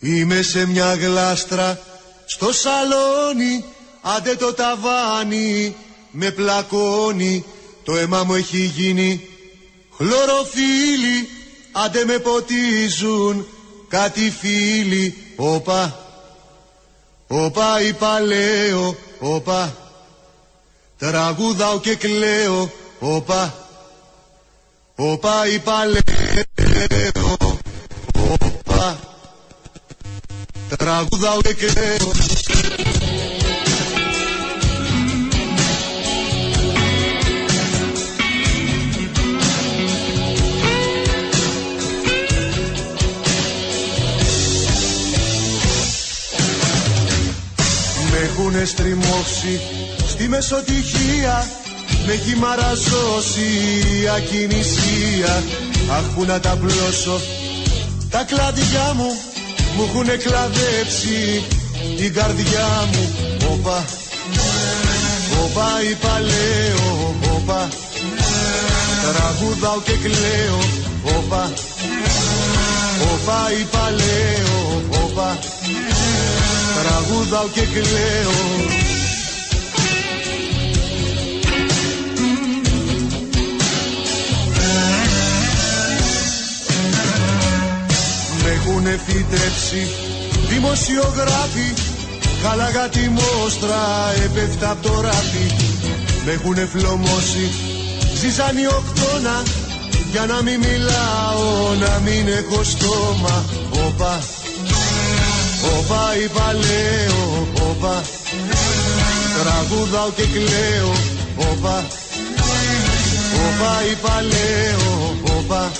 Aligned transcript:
Είμαι 0.00 0.42
σε 0.42 0.66
μια 0.66 0.94
γλάστρα 0.94 1.80
στο 2.26 2.52
σαλόνι 2.52 3.64
Άντε 4.02 4.34
το 4.34 4.52
ταβάνι 4.54 5.76
με 6.10 6.30
πλακώνει 6.30 7.44
Το 7.84 7.96
αίμα 7.96 8.24
μου 8.24 8.34
έχει 8.34 8.58
γίνει 8.58 9.28
χλωροφύλλι 9.96 11.28
Άντε 11.72 12.04
με 12.04 12.18
ποτίζουν 12.18 13.46
κάτι 13.88 14.30
φίλοι. 14.30 15.14
Όπα, 15.36 15.98
όπα 17.26 17.82
είπα 17.82 18.20
λέω 18.20 18.96
Όπα, 19.18 19.76
τραγουδάω 20.98 21.80
και 21.80 21.94
κλαίω 21.94 22.70
Όπα, 22.98 23.54
όπα 24.96 25.48
είπα 25.48 25.84
τραγουδάω 30.76 31.40
και 31.40 31.54
κλαίω 31.54 32.10
Με 48.10 48.18
έχουνε 48.18 48.64
στριμώξει 48.64 49.60
στη 50.08 50.28
μεσοτυχία 50.28 51.50
Με 52.06 52.12
έχει 52.12 52.36
μαραζώσει 52.36 53.40
η 54.00 54.08
ακινησία. 54.08 55.42
Αχ 55.90 56.04
που 56.14 56.24
να 56.24 56.40
τα 56.40 56.56
πλώσω 56.56 57.20
τα 58.10 58.24
κλαδιά 58.24 58.92
μου 58.94 59.37
Μου 59.76 59.82
έχουνε 59.88 60.16
κλαδέψει 60.16 61.44
την 61.96 62.14
καρδιά 62.14 62.88
μου. 62.92 63.02
Όπα, 63.52 63.84
όπα 65.44 65.68
είπα 65.90 66.20
λέω. 66.20 67.16
Όπα, 67.36 67.68
τραγουδάω 69.02 69.80
και 69.80 69.92
κλαίω. 69.92 70.58
Όπα, 71.16 71.52
όπα 73.12 73.40
είπα 73.60 73.90
λέω. 73.90 74.82
Όπα, 75.04 75.38
τραγουδάω 76.82 77.48
και 77.48 77.60
κλαίω 77.60 78.97
έχουνε 88.68 89.00
φυτέψει 89.06 89.88
δημοσιογράφοι 90.48 91.72
Χάλαγα 92.42 92.88
τη 92.88 93.08
μόστρα 93.08 93.80
έπεφτα 94.24 94.70
απ' 94.70 94.82
το 94.82 95.00
ράφι. 95.00 95.46
Με 96.24 96.32
έχουνε 96.32 96.68
φλωμώσει. 96.72 97.50
Ζυζάνι 98.20 98.66
οκτώνα 98.66 99.42
Για 100.10 100.26
να 100.26 100.42
μην 100.42 100.58
μιλάω, 100.58 101.74
να 101.80 102.00
μην 102.04 102.28
έχω 102.28 102.62
στόμα. 102.64 103.44
Όπα, 103.86 104.20
όπα 105.76 106.02
είπα 106.24 106.52
λέω 106.52 107.48
Όπα, 107.70 108.02
τραγουδάω 109.38 110.10
και 110.16 110.22
κλαίω 110.22 110.92
Όπα, 111.36 111.86
όπα 113.46 113.72
είπα 113.90 114.22
λέω 114.22 115.16
Όπα, 115.38 115.70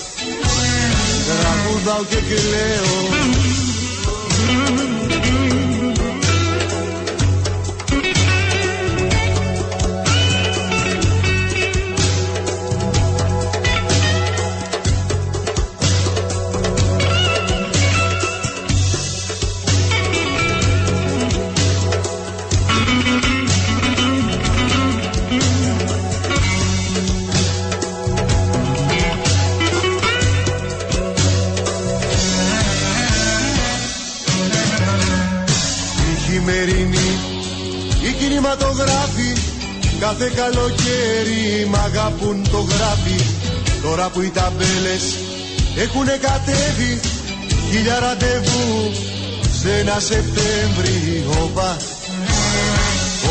τραγουδάω 1.29 2.03
και 2.03 2.21
κλαίω 2.29 3.19
Κάθε 40.09 40.31
καλοκαίρι 40.35 41.67
μ' 41.69 41.75
αγαπούν 41.75 42.49
το 42.51 42.57
γράφει. 42.57 43.19
Τώρα 43.81 44.09
που 44.09 44.21
οι 44.21 44.29
ταμπέλες 44.29 45.03
έχουνε 45.75 46.19
κατέβει 46.21 46.99
Χίλια 47.69 47.99
ραντεβού 47.99 48.91
σε 49.59 49.79
ένα 49.79 49.99
Σεπτέμβρη 49.99 51.25
Όπα, 51.43 51.77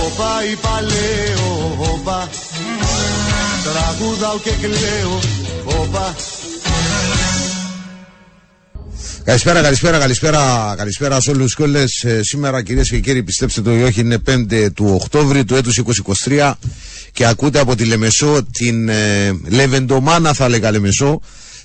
όπα 0.07 0.31
είπα 0.51 0.81
λέω 0.81 1.77
Όπα, 1.93 2.29
τραγουδάω 3.65 4.39
και 4.39 4.51
κλαίω 4.51 5.19
Όπα, 5.81 6.15
Καλησπέρα, 9.29 9.63
καλησπέρα, 9.63 9.99
καλησπέρα, 9.99 10.75
καλησπέρα 10.77 11.21
σε 11.21 11.31
όλους 11.31 11.55
και 11.55 11.63
όλε. 11.63 11.85
σήμερα, 12.21 12.63
κυρίες 12.63 12.89
και 12.89 12.99
κύριοι, 13.01 13.23
πιστέψτε 13.23 13.61
το 13.63 13.77
ή 13.77 13.83
όχι, 13.83 14.01
είναι 14.01 14.19
5 14.27 14.71
του 14.75 14.99
Οκτώβρη 15.03 15.45
του 15.45 15.55
έτους 15.55 15.81
2023 16.29 16.53
και 17.13 17.27
ακούτε 17.27 17.59
από 17.59 17.77
τη 17.77 17.85
Λεμεσό 17.85 18.43
την 18.53 18.89
ε, 18.89 19.31
Λεβεντομάνα, 19.49 20.33
θα 20.33 20.45
έλεγα 20.45 20.71
Λεμεσό, 20.71 21.21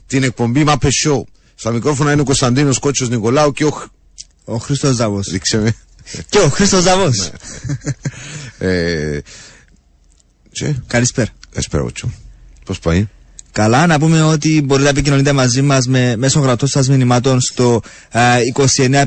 την 0.08 0.24
εκπομπή 0.24 0.64
Μάπε 0.64 0.88
Show. 1.06 1.22
Στα 1.56 1.72
μικρόφωνα 1.72 2.12
είναι 2.12 2.22
ο 2.22 2.24
Κωνσταντίνος 2.24 2.80
Κότσος 2.80 3.10
Νικολάου 3.10 3.52
και 3.52 3.66
ο. 3.66 3.70
Χ- 3.72 3.88
Ο 4.46 4.58
Χρήστος 4.58 4.96
Ζαβός. 4.96 5.30
Δείξε 5.30 5.58
με. 5.58 5.76
Και 6.30 6.40
ο 6.40 6.50
Χρήστος 6.50 6.84
Ζαβός. 6.84 7.32
ε, 8.58 9.20
τσε, 10.52 10.84
Καλησπέρα. 10.88 11.30
καλησπέρα, 11.52 11.84
Κότσο. 11.84 12.12
Πώς 12.66 12.80
πάει; 12.80 13.08
Καλά, 13.54 13.88
να 13.88 14.00
πούμε 14.00 14.22
ότι 14.22 14.62
μπορείτε 14.62 14.84
να 14.84 14.90
επικοινωνείτε 14.90 15.32
μαζί 15.32 15.62
μας 15.62 15.88
με, 15.88 16.16
μέσω 16.18 16.40
γραπτών 16.40 16.68
σας 16.68 16.90
μηνυμάτων 16.90 17.42
στο 17.42 17.82
α, 18.12 18.22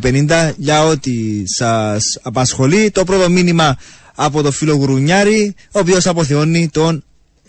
2950 0.01 0.53
για 0.57 0.85
ό,τι 0.85 1.13
σας 1.49 2.19
απασχολεί. 2.23 2.91
Το 2.91 3.05
πρώτο 3.05 3.31
μήνυμα 3.31 3.77
από 4.15 4.43
το 4.43 4.51
φίλο 4.51 4.75
Γουρουνιάρη, 4.75 5.55
ο 5.73 5.79
οποίος 5.79 6.07
αποθεώνει 6.07 6.69
τον, 6.69 7.05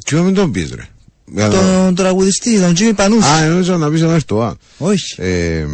Τι 0.05 0.15
μην 0.15 0.33
τον 0.33 0.51
πει, 0.51 0.69
ρε. 0.75 0.87
Για 1.33 1.47
να- 1.47 1.53
τον 1.53 1.95
τραγουδιστή, 1.95 2.59
τον 2.59 2.73
Τζίμι 2.73 2.93
Πανούση. 2.93 3.27
Α, 3.27 3.47
νομίζω 3.47 3.77
να 3.77 3.89
πεις 3.89 4.01
ένα 4.01 4.19
το 4.25 4.43
Α. 4.43 4.53
Όχι. 4.77 5.21
Ε, 5.21 5.65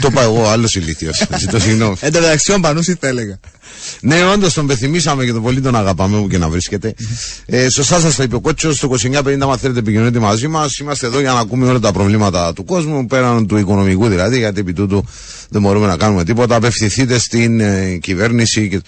το 0.00 0.08
είπα 0.10 0.22
εγώ, 0.22 0.46
άλλος 0.48 0.74
ηλίθιος. 0.74 1.24
Ζητώ 1.40 1.58
συγγνώμη. 1.60 1.96
Εν 2.00 2.12
τω 2.12 2.20
μεταξύ, 2.20 2.52
ο 2.52 2.60
Πανούση 2.60 2.96
θα 3.00 3.06
έλεγα. 3.08 3.38
Ναι, 4.00 4.24
όντως 4.24 4.54
τον 4.54 4.66
πεθυμίσαμε 4.66 5.24
και 5.24 5.32
τον 5.32 5.42
πολύ 5.42 5.60
τον 5.60 5.76
αγαπάμε 5.76 6.16
όπου 6.16 6.28
και 6.28 6.38
να 6.38 6.48
βρίσκεται. 6.48 6.94
ε, 7.46 7.68
σωστά 7.68 8.00
σας 8.00 8.16
το 8.16 8.22
είπε 8.22 8.34
ο 8.34 8.40
Κότσο. 8.40 8.72
Στο 8.74 8.88
2950, 8.88 9.50
αν 9.50 9.58
θέλετε, 9.58 9.78
επικοινωνείτε 9.78 10.18
μαζί 10.18 10.48
μας. 10.48 10.78
Είμαστε 10.78 11.06
εδώ 11.06 11.20
για 11.20 11.32
να 11.32 11.38
ακούμε 11.40 11.68
όλα 11.68 11.78
τα 11.78 11.92
προβλήματα 11.92 12.52
του 12.52 12.64
κόσμου, 12.64 13.06
πέραν 13.06 13.46
του 13.46 13.56
οικονομικού 13.56 14.08
δηλαδή, 14.08 14.38
γιατί 14.38 14.60
επί 14.60 14.72
τούτου 14.72 15.04
δεν 15.48 15.60
μπορούμε 15.62 15.86
να 15.86 15.96
κάνουμε 15.96 16.24
τίποτα. 16.24 16.54
Απευθυνθείτε 16.54 17.18
στην 17.18 17.60
ε, 17.60 17.96
κυβέρνηση. 18.02 18.68
Και... 18.68 18.80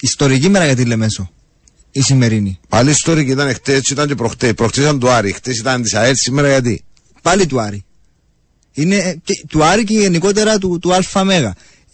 Ιστορική 0.00 0.48
μέρα 0.48 0.64
για 0.64 0.76
τη 0.76 0.84
Λεμέσο. 0.84 1.30
Η 1.92 2.00
σημερινή. 2.00 2.60
Πάλι 2.68 2.90
ιστορική 2.90 3.30
ήταν 3.30 3.54
χτες, 3.54 3.88
ήταν 3.88 4.06
και 4.06 4.14
προχτέ. 4.14 4.54
Προχτές 4.54 4.84
ήταν 4.84 4.98
του 4.98 5.10
Άρη, 5.10 5.32
χτες 5.32 5.58
ήταν 5.58 5.82
της 5.82 5.94
ΑΕΤ, 5.94 6.16
σήμερα 6.16 6.48
γιατί; 6.48 6.84
Πάλι 7.22 7.46
του 7.46 7.60
Άρη. 7.60 7.84
Είναι 8.72 8.96
ε, 8.96 9.14
και, 9.24 9.44
του 9.48 9.64
Άρη 9.64 9.84
και 9.84 9.98
γενικότερα 9.98 10.58
του, 10.58 10.78
του 10.78 10.94
ΑΜ. 11.12 11.28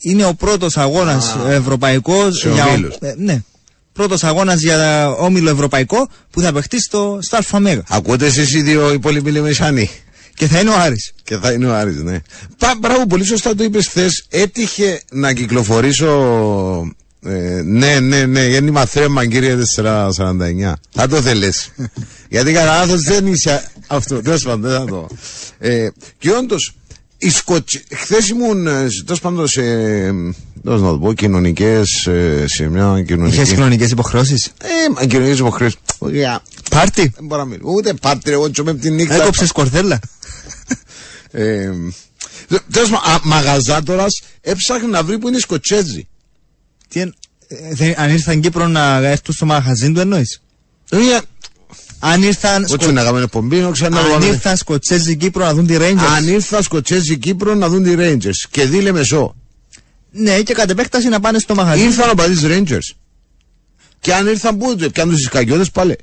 Είναι 0.01 0.25
ο 0.25 0.35
πρώτος 0.35 0.77
αγώνας 0.77 1.37
ευρωπαϊκός. 1.49 2.39
σε 2.39 2.51
για, 2.51 2.67
ομίλους. 2.67 2.95
ε, 3.01 3.15
ναι. 3.19 3.43
Πρώτος 3.93 4.25
αγώνας 4.25 4.61
για 4.61 5.11
όμιλο 5.11 5.51
ευρωπαϊκό 5.51 6.09
που 6.31 6.41
θα 6.41 6.53
παιχτεί 6.53 6.81
στο, 6.81 7.19
στο 7.21 7.39
ΑΜ. 7.51 7.65
Ακούτε 7.89 8.27
εσείς 8.27 8.55
οι 8.55 8.63
δύο 8.63 8.93
υπόλοιποι 8.93 9.31
λεμεσάνοι. 9.31 9.91
Και 10.35 10.47
θα 10.47 10.61
είναι 10.61 10.71
ο 10.71 10.79
Άρης. 10.79 11.13
Και 11.23 11.37
θα 11.37 11.53
είναι 11.53 11.67
ο 11.67 11.75
Άρης, 11.75 12.03
ναι. 12.03 12.21
Πα, 12.59 12.75
μπράβο, 12.81 13.07
πολύ 13.07 13.25
σωστά 13.25 13.55
το 13.55 13.65
είπες 13.65 13.87
χθες. 13.87 14.27
Έτυχε 14.29 15.01
να 15.11 15.33
κυκλοφορήσω. 15.33 16.11
Ε, 17.27 17.63
ναι, 17.65 18.01
ναι, 18.01 18.27
ναι, 18.27 18.47
γέννημα 18.47 18.85
θρέμα, 18.85 19.27
κύριε 19.27 19.57
449. 19.77 20.73
Θα 20.91 21.09
το 21.09 21.21
θέλεις. 21.23 21.71
Γιατί 22.29 22.53
κατά 22.53 22.79
λάθος 22.79 23.03
δεν 23.03 23.27
είσαι 23.27 23.71
αυτό. 23.87 24.23
Τέλος 24.23 24.43
πάντων, 24.43 24.61
δεν 24.61 24.79
θα 24.79 24.85
το. 24.85 25.09
Ε, 25.59 25.89
και 26.19 26.31
όντως, 26.31 26.75
οι 27.19 27.31
Σκοτσί. 27.31 27.85
Χθες 27.95 28.29
ήμουν, 28.29 28.65
τέλος 29.05 29.21
πάντων, 29.21 29.49
σε. 29.49 29.63
Πώς 30.65 30.81
να 30.81 30.91
το 30.91 30.99
πω, 30.99 31.13
κοινωνικές. 31.13 32.09
σε 32.45 32.69
μια 32.69 33.03
κοινωνική. 33.07 33.37
Είχες 33.37 33.49
κοινωνικές 33.49 33.91
υποχρεώσεις; 33.91 34.47
Ε, 34.63 34.93
μα 34.95 35.05
κοινωνικές 35.07 35.39
υποχρεώσεις. 35.39 35.79
Πάρτι; 36.71 37.13
Δεν 37.17 37.27
μπορώ 37.27 37.43
να 37.43 37.49
μιλήσω. 37.49 37.71
Ούτε 37.71 37.95
πάρτι, 37.95 38.31
εγώ 38.31 38.51
τσομέ 38.51 38.71
από 38.71 38.81
τη 38.81 38.91
νύχτα. 38.91 39.15
Έκοψες 39.15 39.53
κορδέλα. 39.53 40.01
Ε, 41.31 41.71
Τέλος 42.73 42.91
πάντων, 42.91 43.21
μαγαζάτορας 43.23 44.23
έψαχνε 44.41 44.89
να 44.89 45.03
βρει 45.03 45.19
που 45.19 45.29
είναι 45.29 45.37
οι 45.37 45.41
Σκοτσέζοι. 45.41 46.09
Τι 46.89 47.01
εν- 47.01 47.15
ε, 47.49 47.57
δεν- 47.75 47.95
αν 47.97 48.11
ήρθαν 48.11 48.41
Κύπρο 48.41 48.67
να 48.67 48.97
έρθουν 48.97 49.35
στο 49.35 49.47
μαγαζίν 49.47 49.95
του 49.95 50.01
εννοείς; 50.01 50.43
Μια. 50.93 51.23
Αν 51.99 52.23
ήρθαν, 52.23 52.65
Όχι 52.65 52.73
Σκο... 52.83 52.93
να 52.93 53.03
κάνουμε 53.03 53.23
εκπομπή, 53.23 53.57
να 53.57 53.71
ξανά 53.71 53.99
αν 54.01 54.07
βάλουμε- 54.09 54.27
ήρθαν 54.27 54.57
Σκοτσέζοι 54.57 55.17
Κύπρο 55.17 55.45
να 55.45 55.55
δουν 55.55 55.67
τη 55.67 55.77
Rangers. 55.79 56.07
Αν 56.17 56.29
ήρθαν 56.29 56.63
Σκοτσέζοι 56.63 57.19
Κύπρο 57.19 57.55
να 57.55 57.69
δουν 57.69 57.83
τη 57.83 57.95
Rangers 57.99 58.47
και 58.51 58.65
δίλε 58.65 58.93
μεσό. 58.93 59.35
Ναι, 60.11 60.41
και 60.41 60.53
κατ' 60.55 60.71
επέκταση 60.71 61.09
να 61.09 61.21
πάνε 61.21 61.39
στο 61.39 61.55
μαγαζίν. 61.55 61.85
Ήρθαν 61.85 62.11
ο 62.11 62.15
παδί 62.15 62.35
Rangers. 62.43 62.95
Και 64.01 64.15
αν 64.15 64.27
ήρθαν 64.27 64.57
πού, 64.59 64.77
πιάνουν 64.93 65.15
τους 65.15 65.23
Ισκαγιώτε 65.23 65.65
πάλι. 65.73 65.97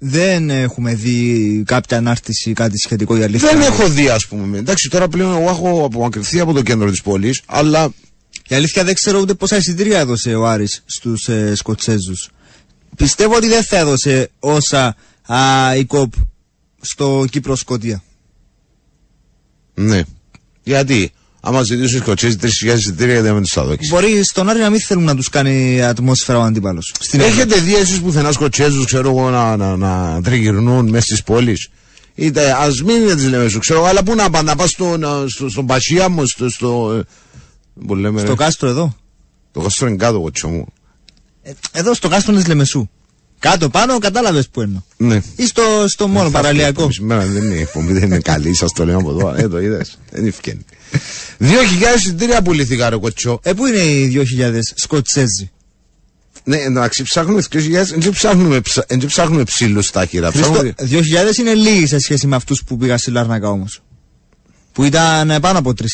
Δεν 0.00 0.50
έχουμε 0.50 0.94
δει 0.94 1.62
κάποια 1.66 1.96
ανάρτηση 1.96 2.50
ή 2.50 2.52
κάτι 2.52 2.78
σχετικό 2.78 3.16
για 3.16 3.24
αλήθεια. 3.24 3.48
Δεν 3.50 3.60
έχω 3.60 3.88
δει, 3.88 4.08
ας 4.08 4.26
πούμε. 4.26 4.58
Εντάξει, 4.58 4.88
τώρα 4.90 5.08
πλέον 5.08 5.36
εγώ 5.40 5.48
έχω 5.50 5.84
απομακρυνθεί 5.84 6.40
από 6.40 6.52
το 6.52 6.62
κέντρο 6.62 6.90
της 6.90 7.02
πόλης, 7.02 7.42
αλλά 7.46 7.88
Η 8.48 8.54
αλήθεια 8.54 8.84
δεν 8.84 8.94
ξέρω 8.94 9.18
ούτε 9.20 9.34
πόσα 9.34 9.56
εισιτήρια 9.56 9.98
έδωσε 9.98 10.34
ο 10.34 10.46
Άρης 10.46 10.82
στους 10.86 11.28
ε, 11.28 11.54
Σκοτσέζους. 11.54 12.30
Πιστεύω 12.96 13.36
ότι 13.36 13.48
δεν 13.48 13.64
θα 13.64 13.76
έδωσε 13.78 14.30
όσα 14.38 14.96
α, 15.26 15.36
η 15.76 15.84
ΚΟΠ 15.84 16.12
στο 16.80 17.24
Κύπρο-Σκοτία. 17.30 18.02
ναι. 19.74 20.02
Γιατί, 20.62 21.12
άμα 21.40 21.62
ζητήσουν 21.62 21.96
οι 21.96 22.00
Σκοτσέζοι 22.00 22.36
3.000 22.40 22.46
εισιτήρια, 22.76 23.12
γιατί 23.12 23.28
δεν 23.28 23.42
τους 23.42 23.52
τα 23.52 23.64
δόξει. 23.64 23.88
Μπορεί 23.88 24.24
στον 24.24 24.48
Άρη 24.48 24.58
να 24.60 24.70
μην 24.70 24.80
θέλουν 24.80 25.04
να 25.04 25.16
τους 25.16 25.28
κάνει 25.28 25.82
ατμόσφαιρα 25.82 26.38
ο 26.38 26.42
αντίπαλος. 26.42 26.94
Στην 27.00 27.20
Έχετε 27.20 27.60
δει 27.60 27.74
εσείς 27.76 28.00
πουθενά 28.00 28.32
Σκοτσέζους, 28.32 28.84
ξέρω 28.86 29.08
εγώ, 29.08 29.30
να, 29.30 29.56
να, 29.56 29.76
να 29.76 30.22
τριγυρνούν 30.22 30.88
μέσα 30.88 31.04
στις 31.04 31.22
πόλεις; 31.22 31.68
Είτε 32.14 32.52
ας 32.58 32.82
μην 32.82 32.96
είναι 33.02 33.14
τη 33.14 33.26
λέμε 33.26 33.48
σου, 33.48 33.58
ξέρω 33.58 33.78
εγώ, 33.78 33.88
αλλά 33.88 34.02
πού 34.02 34.14
να 34.14 34.30
πάνε, 34.30 34.50
να 34.50 34.56
πας 34.56 34.70
στο, 34.70 34.96
να- 34.96 35.28
στο, 35.28 35.48
στον 35.48 35.66
Πασία 35.66 36.08
μου, 36.08 36.26
στο. 36.26 36.48
στο 36.50 36.92
ε, 36.92 37.00
που 37.00 37.00
λέμε, 37.00 37.04
Στο 38.16 38.26
ρε, 38.28 38.34
κάστρο 38.34 38.68
εδώ. 38.68 38.96
το 39.52 39.60
κάστρο 39.60 39.86
είναι 39.88 39.96
κάτω, 39.96 40.20
κοτσό 40.20 40.48
μου. 40.48 40.66
Ε, 41.42 41.52
εδώ 41.72 41.94
στο 41.94 42.08
κάστρο 42.08 42.34
της 42.34 42.46
Λεμεσού. 42.46 42.88
Κάτω 43.38 43.68
πάνω 43.68 43.98
κατάλαβες 43.98 44.48
που 44.48 44.60
εννοώ. 44.60 44.80
Ναι. 44.96 45.22
Ή 45.36 45.46
στο, 45.46 45.62
στο 45.86 46.08
μόνο 46.08 46.30
παραλιακό. 46.30 46.92
Σήμερα 46.92 47.26
δεν 47.26 47.42
είναι 47.42 47.54
η 47.54 47.60
εκπομπή, 47.60 47.92
δεν 47.92 48.02
είναι 48.02 48.18
καλή, 48.18 48.54
σας 48.54 48.72
το 48.72 48.84
λέω 48.84 48.98
από 48.98 49.10
εδώ. 49.10 49.34
Ε, 49.36 49.48
το 49.48 49.60
είδες. 49.60 49.98
Δεν 50.10 50.26
ευκαινεί. 50.26 50.64
Δύο 51.38 51.62
χιλιάδες 51.64 52.04
εισιτήρια 52.04 52.42
πουλήθηκα, 52.42 52.90
ρε 52.90 52.96
κοτσό. 52.96 53.40
Ε, 53.42 53.52
πού 53.52 53.66
είναι 53.66 53.78
οι 53.78 54.24
2.000 54.38 54.58
Σκοτσέζοι; 54.74 55.50
Ναι, 56.44 56.56
εντάξει, 56.56 57.02
ψάχνουμε 57.02 57.42
2.000, 57.50 57.60
δεν 57.96 58.10
ψάχνουμε, 58.12 58.60
ψα- 58.60 58.84
δεν 58.88 59.06
ψάχνουμε 59.06 59.42
ψήλους 59.42 59.86
στα 59.86 60.06
χειρά. 60.06 60.30
Χριστό, 60.30 60.50
Ψάχνουμε... 60.50 60.74
2.000 61.32 61.38
είναι 61.38 61.54
λίγοι 61.54 61.86
σε 61.86 61.98
σχέση 61.98 62.26
με 62.26 62.36
αυτούς 62.36 62.62
που 62.64 62.76
πήγα 62.76 62.98
στη 62.98 63.10
Λάρνακα 63.10 63.48
όμως. 63.48 63.82
Που 64.72 64.84
ήταν 64.84 65.30
ε, 65.30 65.40
πάνω 65.40 65.58
από 65.58 65.72
3.000. 65.76 65.84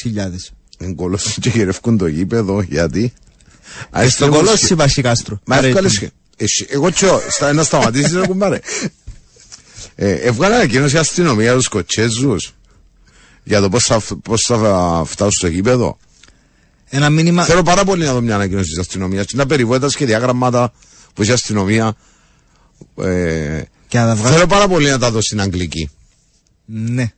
Εγκολώσουν 0.83 1.33
και 1.43 1.49
γυρευκούν 1.49 1.99
το 1.99 2.07
γήπεδο, 2.07 2.61
γιατί. 2.63 3.13
Ε, 3.93 4.09
Στον 4.09 4.31
κολόσι 4.31 4.73
υπάρχει 4.73 5.03
κάστρο. 5.03 5.41
Μα 5.45 5.57
Άρα 5.57 5.67
εύκολες 5.67 5.95
ήταν. 5.97 6.09
και... 6.09 6.45
Εσύ, 6.45 6.67
εγώ 6.71 6.91
τσιό, 6.93 7.21
στα, 7.29 7.53
να 7.53 7.63
σταματήσεις 7.63 8.13
ρε 8.13 8.27
κουμπάρε. 8.27 8.59
Ε, 9.95 10.13
έβγαλε 10.13 10.55
ανακοίνωση 10.55 10.95
η 10.95 10.99
αστυνομία 10.99 11.55
τους 11.55 11.65
Σκοτσέζους 11.65 12.55
για 13.45 13.61
το 13.61 13.69
πώς 13.69 13.85
θα, 13.85 13.99
φ- 13.99 14.13
πώς 14.23 14.43
θα 14.43 15.03
φτάσουν 15.07 15.33
στο 15.33 15.47
γήπεδο. 15.47 15.99
Ένα 16.89 17.11
μήνυμα. 17.11 17.45
Θέλω 17.45 17.63
πάρα 17.63 17.85
πολύ 17.85 18.05
να 18.05 18.13
δω 18.13 18.21
μια 18.21 18.35
ανακοίνωση 18.35 18.69
της 18.69 18.79
αστυνομίας. 18.79 19.25
Είναι 19.31 19.47
περιβόητα 19.47 19.89
και 19.89 20.05
διάγραμματα 20.07 20.73
που 21.15 21.23
έχει 21.23 21.31
η 21.31 21.35
αστυνομία. 21.35 21.95
Ε, 22.97 23.63
Και 23.89 23.99
να 23.99 24.07
τα 24.07 24.15
βγάλει. 24.15 24.35
θέλω 24.35 24.47
πάρα 24.47 24.69
πολύ 24.69 24.89
να 24.91 24.99
τα 24.99 25.11
δω 25.11 25.21
στην 25.21 25.41
Αγγλική. 25.41 25.91
Ναι. 26.65 27.13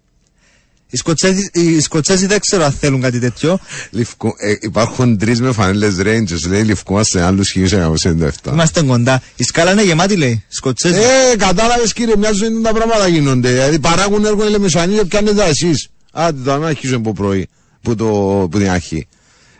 Οι 0.94 0.96
Σκοτσέζοι, 0.96 1.50
οι 1.52 1.80
Σκοτσέζοι 1.80 2.26
δεν 2.26 2.40
ξέρω 2.40 2.64
αν 2.64 2.72
θέλουν 2.72 3.00
κάτι 3.00 3.18
τέτοιο. 3.18 3.58
Λευκό, 3.90 4.34
ε, 4.38 4.54
υπάρχουν 4.60 5.18
τρεις 5.18 5.40
με 5.40 5.52
φανέλες 5.52 5.94
Rangers, 5.98 6.48
λέει 6.48 6.64
Λευκόμαστε 6.64 7.22
άλλους 7.22 7.56
1997. 7.56 8.52
Είμαστε 8.52 8.82
κοντά. 8.82 9.22
Η 9.36 9.44
σκάλα 9.44 9.72
είναι 9.72 9.82
γεμάτη, 9.82 10.16
λέει. 10.16 10.44
Σκοτσέζοι. 10.48 10.94
Ε, 10.94 11.36
κατάλαβες 11.36 11.92
κύριε, 11.92 12.16
μια 12.16 12.32
ζωή 12.32 12.60
τα 12.62 12.72
πράγματα 12.72 13.08
γίνονται. 13.08 13.50
Δηλαδή 13.50 13.78
παράγουν 13.78 14.24
έργο 14.24 14.44
ελεμεσανή 14.44 14.94
και 14.94 15.04
πιάνετε 15.04 15.44
εσείς. 15.44 15.88
Άντε 16.12 16.40
τώρα 16.44 16.58
να 16.58 16.66
αρχίζουμε 16.66 16.98
από 16.98 17.12
πρωί 17.12 17.48
που, 17.82 17.94
το, 17.94 18.04
που 18.50 18.58
την 18.58 18.70
αρχή. 18.70 19.06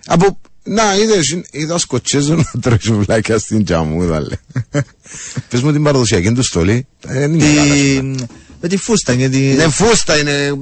Από, 0.07 0.41
να, 0.63 0.83
είδες, 0.97 1.39
είδα 1.51 1.79
σκοτσέζο 1.79 2.35
να 2.35 2.61
τρώει 2.61 2.79
σουβλάκια 2.81 3.39
στην 3.39 3.65
τζαμούδα, 3.65 4.21
λέει. 4.21 4.41
Πες 5.49 5.63
μου 5.63 5.73
την 5.73 5.83
παραδοσιακή 5.83 6.33
του 6.33 6.43
στολή. 6.43 6.87
Ε, 7.07 7.19
δεν 7.19 7.35
είναι 7.35 7.55
καλά. 7.55 7.75
Τη... 7.75 8.25
Με 8.67 8.71
τη 8.71 8.77
φούστα, 8.77 9.13
γιατί. 9.13 9.51
Είναι 9.51 9.69
φούστα, 9.69 10.19
είναι. 10.19 10.59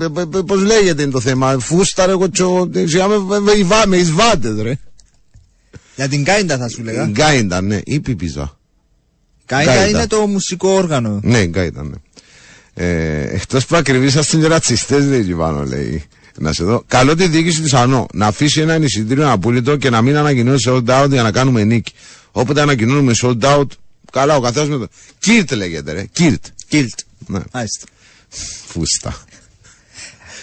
Πώς 0.47 0.63
λέγεται 0.63 1.03
είναι 1.03 1.11
το 1.11 1.21
θέμα. 1.21 1.59
Φούστα, 1.59 2.07
ρε 2.07 2.13
κοτσό. 2.13 2.71
Σιγά 2.73 3.07
με, 3.09 3.19
με, 3.19 3.41
με, 3.41 3.53
με, 3.55 3.87
με 3.87 3.97
εισβάτες, 3.97 4.61
ρε. 4.61 4.79
Για 5.97 6.09
την 6.09 6.25
Κάιντα 6.25 6.59
θα 6.59 6.69
σου 6.69 6.83
λέγα. 6.83 7.07
Γκάιντα, 7.07 7.61
ναι, 7.61 7.81
ή 7.85 8.01
πιπιζά. 8.01 8.59
Κάιντα 9.47 9.75
Γκάιντα. 9.75 9.99
είναι 9.99 10.07
το 10.07 10.27
μουσικό 10.27 10.69
όργανο. 10.69 11.21
Ναι, 11.23 11.45
γκάιντα, 11.45 11.83
ναι. 11.83 11.97
Ε, 12.75 13.35
Εκτός 13.35 13.67
που 13.67 13.77
ακριβήσασταν 13.77 14.41
και 14.41 14.47
ρατσιστές, 14.47 15.05
λέει 15.05 15.21
εκεί 15.21 15.35
πάνω, 15.35 15.65
λέει. 15.65 16.05
Να 16.39 16.53
σε 16.53 16.65
δω. 16.65 16.85
Καλό 16.87 17.15
τη 17.15 17.27
διοίκηση 17.27 17.61
της 17.61 17.75
ΑΝΟ 17.75 18.07
να 18.13 18.27
αφήσει 18.27 18.61
ένα 18.61 18.77
εισιτήριο 18.77 19.31
απόλυτο 19.31 19.77
και 19.77 19.91
να 19.91 20.03
μην 20.03 20.17
ανακοινώσει 20.17 20.71
sold 20.71 21.03
out 21.03 21.09
για 21.11 21.23
να 21.23 21.31
κάνουμε 21.31 21.65
νίκη. 21.65 21.93
Όποτε 22.33 22.61
ανακοινώνουμε 22.61 23.13
sold 23.23 23.41
out, 23.41 23.67
καλά, 24.13 24.37
ο 24.37 24.41
καθένας 24.41 24.69
με 24.69 24.79
το. 24.79 24.89
Κίρτ 25.19 25.53
λέγεται, 25.53 25.93
ρε. 25.93 26.05
Κίρτ. 26.13 26.45
Κίλτ. 26.73 26.99
Ναι, 27.27 27.41
Μάλιστα. 27.53 27.87
φούστα. 28.67 29.25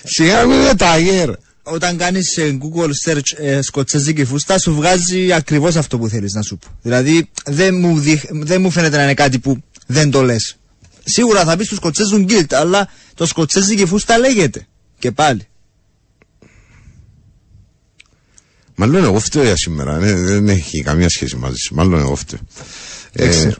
Σιγά 0.04 0.46
μην 0.46 0.60
είναι 0.60 0.76
ταγέρ. 0.76 1.30
Όταν 1.64 1.98
κάνεις 1.98 2.38
Google 2.40 2.90
search 3.10 3.38
ε, 3.38 3.62
σκοτσέζικη 3.62 4.26
φούστα, 4.26 4.60
σου 4.60 4.76
βγάζει 4.76 5.34
ακριβώς 5.34 5.76
αυτό 5.76 5.98
που 5.98 6.08
θέλεις 6.08 6.34
να 6.34 6.42
σου 6.42 6.58
πω. 6.58 6.68
Δηλαδή, 6.82 7.30
δεν 7.46 7.76
μου, 7.76 8.00
διχ- 8.00 8.30
δεν 8.32 8.62
μου 8.62 8.70
φαίνεται 8.72 8.98
να 8.98 9.04
είναι 9.04 9.14
κάτι 9.14 9.40
που 9.40 9.64
δεν 9.88 10.12
το 10.12 10.22
λες. 10.24 10.58
Σίγουρα 11.04 11.44
θα 11.46 11.58
πει 11.58 11.66
του 11.66 11.76
Σκοτσέζουν 11.76 12.24
γκίλτ, 12.24 12.54
αλλά 12.54 12.90
το 13.14 13.26
σκοτσέζικη 13.26 13.86
φούστα 13.86 14.18
λέγεται. 14.18 14.68
Και 15.00 15.12
πάλι. 15.12 15.48
Μάλλον 18.76 19.04
εγώ 19.04 19.20
φταίω 19.20 19.44
για 19.44 19.56
σήμερα. 19.58 19.98
ναι, 19.98 20.14
δεν 20.14 20.50
έχει 20.50 20.82
καμία 20.84 21.10
σχέση 21.10 21.36
μαζί 21.36 21.58
σου. 21.58 21.76
Μάλλον 21.76 22.00
εγώ 22.00 22.16
φταίω. 22.16 22.40
Δεν 23.14 23.30
ξέρω. 23.30 23.56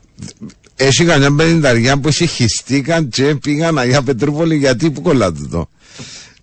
Έχει 0.82 1.06
κανένα 1.06 1.36
πενινταριά 1.36 1.98
που 2.00 2.12
συγχυστήκαν 2.12 3.10
και 3.10 3.36
πήγαν 3.36 3.78
Αγία 3.78 4.02
Πετρούπολη 4.02 4.56
γιατί 4.56 4.92
που 4.92 5.02
κολλάτε 5.02 5.40
το. 5.52 5.70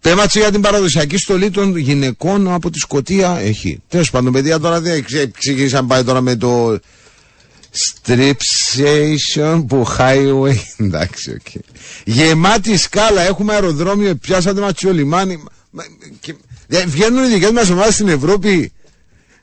Πέματσε 0.01 0.39
για 0.39 0.51
την 0.51 0.61
παραδοσιακή 0.61 1.17
στολή 1.19 1.51
των 1.51 1.77
γυναικών 1.77 2.53
από 2.53 2.71
τη 2.71 2.79
Σκωτία 2.79 3.39
έχει. 3.39 3.83
Τέλος 3.89 4.11
πάντων, 4.11 4.33
παιδιά 4.33 4.59
τώρα 4.61 4.81
δεν 4.81 4.95
εξε- 4.95 5.21
εξηγήσαν 5.23 5.87
πάει 5.87 6.05
τώρα 6.05 6.21
με 6.21 6.37
το 6.37 6.79
stripsation 8.05 9.65
που 9.69 9.87
highway. 9.99 10.57
Εντάξει, 10.87 11.31
οκ. 11.31 11.63
Γεμάτη 12.05 12.77
σκάλα, 12.77 13.21
έχουμε 13.23 13.53
αεροδρόμιο, 13.53 14.15
πιάσατε 14.15 14.61
ματσιό 14.61 14.93
λιμάνι. 14.93 15.43
Μα- 15.71 15.85
και- 16.21 16.35
δε- 16.67 16.87
Βγαίνουν 16.87 17.25
οι 17.25 17.29
δικές 17.29 17.51
μας 17.51 17.71
ομάδες 17.71 17.95
στην 17.95 18.09
Ευρώπη 18.09 18.73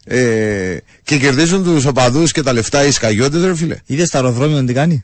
ε, 0.05 0.77
και 1.03 1.17
κερδίζουν 1.17 1.63
τους 1.63 1.85
οπαδούς 1.85 2.31
και 2.31 2.41
τα 2.43 2.53
λεφτά 2.53 2.85
οι 2.85 2.91
σκαγιώτες, 2.91 3.43
ρε 3.43 3.55
φίλε. 3.55 3.77
Είδες 3.85 4.09
το 4.09 4.17
αεροδρόμιο 4.17 4.63
τι 4.63 4.73
κάνει; 4.73 5.03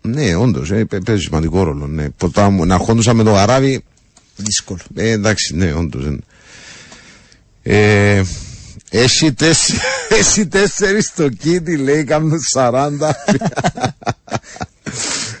Ναι, 0.00 0.34
όντως, 0.34 0.70
ε, 0.70 0.84
παί- 0.84 1.04
παίζει 1.04 1.22
σημαντικό 1.22 1.62
ρόλο. 1.62 1.86
Ναι. 1.86 2.08
Ποτά 2.10 2.50
μου, 2.50 2.66
να 2.66 2.76
χόντουσα 2.76 3.14
με 3.14 3.22
το 3.22 3.30
γαράβι. 3.30 3.84
Δύσκολο. 4.36 4.78
Ε, 4.94 5.10
εντάξει, 5.10 5.56
ναι, 5.56 5.72
όντως. 5.72 6.16
Ε, 7.62 8.22
έχει 8.90 9.32
τέσσερι, 9.32 9.78
έχει 10.20 10.46
τέσσερις 10.46 11.04
στο 11.06 11.28
κίτι, 11.28 11.76
λέει, 11.76 12.04
κάνουν 12.04 12.32
40. 12.54 12.90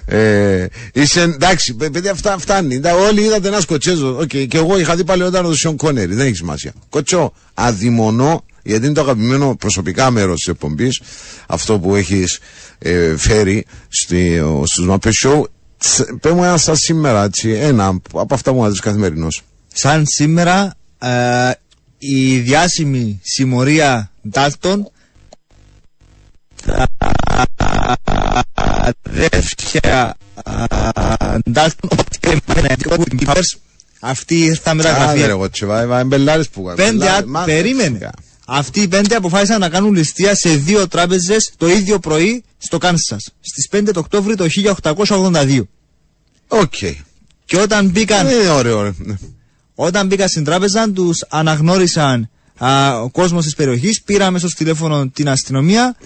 ε, 0.06 0.66
είσαι, 0.92 1.20
εντάξει, 1.20 1.74
παι- 1.74 1.90
παιδιά, 1.90 2.10
αυτά 2.10 2.38
φτάνει. 2.38 2.74
Εντά, 2.74 2.94
όλοι 2.94 3.20
είδατε 3.20 3.48
ένα 3.48 3.60
σκοτσέζο. 3.60 4.16
Οκ, 4.20 4.28
και 4.28 4.48
εγώ 4.52 4.78
είχα 4.78 4.96
δει 4.96 5.04
παλαιότερα 5.04 5.42
το 5.48 5.54
Σιον 5.54 5.76
Κόνερι, 5.76 6.14
δεν 6.14 6.26
έχει 6.26 6.34
σημασία. 6.34 6.72
Κοτσό, 6.88 7.32
αδειμονώ, 7.54 8.44
γιατί 8.62 8.84
είναι 8.84 8.94
το 8.94 9.00
αγαπημένο 9.00 9.56
προσωπικά 9.56 10.10
μέρος 10.10 10.36
της 10.36 10.46
εκπομπής, 10.48 11.00
αυτό 11.46 11.78
που 11.78 11.94
έχεις 11.94 12.38
ε, 12.78 13.16
φέρει 13.16 13.66
στη, 13.88 14.38
ο- 14.40 14.62
στους 14.66 14.86
Muppet 14.90 15.10
Show. 15.24 15.42
Τς- 15.78 16.06
Πες 16.20 16.32
μου 16.32 16.44
ένα 16.44 16.56
σαν 16.56 16.76
σήμερα, 16.76 17.24
έτσι, 17.24 17.50
ένα 17.50 17.86
από 18.14 18.34
αυτά 18.34 18.52
που 18.52 18.62
μου 18.62 18.72
καθημερινό. 18.82 19.28
Σαν 19.72 20.06
σήμερα 20.06 20.74
ε, 20.98 21.50
η 21.98 22.38
διάσημη 22.38 23.20
συμμορία 23.22 24.10
Ντάλτον 24.28 24.88
τα 26.66 26.86
αδέρφια 29.08 30.16
Ντάλτον 31.50 31.90
που 32.96 33.04
την 33.04 33.18
Keepers 33.20 33.58
αυτή 34.00 34.38
ήρθα 34.38 34.70
Άντε 34.70 34.82
ρε 34.82 34.88
μεταγραφή 34.88 35.20
εγώ 35.20 35.50
τσεβά, 35.50 35.98
εμπελάρες 35.98 36.48
που 36.48 36.62
πέντε 36.76 36.82
εμπελάρες, 36.88 37.22
α- 37.22 37.26
μα- 37.26 37.44
περίμενε 37.44 38.10
αυτοί 38.46 38.80
οι 38.80 38.88
πέντε 38.88 39.14
αποφάσισαν 39.14 39.60
να 39.60 39.68
κάνουν 39.68 39.94
ληστεία 39.94 40.34
σε 40.34 40.48
δύο 40.56 40.88
τράπεζες 40.88 41.52
το 41.56 41.68
ίδιο 41.68 41.98
πρωί 41.98 42.44
στο 42.58 42.78
Κάνσας 42.78 43.30
στις 43.40 43.68
5 43.72 43.88
το 43.92 44.00
Οκτώβριο 44.00 44.36
το 44.36 44.46
1882 44.82 45.60
Οκ. 46.48 46.74
και 47.44 47.56
όταν 47.60 47.88
μπήκαν 47.88 48.26
Είναι 48.28 48.48
ωραίο, 48.48 48.78
ωραίο. 48.78 48.94
ναι. 48.98 49.14
Όταν 49.74 50.06
μπήκα 50.06 50.28
στην 50.28 50.44
τράπεζα, 50.44 50.90
τους 50.90 51.24
αναγνώρισαν 51.28 52.30
α, 52.58 53.00
ο 53.00 53.10
κόσμος 53.10 53.44
της 53.44 53.54
περιοχής, 53.54 54.02
πήραμε 54.02 54.38
στο 54.38 54.48
τηλέφωνο 54.48 55.08
την 55.08 55.28
αστυνομία, 55.28 55.96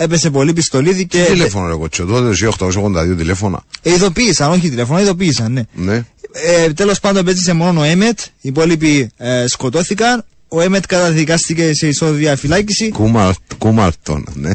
έπεσε 0.00 0.30
πολύ 0.30 0.52
πιστολίδι 0.52 1.06
και. 1.06 1.22
Τι 1.22 1.30
τηλέφωνο 1.30 1.68
ρε 1.68 1.74
κοτσό, 1.74 2.04
τότε 2.04 2.48
882 2.58 3.14
τηλέφωνα. 3.16 3.64
Ε, 3.82 3.92
ειδοποίησαν, 3.92 4.50
όχι 4.50 4.68
τηλέφωνο, 4.68 5.00
ειδοποίησαν, 5.00 5.52
ναι. 5.52 5.62
Ναι. 5.74 6.04
Ε, 6.32 6.72
Τέλος 6.72 7.00
πάντων, 7.00 7.24
πέτυχε 7.24 7.52
μόνο 7.52 7.80
ο 7.80 7.82
Έμετ, 7.82 8.20
οι 8.20 8.48
υπόλοιποι 8.48 9.10
ε, 9.16 9.46
σκοτώθηκαν. 9.46 10.24
Ο 10.48 10.60
Έμετ 10.60 10.84
καταδικάστηκε 10.86 11.74
σε 11.74 11.88
ισόβια 11.88 12.36
φυλάκιση. 12.36 12.88
Κούμαρ, 12.90 13.32
κούμαρτον, 13.58 14.26
ναι. 14.34 14.50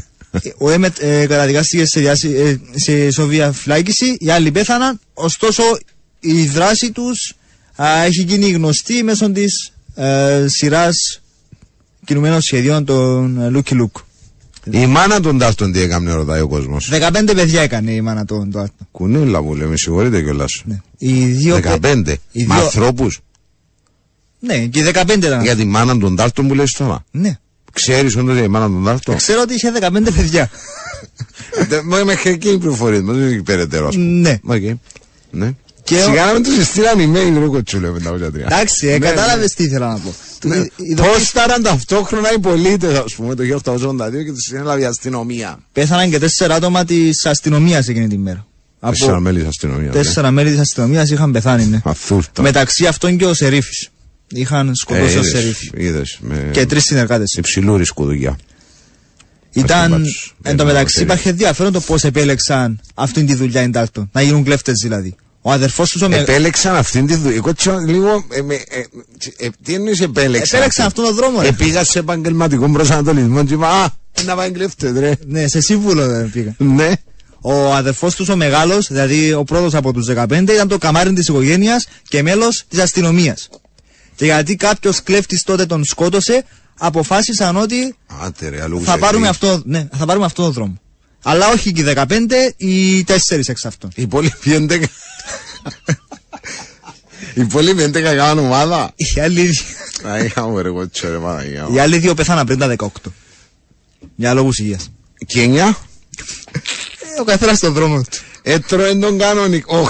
Ο 0.57 0.69
Έμετ 0.71 0.95
ε, 0.99 1.25
καταδικάστηκε 1.25 1.85
σε, 1.85 1.99
διάση- 1.99 2.33
ε, 2.35 2.59
σε 2.75 3.05
ισόβια 3.05 3.51
φυλάκιση. 3.51 4.15
Οι 4.19 4.29
άλλοι 4.29 4.51
πέθαναν. 4.51 4.99
Ωστόσο, 5.13 5.63
η 6.19 6.45
δράση 6.45 6.91
τους 6.91 7.33
έχει 8.05 8.21
γίνει 8.21 8.49
γνωστή 8.51 9.03
μέσω 9.03 9.31
της 9.31 9.71
ε, 9.95 10.45
σειράς 10.47 11.21
κινουμένων 12.05 12.41
σχεδίων 12.41 12.85
των 12.85 13.47
Λούκι 13.51 13.75
Λουκ. 13.75 13.95
Η 14.71 14.85
μάνα 14.85 15.19
των 15.19 15.37
Ντάλτον 15.37 15.71
τι 15.71 15.79
έκανε, 15.79 16.11
ρωτάει 16.13 16.41
ο 16.41 16.47
κόσμος. 16.47 16.89
15 16.91 17.33
παιδιά 17.35 17.61
έκανε 17.61 17.91
η 17.91 18.01
μάνα 18.01 18.25
του 18.25 18.47
του 18.51 18.59
Άρτο. 18.59 18.73
Κουνίλα 18.91 19.41
μου 19.41 19.55
λέει, 19.55 19.67
με 19.67 19.77
συγχωρείτε 19.77 20.21
κιόλας. 20.21 20.61
Ναι. 20.65 20.79
Οι 20.97 21.25
δύο. 21.25 21.55
15. 21.55 22.19
οι 22.31 22.45
Με 22.45 22.55
δύο- 22.55 22.63
ανθρώπους. 22.63 23.19
Ναι, 24.39 24.57
και 24.57 24.79
οι 24.79 24.83
15 24.83 25.25
ήταν. 25.25 25.41
Για 25.41 25.55
τη 25.55 25.65
μάνα 25.65 25.97
των 25.97 26.15
Ντάλτον 26.15 26.47
που 26.47 26.53
λε 26.53 26.63
τώρα. 26.77 27.05
Ναι. 27.11 27.37
Ξέρεις 27.73 28.15
όντως 28.15 28.35
για 28.35 28.43
η 28.43 28.47
μάνα 28.47 28.65
των 28.65 28.83
Ντάλτον. 28.83 29.15
Ξέρω 29.15 29.41
ότι 29.41 29.53
είχε 29.53 29.71
15 29.71 30.11
παιδιά. 30.15 30.49
Μα 31.85 32.03
Μέχρι 32.03 32.29
εκεί 32.31 32.49
οι 32.49 32.57
πληροφορίες 32.57 33.01
μας, 33.01 33.13
δεν 33.13 33.27
έχει 33.27 33.41
περαιτέρω, 33.41 33.87
ας 33.87 33.95
πούμε. 33.95 34.05
ναι. 34.07 34.39
Οκ. 34.43 34.77
Ναι. 35.31 35.51
Και 35.83 35.95
ο- 35.95 36.03
Σιγά 36.03 36.25
να 36.25 36.33
μην 36.33 36.43
τους 36.43 36.65
στείλαν 36.65 36.95
email, 36.97 37.39
ρε 37.39 37.45
κοτσούλε 37.45 37.91
με 37.91 37.99
τα 37.99 38.11
83. 38.11 38.35
Εντάξει, 38.35 38.87
ε, 38.87 38.97
Ναι, 38.97 39.05
κατάλαβες 39.07 39.53
τι 39.53 39.63
ήθελα 39.63 39.87
να 39.87 39.97
πω. 39.99 40.13
Ναι. 40.43 40.55
Οι- 40.55 40.59
οι 40.61 40.65
Πώς 40.75 40.85
ειδοποίησεις 41.05 41.29
ήταν 41.29 41.61
ταυτόχρονα 41.63 42.33
οι 42.33 42.39
πολίτες, 42.39 42.97
ας 42.97 43.15
πούμε, 43.15 43.35
το 43.35 43.43
1882 43.43 44.23
και 44.23 44.31
τους 44.31 44.43
συνέλαβε 44.43 44.81
η 44.81 44.85
αστυνομία. 44.85 45.59
Πέθαναν 45.71 46.09
και 46.09 46.19
τέσσερα 46.19 46.55
άτομα 46.55 46.83
της 46.85 47.25
αστυνομίας 47.25 47.87
εκείνη 47.87 48.07
την 48.07 48.19
μέρα. 48.21 48.45
Τέσσερα 48.79 49.19
μέλη 49.19 49.39
της 49.39 49.47
αστυνομίας. 49.47 49.93
τέσσερα 49.93 50.31
μέλη 50.31 50.49
της 50.49 50.59
αστυνομίας 50.59 51.09
είχαν 51.09 51.31
πεθάνει, 51.31 51.65
ναι. 51.65 51.81
Αθούρτα. 51.83 52.41
Μεταξύ 52.41 52.85
αυτών 52.85 53.17
και 53.17 53.25
ο 53.25 53.33
Σερίφης. 53.33 53.89
Είχαν 54.27 54.75
σκοτώσει 54.75 55.17
ο 55.17 55.23
Σερίφη. 55.23 55.69
Είδες. 55.75 56.17
Με 56.21 56.49
Και 56.51 56.65
τρεις 56.65 56.83
συνεργάτες. 56.83 57.33
υψηλού 57.33 57.77
ρισκού 57.77 58.05
δουλειά. 58.05 58.37
Ήταν. 59.51 59.89
μπάτσους. 59.91 60.35
Εν 60.41 60.57
τω 60.57 60.63
Δεν 60.63 60.73
μεταξύ 60.73 61.01
είναι 61.01 61.11
υπάρχει 61.11 61.27
ενδιαφέρον 61.29 61.71
το 61.71 61.79
πώς 61.79 62.03
επέλεξαν 62.03 62.79
αυτή 62.93 63.23
τη 63.23 63.35
δουλειά 63.35 63.61
οι 63.63 63.67
Ντάλτον. 63.67 64.09
Να 64.13 64.21
γίνουν 64.21 64.43
κλέφτες 64.43 64.79
δηλαδή. 64.81 65.15
Ο 65.45 65.51
αδερφός 65.51 65.89
του 65.89 65.99
ο 66.03 66.07
Μεγ... 66.09 66.19
Επέλεξαν 66.21 66.75
αυτήν 66.75 67.07
τη 67.07 67.15
δουλειά. 67.15 67.35
Εγώ 67.35 67.53
τσο- 67.53 67.77
λίγο. 67.77 68.25
ε, 68.29 68.41
με- 68.41 68.53
ε, 68.55 68.79
ε, 69.37 69.49
τι 69.63 69.73
εννοείς 69.73 70.01
επέλεξαν. 70.01 70.57
Επέλεξαν 70.59 70.85
αυτόν 70.85 71.05
τον 71.05 71.15
δρόμο, 71.15 71.41
ρε. 71.41 71.47
Επήγα 71.47 71.83
σε 71.83 71.99
επαγγελματικό 71.99 72.69
προσανατολισμό. 72.71 73.43
Και 73.45 73.53
είπα, 73.53 73.67
Α, 73.83 73.89
να 74.25 74.35
πάει 74.35 74.51
κλέφτε, 74.51 74.99
ρε. 74.99 75.13
Ναι, 75.27 75.47
σε 75.47 75.61
σύμβουλο 75.61 76.07
δεν 76.07 76.29
πήγα. 76.31 76.55
Ναι. 76.57 76.91
Ο 77.41 77.73
αδερφός 77.73 78.15
του 78.15 78.25
ο 78.29 78.35
μεγάλος, 78.35 78.87
δηλαδή 78.87 79.33
ο 79.33 79.43
πρώτος 79.43 79.73
από 79.73 79.93
τους 79.93 80.05
15, 80.07 80.53
ήταν 80.53 80.67
το 80.67 80.77
καμάρι 80.77 81.13
της 81.13 81.27
οικογένειας 81.27 81.87
και 82.07 82.21
μέλος 82.21 82.63
της 82.67 82.79
αστυνομίας. 82.79 83.49
Και 84.15 84.25
γιατί 84.25 84.55
κάποιος 84.55 85.03
κλέφτης 85.03 85.43
τότε 85.43 85.65
τον 85.65 85.83
σκότωσε, 85.83 86.43
αποφάσισαν 86.77 87.55
ότι 87.57 87.95
Άντε, 88.21 88.49
ρε, 88.49 88.61
αλλού 88.61 88.81
θα 88.83 88.97
πάρουμε, 88.97 89.27
αυτό, 89.27 89.61
ναι, 89.65 89.87
θα 89.97 90.05
πάρουμε 90.05 90.25
αυτόν 90.25 90.45
τον 90.45 90.53
δρόμο. 90.53 90.77
Αλλά 91.23 91.49
όχι 91.51 91.71
και 91.71 91.81
οι 91.81 91.83
15, 91.83 92.53
οι 92.57 93.03
4 93.03 93.47
εξ 93.47 93.65
αυτών. 93.65 93.89
Οι 93.95 94.01
υπόλοιποι 94.01 94.51
11. 94.69 94.83
Οι 97.35 97.41
υπόλοιποι 97.41 97.83
11 97.83 97.91
κάνουν 98.01 98.45
ομάδα. 98.45 98.91
Οι 98.95 99.19
άλλοι, 99.19 99.49
Α, 100.07 100.23
είχαμε 100.23 100.61
ρε 100.61 100.69
κότσο 100.69 101.09
ρε 101.09 101.17
Παναγία 101.17 101.67
μου. 101.69 101.75
οι 101.75 101.79
άλλοι 101.79 101.97
δύο 101.97 102.13
πεθάναν 102.13 102.45
πριν 102.45 102.59
τα 102.59 102.75
18. 102.77 102.87
Για 104.15 104.33
λόγους 104.33 104.59
υγείας. 104.59 104.91
Και 105.25 105.41
εννιά, 105.41 105.77
Ε, 107.17 107.21
ο 107.21 107.23
καθένας 107.23 107.57
στον 107.57 107.73
δρόμο 107.73 108.01
του. 108.01 108.17
έτρωε 108.41 108.95
τον 108.95 109.17
κανονικό. 109.17 109.87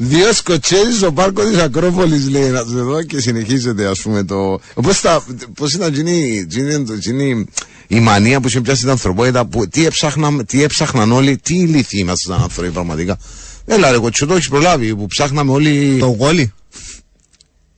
Οχ. 0.00 0.08
Δύο 0.08 0.32
σκοτσέζοι 0.32 0.96
στο 0.96 1.12
πάρκο 1.12 1.44
της 1.44 1.58
Ακρόπολης 1.58 2.28
λέει 2.28 2.48
να 2.48 2.64
τους 2.64 2.72
εδώ 2.74 3.02
και 3.02 3.20
συνεχίζεται 3.20 3.86
ας 3.86 4.00
πούμε 4.00 4.24
το... 4.24 4.60
Πώς, 4.82 5.00
τα, 5.00 5.24
πώς 5.54 5.72
ήταν 5.72 5.92
εκείνη, 5.92 6.38
εκείνη, 6.38 6.84
εκείνη 6.92 7.46
η 7.86 8.00
μανία 8.00 8.40
που 8.40 8.48
είχε 8.48 8.60
πιάσει 8.60 8.80
την 8.80 8.90
ανθρωπότητα 8.90 9.46
που 9.46 9.68
τι 9.68 9.84
έψαχναν, 9.84 10.44
τι 10.46 10.62
έψαχναν 10.62 11.12
όλοι, 11.12 11.36
τι 11.36 11.54
ηλίθιοι 11.54 12.00
ήμασταν 12.02 12.42
άνθρωποι 12.42 12.70
πραγματικά. 12.70 13.18
Έλα 13.64 13.90
ρε 13.90 13.98
κοτσό 13.98 14.26
το 14.26 14.34
έχεις 14.34 14.48
προλάβει 14.48 14.94
που 14.96 15.06
ψάχναμε 15.06 15.50
όλοι... 15.52 15.96
Το 15.98 16.06
γόλι. 16.06 16.52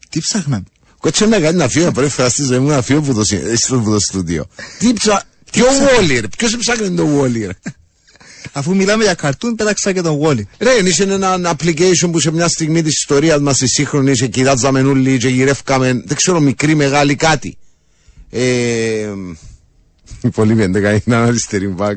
Τι 0.09 0.21
ψάχναν; 0.21 0.65
Κότσο 0.99 1.27
να 1.27 1.39
κάνει 1.41 1.55
ένα 1.55 1.69
φύο, 1.69 1.93
πρώτη 1.93 2.11
φορά 2.11 2.29
στη 2.29 2.43
ζωή 2.43 2.59
μου 2.59 2.71
ένα 2.71 2.83
φύο 2.83 3.01
που 3.01 3.15
το, 3.15 3.25
συ- 3.25 3.57
στο, 3.57 3.79
που 3.79 3.91
το 3.91 4.01
στούντιο. 4.01 4.47
Τι 4.79 4.93
ψα... 4.93 5.23
Ποιο 5.53 5.65
Wall-E, 5.67 6.21
ρε, 6.21 6.29
ποιος 6.37 6.57
ψάχνει 6.57 6.91
το 6.91 7.07
Wall-E, 7.21 7.47
ρε; 7.47 7.73
Αφού 8.59 8.75
μιλάμε 8.75 9.05
για 9.05 9.15
καρτούν, 9.15 9.55
πέταξα 9.55 9.93
και 9.93 10.01
τον 10.01 10.17
γόλι. 10.17 10.49
Ρε, 10.59 10.71
είσαι 10.85 11.03
ένα 11.03 11.57
application 11.57 12.09
που 12.13 12.21
σε 12.21 12.31
μια 12.31 12.49
στιγμή 12.49 12.83
της 12.83 12.93
ιστορίας 12.99 13.41
μας 13.41 13.59
της 13.59 13.71
σύγχρονης 13.71 14.19
σε 14.19 14.27
κοιτάζαμε 14.27 14.81
όλοι 14.81 15.19
και 15.19 15.29
γυρεύκαμε, 15.29 15.93
δεν 16.05 16.17
ξέρω, 16.17 16.41
μικρή, 16.41 16.75
μεγάλη 16.75 17.15
κάτι. 17.15 17.57
Ε, 18.31 19.09
πολύ 20.35 20.55
μέντεκα 20.55 20.91
είναι 20.91 21.01
ένα 21.05 21.23
αριστερή 21.23 21.69
μπακ, 21.69 21.97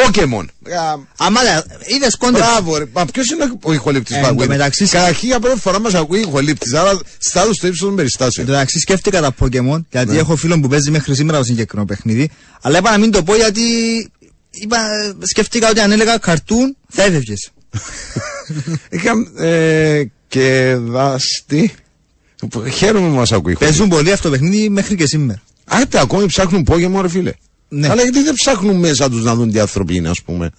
λέει. 0.00 0.06
ε, 0.06 0.26
Pokemon. 0.26 0.44
Άμα 1.18 1.40
είδες 1.96 2.16
κόντε. 2.16 2.38
Μπράβο, 2.38 2.76
ρε. 2.78 2.84
Μα 2.92 3.04
ποιος 3.04 3.30
είναι 3.30 3.52
ο 3.62 3.72
ηχολήπτης 3.72 4.16
Ε, 4.16 4.20
παγκού. 4.20 4.42
εν 4.42 4.48
τω 4.48 4.52
μεταξύ- 4.54 4.90
Καταρχήν 4.90 5.28
για 5.28 5.40
πρώτη 5.40 5.60
φορά 5.60 5.80
μας 5.80 5.94
ακούει 5.94 6.20
ηχολήπτης. 6.20 6.74
Άρα 6.74 6.98
στάδου 7.18 7.54
στο 7.54 7.66
ύψος 7.66 7.80
των 7.80 7.90
Εν 7.90 7.94
περιστάσεων. 7.96 8.46
τω 8.46 8.52
μεταξύ 8.52 8.78
σκέφτηκα 8.78 9.20
τα 9.20 9.34
Pokemon, 9.40 9.84
γιατί 9.90 10.12
Ναι. 10.12 10.18
έχω 10.18 10.36
φίλο 10.36 10.60
που 10.60 10.68
παίζει 10.68 10.90
μέχρι 10.90 11.14
σήμερα 11.14 11.38
το 11.38 11.44
συγκεκριμένο 11.44 11.88
παιχνίδι. 11.88 12.30
Αλλά 12.62 12.78
είπα 12.78 12.90
να 12.90 12.98
μην 12.98 13.10
το 13.10 13.22
πω 13.22 13.36
γιατί 13.36 13.62
είπα, 14.50 14.78
σκέφτηκα 15.22 15.68
ότι 15.70 15.80
αν 15.80 15.92
έλεγα 15.92 16.18
καρτούν 16.18 16.76
θα 16.88 17.02
έφευγες. 17.02 17.50
Είχα 18.90 19.12
ε, 19.46 20.04
και 20.28 20.76
δάστη. 20.78 21.74
Χαίρομαι 22.72 23.08
που 23.08 23.14
μας 23.14 23.32
ακούει. 23.32 23.56
Παίζουν 23.56 23.88
πολύ 23.88 24.12
αυτό 24.12 24.28
το 24.30 24.30
παιχνίδι 24.38 24.68
μέχρι 24.68 24.94
και 24.94 25.06
σήμερα. 25.06 25.42
Άτε, 25.64 26.00
ακόμη 26.00 26.26
ψάχνουν 26.26 26.66
Pokemon, 26.70 26.98
ρε 27.00 27.08
φίλε. 27.08 27.32
Ναι. 27.72 27.88
Αλλά 27.88 28.02
γιατί 28.02 28.22
δεν 28.22 28.34
ψάχνουν 28.34 28.76
μέσα 28.76 29.10
τους 29.10 29.22
να 29.24 29.34
δουν 29.34 29.52
τι 29.52 29.58
άνθρωποι 29.60 29.94
είναι, 29.96 30.08
ας 30.08 30.22
πούμε. 30.22 30.50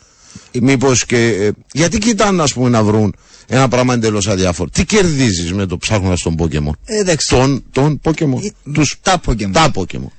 Μήπως 0.61 1.05
και. 1.05 1.17
ε, 1.25 1.51
γιατί 1.73 1.97
κοιτάνε, 1.97 2.41
ας 2.41 2.53
πούμε, 2.53 2.69
να 2.69 2.83
βρουν 2.83 3.15
ένα 3.47 3.67
πράγμα 3.67 3.93
εντελώς 3.93 4.27
αδιάφορο. 4.27 4.69
Τι 4.69 4.85
κερδίζεις 4.85 5.53
με 5.53 5.65
το 5.65 5.77
ψάχνοντας 5.77 6.21
τον 6.21 6.35
Pokemon. 6.39 6.71
Ε, 6.85 7.03
δεν 7.03 7.15
ξέρω. 7.17 7.41
Τον, 7.41 7.63
τον 7.71 8.01
Pokemon. 8.03 8.43
Ε, 8.43 8.71
Τους, 8.73 8.97
Τα 9.01 9.21
Pokemon. 9.25 9.49
τα 9.51 9.71
Pokemon. 9.75 10.11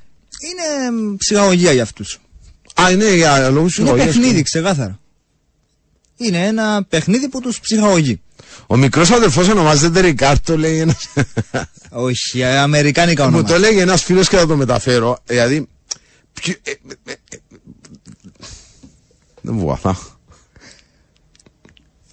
Είναι 0.45 0.91
μ, 1.11 1.17
ψυχαγωγία 1.17 1.73
για 1.73 1.83
αυτούς. 1.83 2.19
Α, 2.83 2.91
είναι 2.91 3.15
για 3.15 3.51
λόγους 3.51 3.77
Είναι 3.77 3.93
παιχνίδι, 3.93 4.43
ξεκάθαρα. 4.43 5.01
Είναι 6.17 6.47
ένα 6.47 6.85
παιχνίδι 6.89 7.29
που 7.29 7.41
τους 7.41 7.61
ψυχαγωγεί. 7.61 8.21
Ο 8.67 8.77
μικρός 8.77 9.11
αδερφός 9.11 9.49
ονομάζεται 9.49 10.01
Ρικάρτο, 10.01 10.57
λέει 10.59 10.79
ένας. 10.79 11.07
Όχι, 11.91 12.41
ε, 12.41 12.59
αμερικάνικα 12.59 13.23
Μου 13.25 13.31
όνομα. 13.35 13.49
το 13.49 13.59
λέγει 13.59 13.79
ένας 13.79 14.03
φίλος 14.03 14.29
και 14.29 14.37
θα 14.37 14.47
το 14.47 14.57
μεταφέρω. 14.57 15.19
Δηλαδή. 15.27 15.69
Ποιο- 16.33 16.57
ε, 16.63 16.71
ε, 16.71 16.77
ε, 17.05 17.13
ε, 17.13 17.39
Δεν 19.41 19.55
μου 19.55 19.67
βοηθά. 19.67 19.99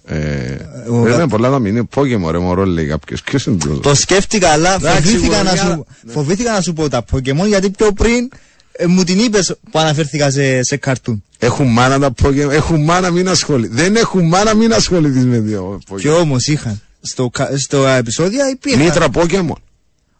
Ε, 0.05 0.55
ο- 0.89 1.01
Πρέπει 1.01 1.27
πολλά 1.29 1.49
να 1.49 1.59
μην 1.59 1.75
είναι 1.75 1.87
Pokemon, 1.95 2.31
ρε 2.31 2.37
μωρό, 2.37 2.65
λέει 2.65 2.85
κάποιος. 2.87 3.21
Ποιος 3.21 3.45
είναι 3.45 3.57
το. 3.57 3.77
Το 3.79 3.95
σκέφτηκα, 3.95 4.49
αλλά 4.49 4.73
Εντάξει, 4.73 5.01
φοβήθηκα 5.11 5.43
να, 5.43 5.49
γωνιά, 5.55 5.63
σου, 5.73 5.85
φοβήθηκα 6.07 6.51
να 6.51 6.61
σου 6.61 6.73
πω 6.73 6.89
τα 6.89 7.05
Pokemon 7.11 7.47
γιατί 7.47 7.69
πιο 7.69 7.91
πριν 7.91 8.29
ε, 8.71 8.85
μου 8.85 9.03
την 9.03 9.19
είπες 9.19 9.55
που 9.71 9.79
αναφέρθηκα 9.79 10.31
σε, 10.31 10.63
σε 10.63 10.77
καρτούν. 10.77 11.23
Έχουν 11.39 11.67
μάνα 11.67 11.99
τα 11.99 12.13
Pokemon. 12.23 12.49
Έχουν 12.51 12.83
μάνα, 12.83 13.09
μην 13.11 13.29
ασχοληθεί. 13.29 13.73
Δεν 13.73 13.95
έχουν 13.95 14.27
μάνα, 14.27 14.53
μην 14.53 14.73
ασχοληθείς 14.73 15.25
με 15.25 15.39
δύο 15.39 15.79
Pokemon. 15.89 15.99
Και 15.99 16.09
όμως 16.09 16.47
είχαν. 16.47 16.81
Στο, 17.01 17.29
κα- 17.29 17.57
στο 17.57 17.87
επεισόδια 17.87 18.49
υπήρχαν. 18.49 18.81
Μήτρα 18.83 19.07
Pokemon. 19.13 19.61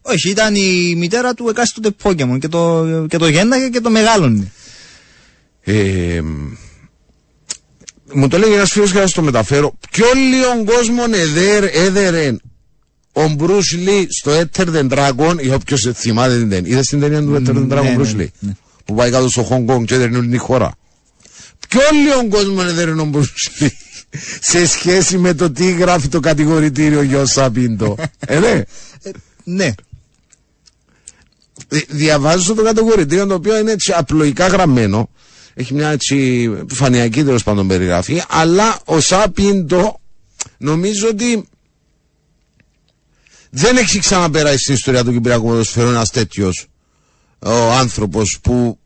Όχι, 0.09 0.29
ήταν 0.29 0.55
η 0.55 0.95
μητέρα 0.97 1.33
του 1.33 1.49
εκάστοτε 1.49 1.89
Pokemon 2.03 2.37
και 2.39 2.47
το, 2.47 2.85
και 3.09 3.17
το 3.17 3.27
γένναγε 3.27 3.69
και 3.69 3.79
το 3.79 3.89
μεγάλωνε. 3.89 4.51
Ε, 5.61 6.21
μου 8.13 8.27
το 8.27 8.37
λέγει 8.37 8.53
ένας 8.53 8.71
φίλος 8.71 8.91
και 8.91 8.99
θα 8.99 9.07
στο 9.07 9.21
μεταφέρω. 9.21 9.77
Ποιο 9.91 10.05
λίγο 10.13 10.75
κόσμο 10.75 11.03
εδέρ, 11.11 11.63
έδερε 11.63 12.35
ο 13.13 13.27
Μπρουσ 13.27 13.71
Λί 13.71 14.07
στο 14.09 14.31
Éter 14.31 14.65
the 14.75 14.89
Dragon, 14.89 15.35
ή 15.41 15.51
όποιος 15.51 15.89
θυμάται 15.93 16.37
την 16.37 16.49
ταινία. 16.49 16.71
Είδες 16.71 16.85
την 16.85 16.99
ταινία 16.99 17.21
του 17.21 17.35
Éter 17.35 17.55
the 17.55 17.77
Dragon, 17.77 17.83
ναι, 17.83 17.95
Bruce 17.97 18.15
ναι, 18.15 18.23
Lee, 18.23 18.29
ναι. 18.39 18.51
Που 18.85 18.93
πάει 18.95 19.11
κάτω 19.11 19.29
στο 19.29 19.47
Hong 19.49 19.73
Kong 19.73 19.85
και 19.85 19.93
έδερνε 19.93 20.17
όλη 20.17 20.27
τη 20.27 20.37
χώρα. 20.37 20.71
Ποιο 21.69 21.81
λίγο 22.03 22.27
κόσμο 22.27 22.63
έδερε 22.67 22.91
ο 22.91 23.09
Bruce 23.13 23.63
Lee 23.63 23.69
σε 24.51 24.67
σχέση 24.67 25.17
με 25.17 25.33
το 25.33 25.51
τι 25.51 25.71
γράφει 25.71 26.07
το 26.07 26.19
κατηγορητήριο 26.19 27.01
για 27.01 27.19
ο 27.19 27.25
Σαπίντο. 27.25 27.95
ε, 28.27 28.39
ναι. 28.39 28.63
Ε, 29.01 29.11
ναι. 29.43 29.71
Δι- 31.67 31.85
διαβάζω 31.89 32.53
το 32.53 32.63
κατηγορητήριο 32.63 33.27
το 33.27 33.33
οποίο 33.33 33.57
είναι 33.57 33.71
έτσι 33.71 33.91
απλοϊκά 33.91 34.47
γραμμένο 34.47 35.09
έχει 35.53 35.73
μια 35.73 35.89
έτσι 35.89 36.49
επιφανειακή 36.59 37.23
τέλος 37.23 37.43
πάντων 37.43 37.67
περιγραφή. 37.67 38.21
Αλλά 38.29 38.79
ο 38.85 38.99
Σάπιντο 38.99 39.99
νομίζω 40.57 41.07
ότι 41.07 41.47
δεν 43.49 43.77
έχει 43.77 43.99
ξαναπεράσει 43.99 44.57
στην 44.57 44.73
ιστορία 44.73 45.03
του 45.03 45.11
Κυπριακού 45.11 45.47
Ποδοσφαίρου 45.47 45.89
ένας 45.89 46.09
τέτοιος 46.09 46.65
ο 47.39 47.71
άνθρωπος 47.71 48.39
που 48.41 48.79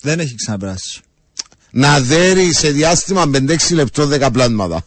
Δεν 0.00 0.20
έχει 0.20 0.34
ξαναπεράσει. 0.34 1.00
να 1.70 2.00
δέρει 2.00 2.54
σε 2.54 2.70
διάστημα 2.70 3.30
5-6 3.32 3.74
λεπτό 3.74 4.08
10 4.12 4.28
πλάσματα. 4.32 4.84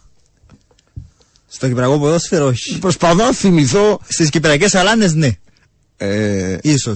Στο 1.48 1.68
κυπριακό 1.68 1.98
ποδόσφαιρο, 1.98 2.46
όχι. 2.46 2.78
Προσπαθώ 2.78 3.14
να 3.14 3.32
θυμηθώ. 3.32 4.00
Στις 4.08 4.30
κυπριακές 4.30 4.74
αλάνες, 4.74 5.14
ναι. 5.14 5.30
Ε, 6.02 6.76
σω. 6.78 6.92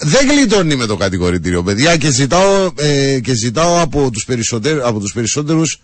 δεν 0.00 0.28
γλιτώνει 0.30 0.76
με 0.76 0.86
το 0.86 0.96
κατηγορητήριο, 0.96 1.62
παιδιά, 1.62 1.96
και 1.96 2.10
ζητάω, 2.10 2.70
ε, 2.76 3.20
και 3.20 3.34
ζητάω 3.34 3.80
από 3.80 4.10
τους, 4.10 4.24
περισσότερους, 4.24 4.84
από 4.84 4.98
τους 5.00 5.12
περισσότερους 5.12 5.80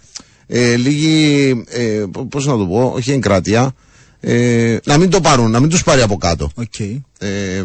ε, 0.47 0.76
λίγη, 0.76 1.50
ε, 1.69 2.05
π- 2.12 2.19
πώς 2.28 2.47
να 2.47 2.57
το 2.57 2.67
πω, 2.67 2.93
όχι 2.97 3.12
εγκράτεια, 3.12 3.75
ε, 4.21 4.76
να 4.85 4.99
μην 4.99 5.11
το 5.11 5.21
πάρουν, 5.21 5.50
να 5.50 5.61
μην 5.61 5.69
τους 5.69 5.83
πάρει 5.83 6.02
από 6.02 6.17
κάτω. 6.17 6.50
Οκ. 6.55 6.81
Ε, 6.81 6.95
ε, 7.19 7.64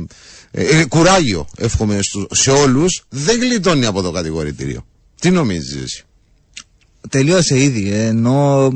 ε, 0.51 0.85
κουράγιο, 0.85 1.47
εύχομαι 1.57 2.01
στους- 2.01 2.25
σε 2.31 2.51
όλους, 2.51 3.03
δεν 3.09 3.39
γλιτώνει 3.39 3.85
από 3.85 4.01
το 4.01 4.11
κατηγορητήριο. 4.11 4.85
Τι 5.19 5.29
νομίζεις 5.31 5.83
εσύ; 5.83 6.03
Τελείωσε 7.09 7.63
ήδη. 7.63 7.91
ε, 7.93 8.05
Ενώ 8.05 8.69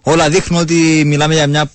όλα 0.00 0.28
δείχνουν 0.28 0.60
ότι 0.60 1.02
μιλάμε 1.06 1.34
για 1.34 1.46
μια 1.46 1.70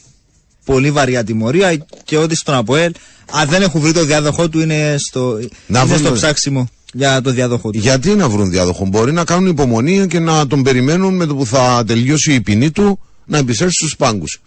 πολύ 0.65 0.91
βαριά 0.91 1.23
τιμωρία 1.23 1.75
και 2.03 2.17
ότι 2.17 2.35
στον 2.35 2.55
ΑΠΟΕΛ, 2.55 2.91
αν 3.31 3.49
δεν 3.49 3.61
έχουν 3.61 3.81
βρει 3.81 3.91
το 3.93 4.05
διάδοχό 4.05 4.49
του, 4.49 4.59
είναι 4.59 4.95
στο, 4.97 5.39
Να 5.67 5.79
είναι 5.79 5.87
βρουν- 5.89 6.05
στο 6.05 6.13
ψάξιμο 6.13 6.67
για 6.93 7.21
το 7.21 7.31
διάδοχό 7.31 7.71
του. 7.71 7.79
Γιατί 7.79 8.09
να 8.15 8.29
βρουν 8.29 8.49
διάδοχο, 8.49 8.85
μπορεί 8.85 9.11
να 9.11 9.23
κάνουν 9.23 9.49
υπομονή 9.49 10.07
και 10.07 10.19
να 10.19 10.47
τον 10.47 10.63
περιμένουν 10.63 11.15
με 11.15 11.25
το 11.25 11.35
που 11.35 11.45
θα 11.45 11.83
τελειώσει 11.87 12.33
η 12.33 12.41
ποινή 12.41 12.71
του 12.71 12.99
να 13.25 13.37
επισέλθει 13.37 13.73
στους 13.73 13.95
πάγκους. 13.95 14.41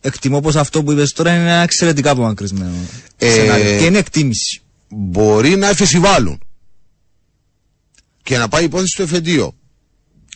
Εκτιμώ 0.00 0.40
πως 0.40 0.56
αυτό 0.56 0.82
που 0.82 0.92
είπες 0.92 1.12
τώρα 1.12 1.30
είναι 1.34 1.42
ένα 1.50 1.62
εξαιρετικά 1.62 2.10
απομακρυσμένο 2.10 2.70
Ε, 3.18 3.30
σενάριο. 3.30 3.78
Και 3.78 3.84
είναι 3.84 3.98
εκτίμηση. 3.98 4.60
μπορεί 4.88 5.56
να 5.56 5.68
εφεσιβάλουν 5.68 6.40
και 8.22 8.38
να 8.38 8.48
πάει 8.48 8.62
η 8.62 8.64
υπόθεση 8.64 8.92
στο 8.92 9.02
εφετείο. 9.02 9.54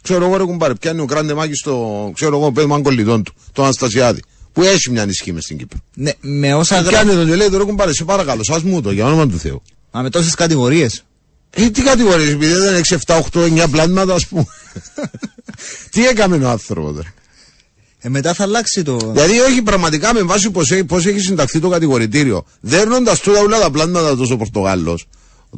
Ξέρω 0.02 0.24
εγώ 0.26 0.36
ρε 0.36 0.44
κουμπάρε, 0.44 0.74
πιάνει 0.74 1.00
ο 1.00 1.04
Γκράντε 1.04 1.34
Μάκη 1.34 1.54
στο, 1.54 2.10
ξέρω 2.14 2.36
εγώ, 2.38 2.52
πέδμα 2.52 2.80
κολλητών 2.80 3.22
του, 3.22 3.34
το 3.52 3.62
Αναστασιάδη, 3.62 4.20
που 4.52 4.62
έχει 4.62 4.90
μια 4.90 5.04
ισχύ 5.08 5.32
μες 5.32 5.44
στην 5.44 5.58
Κύπρο. 5.58 5.78
Ναι, 5.94 6.10
με 6.20 6.54
όσα 6.54 6.74
γράφει. 6.80 6.88
Πιάνει 6.90 7.12
τον 7.12 7.26
και 7.26 7.34
λέει, 7.36 7.48
τώρα 7.48 7.64
κουμπάρε, 7.64 7.94
σε 7.94 8.04
παρακαλώ, 8.04 8.44
σας 8.44 8.62
μου 8.62 8.80
το, 8.80 8.90
για 8.90 9.06
όνομα 9.06 9.26
του 9.28 9.38
Θεού. 9.38 9.62
Μα 9.92 10.02
με 10.02 10.10
τόσες 10.10 10.34
κατηγορίες. 10.34 11.04
Ε, 11.50 11.70
τι 11.70 11.82
κατηγορίες, 11.82 12.30
επειδή 12.32 12.52
δεν 12.54 12.74
έχει 12.74 12.96
7, 13.06 13.14
8, 13.32 13.64
9 13.64 13.66
πλάσματα, 13.70 14.14
ας 14.14 14.26
πούμε. 14.26 14.44
τι 15.90 16.06
έκαμε 16.06 16.36
ο 16.36 16.48
άνθρωπος, 16.48 16.96
ρε. 16.96 17.12
Ε, 18.02 18.08
μετά 18.08 18.34
θα 18.34 18.42
αλλάξει 18.42 18.82
το. 18.82 18.96
Δηλαδή, 18.96 19.40
όχι 19.40 19.62
πραγματικά 19.62 20.14
με 20.14 20.22
βάση 20.22 20.50
πώς 20.50 20.70
έχει, 20.70 20.84
πώς 20.84 21.06
έχει 21.06 21.18
συνταχθεί 21.18 21.60
το 21.60 21.68
κατηγορητήριο. 21.68 22.44
Δέρνοντας 22.60 23.20
τούτα 23.20 23.40
όλα 23.40 23.60
τα 23.60 23.70
πλάσματα 23.70 24.16
τόσο 24.16 24.34
ο 24.34 24.36
Πορτογάλος, 24.36 25.06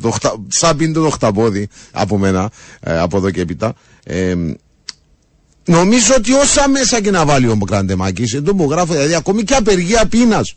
το, 0.00 0.10
χτα- 0.10 0.36
σαν 0.48 0.76
πίνει 0.76 0.92
το 0.92 1.10
χταπόδι 1.10 1.68
από 1.90 2.18
μένα, 2.18 2.50
ε, 2.80 2.98
από 2.98 3.16
εδώ 3.16 3.30
και 3.30 3.40
έπειτα. 3.40 3.74
Ε, 4.04 4.34
νομίζω 5.64 6.14
ότι 6.16 6.32
όσα 6.32 6.68
μέσα 6.68 7.00
και 7.00 7.10
να 7.10 7.24
βάλει 7.24 7.46
ο 7.48 7.56
Γκραντεμάκη, 7.56 8.36
εδώ 8.36 8.54
που 8.54 8.70
γράφω, 8.70 8.92
δηλαδή 8.92 9.14
ακόμη 9.14 9.42
και 9.42 9.54
απεργία 9.54 10.06
πείνας 10.06 10.54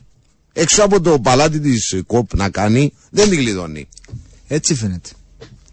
έξω 0.57 0.83
από 0.83 1.01
το 1.01 1.19
παλάτι 1.19 1.59
της 1.59 2.01
ΚΟΠ 2.07 2.35
να 2.35 2.49
κάνει, 2.49 2.93
δεν 3.09 3.29
την 3.29 3.37
κλειδώνει. 3.37 3.87
Έτσι 4.47 4.75
φαίνεται. 4.75 5.09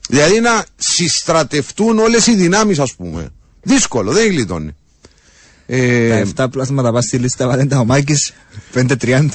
Δηλαδή 0.09 0.41
να 0.41 0.65
συστρατευτούν 0.77 1.99
όλες 1.99 2.27
οι 2.27 2.35
δυνάμεις, 2.35 2.79
ας 2.79 2.95
πούμε. 2.95 3.29
Δύσκολο, 3.63 4.13
δεν 4.13 4.31
γλιτώνει. 4.31 4.77
Ε, 5.75 6.23
Τα 6.35 6.47
7 6.47 6.51
πλάσματα 6.51 6.93
πας 6.93 7.05
στη 7.05 7.17
λίστα 7.17 7.47
Βαλέντα 7.47 7.81
ο 7.81 7.85
Μάκης, 7.85 8.33
5-30. 8.75 9.29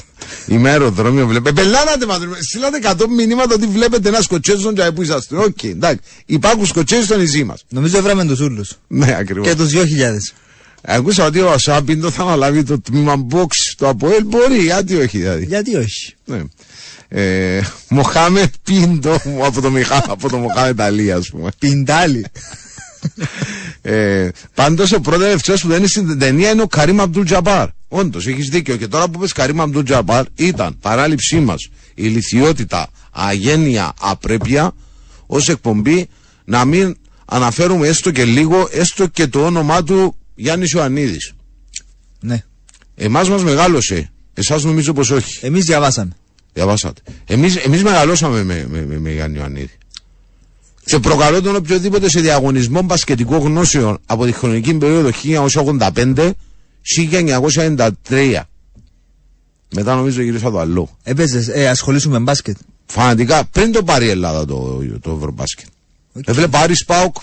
Είμαι 0.46 0.70
αεροδρόμιο, 0.70 1.26
βλέπετε. 1.26 1.62
Πελλάνατε 1.62 2.06
μας, 2.06 2.18
στείλατε 2.48 2.78
100 2.82 3.06
μηνύματα 3.16 3.54
ότι 3.54 3.66
βλέπετε 3.66 4.08
ένα 4.08 4.20
σκοτσέζον 4.20 4.74
και 4.74 4.90
που 4.94 5.02
είσαστε. 5.02 5.36
Οκ, 5.36 5.62
εντάξει. 5.62 6.00
Υπάρχουν 6.26 6.66
σκοτσέζοι 6.66 7.04
στο 7.04 7.16
νησί 7.16 7.44
μας. 7.44 7.64
Νομίζω 7.68 7.98
έβραμε 7.98 8.24
τους 8.24 8.40
ούλους. 8.40 8.72
Ναι, 8.86 9.16
ακριβώς. 9.18 9.48
Και 9.48 9.54
τους 9.54 9.70
2.000. 9.72 10.34
Ακούσα 10.82 11.24
ότι 11.24 11.40
ο 11.40 11.50
Ασάπιντο 11.50 12.10
θα 12.10 12.22
αναλάβει 12.22 12.62
το 12.62 12.80
τμήμα 12.80 13.26
box 13.32 13.46
το 13.76 13.88
ΑΠΟΕΛ. 13.88 14.24
Μπορεί, 14.24 14.58
γιατί 14.58 14.96
όχι 14.96 15.18
δηλαδή. 15.18 15.44
Γιατί 15.44 15.76
όχι. 15.76 16.14
Ναι. 16.24 16.42
Ε, 17.08 17.60
Μοχάμε 17.88 18.50
Πίντο 18.62 19.20
μου 19.24 19.46
από 19.46 19.60
το, 19.60 19.70
Μιχά, 19.70 20.04
από 20.08 20.28
το 20.28 20.36
Μοχάμε 20.36 20.74
Ταλή, 20.74 21.12
ας 21.12 21.28
πούμε. 21.28 21.50
Πιντάλι. 21.58 22.26
Ε, 23.82 24.28
Πάντως 24.54 24.92
ο 24.92 25.00
πρώτος 25.00 25.32
ευθέω 25.32 25.56
που 25.56 25.68
δεν 25.68 25.78
είναι 25.78 25.86
στην 25.86 26.18
ταινία 26.18 26.50
είναι 26.50 26.62
ο 26.62 26.66
Καρύμ 26.66 27.00
Αμπτούλ 27.00 27.24
Τζαμπάρ. 27.24 27.68
Όντως, 27.88 28.26
έχεις 28.26 28.48
δίκιο. 28.48 28.76
Και 28.76 28.86
τώρα 28.86 29.08
που 29.08 29.18
πες 29.18 29.32
Καρύμ 29.32 29.60
Αμπτούλ 29.60 29.84
Τζαμπάρ 29.84 30.24
ήταν 30.34 30.78
παράληψή 30.80 31.40
μας 31.40 31.68
η 31.94 32.06
λυθιότητα, 32.06 32.88
αγένεια, 33.10 33.92
απρέπεια 34.00 34.72
ως 35.26 35.48
εκπομπή 35.48 36.08
να 36.44 36.64
μην 36.64 36.96
αναφέρουμε 37.24 37.88
έστω 37.88 38.10
και 38.10 38.24
λίγο, 38.24 38.68
έστω 38.72 39.06
και 39.06 39.26
το 39.26 39.44
όνομά 39.44 39.82
του 39.82 40.16
Γιάννης 40.34 40.70
Ιωαννίδης. 40.70 41.32
Ναι. 42.20 42.42
Εμάς 42.94 43.28
μας 43.28 43.42
μεγάλωσε. 43.42 44.10
Εσάς 44.34 44.64
νομίζω 44.64 44.92
πως 44.92 45.10
όχι. 45.10 45.46
Εμείς 45.46 45.64
διαβάσαμε. 45.64 46.16
Διαβάσατε. 46.52 47.00
Εμείς, 47.24 47.56
εμείς 47.56 47.82
μεγαλώσαμε 47.82 48.42
με, 48.42 48.66
με, 48.68 48.86
με, 48.86 48.98
με 48.98 49.12
Γιάννη 49.12 49.38
Ιωαννίδη. 49.38 49.78
Και 50.88 50.98
προκαλώ 50.98 51.42
τον 51.42 51.56
οποιοδήποτε 51.56 52.08
σε 52.08 52.20
διαγωνισμό 52.20 52.82
μπασκετικών 52.82 53.38
γνώσεων 53.38 53.98
από 54.06 54.24
τη 54.24 54.32
χρονική 54.32 54.74
περίοδο 54.74 55.10
1985 55.24 56.32
1993. 58.08 58.40
Μετά 59.74 59.94
νομίζω 59.94 60.22
γυρίσα 60.22 60.50
το 60.50 60.58
αλλού. 60.58 60.88
Έπαιζες, 61.02 61.48
ε, 61.48 61.68
ασχολήσου 61.68 62.10
με 62.10 62.18
μπάσκετ. 62.18 62.56
Φανατικά 62.86 63.44
πριν 63.44 63.72
το 63.72 63.82
πάρει 63.82 64.06
η 64.06 64.08
Ελλάδα 64.08 64.44
το, 64.44 64.82
το 65.00 65.10
Ευρωμπάσκετ. 65.10 65.66
Οκ. 66.12 66.22
Έβλεπα 66.26 66.58
Άρης 66.58 66.84
Πάοκ 66.84 67.16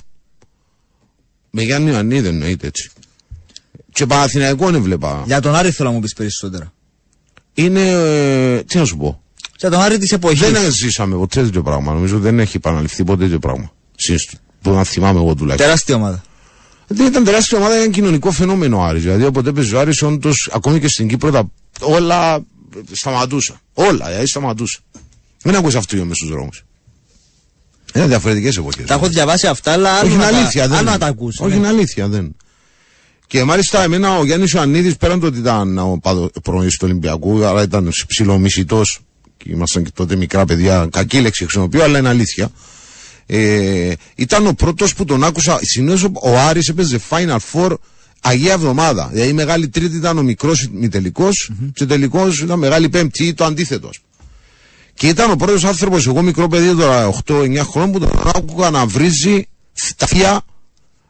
με 1.50 1.64
Γιάννη 1.64 1.90
Ιωαννίδη 1.90 2.28
εννοείται 2.28 2.68
έτσι. 2.68 2.92
Και 3.92 4.06
Παναθηναϊκόν 4.06 4.76
έβλεπα. 4.76 5.24
Για 5.26 5.42
τον 5.42 5.56
Άρη 5.56 5.72
θέλω 5.72 5.90
να 5.90 5.96
μου 5.96 6.02
πεις 6.02 6.14
περισσότερα. 6.14 6.74
Είναι, 7.54 7.90
ε, 7.90 8.64
τι 8.64 8.78
να 8.78 8.86
σου 8.86 8.98
πω. 8.98 9.24
Για 9.60 9.70
τον 9.70 9.80
Άρη 9.82 9.98
της 9.98 10.12
εποχής. 10.12 10.52
Δεν 10.52 10.72
ζήσαμε 10.72 11.16
ποτέ 11.16 11.42
τέτοιο 11.44 11.62
πράγμα. 11.62 11.94
Νομίζω 11.94 12.20
δεν 12.20 12.40
έχει 12.40 12.58
επαναληφθεί 12.58 13.04
ποτέ 13.04 13.24
τέτοιο 13.24 13.40
πράγμα. 13.40 13.72
Σύστο. 13.96 14.38
Που 14.62 14.72
να 14.72 14.84
θυμάμαι 14.84 15.20
εγώ 15.20 15.36
τουλάχιστον. 15.36 15.58
Τεράστια 15.66 15.96
ομάδα. 15.96 16.24
Δεν 16.88 17.06
ήταν 17.06 17.24
τεράστια 17.24 17.58
ομάδα, 17.58 17.78
ήταν 17.80 17.92
κοινωνικό 17.92 18.32
φαινόμενο 18.32 18.78
ο 18.78 18.84
Άρης. 18.84 19.02
Δηλαδή, 19.02 19.24
όποτε 19.26 19.50
έπαιζε 19.50 19.76
ο 19.76 19.80
Άρης, 19.80 20.02
όντως, 20.02 20.50
ακόμη 20.54 20.80
και 20.80 20.88
στην 20.88 21.08
Κύπρο, 21.08 21.32
τα, 21.32 21.52
όλα 21.80 22.44
σταματούσαν. 22.92 23.56
Όλα, 23.74 24.06
δηλαδή 24.08 24.28
σταματούσαν. 24.28 24.82
Δεν 25.42 25.56
ακούσα 25.56 25.78
αυτό 25.78 25.98
με 26.06 26.14
στου 26.14 26.28
δρόμους. 26.28 26.64
Είναι 27.96 28.08
διαφορετικές 28.08 28.58
εποχές. 28.58 28.86
Τα 28.86 28.94
έχω 28.94 29.08
διαβάσει 29.08 29.48
αυτά, 29.48 29.72
αλλά 29.72 29.92
άλλο 29.92 30.08
Όχι, 30.08 30.18
να 30.18 30.24
είναι 30.24 30.32
τα- 30.32 30.38
αλήθεια. 30.38 30.68
Δεν 30.68 30.76
άλλο 30.78 30.86
να 30.86 30.90
είναι. 30.92 31.00
τα 31.00 31.06
ακούσει. 31.06 31.44
Όχι, 31.44 31.56
είναι 31.56 31.68
αλήθεια. 31.68 32.08
Δεν. 32.08 32.36
Και 33.28 33.44
μάλιστα 33.44 33.84
εμένα 33.84 34.18
ο 34.18 34.26
Γιάννης 34.26 34.52
Ιωαννίδης, 34.52 34.96
πέραν 34.98 35.20
το 35.20 35.28
ότι 35.28 35.38
ήταν 35.40 35.78
ο 35.78 36.00
προπονητή 36.44 36.78
του 36.78 36.84
Ολυμπιακού, 36.90 37.46
αλλά 37.46 37.62
ήταν 37.62 37.92
ψηλομισητός 38.08 39.00
και 39.00 39.05
ήμασταν 39.44 39.84
και 39.84 39.92
τότε 39.94 40.16
μικρά 40.16 40.46
παιδιά, 40.46 40.88
κακή 40.92 41.22
λέξη 41.22 41.44
χρησιμοποιώ, 41.44 41.84
αλλά 41.84 41.98
είναι 42.00 42.10
αλήθεια. 42.10 42.50
Ε, 43.26 43.94
ήταν 44.16 44.48
ο 44.48 44.54
πρώτος 44.54 44.94
που 44.94 45.06
τον 45.06 45.24
άκουσα. 45.24 45.60
Συνήθως 45.62 46.04
ο 46.22 46.40
Άρης 46.40 46.68
έπαιζε 46.68 47.00
Final 47.10 47.38
Four 47.54 47.76
Αγία 48.22 48.54
Εβδομάδα. 48.54 49.10
Δηλαδή 49.12 49.30
η 49.30 49.34
Μεγάλη 49.34 49.70
Τρίτη 49.70 49.96
ήταν 49.96 50.18
ο 50.18 50.22
μικρός 50.22 50.64
ημιτελικό 50.64 51.30
και 51.74 51.86
τελικός 51.86 52.42
ήταν 52.42 52.60
Μεγάλη 52.60 52.90
Πέμπτη 52.90 53.26
ή 53.26 53.34
το 53.34 53.46
αντίθετο. 53.46 53.88
ας 53.88 54.00
πούμε. 54.00 54.30
Και 54.94 55.08
ήταν 55.08 55.32
ο 55.32 55.36
πρώτος 55.36 55.64
άνθρωπος, 55.64 56.08
εγώ 56.08 56.22
μικρό 56.22 56.48
παιδί 56.48 56.76
τώρα 56.76 57.12
8-9 57.26 57.58
χρόνων, 57.64 57.92
που 57.92 58.00
τον 58.00 58.32
άκουγα 58.36 58.70
να 58.70 58.86
βρίζει 58.86 59.48
τα 59.96 60.06
θεία 60.06 60.42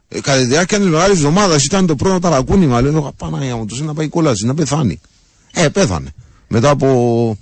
ε, 0.07 0.19
κατά 0.21 0.39
τη 0.39 0.45
διάρκεια 0.45 0.77
της 0.77 0.87
μεγάλης 0.87 1.17
εβδομάδας. 1.17 1.63
Ήταν 1.63 1.85
το 1.85 1.95
πρώτο 1.95 2.19
ταρακούνημα. 2.19 2.81
Λέω, 2.81 3.13
Παναγία 3.17 3.55
μου, 3.55 3.65
του 3.65 3.83
να 3.83 3.93
πάει 3.93 4.07
κόλαση, 4.07 4.45
να 4.45 4.53
πεθάνει. 4.53 4.99
Ε, 5.53 5.69
πέθανε. 5.69 6.09
Μετά 6.47 6.69
από. 6.69 7.37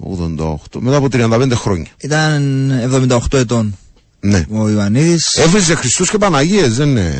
88, 0.00 0.56
μετά 0.78 0.96
από 0.96 1.06
35 1.12 1.50
χρόνια. 1.54 1.86
Ήταν 2.00 2.70
78 3.10 3.18
ετών 3.38 3.76
Ναι. 4.20 4.44
ο 4.50 4.68
Ιωαννίδης. 4.70 5.34
Έβριζε 5.36 5.74
Χριστούς 5.74 6.10
και 6.10 6.18
Παναγίες, 6.18 6.76
δεν 6.76 6.88
είναι. 6.88 7.14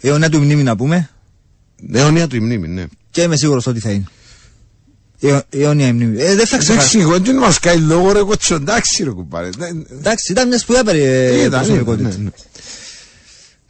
Αιωνία 0.00 0.28
του 0.30 0.38
μνήμη 0.40 0.62
να 0.62 0.76
πούμε. 0.76 1.10
Αιωνία 1.92 2.26
του 2.26 2.36
η 2.36 2.40
μνήμη, 2.40 2.68
ναι. 2.68 2.84
Και 3.10 3.22
είμαι 3.22 3.36
σίγουρος 3.36 3.66
ότι 3.66 3.80
θα 3.80 3.90
είναι. 3.90 4.04
Αιω- 5.20 5.42
Αιώνια 5.50 5.86
η 5.86 5.92
μνήμη. 5.92 6.22
Ε, 6.22 6.34
δεν 6.34 6.46
θα 6.46 6.58
ξεχάσω. 6.58 6.72
Εντάξει, 6.72 6.98
εγώ 6.98 7.18
δεν 7.18 7.36
μας 7.36 7.58
κάνει 7.58 7.80
λόγο, 7.80 8.12
ρε, 8.12 8.18
εγώ 8.18 8.36
τσοντάξει, 8.36 9.04
ρε 9.04 9.10
κουμπάρε. 9.10 9.48
Ναι, 9.58 9.70
ναι. 9.70 9.82
Εντάξει, 9.92 10.32
ήταν 10.32 10.48
μια 10.48 10.58
σπουδαία 10.58 10.84
περι- 10.84 11.40
Ήταν, 11.46 11.50
προσωπικότητα. 11.50 12.08
ήταν, 12.08 12.20
ναι, 12.22 12.24
ναι. 12.24 12.30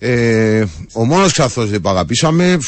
Ε, 0.01 0.65
ο 0.93 1.05
μόνος 1.05 1.33
καθώς 1.33 1.71
δεν 1.71 1.81
αγαπήσαμε 1.85 2.59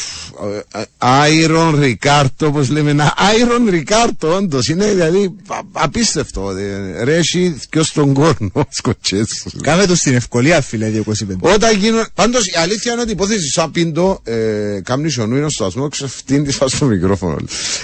ε, 0.73 0.81
Άιρον 0.97 1.79
Ρικάρτο 1.79 2.47
όπως 2.47 2.69
λέμε. 2.69 3.13
Άιρον 3.15 3.69
Ρικάρτο 3.69 4.35
όντως 4.35 4.67
είναι 4.67 4.85
δηλαδή 4.85 5.35
απίστευτο. 5.71 6.49
Ε, 6.49 7.03
Ρέσι 7.03 7.59
και 7.69 7.81
στον 7.81 8.13
κόρνο 8.13 8.51
σκοτσές 8.69 9.45
Κάμε 9.61 9.85
το 9.85 9.95
στην 9.95 10.13
ευκολία 10.15 10.61
φίλε 10.61 10.91
225 11.05 11.11
Όταν 11.39 11.77
γίνουν 11.77 12.05
Πάντως 12.13 12.47
η 12.47 12.53
αλήθεια 12.57 12.91
είναι 12.91 13.01
ότι 13.01 13.09
η 13.09 13.13
υπόθεση 13.13 13.51
σαν 13.51 13.71
πίντο 13.71 14.21
ε, 14.23 14.79
Κάμνη 14.83 15.13
ο 15.19 15.25
νου 15.25 15.49
στο 15.49 15.65
ασμό 15.65 15.87
ξεφτύνει 15.87 16.51
στο 16.51 16.85
μικρόφωνο. 16.85 17.37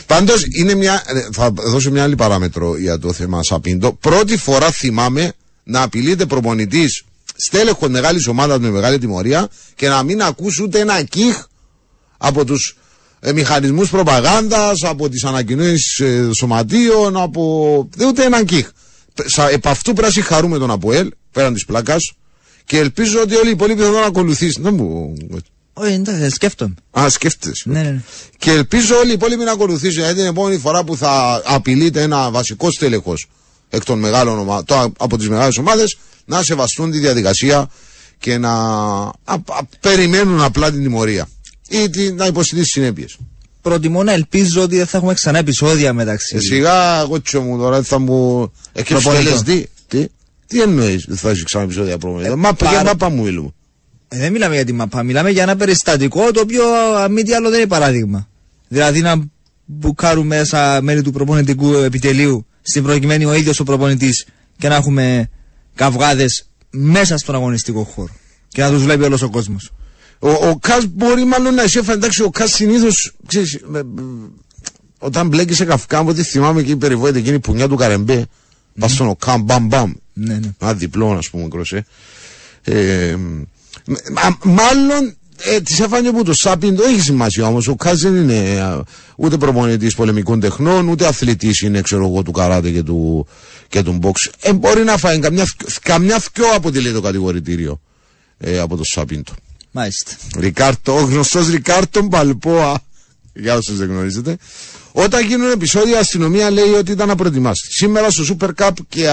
Πάντως 0.06 0.46
είναι 0.60 0.76
μια 0.76 1.04
ε, 1.08 1.28
Θα 1.32 1.52
δώσω 1.52 1.92
μια 1.92 2.04
άλλη 2.04 2.16
παράμετρο 2.16 2.78
για 2.78 3.00
το 3.00 3.14
θέμα 3.14 3.44
σαν 3.44 3.62
πίντο 3.62 3.94
Πρώτη 3.94 4.38
φορά 4.38 4.72
θυμάμαι 4.72 5.34
να 5.64 5.82
απειλείται 5.82 6.26
προπονητής 6.26 7.04
στέλεχο 7.38 7.90
μεγάλης 7.90 8.28
ομάδας 8.28 8.60
με 8.60 8.70
μεγάλη 8.70 8.98
τιμωρία 8.98 9.48
και 9.76 9.88
να 9.88 10.04
μην 10.04 10.22
ακούς 10.22 10.60
ούτε 10.60 10.80
ένα 10.80 11.04
κιχ 11.04 11.44
από 12.18 12.46
τους 12.46 12.78
ε, 13.20 13.34
μηχανισμούς 13.34 13.90
προπαγάνδας, 13.90 14.84
από 14.84 15.10
τις 15.10 15.24
ανακοινώσεις 15.24 16.00
ε, 16.00 16.30
σωματείων, 16.36 17.18
από. 17.18 17.90
ούτε 18.08 18.24
έναν 18.24 18.46
κιχ. 18.46 18.70
Επ' 19.52 19.68
αυτού 19.68 19.94
πρέπει 19.94 20.08
να 20.08 20.14
συγχαρούμε 20.14 20.58
τον 20.58 20.72
Αποέλ, 20.72 21.12
πέραν 21.32 21.54
της 21.54 21.66
πλάκας, 21.66 22.12
και 22.66 22.78
ελπίζω 22.78 23.22
ότι 23.22 23.36
όλοι 23.36 23.48
οι 23.48 23.52
υπόλοιποι 23.52 23.82
θα 23.82 23.92
τον 23.92 24.04
ακολουθήσουν. 24.04 24.64
Δεν 24.64 24.74
μου. 24.74 25.14
Όχι, 25.74 25.94
εντάξει, 25.94 26.30
σκέφτομαι. 26.30 26.74
Α, 27.00 27.10
σκέφτεσαι. 27.10 27.70
Ναι, 27.70 27.82
ναι, 27.82 27.90
ναι. 27.90 28.02
Και 28.38 28.52
ελπίζω 28.52 28.96
όλοι 28.96 29.10
οι 29.10 29.14
υπόλοιποι 29.14 29.44
να 29.44 29.52
ακολουθήσουν. 29.52 30.02
Γιατί 30.02 30.16
την 30.16 30.26
επόμενη 30.26 30.58
φορά 30.58 30.84
που 30.84 30.98
θα 30.98 31.42
απειλείται 31.46 32.02
ένα 32.02 32.32
βασικό 32.32 32.72
στέλεχος 32.72 33.28
εκ 33.70 33.84
των 33.84 34.00
μεγάλων 34.00 34.40
ομάδων, 34.40 34.94
από 34.98 35.18
τις 35.18 35.30
μεγάλες 35.30 35.58
ομάδες, 35.58 35.98
να 36.28 36.44
σεβαστούν 36.44 36.92
τη 36.92 37.00
διαδικασία 37.00 37.70
και 38.20 38.38
να 38.38 38.54
περιμένουν 39.80 40.42
απλά 40.42 40.72
την 40.72 40.82
τιμωρία 40.84 41.28
ή 41.70 41.90
τη, 41.90 42.12
να 42.12 42.26
υποστηθεί 42.26 42.62
τι 42.62 42.68
συνέπειες. 42.68 43.18
Προτιμώ 43.62 44.04
να 44.04 44.12
ελπίζω 44.12 44.62
ότι 44.62 44.76
δεν 44.78 44.86
θα 44.86 44.98
έχουμε 44.98 45.14
ξανά 45.14 45.38
επεισόδια 45.38 45.94
μεταξύ. 45.94 46.36
Ε, 46.36 46.40
σιγά, 46.40 47.00
εγώ 47.00 47.22
τσο 47.22 47.42
μου 47.42 47.58
τώρα 47.58 47.84
θα 47.84 48.00
μου. 48.00 48.52
Έχει 48.74 48.94
LSD. 48.98 49.64
Τι, 49.88 50.06
τι 50.48 50.62
εννοείς, 50.62 51.06
δεν 51.08 51.18
θα 51.18 51.30
έχει 51.30 51.44
ξανά 51.44 51.64
επεισόδια 51.64 51.98
πρόβλημα. 51.98 52.28
Ε, 52.34 52.36
μαπα, 52.36 52.56
παρα... 52.56 52.72
για 52.72 52.84
μαπα 52.84 53.10
μου 53.10 53.24
μιλούμε. 53.24 53.50
Ε, 54.08 54.18
δεν 54.18 54.32
μιλάμε 54.32 54.56
για 54.56 54.66
τη 54.66 54.74
μαπα, 54.74 55.04
μιλάμε 55.04 55.30
για 55.30 55.44
ένα 55.44 55.56
περιστατικό 55.56 56.32
το 56.32 56.40
οποίο 56.40 56.64
αν 56.98 57.12
μη 57.12 57.24
τι 57.24 57.34
άλλο 57.34 57.50
δεν 57.50 57.60
είναι 57.60 57.68
παράδειγμα. 57.68 58.28
Δηλαδή 58.68 59.02
να 59.02 59.16
μπουκάρουν 59.66 60.28
μέσα 60.28 60.80
μέλη 60.82 61.02
του 61.02 61.12
προπονητικού 61.12 61.74
επιτελείου 61.74 62.46
στην 62.62 62.84
προκειμένη 62.84 63.26
ο 63.26 63.34
ίδιος 63.34 63.60
ο 63.60 63.64
προπονητής 63.64 64.26
και 64.58 64.68
να 64.68 64.76
έχουμε 64.76 65.30
καυγάδες 65.78 66.50
μέσα 66.70 67.18
στον 67.18 67.36
αγωνιστικό 67.36 67.84
χώρο. 67.84 68.14
Και 68.48 68.62
να 68.62 68.70
τους 68.70 68.84
βλέπει 68.84 69.04
όλος 69.04 69.22
ο 69.22 69.30
κόσμος. 69.30 69.72
Ο, 70.20 70.30
ο 70.30 70.58
Κας 70.62 70.86
μπορεί 70.86 71.26
μάλλον 71.26 71.54
να 71.54 71.64
είσαι 71.64 71.82
εντάξει, 71.90 72.24
ο 72.24 72.30
Κας 72.30 72.52
συνήθως. 72.52 73.14
Όταν 75.00 75.28
μπλέκει 75.28 75.54
σε 75.54 75.66
καυκά, 75.66 75.98
από 75.98 76.10
ό,τι 76.10 76.24
θυμάμαι 76.24 76.62
και 76.62 76.72
η 76.72 76.76
περιβόητη 76.76 77.18
εκείνη 77.18 77.40
που 77.40 77.54
νιά 77.54 77.68
του 77.68 77.76
Καρεμπέ, 77.76 78.22
mm. 78.24 78.80
πας 78.80 78.92
στον 78.92 79.08
Οκάμ, 79.08 79.42
μπαμ 79.42 79.68
μπαμ. 79.68 79.94
Ναι, 80.14 80.34
ναι. 80.34 80.50
Ένα 80.62 80.74
διπλό, 80.74 81.12
ας 81.12 81.30
πούμε, 81.30 81.48
κροσέ. 81.48 81.86
Ε, 82.64 83.16
μάλλον 84.44 85.18
ε, 85.44 85.62
της 85.62 85.80
έφανε 85.80 86.12
που 86.12 86.24
το 86.24 86.34
Σάπιν 86.34 86.76
το 86.76 86.84
έχει 86.84 87.02
σημασία 87.02 87.48
όμως. 87.48 87.68
Ο 87.68 87.76
Κάζ 87.76 88.02
δεν 88.02 88.16
είναι 88.16 88.62
ούτε 89.16 89.38
προπονητής 89.38 89.96
πολεμικών 89.96 90.40
τεχνών, 90.40 90.88
ούτε 90.88 91.08
αθλητής 91.08 91.60
είναι, 91.60 91.82
ξέρω 91.82 92.06
εγώ, 92.08 92.22
του 92.22 92.32
καράτε 92.32 92.72
και 92.72 92.84
του, 92.84 93.28
και 93.70 93.84
του 93.84 94.00
box. 94.02 94.32
Ε, 94.40 94.54
μπορεί 94.54 94.84
να 94.84 94.98
φάει 94.98 95.20
καμιά, 95.20 95.48
καμιά 95.82 96.20
θκιό 96.20 96.46
αποτελεί 96.56 96.92
το 96.92 97.02
κατηγορητήριο 97.02 97.82
ε, 98.38 98.60
από 98.60 98.78
το 98.78 98.84
Σάπιντο. 98.84 99.32
Μάλιστα. 99.72 100.12
Ρικάρτο, 100.38 100.96
ο 100.96 101.02
γνωστός 101.02 101.50
Ρικάρτο 101.50 102.02
Μπαλπόα. 102.02 102.80
Για 103.34 103.56
όσους 103.56 103.78
δεν 103.78 103.88
γνωρίζετε. 103.88 104.38
Όταν 104.92 105.26
γίνουν 105.26 105.52
επεισόδια, 105.52 105.96
η 105.96 106.00
αστυνομία 106.00 106.50
λέει 106.50 106.74
ότι 106.74 106.92
ήταν 106.92 107.10
απροετοιμάστη. 107.10 107.68
Σήμερα 107.72 108.10
στο 108.10 108.24
Super 108.40 108.50
Cup 108.58 108.72
και 108.90 109.08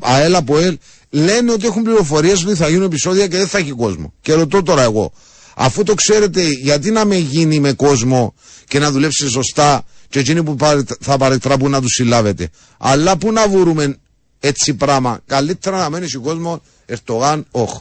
ΑΕΛ 0.00 0.34
από 0.34 0.58
ΕΛ 0.58 0.76
λένε 1.10 1.52
ότι 1.52 1.66
έχουν 1.66 1.82
πληροφορίες 1.82 2.44
ότι 2.44 2.54
θα 2.54 2.68
γίνουν 2.68 2.84
επεισόδια 2.84 3.26
και 3.26 3.36
δεν 3.36 3.46
θα 3.46 3.58
έχει 3.58 3.70
κόσμο. 3.70 4.12
Και 4.20 4.32
ρωτώ 4.32 4.62
τώρα 4.62 4.82
εγώ, 4.82 5.12
αφού 5.54 5.82
το 5.82 5.94
ξέρετε, 5.94 6.42
γιατί 6.42 6.90
να 6.90 7.04
με 7.04 7.16
γίνει 7.16 7.60
με 7.60 7.72
κόσμο 7.72 8.34
και 8.68 8.78
να 8.78 8.90
δουλέψει 8.90 9.28
σωστά 9.28 9.84
και 10.10 10.18
εκείνοι 10.18 10.42
που 10.42 10.56
θα 11.00 11.16
παρεκτραπούν 11.16 11.70
να 11.70 11.80
τους 11.80 11.92
συλλάβετε. 11.92 12.48
Αλλά 12.78 13.16
πού 13.16 13.32
να 13.32 13.48
βρούμε 13.48 13.96
έτσι 14.40 14.74
πράγμα. 14.74 15.20
Καλύτερα 15.26 15.78
να 15.78 15.90
μένει 15.90 16.06
ο 16.16 16.20
κόσμος 16.20 16.60
Ερτογάν, 16.86 17.46
όχι. 17.50 17.80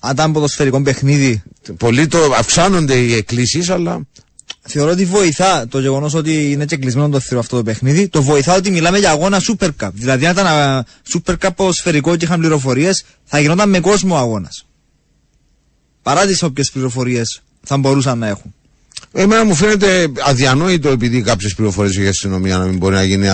Αν 0.00 0.12
ήταν 0.12 0.32
ποδοσφαιρικό 0.32 0.82
παιχνίδι. 0.82 1.42
Πολύ 1.76 2.06
το 2.06 2.18
αυξάνονται 2.38 2.94
οι 2.94 3.14
εκκλήσεις, 3.14 3.70
αλλά. 3.70 4.06
Θεωρώ 4.68 4.90
ότι 4.90 5.04
βοηθά 5.04 5.68
το 5.68 5.80
γεγονός 5.80 6.14
ότι 6.14 6.50
είναι 6.50 6.64
και 6.64 6.76
κλεισμένο 6.76 7.08
το 7.08 7.20
θηρό 7.20 7.40
αυτό 7.40 7.56
το 7.56 7.62
παιχνίδι. 7.62 8.08
Το 8.08 8.22
βοηθά 8.22 8.54
ότι 8.54 8.70
μιλάμε 8.70 8.98
για 8.98 9.10
αγώνα 9.10 9.40
Super 9.40 9.68
Cup. 9.80 9.88
Δηλαδή, 9.92 10.26
αν 10.26 10.32
ήταν 10.32 10.84
Super 11.12 11.34
Cup 11.38 11.48
ποδοσφαιρικό 11.56 12.16
και 12.16 12.24
είχαν 12.24 12.40
πληροφορίες, 12.40 13.04
θα 13.24 13.40
γινόταν 13.40 13.68
με 13.68 13.80
κόσμο 13.80 14.16
αγώνας. 14.16 14.66
Παρά 16.02 16.26
τις 16.26 16.42
όποιες 16.42 16.70
πληροφορίες 16.70 17.42
θα 17.62 17.76
μπορούσαν 17.76 18.18
να 18.18 18.26
έχουν. 18.26 18.54
Εμένα 19.18 19.44
μου 19.44 19.54
φαίνεται 19.54 20.08
αδιανόητο 20.20 20.88
επειδή 20.88 21.22
κάποιες 21.22 21.54
πληροφορίες 21.54 21.96
έχει 21.96 22.04
η 22.04 22.08
αστυνομία 22.08 22.58
να 22.58 22.64
μην 22.64 22.76
μπορεί 22.78 22.94
να 22.94 23.04
γίνει 23.04 23.28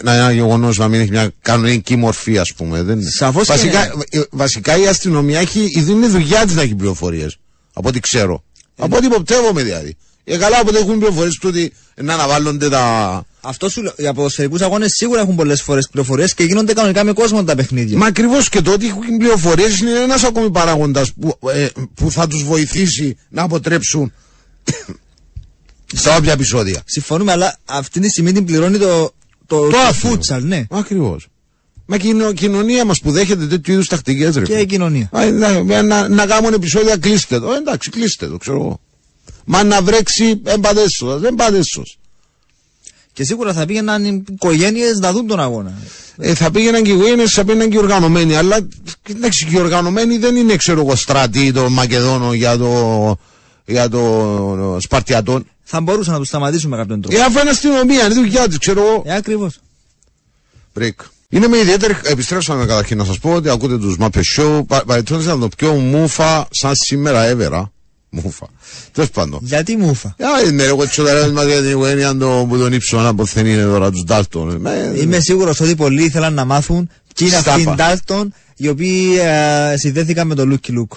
ένα 0.00 0.32
γεγονός 0.32 0.78
να 0.78 0.88
μην 0.88 1.00
έχει 1.00 1.10
μια 1.10 1.30
κανονική 1.42 1.96
μορφή, 1.96 2.38
ας 2.38 2.52
πούμε. 2.56 2.82
Δεν... 2.82 3.02
Σαφώς 3.02 3.46
βασικά, 3.46 3.92
και... 4.08 4.18
Ε, 4.18 4.22
βασικά 4.30 4.76
η 4.76 4.86
αστυνομία 4.86 5.40
έχει, 5.40 5.70
είναι 5.76 6.06
δουλειά 6.06 6.44
της 6.44 6.54
να 6.54 6.62
έχει 6.62 6.74
πληροφορίες. 6.74 7.38
Από 7.72 7.88
ό,τι 7.88 8.00
ξέρω. 8.00 8.44
Ε, 8.76 8.84
από 8.84 8.96
ό,τι 8.96 9.06
υποπτεύομαι 9.06 9.62
δηλαδή. 9.62 9.96
Ε, 10.24 10.36
καλά, 10.36 10.60
όποτε 10.60 10.78
έχουν 10.78 10.98
πληροφορίες 10.98 11.34
του 11.34 11.48
ότι 11.50 11.72
να 11.94 12.14
αναβάλλονται 12.14 12.68
τα. 12.68 13.24
Αυτό 13.40 13.68
σου 13.68 13.82
λέω. 13.82 13.92
Οι 13.96 14.14
ποδοσφαιρικού 14.14 14.64
αγώνες 14.64 14.92
σίγουρα 14.92 15.20
έχουν 15.20 15.34
πολλές 15.34 15.62
φορές 15.62 15.88
πληροφορίες 15.90 16.34
και 16.34 16.44
γίνονται 16.44 16.72
κανονικά 16.72 17.04
με 17.04 17.12
κόσμο 17.12 17.44
τα 17.44 17.54
παιχνίδια. 17.54 17.98
Μα 17.98 18.06
ακριβώς 18.06 18.48
και 18.48 18.60
το 18.60 18.72
ότι 18.72 18.86
έχουν 18.86 19.16
πληροφορίες 19.18 19.78
είναι 19.78 19.90
ένας 19.90 20.24
ακόμη 20.24 20.50
παράγοντας 20.50 21.12
που, 21.12 21.38
ε, 21.50 21.66
που 21.94 22.10
θα 22.10 22.26
τους 22.26 22.44
βοηθήσει 22.44 23.16
να 23.28 23.42
αποτρέψουν 23.42 24.12
στα 25.94 26.16
όποια 26.16 26.32
επεισόδια. 26.32 26.82
Συμφωνούμε, 26.84 27.32
αλλά 27.32 27.56
αυτή 27.64 28.00
τη 28.00 28.08
στιγμή 28.08 28.32
την 28.32 28.44
πληρώνει 28.44 28.78
το, 28.78 29.10
το, 29.46 29.68
το, 29.68 29.92
φούτσαλ, 29.92 30.44
ναι. 30.44 30.66
Ακριβώς. 30.70 31.28
Μα 31.86 31.96
και 31.96 32.08
η 32.08 32.32
κοινωνία 32.34 32.84
μας 32.84 33.00
που 33.00 33.10
δέχεται 33.10 33.46
τέτοιου 33.46 33.72
είδους 33.72 33.88
τακτικές, 33.88 34.36
ρε. 34.36 34.44
Και 34.44 34.58
η 34.58 34.66
κοινωνία. 34.66 35.08
Α, 35.12 35.24
να, 35.30 35.82
να, 35.82 36.08
να 36.08 36.26
κάνουν 36.26 36.52
επεισόδια, 36.52 36.96
κλείστε 36.96 37.40
το. 37.40 37.52
Ε, 37.52 37.56
εντάξει, 37.56 37.90
κλείστε 37.90 38.26
το, 38.26 38.36
ξέρω 38.36 38.56
εγώ. 38.56 38.80
Μα 39.44 39.64
να 39.64 39.82
βρέξει, 39.82 40.40
εμπαδέσω, 40.44 41.18
δεν 41.18 41.34
παδέσω. 41.34 41.82
Και 43.12 43.24
σίγουρα 43.24 43.52
θα 43.52 43.66
πήγαιναν 43.66 44.04
οι 44.04 44.24
οικογένειες 44.30 44.98
να 44.98 45.12
δουν 45.12 45.26
τον 45.26 45.40
αγώνα. 45.40 45.72
Ε, 46.18 46.34
θα 46.34 46.50
πήγαιναν 46.50 46.82
και 46.82 46.90
οι 46.90 46.94
οικογένειες, 46.94 47.30
θα 47.30 47.44
πήγαιναν 47.44 47.68
και 47.70 47.76
οι 47.76 47.78
οργανωμένοι. 47.78 48.36
Αλλά 48.36 48.68
εντάξει, 49.10 49.46
και 49.46 49.56
οι 49.56 49.58
οργανωμένοι 49.58 50.18
δεν 50.18 50.36
είναι, 50.36 50.56
ξέρω 50.56 50.80
εγώ, 50.80 50.96
στρατή, 50.96 51.52
το 51.52 51.70
Μακεδόνο 51.70 52.32
για 52.32 52.58
το, 52.58 53.16
για 53.64 53.88
το 53.88 54.76
Σπαρτιατόν 54.80 55.46
θα 55.68 55.80
μπορούσαν 55.80 56.12
να 56.12 56.18
τους 56.18 56.28
σταματήσουν 56.28 56.70
με 56.70 56.76
κάποιον 56.76 57.00
τρόπο. 57.00 57.18
Ε, 57.18 57.20
αφού 57.22 57.38
είναι 57.38 57.50
αστυνομία, 57.50 58.04
είναι 58.04 58.14
δουλειά 58.14 58.48
τη, 58.48 58.58
ξέρω 58.58 58.80
εγώ. 58.80 59.02
Ε, 59.06 59.14
ακριβώς. 59.14 59.58
Μπρικ. 60.74 61.00
Είναι 61.28 61.48
με 61.48 61.58
ιδιαίτερη. 61.58 61.96
Επιστρέψαμε 62.02 62.66
καταρχήν 62.66 62.98
να 62.98 63.04
σας 63.04 63.18
πω 63.18 63.32
ότι 63.32 63.48
ακούτε 63.48 63.78
τους 63.78 63.96
Μάπε 63.96 64.20
Show. 64.38 64.60
Παρετώντα 64.86 65.34
να 65.34 65.38
το 65.38 65.48
πιο 65.56 65.72
μούφα 65.72 66.48
σαν 66.50 66.72
σήμερα 66.74 67.24
έβερα. 67.24 67.72
Μούφα. 68.10 68.46
Τέλος 68.92 69.10
πάντων. 69.10 69.38
Γιατί 69.42 69.76
μούφα. 69.76 70.08
Α, 70.08 70.48
είναι 70.48 70.62
εγώ 70.62 70.88
τσοταρέα 70.88 71.28
μα 71.28 71.44
για 71.44 71.60
την 71.60 71.70
οικογένεια 71.70 72.16
που 72.48 72.56
τον 72.58 72.72
ύψω 72.72 72.98
να 72.98 73.14
ποθενεί 73.14 73.52
είναι 73.52 73.62
τώρα 73.62 73.90
τους 73.90 74.04
Ντάλτον. 74.04 74.66
Είμαι 74.96 75.20
σίγουρος 75.20 75.60
ότι 75.60 75.74
πολλοί 75.74 76.04
ήθελαν 76.04 76.34
να 76.34 76.44
μάθουν 76.44 76.90
ποιοι 77.14 77.28
είναι 77.30 77.36
αυτοί 77.36 77.60
οι 77.60 77.74
Ντάλτον 77.74 78.34
οι 78.56 78.68
οποίοι 78.68 79.18
ε, 79.20 79.76
συνδέθηκαν 79.76 80.26
με 80.26 80.34
τον 80.34 80.48
Λούκι 80.48 80.72
Λούκ. 80.72 80.92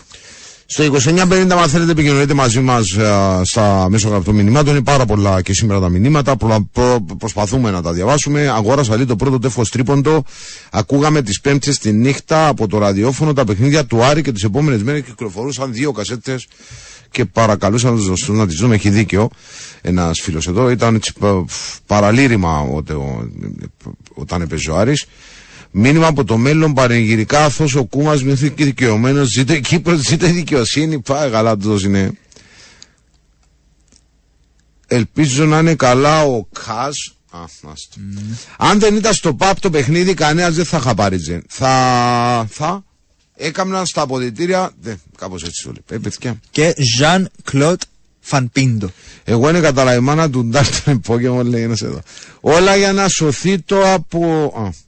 Στο 0.72 0.84
2950, 0.84 1.50
αν 1.62 1.70
θέλετε, 1.70 1.92
επικοινωνείτε 1.92 2.34
μαζί 2.34 2.60
μας 2.60 2.96
ε, 3.00 3.42
στα 3.44 3.90
μέσω 3.90 4.10
γραπτών 4.10 4.36
μηνυμάτων. 4.36 4.74
Είναι 4.74 4.84
πάρα 4.84 5.06
πολλά 5.06 5.42
και 5.42 5.54
σήμερα 5.54 5.80
τα 5.80 5.90
μηνύματα. 5.90 6.36
Προ, 6.36 6.70
προ, 6.72 7.06
προσπαθούμε 7.18 7.72
να 7.72 7.82
τα 7.82 7.94
διαβάσουμε. 7.94 8.48
Αγόρασα 8.50 8.96
λίγο 8.96 9.08
το 9.08 9.16
πρώτο 9.16 9.40
τέφο 9.40 9.64
τρίποντο. 9.72 10.24
Ακούγαμε 10.72 11.22
τις 11.22 11.42
Πέμπτες 11.42 11.78
τη 11.78 11.92
νύχτα 11.92 12.48
από 12.48 12.68
το 12.68 12.78
ραδιόφωνο 12.78 13.34
τα 13.34 13.44
παιχνίδια 13.44 13.86
του 13.86 14.04
Άρη 14.04 14.22
και 14.22 14.32
τις 14.32 14.44
επόμενες 14.44 14.84
μέρες 14.84 15.02
κυκλοφορούσαν 15.02 15.74
δύο 15.74 15.92
κασέτες 15.92 16.48
και 17.12 17.26
παρακαλούσαν 17.26 17.96
τους 17.96 18.08
δοστού 18.08 18.34
να 18.34 18.48
τις 18.48 18.56
δούμε. 18.56 18.76
Έχει 18.76 18.90
δίκιο 18.90 19.30
ένας 19.82 20.20
φίλος 20.22 20.48
εδώ. 20.48 20.70
Ήταν 20.70 20.96
έτσι, 20.96 21.14
παραλήρημα 21.86 22.66
όταν 24.14 24.42
έπαιζε 24.42 24.72
ο 24.72 24.78
Άρης. 24.78 25.06
Μήνυμα 25.72 26.08
από 26.08 26.24
το 26.24 26.38
μέλλον 26.38 26.74
παρεγγυρικά 26.74 27.46
αυτός 27.46 27.76
ο 27.76 27.84
Κούμας 27.84 28.24
μειωθεί 28.24 28.52
και 28.52 28.66
δικαιωμένος. 28.66 29.30
Ζείτε 29.30 29.60
Κύπρος, 29.60 30.00
ζείτε 30.00 30.28
δικαιοσύνη. 30.28 31.00
Πάει 31.00 31.30
καλά 31.30 31.58
του 31.58 31.80
είναι. 31.86 32.12
Ελπίζω 34.88 35.46
να 35.46 35.60
είναι 35.60 35.76
καλά 35.76 36.24
ο 36.24 36.48
Κάς. 36.66 37.14
Αν 38.58 38.80
δεν 38.80 38.96
ήταν 38.96 39.14
στο 39.14 39.34
ΠΑΠ 39.34 39.60
το 39.60 39.70
παιχνίδι, 39.70 40.14
κανένας 40.14 40.56
δεν 40.56 40.66
θα 40.66 40.80
χαπάριζε. 40.80 41.42
Θα. 41.48 42.48
θα. 42.50 42.84
έκαναν 43.36 43.86
στα 43.86 44.02
αποδητήρια. 44.02 44.72
Ναι, 44.84 44.96
κάπως 45.18 45.44
έτσι 45.44 45.64
το 45.64 45.72
λέει. 45.72 45.98
Ε, 45.98 46.02
παιδιά. 46.02 46.40
Και 46.52 46.76
Ζαν 46.98 47.30
Κλοντ 47.44 47.82
Φανπίντο. 48.20 48.90
Εγώ 49.24 49.50
είναι 49.50 49.60
κατά 49.60 49.96
η 49.96 50.00
μάνα 50.00 50.30
του 50.30 50.46
Ντάρτον 50.46 51.02
Pokemon, 51.08 51.44
λέει 51.44 51.64
ένας 51.64 51.82
εδώ. 51.82 52.02
Όλα 52.40 52.76
για 52.76 52.94
να 52.94 53.08
σωθεί 53.08 53.60
το 53.60 53.94
από. 53.94 54.54
Α. 54.58 54.88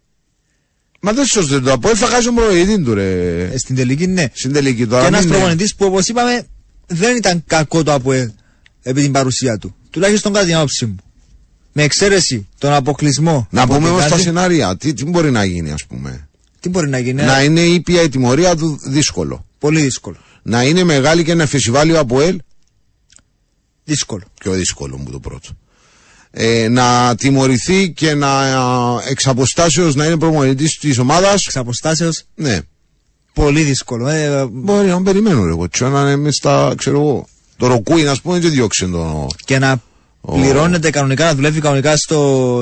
Μα 1.03 1.13
δεν 1.13 1.25
σώζεται 1.25 1.59
το 1.61 1.71
από. 1.71 1.95
Θα 1.95 2.07
χάσει 2.07 2.27
ο 2.27 2.33
προηγητή 2.33 2.83
του, 2.83 2.93
ρε. 2.93 3.41
Ε, 3.43 3.57
στην 3.57 3.75
τελική, 3.75 4.07
ναι. 4.07 4.25
Στην 4.33 4.53
τελική 4.53 4.87
τώρα. 4.87 5.01
Και 5.01 5.07
ένας 5.07 5.19
μην 5.19 5.27
είναι- 5.29 5.37
προπονητής 5.37 5.75
που 5.75 5.85
όπως 5.85 6.07
είπαμε 6.07 6.47
δεν 6.87 7.15
ήταν 7.15 7.43
κακό 7.47 7.83
το 7.83 7.93
ΑΠΟΕΛ 7.93 8.29
επί 8.81 9.01
την 9.01 9.11
παρουσία 9.11 9.57
του. 9.57 9.75
Τουλάχιστον 9.89 10.33
κατά 10.33 10.45
την 10.45 10.55
άποψή 10.55 10.85
μου. 10.85 10.95
Με 11.73 11.83
εξαίρεση 11.83 12.47
τον 12.57 12.73
αποκλεισμό. 12.73 13.47
Να 13.51 13.61
από 13.61 13.73
πούμε 13.73 13.85
την 13.85 13.95
όμως 13.95 14.07
τα 14.09 14.15
άλλη, 14.15 14.23
σενάρια. 14.23 14.77
Τι, 14.77 14.93
τι 14.93 15.05
μπορεί 15.05 15.31
να 15.31 15.43
γίνει, 15.43 15.71
ας 15.71 15.85
πούμε; 15.85 16.29
Τι 16.59 16.69
μπορεί 16.69 16.89
να 16.89 16.99
γίνει. 16.99 17.23
Να 17.23 17.39
ε, 17.39 17.43
είναι 17.43 17.61
ήπια 17.61 18.01
η 18.01 18.09
τιμωρία 18.09 18.55
του 18.55 18.79
δύσκολο. 18.83 19.45
Πολύ 19.59 19.81
δύσκολο. 19.81 20.17
Να 20.43 20.63
είναι 20.63 20.83
μεγάλη 20.83 21.23
και 21.23 21.31
ένα 21.31 21.45
φεσιβάλιο 21.45 21.99
από 21.99 22.21
ελ. 22.21 22.39
Δύσκολο. 23.83 24.23
Πιο 24.39 24.51
δύσκολο 24.51 24.97
μου 24.97 25.11
το 25.11 25.19
πρώτο. 25.19 25.49
Ε, 26.33 26.67
να 26.69 27.15
τιμωρηθεί 27.17 27.91
και 27.91 28.13
να 28.13 28.29
εξ 29.09 29.27
αποστάσεως 29.27 29.95
να 29.95 30.05
είναι 30.05 30.17
προμονητής 30.17 30.77
της 30.77 30.97
ομάδας. 30.97 31.43
Εξ 31.45 31.55
αποστάσεως 31.57 32.23
Ναι. 32.35 32.59
πολύ 33.33 33.61
δύσκολο. 33.61 34.07
Ε, 34.07 34.45
Μπορεί 34.51 34.87
να 34.87 35.01
περιμένω 35.01 35.47
εγώ. 35.47 35.67
Τι 35.69 35.83
να 35.83 36.01
είναι 36.01 36.15
μες 36.15 36.35
στα, 36.35 36.73
ξέρω 36.77 36.99
εγώ. 36.99 37.27
Το 37.57 37.67
ροκούιν, 37.67 38.09
ας 38.09 38.21
πούμε, 38.21 38.39
δεν 38.39 38.51
διώξε 38.51 38.85
το. 38.87 39.27
και 39.45 39.59
να 39.59 39.81
Ο- 40.21 40.33
πληρώνεται 40.39 40.89
κανονικά, 40.89 41.25
να 41.25 41.35
δουλεύει 41.35 41.59
κανονικά 41.61 41.97
στο, 41.97 42.17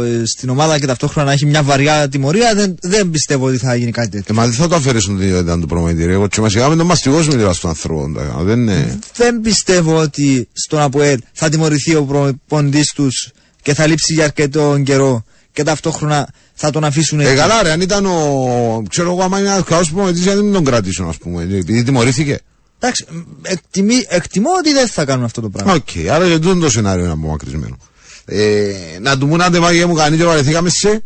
ε, 0.06 0.26
στην 0.26 0.50
ομάδα 0.50 0.80
και 0.80 0.86
ταυτόχρονα 0.86 1.28
να 1.28 1.34
έχει 1.34 1.46
μια 1.46 1.64
βαριά 1.64 2.10
τιμωρία, 2.10 2.56
δεν, 2.56 2.76
δεν 2.82 3.10
πιστεύω 3.10 3.46
ότι 3.48 3.58
θα 3.58 3.76
γίνει 3.76 3.92
κάτι 3.92 4.10
τέτοιο. 4.10 4.26
Ε, 4.30 4.38
μα 4.38 4.44
δεν 4.46 4.54
θα 4.54 4.68
το 4.68 4.76
αφαιρέσουν 4.76 5.18
την 5.18 5.26
ιδιότητα 5.28 5.60
του 5.60 5.66
προπονητή. 5.68 6.06
ρε. 6.06 6.12
Εγώ 6.14 6.28
και 6.28 6.42
μας 6.42 6.54
είχαμε 6.54 6.76
το 6.76 6.86
μαστιγώσουμε 6.86 7.36
τώρα 7.36 7.54
στον 7.54 7.70
άνθρωπο. 7.70 8.12
τα- 8.16 8.44
Δεν 8.44 8.60
είναι. 8.60 9.00
Δεν 9.16 9.42
πιστεύω 9.42 9.98
ότι 9.98 10.48
στον 10.54 10.80
ΑΠΟΕΛ 10.80 11.20
θα 11.34 11.50
τιμωρηθεί 11.50 11.96
ο 11.96 12.04
προπονητής 12.04 12.92
τους 12.96 13.32
και 13.70 13.76
θα 13.76 13.88
λείψει 13.88 14.14
για 14.14 14.24
αρκετό 14.24 14.82
καιρό 14.86 15.24
και 15.52 15.64
ταυτόχρονα 15.64 16.30
θα 16.54 16.72
τον 16.72 16.84
αφήσουν 16.84 17.20
Ε, 17.20 17.26
εκεί. 17.28 17.36
καλά, 17.36 17.64
ρε, 17.64 17.72
αν 17.72 17.82
ήταν 17.82 18.06
ο. 18.06 18.84
ξέρω 18.90 19.12
εγώ, 19.12 19.24
άμα 19.24 19.40
είναι 19.40 19.48
ένας 19.50 19.64
καλός 19.64 19.86
προπονητής, 19.94 20.20
γιατί 20.20 20.42
μην 20.44 20.54
τον 20.54 20.64
κρατήσουν, 20.64 21.08
ας 21.10 21.18
πούμε. 21.18 21.42
Επειδή 21.44 21.84
τιμωρήθηκε. 21.84 22.40
Εντάξει, 22.80 23.06
μ, 23.10 23.20
εκτιμεί- 23.42 24.06
εκτιμώ 24.10 24.50
ότι 24.60 24.74
δεν 24.74 24.88
θα 24.88 25.06
κάνουν 25.06 25.24
αυτό 25.26 25.42
το 25.42 25.50
πράγμα. 25.50 25.74
Οκ, 25.74 25.88
άρα 26.12 26.26
για 26.28 26.40
τούτο 26.40 26.60
το 26.60 26.70
σενάριο 26.70 27.04
είναι 27.04 27.14
απομακρυσμένο. 27.14 27.78
Ε, 28.26 28.74
να 29.02 29.18
του 29.18 29.28
πούν 29.28 29.42
άντε 29.42 29.60
μάγια 29.60 29.88
μου 29.88 29.94
καλύτερο 29.94 30.30
βαρεθήκαμε 30.30 30.70
σε. 30.70 31.04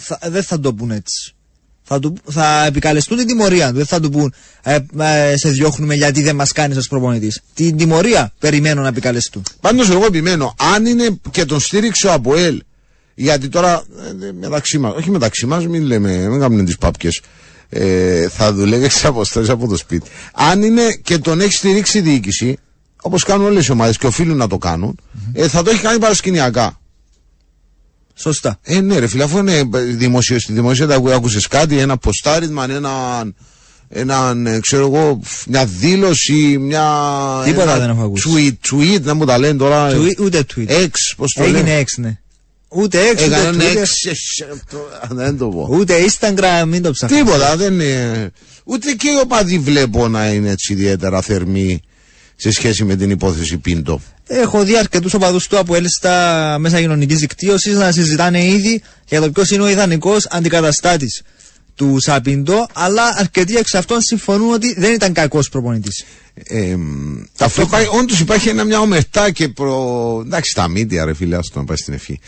Θα, 0.00 0.18
δεν 0.26 0.42
θα 0.42 0.60
το 0.60 0.74
πούν 0.74 0.90
έτσι. 0.90 1.34
Θα, 1.92 1.98
του, 1.98 2.16
θα 2.30 2.64
επικαλεστούν 2.66 3.16
την 3.16 3.26
τιμωρία 3.26 3.68
του. 3.68 3.76
Δεν 3.76 3.86
θα 3.86 4.00
του 4.00 4.10
πούν 4.10 4.34
ε, 4.62 4.78
ε, 4.98 5.36
σε 5.36 5.48
διώχνουμε 5.48 5.94
γιατί 5.94 6.22
δεν 6.22 6.36
μας 6.36 6.52
κάνεις 6.52 6.76
ως 6.76 6.88
προπονητής. 6.88 7.40
Την 7.54 7.76
τιμωρία 7.76 8.32
περιμένω 8.38 8.82
να 8.82 8.88
επικαλεστούν. 8.88 9.42
Πάντως 9.60 9.90
εγώ 9.90 10.04
επιμένω, 10.04 10.54
αν 10.74 10.86
είναι 10.86 11.18
και 11.30 11.44
τον 11.44 11.60
στήριξε 11.60 12.06
ο 12.06 12.12
Αποέλ, 12.12 12.62
γιατί 13.14 13.48
τώρα 13.48 13.82
ε, 14.22 14.32
μεταξύ 14.40 14.78
μα, 14.78 14.88
όχι 14.88 15.10
μεταξύ 15.10 15.46
μας, 15.46 15.66
μην 15.66 15.82
λέμε, 15.82 16.28
μην 16.28 16.40
κάνουμε 16.40 16.64
τις 16.64 16.78
πάπκες. 16.78 17.20
Ε, 17.68 18.28
θα 18.28 18.52
δουλεύει 18.52 18.88
σε 18.90 19.06
αποστάσει 19.06 19.50
από 19.50 19.68
το 19.68 19.76
σπίτι. 19.76 20.10
Αν 20.32 20.62
είναι 20.62 20.98
και 21.02 21.18
τον 21.18 21.40
έχει 21.40 21.52
στηρίξει 21.52 21.98
η 21.98 22.00
διοίκηση, 22.00 22.56
όπως 23.02 23.24
κάνουν 23.24 23.46
όλες 23.46 23.66
οι 23.66 23.72
ομάδες 23.72 23.96
και 23.96 24.06
οφείλουν 24.06 24.36
να 24.36 24.46
το 24.46 24.58
κάνουν, 24.58 24.98
ε, 25.32 25.48
θα 25.48 25.62
το 25.62 25.70
έχει 25.70 25.80
κάνει 25.80 25.98
παρασκηνιακά. 25.98 26.80
Σωστά. 28.20 28.58
Ε, 28.62 28.80
ναι, 28.80 28.98
ρε 28.98 29.06
φίλε, 29.06 29.22
αφού 29.24 29.38
είναι 29.38 29.62
δημοσιο, 29.96 30.38
στη 30.38 30.52
δημοσία 30.52 30.86
άκουσες 31.14 31.46
κάτι, 31.46 31.78
ένα 31.78 31.96
ποστάρισμα, 31.98 32.64
έναν, 32.64 33.34
έναν, 33.88 34.46
ε, 34.46 34.60
ξέρω 34.60 34.86
εγώ, 34.86 35.20
μια 35.46 35.64
δήλωση, 35.66 36.58
μια. 36.58 36.84
Τίποτα 37.44 37.70
ένα 37.70 37.78
δεν 37.78 37.88
έχω 37.90 38.02
ακούσει. 38.04 38.28
Tweet, 38.32 38.74
tweet, 38.74 39.00
να 39.02 39.14
μου 39.14 39.24
τα 39.24 39.38
λένε 39.38 39.58
τώρα. 39.58 39.88
ε, 39.90 39.96
Tweet, 39.96 40.18
ούτε 40.24 40.44
tweet. 40.56 40.68
Εξ, 40.68 41.14
πώς 41.16 41.32
το 41.32 41.42
Έγινε 41.42 41.58
λένε. 41.58 41.74
έξ, 41.76 41.96
ναι. 41.96 42.18
Ούτε 42.68 42.98
έξ, 43.00 43.24
ούτε, 43.26 43.34
Έκανε 43.36 43.64
Twitter, 43.64 43.76
εξ, 43.80 44.04
ε, 44.04 44.10
ε, 44.10 44.54
το- 44.70 45.14
δεν 45.14 45.38
το 45.38 45.48
πω. 45.48 45.68
ούτε 45.70 45.94
Instagram, 46.08 46.64
μην 46.66 46.82
το 46.82 46.90
ψάχνεις. 46.90 47.18
Τίποτα, 47.18 47.56
δεν 47.56 47.72
είναι. 47.72 48.30
Ούτε 48.64 48.92
και 48.92 49.08
οι 49.08 49.18
οπαδοί 49.22 49.58
βλέπω 49.58 50.08
να 50.08 50.28
είναι 50.32 50.50
έτσι 50.50 50.72
ιδιαίτερα 50.72 51.20
θερμοί 51.22 51.80
σε 52.40 52.50
σχέση 52.50 52.84
με 52.84 52.96
την 52.96 53.10
υπόθεση 53.10 53.58
Πίντο. 53.58 54.00
Έχω 54.26 54.64
δει 54.64 54.76
αρκετούς 54.76 55.14
οπαδούς 55.14 55.46
του 55.46 55.58
από 55.58 55.76
στα 55.98 56.56
μέσα 56.58 56.80
κοινωνικής 56.80 57.18
δικτύωσης 57.18 57.76
να 57.76 57.92
συζητάνε 57.92 58.44
ήδη 58.44 58.82
για 59.08 59.20
το 59.20 59.30
ποιος 59.30 59.50
είναι 59.50 59.62
ο 59.62 59.68
ιδανικός 59.68 60.26
αντικαταστάτης 60.30 61.22
του 61.74 61.96
Σαπίντο, 62.00 62.66
αλλά 62.72 63.02
αρκετοί 63.16 63.56
εξ 63.56 63.74
αυτών 63.74 64.00
συμφωνούν 64.00 64.52
ότι 64.52 64.74
δεν 64.78 64.92
ήταν 64.92 65.12
κακός 65.12 65.48
προπονητής. 65.48 66.04
Ε, 66.34 66.76
αυτό 67.38 67.62
υπάρχει, 67.62 67.88
όντως 67.92 68.20
υπάρχει 68.20 68.48
ένα, 68.48 68.64
μια 68.64 68.80
ομερτά 68.80 69.30
και 69.30 69.48
προ... 69.48 70.22
Εντάξει, 70.26 70.54
τα 70.54 70.68
μίντια 70.68 71.04
ρε 71.04 71.14
φίλε, 71.14 71.36
άστο 71.36 71.58
να 71.58 71.64
πάει 71.64 71.76
στην 71.76 71.94
ευχή. 71.94 72.20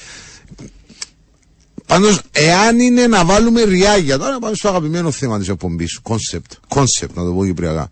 Πάντως, 1.87 2.20
εάν 2.33 2.79
είναι 2.81 3.07
να 3.07 3.25
βάλουμε 3.25 3.62
ριάγια, 3.62 4.18
τώρα 4.18 4.38
πάμε 4.38 4.55
στο 4.57 4.68
αγαπημένο 4.68 5.11
θέμα 5.11 5.38
της 5.38 5.48
εκπομπής, 5.48 5.98
concept, 6.03 6.77
concept 6.79 7.12
να 7.14 7.25
το 7.25 7.33
πω 7.33 7.46
κυπριακά. 7.46 7.90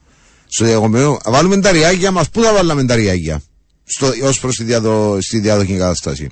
Στο 0.53 0.65
διαγωμένο, 0.65 1.19
βάλουμε 1.25 1.61
τα 1.61 1.71
ριάγια 1.71 2.11
μας, 2.11 2.29
πού 2.31 2.43
θα 2.43 2.53
βάλαμε 2.53 2.85
τα 2.85 2.95
ριάγια, 2.95 3.43
στο, 3.85 4.13
ως 4.23 4.41
προς 4.41 4.57
τη 4.57 4.65
διαδο, 4.65 5.19
στη 5.21 5.39
διάδοχη 5.39 5.73
κατάσταση; 5.77 6.29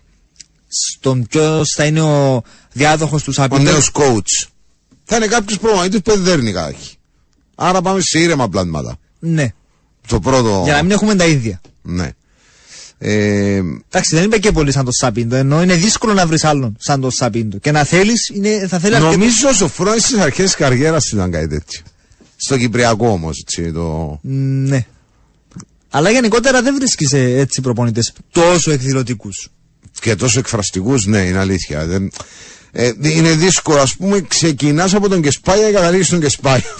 Στον 0.68 1.26
ποιο 1.26 1.62
θα 1.76 1.84
είναι 1.84 2.00
ο 2.00 2.42
διάδοχος 2.72 3.22
του 3.22 3.28
Ο 3.30 3.32
Σαπίντο. 3.32 3.62
νέος 3.62 3.90
coach. 3.92 4.48
Θα 5.04 5.16
είναι 5.16 5.26
κάποιος 5.26 5.58
προπονητής 5.58 6.00
που 6.00 6.10
δεν 6.10 6.22
δέρνει 6.22 6.52
κάτι. 6.52 6.76
Άρα 7.54 7.80
πάμε 7.82 8.00
σε 8.00 8.18
ήρεμα 8.18 8.48
πλάσματα. 8.48 8.96
Ναι, 9.18 9.48
Το 10.06 10.20
πρώτο. 10.20 10.60
για 10.64 10.74
να 10.74 10.82
μην 10.82 10.90
έχουμε 10.90 11.14
τα 11.14 11.24
ίδια. 11.26 11.60
Ναι. 11.82 12.10
Ε, 12.98 13.54
Εντάξει, 13.90 14.14
δεν 14.14 14.24
είπε 14.24 14.38
και 14.38 14.52
πολύ 14.52 14.72
σαν 14.72 14.84
το 14.84 14.92
Σαπίντο, 14.92 15.36
ενώ 15.36 15.62
είναι 15.62 15.74
δύσκολο 15.74 16.12
να 16.12 16.26
βρεις 16.26 16.44
άλλον 16.44 16.76
σαν 16.78 17.00
το 17.00 17.10
Σαπίντο. 17.10 17.58
Και 17.58 17.70
να 17.72 17.84
θέλεις, 17.84 18.32
θα 18.68 18.78
θέλει 18.78 18.94
αρκετό- 18.94 19.16
Νομίζω 19.16 19.48
ο 19.48 19.52
Σοφρόνης 19.52 20.02
στις 20.04 20.18
αρχές 20.18 20.44
της 20.44 20.54
καριέρας 20.54 21.10
ήταν 21.12 21.30
κάτι 21.30 21.48
τέτοιο. 21.48 21.80
Στο 22.40 22.58
Κυπριακό 22.58 23.08
όμως, 23.08 23.38
έτσι, 23.40 23.72
το... 23.72 24.18
Ναι. 24.22 24.86
Αλλά 25.90 26.10
γενικότερα 26.10 26.62
δεν 26.62 26.74
βρίσκεις 26.74 27.12
έτσι 27.12 27.60
προπονητές 27.60 28.12
τόσο 28.32 28.70
εκδηλωτικούς. 28.70 29.48
και 30.00 30.16
τόσο 30.16 30.38
εκφραστικούς, 30.38 31.06
ναι, 31.06 31.18
είναι 31.18 31.38
αλήθεια. 31.38 31.86
Δεν... 31.86 32.10
Ε, 32.72 32.92
είναι 33.02 33.30
δύσκολο, 33.30 33.80
ας 33.80 33.96
πούμε, 33.96 34.20
ξεκινάς 34.20 34.94
από 34.94 35.08
τον 35.08 35.22
Κεσπάγια 35.22 35.66
και 35.66 35.72
καταλήγεις 35.72 36.06
στον 36.06 36.20
Κεσπάγια. 36.20 36.70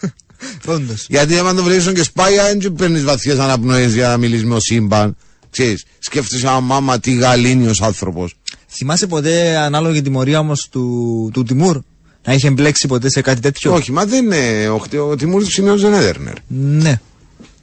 Όντως. 0.74 1.06
Γιατί 1.08 1.38
άμα 1.38 1.54
τον 1.54 1.64
βλέπεις 1.64 1.82
στον 1.82 1.94
Κεσπάγια, 1.94 2.44
δεν 2.44 2.72
παίρνεις 2.72 3.04
βαθιές 3.04 3.38
αναπνοές 3.38 3.94
για 3.94 4.08
να 4.08 4.16
μιλήσεις 4.16 4.44
με 4.44 4.54
ο 4.54 4.60
σύμπαν. 4.60 5.16
Ξέρεις, 5.50 5.84
σκέφτεσαι, 5.98 6.48
α, 6.48 6.60
μάμα, 6.60 7.00
τι 7.00 7.14
γαλήνιος 7.14 7.82
άνθρωπος. 7.82 8.34
Θυμάσαι 8.68 9.06
ποτέ 9.06 9.56
ανάλογη 9.56 10.02
τιμωρία 10.02 10.38
όμως 10.38 10.68
του, 10.70 11.30
του 11.32 11.42
Τιμούρ; 11.42 11.80
Να 12.26 12.32
είχε 12.32 12.50
μπλέξει 12.50 12.86
ποτέ 12.86 13.10
σε 13.10 13.20
κάτι 13.20 13.40
τέτοιο; 13.40 13.72
Όχι, 13.74 13.92
μα 13.92 14.04
δεν 14.04 14.24
είναι, 14.24 14.68
ο, 14.68 14.78
Χτυ- 14.78 15.00
ο 15.00 15.16
Τιμούρης 15.16 15.48
Ψινέος 15.48 15.80
δεν 15.80 15.92
έδερνε. 15.92 16.30
ρε. 16.30 16.40
Ναι. 16.58 17.00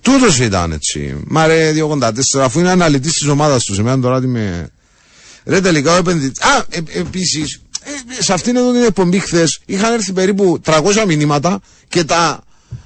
Τούτος 0.02 0.39
ήταν 0.39 0.71
έτσι. 0.71 1.15
Μα 1.28 1.47
ρε 1.47 1.71
284, 1.71 2.12
αφού 2.41 2.60
είναι 2.60 2.69
αναλυτής 2.69 3.13
της 3.13 3.28
ομάδας 3.28 3.63
τους, 3.63 3.78
εμένα 3.80 4.02
τώρα 4.02 4.21
τι 4.21 4.28
με... 4.28 4.69
Ρε 5.45 5.62
τελικά 5.62 5.93
ο 5.93 5.97
επενδυτής... 5.97 6.41
Α, 6.43 6.65
ε, 6.69 6.99
επίσης, 6.99 7.62
ε, 8.17 8.21
σε 8.23 8.34
αυτήν 8.34 8.56
εδώ 8.56 8.71
την 8.71 8.84
εκπομπή 8.84 9.19
χθες 9.19 9.60
είχαν 9.65 9.93
έρθει 9.93 10.13
περίπου 10.13 10.60
300 10.65 10.82
μηνύματα 11.08 11.60
και 11.89 12.04
τα, 12.04 12.43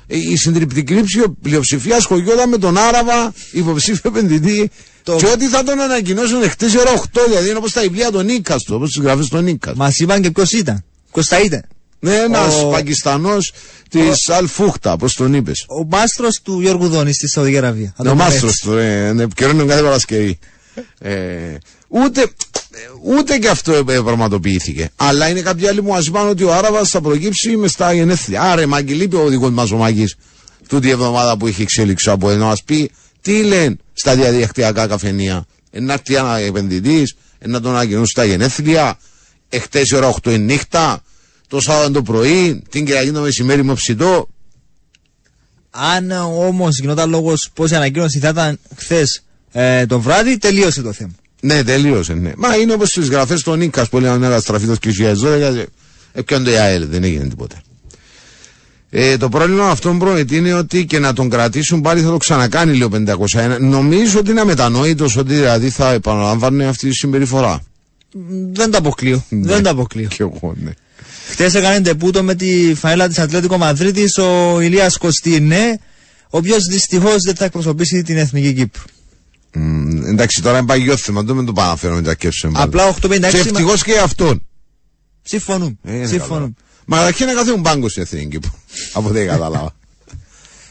ε, 0.08 0.18
η 0.18 0.36
συντριπτική 0.36 1.02
ψηφιο- 1.04 1.36
πλειοψηφία 1.42 1.96
ασχολιόταν 1.96 2.50
με 2.50 2.58
τον 2.58 2.78
Άραβα 2.78 3.34
υποψήφιο 3.52 4.12
επενδυτή 4.16 4.70
Το- 5.04 5.16
και 5.16 5.28
ότι 5.28 5.48
θα 5.48 5.64
τον 5.64 5.80
ανακοινώσουν 5.80 6.42
εχθές 6.44 6.74
η 6.74 6.78
ώρα 6.80 6.92
8, 6.92 7.22
δηλαδή 7.28 7.48
είναι 7.50 7.58
όπως 7.58 7.72
τα 7.72 7.82
βιβλία 7.82 8.12
των 8.12 8.26
Νίκας 8.26 8.64
του, 8.64 8.76
όπως 8.76 8.92
τις 8.92 9.02
γραφές 9.04 9.28
των 9.28 9.44
Νίκας. 9.44 9.76
Μας 9.76 9.98
είπαν 9.98 10.22
και 10.22 10.32
ποιος 10.32 10.52
ήταν. 10.52 10.84
Ποιο 11.14 11.24
θα 11.24 11.40
ήταν. 11.40 11.64
Ναι, 12.00 12.16
ένας 12.16 12.64
Ο- 12.64 12.68
Πακιστανός 12.70 13.54
της 13.90 14.30
Αλφούχτα, 14.30 14.98
πώς 14.98 15.14
τον 15.14 15.34
είπες. 15.34 15.66
Ο 15.68 15.86
μάστρος 15.90 16.42
του 16.44 16.62
Γιώργου 16.62 16.88
Δόνη 16.88 17.14
στη 17.14 17.28
Σαουδική 17.30 17.58
Αραβία. 17.58 17.94
Θα 17.98 18.04
το 18.04 18.10
Ο 18.10 18.12
πούμε 18.12 18.24
μάστρος 18.24 18.52
έτσι. 18.52 18.64
του, 18.66 18.72
ναι, 18.72 19.12
ναι, 19.14 19.24
επικαιρώνει 19.24 19.66
κάθε 19.66 19.82
Παρασκευή. 19.82 20.40
Ε, 21.00 21.14
ούτε, 21.88 22.28
ούτε 23.04 23.38
και 23.38 23.50
αυτό 23.50 23.74
ε, 23.74 23.82
πραγματοποιήθηκε. 23.84 24.90
Αλλά 24.96 25.30
είναι 25.30 25.42
κάποιοι 25.42 25.68
άλλοι 25.68 25.82
που 25.82 25.90
μας 25.90 26.06
είπαν 26.06 26.28
ότι 26.28 26.44
ο 26.44 26.54
Άραβας 26.54 26.90
θα 26.90 27.02
προκύψει 27.02 27.58
με 27.58 27.68
στα 27.68 27.94
γενέθλια. 27.94 28.42
Άρε, 28.42 28.66
Μάγκη, 28.66 28.94
λείπει 28.94 29.16
ο 29.16 29.28
δικό 29.28 29.50
μας 29.50 29.72
ο 29.72 29.78
Μάγκης 29.78 30.16
τούτη 30.68 30.88
η 30.88 30.92
εβδομάδα 30.92 31.38
που 31.38 31.48
έχει 31.48 31.62
εξέλιξη 31.62 32.10
από 32.10 32.30
εδώ 32.30 32.40
να 32.40 32.46
μα 32.46 32.56
πει 32.66 32.92
τι 33.22 33.44
λένε 33.44 33.76
στα 33.94 34.16
διαδικτυακά 34.16 34.88
καφενεία. 34.88 35.46
Να 35.72 35.94
έρθει 35.94 36.16
ένα 36.16 36.38
επενδυτής, 36.38 37.16
να 37.46 37.62
τον 37.62 37.72
ανακοινώσει 37.72 38.12
στα 38.12 38.24
γενέθλια, 38.26 38.98
εχθές 39.50 39.90
η 39.90 39.96
ώρα 39.96 40.16
8 40.22 40.32
η 40.32 40.38
νύχτα, 40.38 41.04
το 41.48 41.60
Σάββατο 41.60 41.92
το 41.92 42.02
πρωί, 42.02 42.64
την 42.70 42.86
Κυριακή 42.86 43.12
το 43.12 43.22
μεσημέρι 43.22 43.64
με 43.64 43.74
ψητό. 43.74 44.28
Αν 45.70 46.12
όμως 46.22 46.80
γινόταν 46.80 47.10
λόγος 47.10 47.50
πω 47.54 47.66
η 47.66 47.76
ανακοίνωση 47.76 48.20
θα 48.20 48.28
ήταν 48.28 48.60
χθες 48.76 49.22
ε, 49.52 49.86
το 49.86 50.00
βράδυ, 50.00 50.38
τελείωσε 50.38 50.82
το 50.82 50.94
θέμα. 50.94 51.12
Ναι, 51.42 51.64
τελείωσε, 51.64 52.14
ναι. 52.14 52.32
Μα 52.38 52.56
είναι 52.56 52.74
όπως 52.74 52.92
τι 52.92 53.06
γραφές 53.06 53.44
των 53.44 53.58
Νίκα 53.58 53.88
που 53.88 54.00
λέγανε 54.00 54.28
να 54.28 54.40
στραφεί 54.40 54.66
το 54.66 54.76
2012. 54.84 55.64
Έπιαν 56.14 56.44
το 56.44 56.50
ΙΑΕΛ, 56.50 56.88
δεν 56.88 57.04
έγινε 57.04 57.28
τίποτα. 57.28 57.62
Ε, 58.90 59.18
το 59.18 59.30
πρόβλημα 59.30 59.70
αυτόν 59.70 60.00
προετή 60.00 60.36
είναι 60.36 60.54
ότι 60.54 60.86
και 60.86 61.00
να 61.00 61.14
τον 61.14 61.30
κρατήσουν 61.30 61.82
πάλι 61.82 62.02
θα 62.02 62.10
το 62.10 62.18
ξανακάνει 62.18 62.74
λίγο 62.74 62.90
501. 63.32 63.58
Νομίζω 63.60 64.20
ότι 64.20 64.32
είναι 64.32 64.42
αμετανόητος 64.42 65.16
ότι 65.18 65.34
δηλαδή 65.34 65.70
θα 65.70 65.92
επαναλαμβάνει 65.92 66.66
αυτή 66.66 66.90
τη 66.90 66.96
συμπεριφορά. 66.96 67.62
Δεν 68.52 68.72
το 68.72 68.78
αποκλείω. 68.78 69.24
Ναι. 69.30 69.48
Δεν 69.48 69.64
το 69.64 69.70
αποκλείω. 69.70 70.08
Και 70.08 70.24
εγώ, 70.24 70.54
ναι. 70.64 70.72
Χθε 71.30 71.46
έκανε 71.60 71.82
τεπούτο 71.82 72.24
με 72.24 72.36
τη 72.36 72.74
φαέλα 72.76 73.08
της 73.08 73.20
Ατλέτικο 73.20 73.58
Μαδρίτης 73.58 74.18
ο 74.18 74.60
Ηλίας 74.60 74.98
Κωστίνε, 74.98 75.80
ο 76.24 76.38
οποίος 76.38 76.64
δυστυχώς 76.64 77.22
δεν 77.22 77.36
θα 77.36 77.46
εκπροσωπήσει 77.46 78.02
την 78.02 78.18
εθνική 78.18 78.54
Κύπρου. 78.54 78.84
Μ, 79.54 80.06
εντάξει, 80.06 80.42
τώρα 80.42 80.58
είναι 80.58 80.68
παγιό 80.68 80.98
θέμα, 80.98 81.22
δεν 81.22 81.36
με 81.36 81.44
το 81.44 81.54
παναφέρω 81.54 81.96
με 81.96 82.02
τα 82.02 82.16
Απλά 82.54 82.96
856 83.02 83.20
Και 83.20 83.38
ευτυχώς 83.38 83.84
και 83.84 83.98
αυτόν. 83.98 84.46
Συμφωνούμε. 85.22 85.78
Ε, 85.84 85.96
είναι 85.96 86.08
Συμφωνούμε. 86.08 86.54
Μα 86.86 86.98
καταρχήν 86.98 87.26
να 87.26 87.34
καθόμουν 87.34 87.62
πάγκο 87.62 87.90
στην 87.90 88.02
εθνική 88.02 88.28
Κύπρου. 88.28 88.52
Από 88.94 89.10
δεν 89.10 89.28
κατάλαβα. 89.28 89.76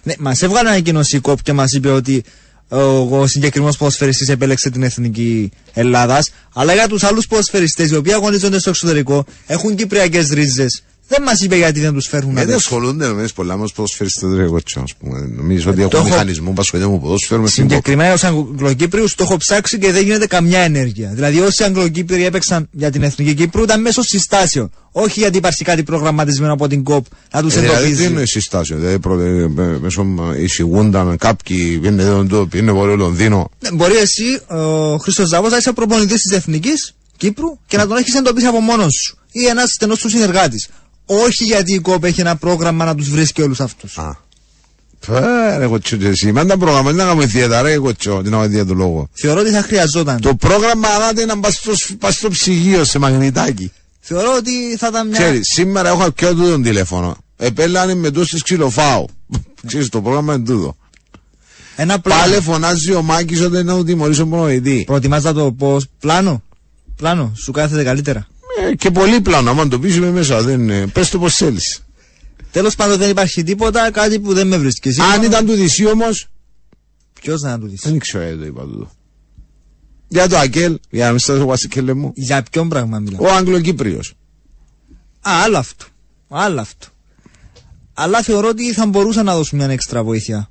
Ναι, 0.03 0.15
μας 0.19 0.43
έβγαλε 0.43 0.69
ανακοίνωση 0.69 1.17
η 1.17 1.21
ΚΟΠ 1.21 1.43
και 1.43 1.53
μας 1.53 1.73
είπε 1.73 1.91
ότι 1.91 2.25
ο, 2.69 3.19
ο 3.21 3.27
συγκεκριμένος 3.27 3.77
ποδοσφαιριστής 3.77 4.29
επέλεξε 4.29 4.71
την 4.71 4.83
εθνική 4.83 5.51
Ελλάδας. 5.73 6.31
Αλλά 6.55 6.73
για 6.75 6.89
τους 6.89 7.03
άλλους 7.03 7.27
ποδοσφαιριστές 7.27 7.91
οι 7.91 7.97
οποίοι 7.97 8.13
αγωνίζονται 8.13 8.59
στο 8.59 8.71
εξωτερικό 8.71 9.25
έχουν 9.47 9.75
κυπριακές 9.77 10.29
ρίζες. 10.31 10.83
Δεν 11.09 11.23
μας 11.23 11.41
είπε 11.41 11.57
γιατί 11.57 11.81
δεν 11.81 11.93
τους 11.93 12.07
φέρνουν 12.07 12.33
Γιατί 12.33 12.49
εδώ. 12.49 12.57
ασχολούνται 12.57 13.07
νομίζεις 13.07 13.33
πολλά 13.33 13.57
μας 13.57 13.73
ποδοσφαιριστές 13.73 14.31
δεν 14.31 14.41
εγώ 14.41 14.63
τσιό, 14.63 14.83
ας 14.83 14.95
πούμε. 14.95 15.19
Νομίζω 15.37 15.71
ότι 15.71 15.79
το 15.81 15.85
έχουν 15.85 15.99
έχω- 15.99 16.09
μηχανισμό 16.09 16.51
που 16.51 16.61
ασχολούνται 16.61 16.91
με 16.91 16.99
ποδόσφαιρο 16.99 17.41
με 17.43 17.49
στην 17.49 17.69
Συγκεκριμένα 17.69 18.13
ως 18.13 18.25
Αγγλοκύπριους 18.25 19.15
το 19.15 19.25
έχω 19.25 19.37
ψάξει 19.37 19.79
και 19.79 19.93
δεν 19.93 20.03
γίνεται 20.05 20.27
καμιά 20.27 20.61
ενέργεια. 20.61 21.11
Δηλαδή, 21.15 21.41
όσοι 21.41 21.65
Αγγλοκύπριοι 21.65 22.25
έπαιξαν 22.25 22.69
για 22.71 22.91
την 22.91 23.03
εθνική 23.03 23.35
Κύπρου 23.35 23.63
ήταν 23.63 23.81
μέσω 23.81 24.03
συστάσεων. 24.03 24.71
Όχι 24.93 25.21
γιατί 25.21 25.37
υπάρχει 25.37 25.65
κάτι 25.65 25.83
προγραμματισμένο 25.83 26.53
από 26.53 26.69
την 26.69 26.83
ΚΟΠ 26.83 27.07
να 27.33 27.43
τους 27.43 27.55
Ε, 27.55 27.61
Δηλαδή 27.61 27.77
τι 27.83 27.87
εντοπίζει. 27.91 28.13
είναι 28.13 28.21
η 28.23 28.27
συστάσιο, 28.27 28.77
δηλαδή 28.77 28.99
προ- 28.99 29.21
ε, 29.21 29.49
με- 29.49 29.79
μέσω 29.79 30.07
ε, 30.37 30.43
εισηγούνταν 30.43 31.17
κάποιοι, 31.17 31.81
είναι 31.85 32.03
εδώ, 32.03 32.49
είναι 32.55 32.73
βορείο 32.73 32.97
Λονδίνο. 32.97 33.51
Ναι, 33.61 33.71
Μπορεί 33.73 33.97
εσύ, 33.97 34.41
ο 34.47 34.97
Χρήστος 34.97 35.29
Ζάβος, 35.29 35.51
να 35.51 35.57
είσαι 35.57 35.73
προπονητής 35.73 36.21
της 36.21 36.37
εθνικής 36.37 36.95
Κύπρου 37.17 37.59
και 37.67 37.77
να 37.77 37.87
τον 37.87 37.97
έχεις 37.97 38.15
εντοπίσει 38.15 38.47
από 38.47 38.61
μόνος 38.61 38.95
σου. 39.05 39.19
Ή 39.33 39.47
ένας 39.47 39.71
στενός 39.71 39.99
του 39.99 40.09
συνεργάτης. 40.09 40.69
Όχι 41.07 41.45
γιατί 41.45 41.73
η 41.73 41.81
ΚΟΠ 41.81 42.05
έχει 42.05 42.21
ένα 42.21 42.37
πρόγραμμα 42.37 42.85
να 42.85 42.95
τους 42.95 43.11
βρίσκει 43.11 43.43
όλους 43.43 43.61
αυτούς. 43.61 43.99
Α. 43.99 44.25
Φέρε 45.01 45.65
εγώ 45.65 45.79
τσιό 45.81 45.99
και 45.99 46.07
εσύ, 46.07 46.33
μα 46.33 46.47
τα 46.47 46.57
πρόγραμμα, 46.57 46.91
δεν 46.91 47.07
κάνουμε 47.07 47.25
ιδιαίτερα, 47.25 47.63
ρε 47.63 47.73
εγώ 47.73 47.95
τσιό, 47.95 48.23
την 48.23 48.35
αμαρτία 48.35 48.67
του 48.67 48.75
λόγου. 48.75 49.09
Θεωρώ 49.13 49.41
ότι 49.41 49.51
θα 49.51 49.63
χρειαζόταν. 49.63 50.21
Το 50.21 50.35
πρόγραμμα 50.35 50.89
ανάται 50.89 51.25
να 51.25 51.39
πας 51.39 51.55
στο, 51.55 51.73
πας 51.99 52.15
στο 52.15 52.29
ψυγείο 52.29 52.85
σε 52.85 52.99
μαγνητάκι. 52.99 53.73
Θεωρώ 54.01 54.35
ότι 54.37 54.77
θα 54.77 54.87
ήταν 54.87 55.09
μια. 55.09 55.19
Ξέρεις, 55.19 55.47
σήμερα 55.55 55.89
έχω 55.89 56.11
πιο 56.11 56.35
τούτο 56.35 56.61
τηλέφωνο. 56.61 57.17
Επέλανε 57.37 57.95
με 57.95 58.11
τόσες 58.11 58.43
ξυλοφάου. 58.43 59.07
Ξέρεις, 59.67 59.89
το 59.89 60.01
πρόγραμμα 60.01 60.35
είναι 60.35 60.45
τούτο. 60.45 60.77
Ένα 61.77 62.01
πλάνο. 62.01 62.21
Πάλε 62.21 62.41
φωνάζει 62.41 62.93
ο 62.93 63.03
Μάκης 63.03 63.41
όταν 63.41 63.61
είναι 63.61 63.73
να 63.73 63.79
του 63.79 63.85
τιμωρήσει 63.85 64.21
ο 64.21 64.27
προνοητή. 64.27 64.83
Προτιμάς 64.87 65.23
να 65.23 65.33
το 65.33 65.53
πω 65.53 65.81
πλάνο; 66.01 66.43
Πλάνο, 66.97 67.33
σου 67.37 67.53
κάθεται 67.53 67.85
καλύτερα. 67.85 68.27
Ε, 68.67 68.75
και 68.75 68.91
πολύ 68.91 69.21
πλάνο, 69.21 69.51
άμα 69.51 69.69
το 69.69 69.79
πεις 69.79 69.97
είμαι 69.97 70.11
μέσα, 70.11 70.43
δεν, 70.43 70.71
ε, 70.71 70.87
πες 70.87 71.11
το 71.11 71.19
πως 71.19 71.35
θέλεις. 71.35 71.81
Τέλος 72.51 72.75
πάντων 72.75 72.99
δεν 72.99 73.11
υπάρχει 73.11 73.43
τίποτα, 73.43 73.91
κάτι 73.91 74.21
που 74.21 74.33
δεν 74.33 74.47
με 74.47 74.57
βρίσκει. 74.57 74.91
Αν 75.15 75.23
ήταν 75.23 75.47
του 75.47 75.53
Δυσίου 75.53 75.89
όμως, 75.93 76.29
Ποιος 77.21 77.41
να 77.43 77.59
του 77.59 77.67
δει. 77.69 77.77
δεν 77.83 77.99
ξέρω 77.99 78.25
γιατί 78.25 78.39
το 78.39 78.47
είπα 78.47 78.63
τούτο. 78.63 78.91
Για 80.09 80.29
το 80.29 80.39
Ακέλ, 80.39 80.79
για 80.91 81.05
να 81.05 81.11
μην 81.11 81.19
σταθώ 81.19 81.47
βασικέλε 81.47 81.95
μου. 81.95 82.13
Για 82.15 82.43
ποιον 82.51 82.69
πράγμα 82.69 82.99
μιλάμε. 82.99 83.29
Ο 83.29 83.35
Αγγλοκύπριος. 83.35 84.15
Α, 85.21 85.31
άλλο 85.45 85.59
αυτό. 85.59 85.85
Άλλο 86.29 86.61
αυτό. 86.61 86.87
Αλλά 87.95 88.23
θεωρώ 88.23 88.49
ότι 88.49 88.73
θα 88.73 88.87
μπορούσαν 88.87 89.25
να 89.25 89.35
δώσουν 89.35 89.59
μια 89.59 89.71
έξτρα 89.71 90.03
βοήθεια. 90.03 90.51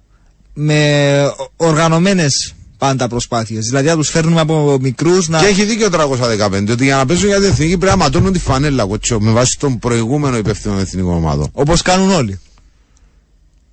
Με 0.53 1.31
οργανωμένες 1.55 2.54
πάντα 2.77 3.07
προσπάθειες. 3.07 3.65
Δηλαδή 3.65 3.87
να 3.87 3.95
τους 3.95 4.09
φέρνουμε 4.09 4.39
από 4.39 4.77
μικρούς 4.81 5.27
να. 5.27 5.39
Και 5.39 5.45
έχει 5.45 5.63
δίκιο 5.63 5.85
ο 5.85 5.89
315 5.89 6.69
ότι 6.69 6.83
για 6.83 6.95
να 6.95 7.05
παίζουν 7.05 7.27
για 7.27 7.39
την 7.39 7.49
εθνική 7.49 7.77
πρέπει 7.77 7.97
να 7.97 8.03
ματώνουν 8.03 8.33
τη 8.33 8.39
φανέλα 8.39 8.85
κοτσό 8.85 9.19
με 9.19 9.31
βάση 9.31 9.59
τον 9.59 9.79
προηγούμενο 9.79 10.37
υπεύθυνο 10.37 10.79
εθνικών 10.79 11.15
ομάδων. 11.15 11.49
Όπως 11.51 11.81
κάνουν 11.81 12.11
όλοι. 12.11 12.39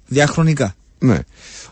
Διαχρονικά. 0.07 0.75
Ναι. 0.99 1.19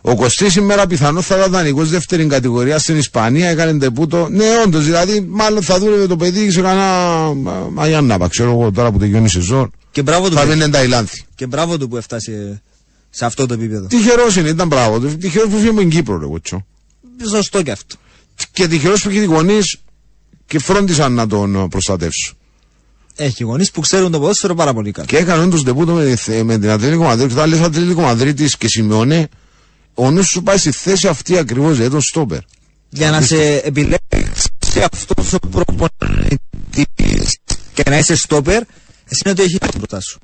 Ο 0.00 0.14
Κωστή 0.16 0.50
σήμερα 0.50 0.86
πιθανόν 0.86 1.22
θα 1.22 1.36
ήταν 1.36 1.50
δανεικός 1.50 1.90
δεύτερη 1.90 2.26
κατηγορία 2.26 2.78
στην 2.78 2.96
Ισπανία, 2.96 3.48
έκανε 3.48 3.78
τεπούτο. 3.78 4.28
Ναι, 4.30 4.44
όντως, 4.64 4.84
δηλαδή 4.84 5.20
μάλλον 5.20 5.62
θα 5.62 5.78
δούλευε 5.78 6.06
το 6.06 6.16
παιδί 6.16 6.50
σε 6.50 6.60
κανένα 6.60 7.32
Μαγιάνναπα, 7.70 8.28
ξέρω 8.28 8.50
εγώ 8.50 8.70
τώρα 8.70 8.92
που 8.92 8.98
τελειώνει 8.98 9.24
η 9.24 9.28
σεζόν. 9.28 9.70
Και 9.90 10.02
μπράβο 10.02 10.28
του, 10.28 10.34
Θα 10.34 10.42
που, 10.42 10.48
μείνει 10.48 10.70
Ταϊλάνδη. 10.70 11.24
και 11.34 11.46
μπράβο 11.46 11.78
του 11.78 11.88
που 11.88 11.96
έφτασε 11.96 12.62
σε 13.10 13.24
αυτό 13.24 13.46
το 13.46 13.54
επίπεδο. 13.54 13.86
Τυχερός 13.86 14.36
είναι, 14.36 14.48
ήταν 14.48 14.68
μπράβο 14.68 15.00
του. 15.00 15.16
Τυχερός 15.16 15.48
που 15.48 15.56
φύγει 15.56 15.72
με 15.72 15.80
την 15.80 15.90
Κύπρο, 15.90 16.18
ρε 16.18 16.26
κοτσό. 16.26 16.66
Σωστό 17.28 17.62
και 17.62 17.70
αυτό. 17.70 17.96
Και 18.52 18.68
τυχερό 18.68 18.94
που 19.02 19.08
έχει 19.08 19.24
γονείς 19.24 19.76
και 20.46 20.58
φρόντισαν 20.58 21.12
να 21.12 21.26
τον 21.26 21.68
προστατεύσουν. 21.68 22.36
Έχει 23.16 23.42
γονείς 23.44 23.70
που 23.70 23.80
ξέρουν 23.80 24.10
το 24.10 24.18
ποδόσφαιρο 24.18 24.54
πάρα 24.54 24.74
πολύ 24.74 24.90
καλά. 24.90 25.06
Και 25.06 25.16
έκανε 25.16 25.42
όντω 25.42 25.62
τεπούτο 25.62 25.92
με, 25.92 26.16
θε- 26.16 26.42
με 26.42 26.58
την 26.58 26.70
Ατλέτικο 26.70 27.02
Μαδρίτη. 27.02 27.34
Και 27.34 27.38
όταν 27.40 27.50
λες 27.50 27.60
Ατλέτικο 27.60 28.00
Μαδρίτη 28.00 28.44
και 28.58 28.68
σημειώνε, 28.68 29.28
ο 29.94 30.10
νους 30.10 30.26
σου 30.26 30.42
πάει 30.42 30.56
στη 30.58 30.70
θέση 30.70 31.08
αυτή 31.08 31.38
ακριβώς, 31.38 31.72
δηλαδή 31.72 31.90
τον 31.90 32.00
στόπερ. 32.00 32.38
Για 32.88 33.10
να 33.10 33.20
σε 33.20 33.56
επιλέξεις 33.56 34.46
αυτό 34.92 35.38
ο 35.42 35.46
προπονητής 35.48 37.38
και 37.74 37.82
να 37.88 37.98
είσαι 37.98 38.16
στόπερ, 38.16 38.62
εσύ 39.08 39.22
είναι 39.24 39.30
ότι 39.30 39.42
έχεις 39.42 39.58
μπροστά 39.76 40.00
σου. 40.00 40.18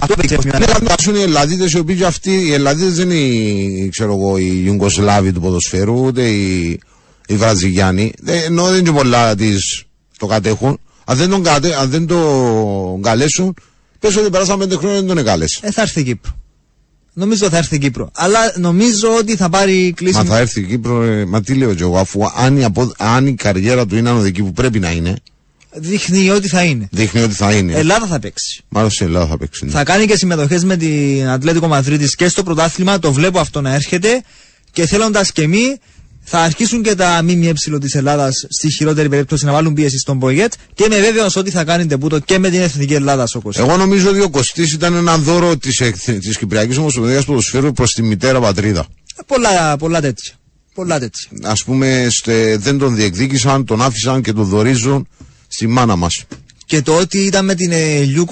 Αυτό 0.00 0.14
παίξει 0.14 0.38
μια 0.44 0.58
Ναι, 0.58 0.66
να 0.66 0.74
φτάσουν 0.74 1.14
οι 1.14 1.20
Ελλαδίτε, 1.22 1.68
οι 1.74 1.78
οποίοι 1.78 1.96
και 1.96 2.04
αυτοί, 2.04 2.30
οι 2.30 2.52
Ελλαδίτε 2.52 2.90
δεν 2.90 3.10
είναι 3.10 3.20
οι, 3.20 3.88
ξέρω 3.88 4.12
εγώ, 4.14 4.38
οι 4.38 4.62
Ιουγκοσλάβοι 4.64 5.32
του 5.32 5.40
ποδοσφαίρου, 5.40 6.04
ούτε 6.04 6.28
οι, 6.28 6.80
οι 7.26 7.36
Βραζιλιάνοι. 7.36 8.12
Ε, 8.26 8.44
Ενώ 8.44 8.64
δεν 8.64 8.78
είναι 8.78 8.92
πολλά 8.92 9.34
τις 9.34 9.84
το 10.18 10.26
κατέχουν. 10.26 10.78
Αν 11.04 11.16
δεν 11.16 11.30
τον, 11.30 11.42
κατε, 11.42 11.76
αν 11.80 11.90
δεν 11.90 12.06
τον 12.06 13.02
καλέσουν, 13.02 13.54
πες 13.98 14.16
ότι 14.16 14.30
περάσαμε 14.30 14.66
πέντε 14.66 14.76
χρόνια 14.76 14.96
δεν 14.96 15.06
τον 15.06 15.18
εγκάλεσε. 15.18 15.58
Ε, 15.62 15.70
θα 15.70 15.82
έρθει 15.82 16.00
η 16.00 16.04
Κύπρο. 16.04 16.38
Νομίζω 17.12 17.48
θα 17.48 17.56
έρθει 17.56 17.74
η 17.74 17.78
Κύπρο. 17.78 18.10
Αλλά 18.14 18.38
νομίζω 18.56 19.08
ότι 19.18 19.36
θα 19.36 19.48
πάρει 19.48 19.92
κλίση. 19.96 20.16
Μα 20.16 20.24
θα 20.24 20.38
έρθει 20.38 20.60
η 20.60 20.64
Κύπρο, 20.64 21.02
ε, 21.02 21.24
μα 21.24 21.42
τι 21.42 21.54
λέω 21.54 21.74
και 21.74 21.82
εγώ, 21.82 21.98
αφού 21.98 22.20
αν 22.36 22.56
η, 22.56 22.64
απο, 22.64 22.92
αν 22.98 23.26
η 23.26 23.34
καριέρα 23.34 23.86
του 23.86 23.96
είναι 23.96 24.08
ανωδική 24.10 24.42
που 24.42 24.52
πρέπει 24.52 24.78
να 24.78 24.90
είναι, 24.90 25.16
Δείχνει 25.72 26.30
ότι 26.30 26.48
θα 26.48 26.62
είναι. 26.64 26.88
δείχνει 26.90 27.20
ότι 27.20 27.34
θα 27.34 27.52
είναι. 27.52 27.72
Ελλάδα 27.72 28.06
θα 28.06 28.18
παίξει. 28.18 28.62
Μάλλον 28.68 28.90
στην 28.90 29.06
Ελλάδα 29.06 29.26
θα 29.26 29.36
παίξει. 29.38 29.64
ναι. 29.64 29.70
Θα 29.70 29.84
κάνει 29.84 30.06
και 30.06 30.16
συμμετοχές 30.16 30.64
με 30.64 30.76
την 30.76 31.28
Ατλέτικο 31.28 31.66
Μαδρίτης 31.68 32.14
και 32.14 32.28
στο 32.28 32.42
πρωτάθλημα. 32.42 32.98
Το 32.98 33.12
βλέπω 33.12 33.38
αυτό 33.38 33.60
να 33.60 33.74
έρχεται. 33.74 34.22
Και 34.72 34.86
θέλοντας 34.86 35.32
και 35.32 35.42
εμείς, 35.42 35.76
θα 36.24 36.38
αρχίσουν 36.38 36.82
και 36.82 36.94
τα 36.94 37.20
ΜΜΕ 37.22 37.52
της 37.80 37.94
Ελλάδας 37.94 38.46
στη 38.48 38.70
χειρότερη 38.70 39.08
περίπτωση 39.08 39.44
να 39.44 39.52
βάλουν 39.52 39.74
πίεση 39.74 39.98
στον 39.98 40.18
Πογέτ. 40.18 40.52
Και 40.74 40.84
είμαι 40.84 41.00
βέβαιος 41.00 41.36
ότι 41.36 41.50
θα 41.50 41.64
κάνει 41.64 41.86
τεμπούτο 41.86 42.18
και 42.18 42.38
με 42.38 42.50
την 42.50 42.60
εθνική 42.60 42.94
Ελλάδα 42.94 43.26
ο 43.34 43.40
Κωστής. 43.40 43.64
Εγώ 43.64 43.76
νομίζω 43.76 44.08
ότι 44.10 44.20
ο 44.20 44.30
Κωστής 44.30 44.72
ήταν 44.72 44.94
ένα 44.94 45.18
δώρο 45.18 45.56
της 45.56 45.82
της 46.20 46.38
Κυπριακής 46.38 46.76
Ομοσπονδίας 46.76 47.24
Ποδοσφαίρου 47.24 47.72
προς 47.72 47.90
τη 47.90 48.02
μητέρα 48.02 48.40
πατρίδα. 48.40 48.80
Ε, 49.16 49.22
Πολλά, 49.26 49.76
πολλά 49.76 50.00
τέτοια. 50.00 50.32
Πολλά 50.74 50.98
τέτοια. 50.98 51.28
Α 51.42 51.54
πούμε, 51.64 52.06
στε, 52.10 52.56
δεν 52.56 52.78
τον 52.78 52.94
διεκδίκησαν, 52.94 53.64
τον 53.64 53.82
άφησαν 53.82 54.22
και 54.22 54.32
τον 54.32 54.44
δορίζουν 54.44 55.08
στη 55.52 55.66
μάνα 55.66 55.96
μας. 55.96 56.24
Και 56.64 56.82
το 56.82 56.96
ότι 56.96 57.18
ήταν 57.18 57.44
με 57.44 57.54
την 57.54 57.72
ε, 57.72 57.98
Λιού 58.02 58.24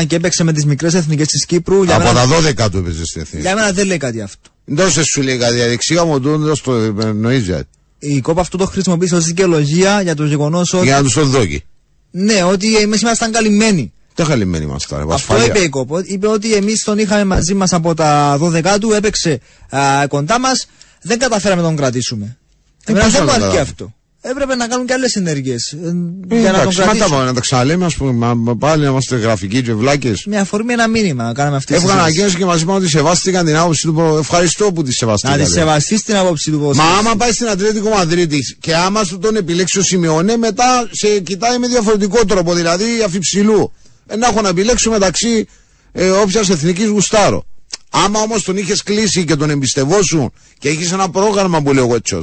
21 0.00 0.06
και 0.06 0.16
έπαιξε 0.16 0.44
με 0.44 0.52
τις 0.52 0.64
μικρές 0.64 0.94
εθνικές 0.94 1.26
της 1.26 1.46
Κύπρου, 1.46 1.82
για 1.82 1.94
Από 1.94 2.04
μένα, 2.04 2.26
τα 2.54 2.66
12 2.66 2.70
του 2.70 2.78
έπαιζε 2.78 3.04
στην 3.04 3.20
εθνική. 3.20 3.46
για 3.46 3.54
μένα 3.54 3.72
δεν 3.72 3.86
λέει 3.86 3.96
κάτι 3.96 4.20
αυτό. 4.20 4.50
Δεν 4.64 4.90
σε 4.90 5.02
σου 5.04 5.22
λέει 5.22 5.38
κάτι, 5.38 5.62
αδεξιά 5.62 6.04
μου 6.04 6.20
το 6.20 6.56
το 6.62 6.72
εννοείς 7.00 7.42
δηλαδή. 7.44 7.64
Η 7.98 8.20
κόπα 8.20 8.40
αυτό 8.40 8.56
το 8.56 8.66
χρησιμοποίησε 8.66 9.14
ως 9.16 9.24
δικαιολογία 9.24 10.00
για 10.02 10.14
το 10.14 10.24
γεγονός 10.24 10.72
ότι. 10.72 10.84
Για 10.84 10.96
να 10.96 11.02
τους 11.02 11.12
το 11.12 11.24
δώκει. 11.24 11.64
Ναι, 12.10 12.42
ότι 12.44 12.76
εμείς 12.76 13.00
ήμασταν 13.00 13.32
καλυμμένοι. 13.32 13.92
Δεν 14.14 14.26
χαλημένοι 14.26 14.64
είμαστε 14.64 14.94
τώρα. 14.96 15.14
Αυτό 15.14 15.44
είπε 15.44 15.58
η 15.58 15.68
κόπο. 15.68 15.98
Είπε 16.04 16.26
ότι 16.26 16.54
εμείς 16.54 16.84
τον 16.84 16.98
είχαμε 16.98 17.24
μαζί 17.24 17.54
μας 17.54 17.72
από 17.72 17.94
τα 17.94 18.38
12 18.40 18.62
του, 18.80 18.92
έπαιξε 18.92 19.40
α, 19.76 20.06
κοντά 20.08 20.40
μας, 20.40 20.66
δεν 21.02 21.18
καταφέραμε 21.18 21.62
να 21.62 21.66
τον 21.68 21.76
κρατήσουμε. 21.76 22.36
Ε, 22.84 22.90
Εμένα 22.90 23.04
πώς 23.04 23.14
δεν 23.14 23.26
θα 23.26 23.32
μου 23.32 23.38
το 23.38 23.44
αρκεί 23.44 23.56
καταλάβω. 23.56 23.70
αυτό. 23.70 23.94
Έπρεπε 24.22 24.54
να 24.54 24.66
κάνουν 24.66 24.86
και 24.86 24.92
άλλες 24.92 25.14
ενέργειες 25.14 25.72
Ε, 25.72 25.76
για 26.40 26.52
να 26.52 26.58
τον 26.58 26.60
εντάξει, 26.60 26.78
μα 26.78 26.84
τα, 26.84 26.90
κρατήσουμε. 26.90 27.08
πάμε, 27.08 27.24
να 27.24 27.34
τα 27.34 27.40
ξαναλέμε, 27.40 27.84
ας 27.84 27.94
πούμε, 27.96 28.12
μα, 28.12 28.34
μα, 28.34 28.56
πάλι 28.56 28.82
να 28.82 28.88
είμαστε 28.88 29.16
γραφικοί 29.16 29.62
και 29.62 29.74
βλάκε. 29.74 30.12
Με 30.26 30.38
αφορμή 30.38 30.72
ένα 30.72 30.88
μήνυμα 30.88 31.32
κάναμε 31.34 31.56
αυτή 31.56 31.72
τη 31.72 31.78
Έβγαλαν 31.80 32.04
συζήτηση. 32.04 32.20
ανακοίνωση 32.24 32.36
και 32.36 32.44
μα 32.44 32.62
είπαν 32.62 32.82
ότι 32.82 32.88
σεβάστηκαν 32.90 33.44
την 33.46 33.56
άποψη 33.56 33.86
του. 33.86 33.94
προ- 33.94 34.18
Ευχαριστώ 34.18 34.72
που 34.72 34.82
τη 34.82 34.88
Να 34.88 34.92
σεβαστήκατε. 34.94 35.44
τη 35.44 35.50
σεβαστείς 35.50 36.02
την 36.02 36.16
άποψη 36.16 36.50
του 36.50 36.56
Μα 36.58 36.62
ποδοσφαίρου. 36.62 36.98
άμα 36.98 37.16
πάει 37.16 37.32
στην 37.32 37.48
Ατλέτικο 37.48 37.88
Μαδρίτης 37.88 38.56
και 38.60 38.74
άμα 38.74 39.04
σου 39.04 39.18
τον 39.18 39.36
επιλέξει 39.36 39.78
ο 39.78 39.82
Σιμεωνέ, 39.82 40.36
μετά 40.36 40.88
σε 40.90 41.20
κοιτάει 41.20 41.58
με 41.58 41.66
διαφορετικό 41.66 42.24
τρόπο, 42.24 42.54
δηλαδή 42.54 42.84
αφιψηλού. 43.06 43.72
Ε, 44.06 44.16
να 44.16 44.26
έχω 44.26 44.40
να 44.40 44.48
επιλέξω 44.48 44.90
μεταξύ 44.90 45.46
ε, 45.92 46.10
όποια 46.10 46.40
εθνικής 46.40 46.88
γουστάρω. 46.88 47.44
Άμα 47.90 48.20
όμως 48.20 48.42
τον 48.42 48.56
είχες 48.56 48.82
κλείσει 48.82 49.24
και 49.24 49.36
τον 49.36 49.50
εμπιστευόσουν 49.50 50.32
και 50.58 50.68
έχεις 50.68 50.92
ένα 50.92 51.10
πρόγραμμα 51.10 51.62
που 51.62 51.72
λέω 51.72 51.94
έτσι. 51.94 52.18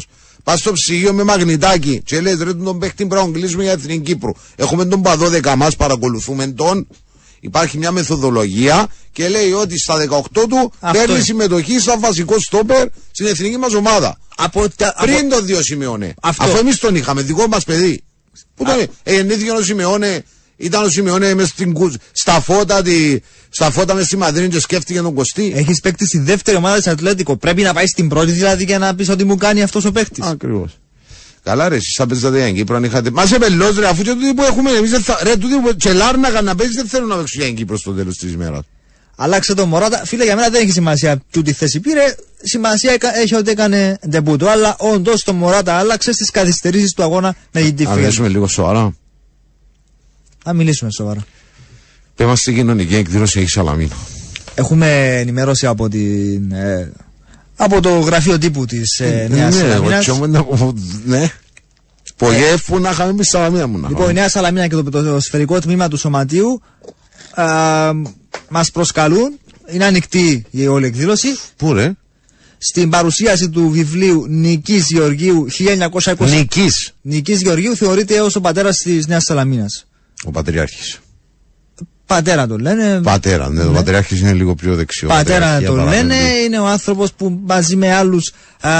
Πας 0.47 0.59
στο 0.59 0.71
ψυγείο 0.71 1.13
με 1.13 1.23
μαγνητάκι 1.23 2.01
και 2.05 2.21
λες: 2.21 2.37
Ρε, 2.39 2.53
τον 2.53 2.79
παίχτη 2.79 2.95
πρέπει 2.95 3.13
να 3.15 3.21
τον 3.21 3.33
κλείσουμε 3.33 3.63
για 3.63 3.77
την 3.77 4.03
Κύπρο. 4.03 4.33
Έχουμε 4.55 4.85
τον 4.85 5.01
παδό 5.01 5.29
10 5.29 5.53
μας, 5.57 5.75
παρακολουθούμε 5.75 6.47
τον. 6.47 6.87
Υπάρχει 7.39 7.77
μια 7.77 7.91
μεθοδολογία 7.91 8.87
και 9.11 9.27
λέει 9.29 9.51
ότι 9.51 9.79
στα 9.79 9.95
18 10.09 10.47
του 10.47 10.71
Αυτό 10.79 10.99
παίρνει 10.99 11.13
είναι. 11.15 11.23
συμμετοχή 11.23 11.79
σαν 11.79 11.99
βασικό 11.99 12.35
στόπερ 12.39 12.87
στην 13.11 13.25
εθνική 13.25 13.57
μας 13.57 13.73
ομάδα. 13.73 14.17
Από, 14.37 14.69
τα- 14.75 14.93
από- 14.95 15.11
Πριν 15.11 15.29
το 15.29 15.41
δύο 15.41 15.61
Σιμεώνε. 15.63 16.13
Αυτό. 16.21 16.43
Αφού 16.43 16.57
εμείς 16.57 16.77
τον 16.77 16.95
είχαμε, 16.95 17.21
δικό 17.21 17.47
μας 17.47 17.63
παιδί. 17.63 18.01
Πού 18.55 18.63
τον 18.63 18.79
ε, 19.03 19.13
γεννήθηκε 19.13 19.51
ο 19.51 19.61
Σιμεώνε, 19.63 20.23
ήταν 20.57 20.83
ο 20.83 20.89
Σιμεώνε 20.89 21.33
μες 21.33 21.47
στην, 21.47 21.73
κου- 21.73 21.93
στα 22.11 22.41
φώτα, 22.41 22.81
τη, 22.81 23.19
στα 23.49 23.71
φώτα 23.71 23.93
μες 23.93 24.05
στη 24.05 24.17
Μαδρίνη 24.17 24.49
και 24.49 24.59
σκέφτηκε 24.59 24.99
τον 25.01 25.13
Κωστή. 25.13 25.53
Έχεις 25.55 25.79
παίκτη 25.79 26.05
στη 26.05 26.19
δεύτερη 26.19 26.57
ομάδα 26.57 26.77
της 26.77 26.87
Ατλέτικο. 26.87 27.35
Πρέπει 27.37 27.61
να 27.61 27.73
πάει 27.73 27.87
στην 27.87 28.07
πρώτη 28.07 28.31
δηλαδή 28.31 28.63
για 28.63 28.79
να 28.79 28.95
πεις 28.95 29.09
ότι 29.09 29.23
μου 29.23 29.35
κάνει 29.37 29.61
αυτός 29.63 29.85
ο 29.85 29.91
παίκτης. 29.91 30.25
Ακριβώς. 30.25 30.77
Καλά, 31.43 31.69
ρε, 31.69 31.75
εσείς 31.75 31.93
θα 31.97 32.05
παίζατε 32.07 32.37
για 32.37 32.51
Κύπρο 32.51 32.75
αν 32.75 32.83
είχατε. 32.83 33.11
Μα 33.11 33.25
σε 33.25 33.37
πελό, 33.37 33.71
ρε, 33.79 33.87
αφού 33.87 34.01
και 34.03 34.09
τούτοι 34.09 34.33
που 34.33 34.43
έχουμε 34.43 34.71
εμείς. 34.71 34.91
Θα... 34.91 35.19
Ρε, 35.23 35.35
τούτοι 35.37 35.55
που 35.55 35.75
τσελάρναγαν 35.75 36.43
να 36.45 36.55
παίζεις 36.55 36.75
δεν 36.75 36.87
θέλουν 36.87 37.07
να 37.07 37.15
παίξουν 37.15 37.41
για 37.41 37.51
Κύπρο 37.51 37.77
στο 37.77 37.91
τέλος 37.91 38.17
της 38.17 38.31
ημέρας. 38.31 38.61
Άλλαξε 39.15 39.53
το 39.53 39.65
Μωράτα. 39.65 40.01
Φίλε, 40.05 40.23
για 40.23 40.35
μένα 40.35 40.49
δεν 40.49 40.61
έχει 40.61 40.71
σημασία 40.71 41.21
του 41.31 41.41
τι 41.41 41.51
θέση 41.53 41.79
πήρε. 41.79 42.15
Σημασία 42.43 42.91
έκα- 42.91 43.17
έχει 43.17 43.35
ότι 43.35 43.49
έκανε 43.49 43.97
ντεμπούτο. 44.09 44.47
Αλλά 44.49 44.75
όντως 44.79 45.23
το 45.23 45.33
Μωράτα 45.33 45.73
άλλαξε 45.73 46.11
στις 46.13 46.31
καθυστερήσεις 46.31 46.93
του 46.93 47.03
αγώνα 47.03 47.35
με 47.51 47.59
την 47.61 47.69
Αν 47.69 47.75
τυφή. 47.75 47.89
μιλήσουμε 47.99 48.27
λίγο 48.27 48.47
σοβαρά. 48.47 48.95
Να 50.47 50.53
μιλήσουμε 50.53 50.91
σοβαρά. 50.91 51.25
Πέμα 52.15 52.35
στην 52.35 52.55
κοινωνική 52.55 52.95
εκδήλωση 52.95 53.39
έχεις 53.39 53.51
Σαλαμίνο. 53.51 53.95
Έχουμε 54.55 55.19
ενημέρωση 55.19 55.65
από, 55.65 55.89
την, 55.89 56.51
ε, 56.51 56.91
από 57.55 57.81
το 57.81 57.99
γραφείο 57.99 58.37
τύπου 58.37 58.65
της 58.65 58.99
ε, 58.99 59.27
Νέας 59.29 59.55
ναι, 59.55 59.61
εγώ 59.61 59.69
Σαλαμίνας. 59.71 60.03
κι 60.03 60.11
όμως 60.11 60.27
να 60.27 60.43
πω, 60.43 60.73
ναι. 61.05 61.31
Πογέ 62.17 62.55
που 62.65 62.79
να 62.79 62.89
είχαμε 62.89 63.13
πει 63.13 63.23
Σαλαμίνα 63.23 63.67
μου 63.67 63.77
να 63.77 63.87
Λοιπόν, 63.87 63.95
η 63.97 64.03
είχαμε. 64.03 64.19
Νέα 64.19 64.29
Σαλαμίνα 64.29 64.67
και 64.67 64.75
το, 64.75 65.03
το 65.03 65.19
σφαιρικό 65.19 65.59
τμήμα 65.59 65.87
του 65.87 65.97
Σωματείου 65.97 66.61
μας 68.49 68.71
προσκαλούν. 68.71 69.39
Είναι 69.71 69.85
ανοιχτή 69.85 70.45
η 70.49 70.67
όλη 70.67 70.85
εκδήλωση. 70.85 71.27
Πού 71.55 71.73
ρε; 71.73 71.91
Στην 72.57 72.89
παρουσίαση 72.89 73.49
του 73.49 73.69
βιβλίου 73.69 74.25
Νικής 74.27 74.87
Γεωργίου 74.87 75.47
1920. 75.89 76.15
Νικής. 76.19 76.93
Νικής 77.01 77.41
Γεωργίου 77.41 77.75
θεωρείται 77.75 78.21
ως 78.21 78.35
ο 78.35 78.41
πατέρας 78.41 78.77
της 78.77 79.07
Νέας 79.07 79.23
Σαλαμίνας. 79.23 79.86
Ο 80.25 80.31
Πατριάρχης. 80.31 80.99
Πατέρα 82.05 82.47
τον 82.47 82.59
λένε. 82.59 82.99
Πατέρα, 83.03 83.49
ναι, 83.49 83.63
ο 83.63 83.71
Πατριάρχης 83.71 84.19
είναι 84.19 84.33
λίγο 84.33 84.55
πιο 84.55 84.75
δεξιό. 84.75 85.07
Πατέρα 85.07 85.39
Πατριαρχία 85.39 85.67
τον 85.67 85.77
παρά 85.77 85.89
λένε. 85.89 86.13
παιδί. 86.13 86.43
Είναι 86.45 86.59
ο 86.59 86.65
άνθρωπος 86.67 87.13
που 87.13 87.39
μαζί 87.45 87.75
με 87.75 87.93
άλλους 87.93 88.33
α, 88.61 88.71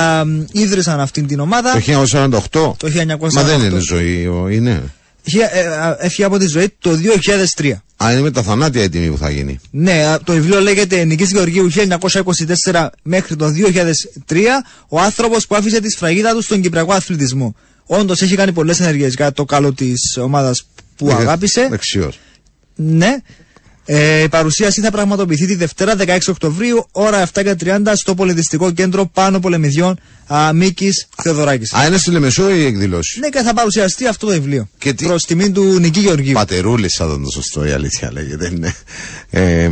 ίδρυσαν 0.51 0.99
αυτήν 0.99 1.27
την 1.27 1.39
ομάδα. 1.39 1.71
Το 1.71 1.79
1948. 1.79 2.39
Το 2.77 2.87
1948. 2.87 3.33
Μα 3.33 3.43
δεν 3.43 3.59
είναι 3.61 3.79
ζωή, 3.79 4.27
ο- 4.27 4.47
είναι. 4.49 4.83
Είχε, 5.23 5.49
ε, 5.51 5.67
α, 5.67 5.97
Έφυγε 5.99 6.23
από 6.23 6.37
τη 6.37 6.47
ζωή 6.47 6.73
το 6.79 6.95
2003. 6.95 7.71
Α, 8.03 8.11
είναι 8.11 8.21
με 8.21 8.31
τα 8.31 8.41
θανάτια 8.43 8.83
η 8.83 8.89
τιμή 8.89 9.07
που 9.09 9.17
θα 9.17 9.29
γίνει. 9.29 9.59
Ναι, 9.71 9.91
α, 10.05 10.19
το 10.23 10.33
βιβλίο 10.33 10.59
λέγεται 10.59 11.03
Νικής 11.03 11.31
Γεωργίου 11.31 11.69
1924 11.71 12.87
μέχρι 13.03 13.35
το 13.35 13.49
2003. 13.49 14.63
Ο 14.87 14.99
άνθρωπος 14.99 15.47
που 15.47 15.55
άφησε 15.55 15.79
τη 15.81 15.89
σφραγίδα 15.91 16.33
του 16.33 16.41
στον 16.41 16.61
Κυπριακό 16.61 16.93
αθλητισμό. 16.93 17.55
Όντως 17.85 18.21
έχει 18.21 18.35
κάνει 18.35 18.51
πολλές 18.51 18.79
ενεργείες 18.79 19.13
για 19.13 19.31
το 19.31 19.45
καλό 19.45 19.73
της 19.73 20.17
ομάδας 20.21 20.67
που 20.97 21.09
αγάπησε. 21.11 21.67
Δεξιός. 21.69 22.19
Ναι. 22.75 23.15
Ε, 23.89 24.21
η 24.23 24.29
παρουσίαση 24.29 24.81
θα 24.81 24.91
πραγματοποιηθεί 24.91 25.45
τη 25.45 25.55
Δευτέρα 25.55 25.95
16 25.97 26.17
Οκτωβρίου, 26.27 26.85
ώρα 26.91 27.27
7.30 27.33 27.53
στο 27.95 28.15
πολιτιστικό 28.15 28.71
κέντρο 28.71 29.05
Πάνω 29.05 29.39
Πολεμιδιών 29.39 29.99
α, 30.27 30.53
Μίκης 30.53 31.07
Θεοδωράκης. 31.23 31.73
Α, 31.73 31.85
είναι 31.87 31.97
στη 31.97 32.11
Λεμεσό 32.11 32.51
η 32.51 32.65
εκδήλωση. 32.65 33.19
Ναι, 33.19 33.29
και 33.29 33.41
θα 33.41 33.53
παρουσιαστεί 33.53 34.07
αυτό 34.07 34.25
το 34.25 34.31
βιβλίο. 34.31 34.69
Και 34.77 34.93
τι- 34.93 35.05
Προς 35.05 35.23
τιμήν 35.23 35.53
του 35.53 35.63
Νική 35.79 35.99
Γεωργίου. 35.99 36.33
Πατερούλη, 36.33 36.87
θα 36.89 37.05
ήταν 37.05 37.23
το 37.23 37.29
σωστό, 37.31 37.65
η 37.65 37.71
αλήθεια 37.71 38.11
λέγεται. 38.11 38.49
Ναι. 38.49 38.73
Ε, 39.29 39.69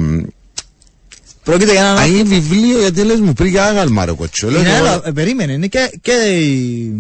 Πρόκειται 1.43 1.71
για 1.71 1.81
ένα. 1.81 1.99
α, 2.01 2.05
είναι 2.05 2.23
βιβλίο, 2.23 2.79
γιατί 2.79 3.03
λες 3.03 3.19
μου 3.19 3.33
πριν 3.33 3.49
για 3.49 3.65
άγαλμα, 3.65 4.05
ρε 4.05 4.11
κοτσό. 4.11 4.49
Λέω, 4.49 4.59
Είναι 4.59 4.75
εγώ- 4.75 4.87
άλλο, 4.87 5.01
ε, 5.05 5.11
περίμενε, 5.11 5.51
είναι 5.53 5.67
και, 5.67 5.91
και 6.01 6.11
η, 6.11 6.93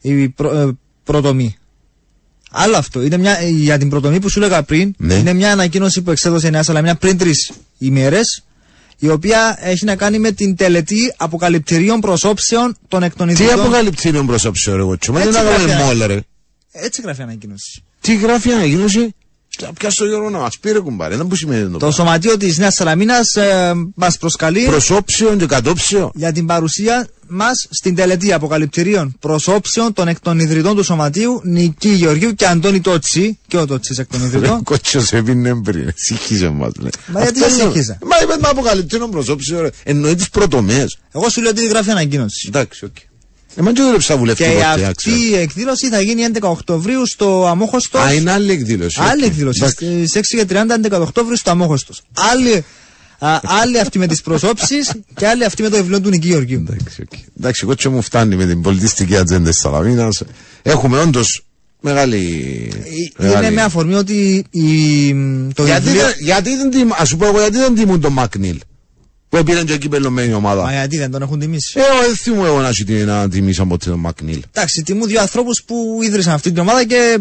η 0.00 0.28
προ, 0.28 0.58
ε, 0.58 0.78
πρωτομή. 1.04 1.56
Άλλο 2.54 2.76
αυτό. 2.76 3.02
Είναι 3.02 3.16
μια, 3.16 3.40
για 3.42 3.78
την 3.78 3.88
πρωτομή 3.88 4.20
που 4.20 4.28
σου 4.28 4.38
έλεγα 4.38 4.62
πριν, 4.62 4.94
Ναι. 4.98 5.14
είναι 5.14 5.32
μια 5.32 5.52
ανακοίνωση 5.52 6.02
που 6.02 6.10
εξέδωσε 6.10 6.46
η 6.46 6.50
Νέα 6.50 6.62
Σαλαμίνα 6.62 6.96
πριν 6.96 7.18
τρεις 7.18 7.50
ημέρες, 7.78 8.42
η 8.98 9.08
οποία 9.08 9.58
έχει 9.60 9.84
να 9.84 9.96
κάνει 9.96 10.18
με 10.18 10.30
την 10.32 10.56
τελετή 10.56 11.14
αποκαλυπτηρίων 11.16 12.00
προσώψεων 12.00 12.76
των 12.88 13.02
εκ 13.02 13.16
των 13.16 13.26
Τι 13.26 13.32
ιδρυτών. 13.32 13.60
αποκαλυπτήριο 13.60 14.24
προσώψε, 14.24 14.74
ρε 14.74 14.82
κοτσό. 14.82 15.12
Μα 15.12 15.18
δεν 15.18 15.28
Έτσι 15.28 15.40
θα 15.40 15.50
κάνουμε 15.50 15.72
γράφει, 15.72 15.84
μόλα, 15.84 16.06
ρε. 16.06 16.20
Έτσι 16.72 17.00
γράφει 17.02 17.20
η 17.20 17.22
ανακοίνωση. 17.22 17.82
Τι 18.00 18.16
γράφει 18.16 18.48
η 18.48 18.52
ανακοίνωση; 18.52 19.14
Ποια 19.78 19.90
στο 19.90 20.04
Γιώργο 20.04 20.30
να 20.30 20.38
μας 20.38 20.58
πήρε 20.58 20.78
κουμπάρε. 20.78 21.16
Δεν 21.16 21.26
που 21.26 21.34
σημαίνει 21.34 21.62
το 21.64 21.70
Το 21.70 21.76
πράγμα. 21.78 21.94
σωματείο 21.96 22.36
της 22.36 22.58
Νέας 22.58 22.74
Σαλαμίνα 22.74 23.16
ε, 23.34 23.72
μας 23.94 24.18
προσκαλεί 24.18 24.64
Προσώψεων 24.64 25.38
και 25.38 25.46
κατόψεων. 25.46 26.10
για 26.14 26.32
την 26.32 26.46
παρουσία 26.46 27.08
μας 27.28 27.66
στην 27.70 27.94
τελετή 27.94 28.32
αποκαλυπτηρίων 28.32 29.16
προσώψεων 29.20 29.92
των 29.92 30.08
εκ 30.08 30.20
των 30.20 30.38
ιδρυτών 30.38 30.76
του 30.76 30.82
σωματείου 30.82 31.40
Νική 31.44 31.88
Γεωργίου 31.88 32.34
και 32.34 32.46
Αντώνη 32.46 32.80
Τότσι. 32.80 33.38
Και 33.46 33.56
ο 33.56 33.66
Τότσι 33.66 33.94
εκ 33.98 34.06
των 34.10 34.20
Ρε 34.22 34.26
ιδρυτών. 34.26 34.62
κότσος 34.62 35.12
έπινε 35.12 35.60
πριν. 35.62 35.90
Συχίζε 35.94 36.48
μας 36.48 36.72
λέει. 36.80 36.90
Μα 37.06 37.20
γιατί 37.22 37.38
Αυτό 37.42 37.54
σε 37.54 37.60
είναι- 37.62 37.70
συγχύζα; 37.72 37.98
Μα 38.02 38.16
είπες 38.22 38.36
με 38.40 38.48
αποκαλυπτήριο 38.48 39.08
προσώψεων. 39.08 39.62
ρε. 39.62 39.70
Εννοεί 39.84 40.14
τις 40.14 40.28
πρωτομές. 40.28 40.98
Εγώ 41.14 41.28
σου 41.28 41.40
λέω 41.42 41.50
ότι 41.50 41.66
γράφει 41.66 41.90
ανακοίνωση. 41.90 42.46
Εντάξει, 42.48 42.84
οκ. 42.84 42.96
Εμάς 43.56 43.72
δεν 43.72 43.84
δούλεψα 43.86 44.16
βουλευτή. 44.16 44.42
Και 44.42 44.48
ποτέ, 44.50 44.64
αυτή 44.64 44.84
άξιο. 44.84 45.12
η 45.16 45.34
εκδήλωση 45.36 45.88
θα 45.88 46.00
γίνει 46.00 46.22
11 46.34 46.48
Οκτωβρίου 46.50 47.06
στο 47.06 47.46
Αμόχωστος. 47.46 48.00
Α, 48.02 48.12
είναι 48.12 48.30
άλλη 48.32 48.52
εκδήλωση. 48.52 48.98
Άλλη 49.02 49.22
οκ. 49.24 49.28
εκδήλωση. 49.30 49.58
Εντάξει. 49.62 50.06
Στις 50.06 50.14
6 50.14 50.36
και 50.36 50.44
30 50.44 50.96
11 50.96 51.00
Οκτώβριου 51.00 51.36
στο 51.36 51.50
Αμόχωστος. 51.50 52.02
Άλλη, 52.32 52.64
α, 53.18 53.40
άλλη 53.62 53.78
αυτή 53.80 53.98
με 53.98 54.06
τις 54.06 54.20
προσώψεις 54.22 54.92
και 55.18 55.26
άλλη 55.26 55.44
αυτή 55.44 55.62
με 55.62 55.68
το 55.68 55.76
βιβλίο 55.76 56.00
του 56.00 56.08
Νική 56.08 56.26
Γεωργίου. 56.28 56.64
Εντάξει, 56.68 57.02
οκ. 57.02 57.18
Εντάξει, 57.38 57.64
κότσο 57.66 57.90
μου 57.90 58.02
φτάνει 58.02 58.36
με 58.36 58.46
την 58.46 58.62
πολιτιστική 58.62 59.16
ατζέντα 59.16 59.48
της 59.50 59.58
Σαλαμίνας. 59.60 60.22
Έχουμε 60.62 60.98
όντως 61.00 61.44
μεγάλη... 61.80 62.18
Ε, 63.18 63.26
Είναι 63.30 63.50
με 63.50 63.62
αφορμή 63.62 63.94
ότι 63.94 64.44
η, 64.50 65.14
το 65.54 65.64
γιατί, 65.64 65.82
βιβλίο. 65.84 66.02
δεν- 66.02 66.14
γιατί 66.20 66.56
δεν 66.56 66.70
τιμ... 66.70 66.88
Ας 66.98 67.08
σου 67.08 67.16
πω 67.16 67.26
εγώ 67.26 67.40
γιατί 67.40 67.56
δεν 67.58 67.74
τιμούν 67.74 68.00
τον 68.00 68.12
Μακνίλ; 68.12 68.60
Που 69.32 69.38
έπαιρνε 69.38 69.62
και 69.62 69.72
εκεί 69.72 69.88
πελωμένη 69.88 70.32
ομάδα. 70.32 70.62
Μα 70.62 70.72
γιατί 70.72 70.96
δεν 70.98 71.10
τον 71.10 71.22
έχουν 71.22 71.38
τιμήσει; 71.38 71.78
Ε, 71.78 71.80
ο, 71.80 72.06
δεν 72.06 72.16
θυμούμαι 72.16 72.46
εγώ 72.48 72.60
να 72.60 72.72
σου 72.72 72.84
τι- 72.84 72.92
να 73.04 73.28
τιμήσω 73.28 73.62
από 73.62 73.78
τον 73.78 73.98
Μακνίλ. 73.98 74.42
Εντάξει, 74.52 74.82
τιμούν 74.82 75.08
δύο 75.08 75.20
ανθρώπους 75.20 75.62
που 75.66 75.98
ίδρυσαν 76.02 76.32
αυτή 76.32 76.50
την 76.52 76.58
ομάδα 76.60 76.84
και 76.84 77.18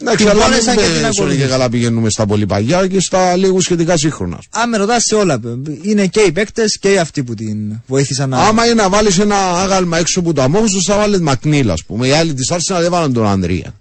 Εντάξει, 0.00 0.24
την 0.24 0.28
αλλά 0.28 0.42
πόνεσαν 0.44 0.76
και 0.76 0.82
την 0.82 0.92
δεν 0.92 1.00
και 1.00 1.06
ακολουθήσαν. 1.06 1.48
καλά 1.48 1.68
πηγαίνουμε 1.68 2.10
στα 2.10 2.26
πολύ 2.26 2.46
παγιά 2.46 2.86
και 2.86 3.00
στα 3.00 3.36
λίγο 3.36 3.60
σχετικά 3.60 3.96
σύγχρονα. 3.96 4.38
Αν 4.50 4.68
με 4.68 4.76
ρωτάς 4.76 5.02
σε 5.04 5.14
όλα, 5.14 5.40
είναι 5.82 6.06
και 6.06 6.20
οι 6.20 6.32
παίκτες 6.32 6.78
και 6.78 6.92
οι 6.92 6.98
αυτοί 6.98 7.22
που 7.24 7.34
την 7.34 7.56
βοήθησαν 7.86 8.28
να. 8.28 8.38
Άμα 8.38 8.64
είναι 8.64 8.74
να 8.74 8.88
βάλεις 8.88 9.18
ένα 9.18 9.36
άγαλμα 9.36 9.98
έξω 9.98 10.20
από 10.20 10.32
το 10.32 10.42
αμόχωστο, 10.42 10.80
θα 10.82 10.96
βάλεις 10.96 11.20
Μακνίλ, 11.20 11.70
ας 11.70 11.84
πούμε. 11.84 12.06
Οι 12.06 12.12
άλλοι 12.12 12.34
της 12.34 12.50
Άρσενα 12.50 12.80
δεν 12.80 12.90
βάλαν 12.90 13.12
τον 13.12 13.26
Ανδρία. 13.26 13.74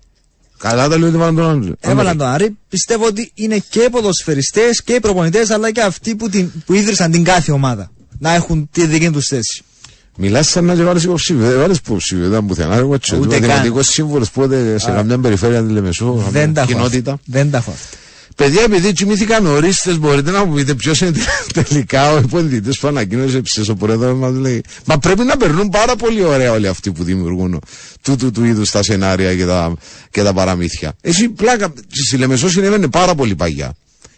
Καλά 0.59 0.87
τα 0.89 0.97
λέω 0.97 1.07
ότι 1.07 1.17
βάλαν 1.17 1.35
τον 1.35 1.45
Ανδρία. 1.49 1.75
Έβαλαν 1.79 2.17
τον 2.17 2.27
Άρη. 2.27 2.57
Πιστεύω 2.69 3.05
ότι 3.05 3.31
είναι 3.33 3.63
και 3.69 3.79
οι 3.79 3.89
ποδοσφαιριστές 3.89 4.83
και 4.83 4.93
οι 4.93 4.99
προπονητές, 4.99 5.49
αλλά 5.49 5.71
και 5.71 5.81
αυτοί 5.81 6.15
που, 6.15 6.29
την, 6.29 6.51
που 6.65 6.73
ίδρυσαν 6.73 7.11
την 7.11 7.23
κάθε 7.23 7.51
ομάδα. 7.51 7.91
Να 8.19 8.33
έχουν 8.33 8.69
τη 8.71 8.85
δική 8.85 9.09
τους 9.09 9.25
θέση. 9.25 9.63
Μιλάς 10.17 10.47
σαν 10.49 10.65
να 10.65 10.75
και 10.75 10.83
βάλεις 10.83 11.03
υποψήφιο. 11.03 11.47
Δεν 11.49 11.59
βάλεις 11.59 11.77
υποψήφιο, 11.77 12.19
δεν 12.23 12.29
ήταν 12.31 12.45
πουθενά. 12.45 12.75
Εγώ 12.75 12.93
έτσι, 12.93 13.15
Ούτε 13.15 13.39
καν. 13.39 13.49
δημοτικός 13.49 13.87
σύμβουλος 13.87 14.31
που 14.31 14.41
έδε 14.43 14.79
σε 14.79 14.91
καμιά 14.91 15.19
περιφέρεια 15.19 15.63
τη 15.63 15.71
Λεμεσού, 15.71 16.23
Δεν 16.31 16.53
τα 16.53 16.61
έχω. 16.61 16.69
κοινότητα. 16.71 17.11
αυτά. 17.11 17.23
Δεν 17.25 17.51
τα 17.51 17.57
έχω. 17.57 17.73
Αυτά. 18.39 18.43
Παιδιά, 18.43 18.63
επειδή 18.63 18.93
κοιμήθηκαν 18.93 19.45
ορίστε, 19.45 19.93
μπορείτε 19.93 20.31
να 20.31 20.45
μου 20.45 20.53
πείτε 20.53 20.75
ποιος 20.75 21.01
είναι 21.01 21.11
τελικά 21.63 22.11
ο 22.11 22.17
υποδητή 22.17 22.77
που 22.79 22.87
ανακοίνωσε 22.87 23.41
ψε 23.41 23.71
ο 23.71 23.75
πρόεδρο 23.75 24.15
μας 24.15 24.33
λέει. 24.33 24.63
Μα 24.85 24.97
πρέπει 24.97 25.23
να 25.23 25.37
περνούν 25.37 25.69
πάρα 25.69 25.95
πολύ 25.95 26.23
ωραία 26.23 26.51
όλοι 26.51 26.67
αυτοί 26.67 26.91
που 26.91 27.03
δημιουργούν 27.03 27.61
τούτου 28.01 28.31
του 28.31 28.43
είδους 28.43 28.71
τα 28.71 28.83
σενάρια 28.83 29.35
και 29.35 29.45
τα, 29.45 29.73
και 30.11 30.23
τα 30.23 30.33
παραμύθια. 30.33 30.93
Εσύ 31.01 31.29
πλάκα, 31.29 31.73
στη 32.05 32.17
Λεμεσό 32.17 32.49
συνέβαινε 32.49 32.87
πάρα 32.87 33.15
πολύ 33.15 33.35
παγιά. 33.35 33.73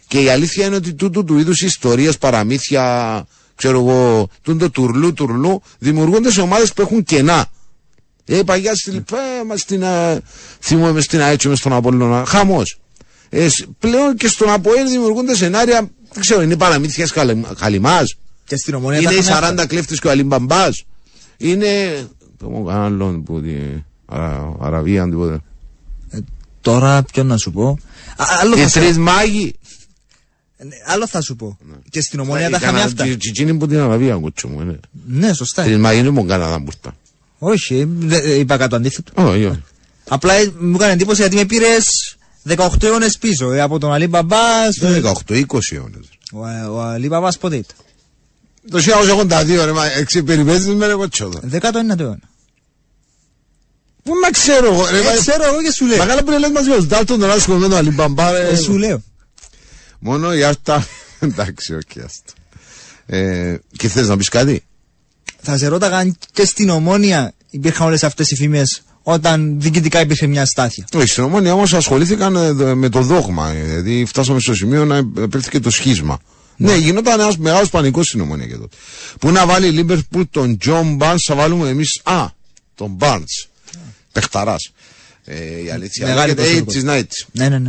Και 0.06 0.20
η 0.20 0.28
αλήθεια 0.28 0.66
είναι 0.66 0.76
ότι 0.76 0.94
τούτου 0.94 1.24
του 1.24 1.38
είδους 1.38 1.60
ιστορίες, 1.60 2.18
παραμύθια, 2.18 3.26
ξέρω 3.54 3.78
εγώ, 3.78 4.28
τούτο 4.42 4.70
τουρλού, 4.70 5.12
τουρλού, 5.12 5.62
δημιουργούνται 5.78 6.30
σε 6.30 6.40
ομάδες 6.40 6.72
που 6.72 6.82
έχουν 6.82 7.04
κενά. 7.04 7.46
Ε, 8.24 8.42
παγιά 8.42 8.74
στη 8.74 8.90
Λιπέ, 8.90 9.16
μα 9.46 9.56
στην, 9.56 9.84
α, 9.84 10.20
θυμούμαι 10.60 11.00
στην 11.00 11.20
ΑΕΤΣΟ, 11.20 11.48
μες 11.48 11.58
στον 11.58 11.72
Απόλλωνα, 11.72 12.24
χαμός. 12.26 12.81
Ε, 13.34 13.48
σ- 13.48 13.66
πλέον 13.78 14.16
και 14.16 14.28
στον 14.28 14.48
ΑΠΟΕΛ 14.50 14.88
δημιουργούνται 14.88 15.34
σενάρια, 15.34 15.90
δεν 16.12 16.20
ξέρω, 16.20 16.42
είναι 16.42 16.56
παραμύθια 16.56 17.08
Χαλιμάς, 17.58 18.16
Και 18.44 18.56
στην 18.56 18.74
ομονία 18.74 18.98
είναι 18.98 19.08
τα 19.08 19.14
οι 19.14 19.18
είχαμε 19.18 19.38
40 19.46 19.50
αυτά. 19.50 19.66
κλέφτες 19.66 20.00
και 20.00 20.06
ο 20.06 20.10
Αλιμπαμπάς, 20.10 20.84
είναι, 21.36 21.68
το 22.38 22.48
μου 22.48 22.64
κανένα 22.64 22.84
άλλον 22.84 23.22
που, 23.22 23.40
τη, 23.42 23.54
αρα, 24.06 24.56
Αραβία, 24.60 25.04
τίποτε. 25.04 25.38
Ε, 26.10 26.18
Τώρα 26.60 27.02
ποιον 27.12 27.26
να 27.26 27.36
σου 27.36 27.52
πω; 27.52 27.78
Α, 28.16 28.24
άλλο, 28.40 28.56
Οι 28.56 28.60
θα, 28.60 28.68
σου- 28.68 28.80
τρεις 28.80 28.98
μάγοι, 28.98 29.54
ναι, 30.56 30.74
άλλο 30.86 31.06
θα 31.06 31.20
σου 31.20 31.36
πω. 31.36 31.58
Και 31.90 32.00
στην 32.00 32.18
Ε, 32.18 32.22
ομονία 32.22 32.50
τα 32.50 32.56
είχαμε 32.56 32.80
αυτά. 32.82 33.04
Τσιτσίνη 33.18 33.54
που 33.54 33.66
την 33.66 33.78
Αραβία, 33.80 34.14
κοτσό 34.16 34.48
μου, 34.48 34.60
είναι. 34.60 34.80
Ναι, 35.06 35.32
σωστά. 35.32 35.62
Τρεις 35.62 35.76
μάγοι 35.78 35.98
είναι 35.98 36.10
μόνο 36.10 36.28
Καναδά 36.28 36.58
μπουρτα. 36.58 36.96
Όχι, 37.38 37.84
δε- 37.88 38.16
ε, 38.18 38.34
είπα 38.38 38.56
κάτι 38.56 38.70
το 38.70 38.76
αντίθετο. 38.76 39.12
Όχι, 39.22 39.44
όχι. 39.44 39.62
Απλά 40.08 40.32
ε, 40.34 40.52
μου 40.60 40.74
έκανε 40.74 40.92
εντύπωση 40.92 41.20
γιατί 41.20 41.36
με 41.36 41.44
πήρες 41.44 42.16
18 42.48 42.82
αιώνες 42.82 43.18
πίσω. 43.18 43.52
Ε, 43.52 43.60
από 43.60 43.78
τον 43.78 43.92
Αλή 43.92 44.06
Μπαμπά. 44.06 44.72
στο- 44.72 44.86
Δεν 44.88 45.02
18, 45.02 45.34
20 45.34 45.74
αιώνες. 45.76 46.04
Ο, 46.32 46.46
ε, 46.46 46.60
ο 46.62 46.80
Αλή 46.82 47.08
Μπαμπά 47.08 47.28
πότε 47.38 47.56
ήταν; 47.56 47.76
Το 48.70 48.78
1982 48.78 49.64
ρε, 49.64 49.72
μα 49.72 49.86
εξή 49.92 50.22
περιπέτειες 50.22 50.66
με 50.74 50.86
ρε 50.86 50.94
κοτσόδα. 50.94 51.40
19ο 51.50 52.00
αιώνα. 52.02 52.30
Πού 54.02 54.12
να 54.22 54.30
ξέρω 54.30 54.66
εγώ, 54.72 54.86
ρε, 54.90 54.98
Ε, 54.98 55.02
μα- 55.02 55.16
ξέρω 55.20 55.44
εγώ 55.44 55.62
και 55.62 55.72
σου 55.72 55.86
λέω. 55.86 55.96
Μεγάλα 55.98 56.22
που 56.24 56.30
λες 56.30 56.50
μας 56.50 56.66
με 56.66 56.74
ο 56.74 56.82
Ντάλτον 56.82 57.20
τον 57.20 57.30
άλλο 57.30 57.42
με 57.46 57.60
τον 57.68 57.74
Αλιμπαμπά, 57.74 58.30
ρε. 58.30 58.48
Ε, 58.48 58.56
σου 58.56 58.76
λέω. 58.76 59.02
Μόνο 59.98 60.34
η 60.34 60.42
Άρτα, 60.42 60.86
εντάξει, 61.20 61.74
οκ, 61.74 62.04
άστο. 62.04 62.32
Ε, 63.06 63.56
και 63.76 63.88
θες 63.88 64.08
να 64.08 64.16
πεις 64.16 64.28
κάτι; 64.28 64.64
Θα 65.40 65.58
σε 65.58 65.66
ρώταγα 65.66 65.96
αν 65.96 66.16
και 66.32 66.44
στην 66.44 66.68
ομόνια 66.68 67.32
υπήρχαν 67.50 67.86
όλες 67.86 68.04
αυτές 68.04 68.30
οι 68.30 68.36
φήμες 68.36 68.82
όταν 69.02 69.60
διοικητικά 69.60 70.00
υπήρχε 70.00 70.26
μια 70.26 70.46
στάθεια. 70.46 70.86
Όχι, 70.94 71.06
στην 71.06 71.22
ομόνια 71.24 71.52
όμως 71.52 71.72
ασχολήθηκαν 71.74 72.36
ε, 72.36 72.50
δ- 72.50 72.74
με 72.74 72.88
το 72.88 73.00
δόγμα. 73.00 73.50
ε, 73.50 73.62
Δηλαδή 73.62 74.04
φτάσαμε 74.04 74.40
στο 74.40 74.54
σημείο 74.54 74.84
να 74.84 74.96
επέλθηκε 74.96 75.60
το 75.60 75.70
σχίσμα. 75.70 76.18
Ναι, 76.56 76.74
γινόταν 76.76 77.20
ένας 77.20 77.36
μεγάλος 77.38 77.68
πανικός 77.70 78.06
στην 78.06 78.20
ομόνια 78.20 78.46
και 78.46 78.54
τότε. 78.56 78.76
Πού 79.20 79.30
να 79.30 79.46
βάλει 79.46 79.66
η 79.66 79.70
Λίμπερπουλ 79.70 80.22
τον 80.30 80.58
Τζον 80.58 80.94
Μπάρνς, 80.94 81.24
θα 81.26 81.34
βάλουμε 81.34 81.68
εμείς. 81.68 82.00
Α, 82.04 82.26
τον 82.74 82.90
Μπάρνς. 82.90 83.46
Πεχταρά. 84.12 84.56
Ε, 85.24 85.62
η 85.64 85.70
αλήθεια 85.70 86.06
Μεγάλη 86.06 86.20
λέγεται 86.20 86.42
προσωπικότητα. 86.42 86.74
έτσι 86.78 86.86
να 86.86 86.94
έτσι. 86.94 87.26
Ναι, 87.32 87.48
ναι, 87.48 87.58
ναι. 87.58 87.68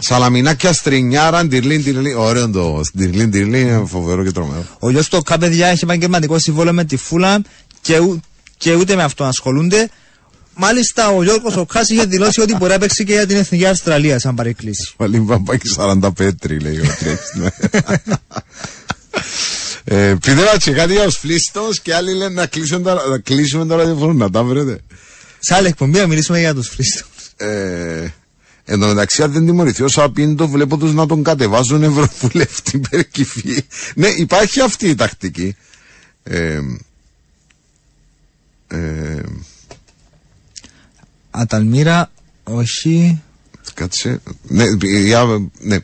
Σαλαμινάκια, 0.00 0.72
στρινιάρα, 0.72 1.44
ντυρλίν, 1.46 1.82
ντυρλίν. 1.82 2.16
Ωραίο 2.16 2.50
το 2.50 2.80
ντυρλίν, 2.96 3.30
ντυρλίν, 3.30 3.68
είναι 3.68 3.82
φοβερό 3.86 4.24
και 4.24 4.30
τρομερό. 4.30 4.64
Ο 4.78 4.90
γιος 4.90 5.08
του 5.08 5.22
Κας, 5.22 5.38
παιδιά, 5.38 5.66
έχει 5.66 5.84
επαγγελματικό 5.84 6.38
συμβόλαιο 6.38 6.72
με 6.72 6.84
τη 6.84 6.96
Φούλαμ 6.96 7.42
και, 7.80 7.98
ου- 7.98 8.20
και 8.56 8.74
ούτε 8.74 8.94
με 8.96 9.02
αυτό 9.02 9.24
ασχολούνται. 9.24 9.90
Μάλιστα, 10.60 11.08
ο 11.08 11.22
Γιώργος 11.22 11.56
ο 11.56 11.64
Κάς 11.66 11.88
είχε 11.88 12.04
δηλώσει 12.04 12.40
ότι 12.40 12.56
μπορεί 12.56 12.72
να 12.72 12.78
παίξει 12.78 13.04
και 13.04 13.12
για 13.12 13.26
την 13.26 13.36
εθνική 13.36 13.66
Αυστραλία, 13.66 14.18
σαν 14.18 14.34
παρεκκλήσεις. 14.34 14.92
Πάλι 14.96 15.18
μπαμπάκι 15.20 15.68
45 15.76 16.00
λέει 16.60 16.78
ο 16.78 16.84
Τρέξ. 16.98 17.20
ναι. 17.34 17.48
Ε, 19.84 20.14
Πείτε 20.14 20.34
να 20.34 20.56
και 20.56 20.70
κάτι 20.72 20.92
για 20.92 21.04
τους 21.04 21.16
φλίστος 21.16 21.80
και 21.80 21.94
άλλοι 21.94 22.12
λένε 22.14 22.34
να 22.34 22.46
κλείσουμε 22.46 22.82
τώρα, 22.82 23.06
να 23.06 23.18
κλείσουμε 23.18 23.66
τώρα 23.66 23.82
ραδιοφωνό, 23.82 24.12
να 24.12 24.30
τα 24.30 24.44
βρείτε. 24.44 24.80
Σε 25.38 25.54
άλλη 25.54 25.66
εκπομπή 25.66 25.98
να 25.98 26.06
μιλήσουμε 26.06 26.38
για 26.38 26.54
τους 26.54 26.68
φρίστου. 26.68 27.06
Ε, 27.36 28.08
εν 28.64 28.80
τω 28.80 28.86
μεταξύ, 28.86 29.22
αν 29.22 29.32
δεν 29.32 29.46
τιμωρηθεί 29.46 29.82
ο 29.82 29.88
Σαπίντο, 29.88 30.48
βλέπω 30.48 30.76
τους 30.76 30.92
να 30.94 31.06
τον 31.06 31.22
κατεβάζουν 31.22 31.82
ευρωβουλευτή 31.82 32.78
περικυφή. 32.90 33.62
ναι, 33.94 34.08
υπάρχει 34.08 34.60
αυτή 34.60 34.88
η 34.88 34.94
τακτική. 34.94 35.56
Ε, 36.22 36.60
ε, 38.68 39.22
Αταλμύρα, 41.40 42.10
όχι. 42.44 43.22
κάτσε. 43.74 44.20
Ναι, 44.42 44.64
για, 45.04 45.24
ναι. 45.58 45.76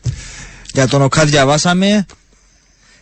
Για 0.73 0.87
τον 0.87 1.01
ΟΚΑ 1.01 1.25
διαβάσαμε. 1.25 2.05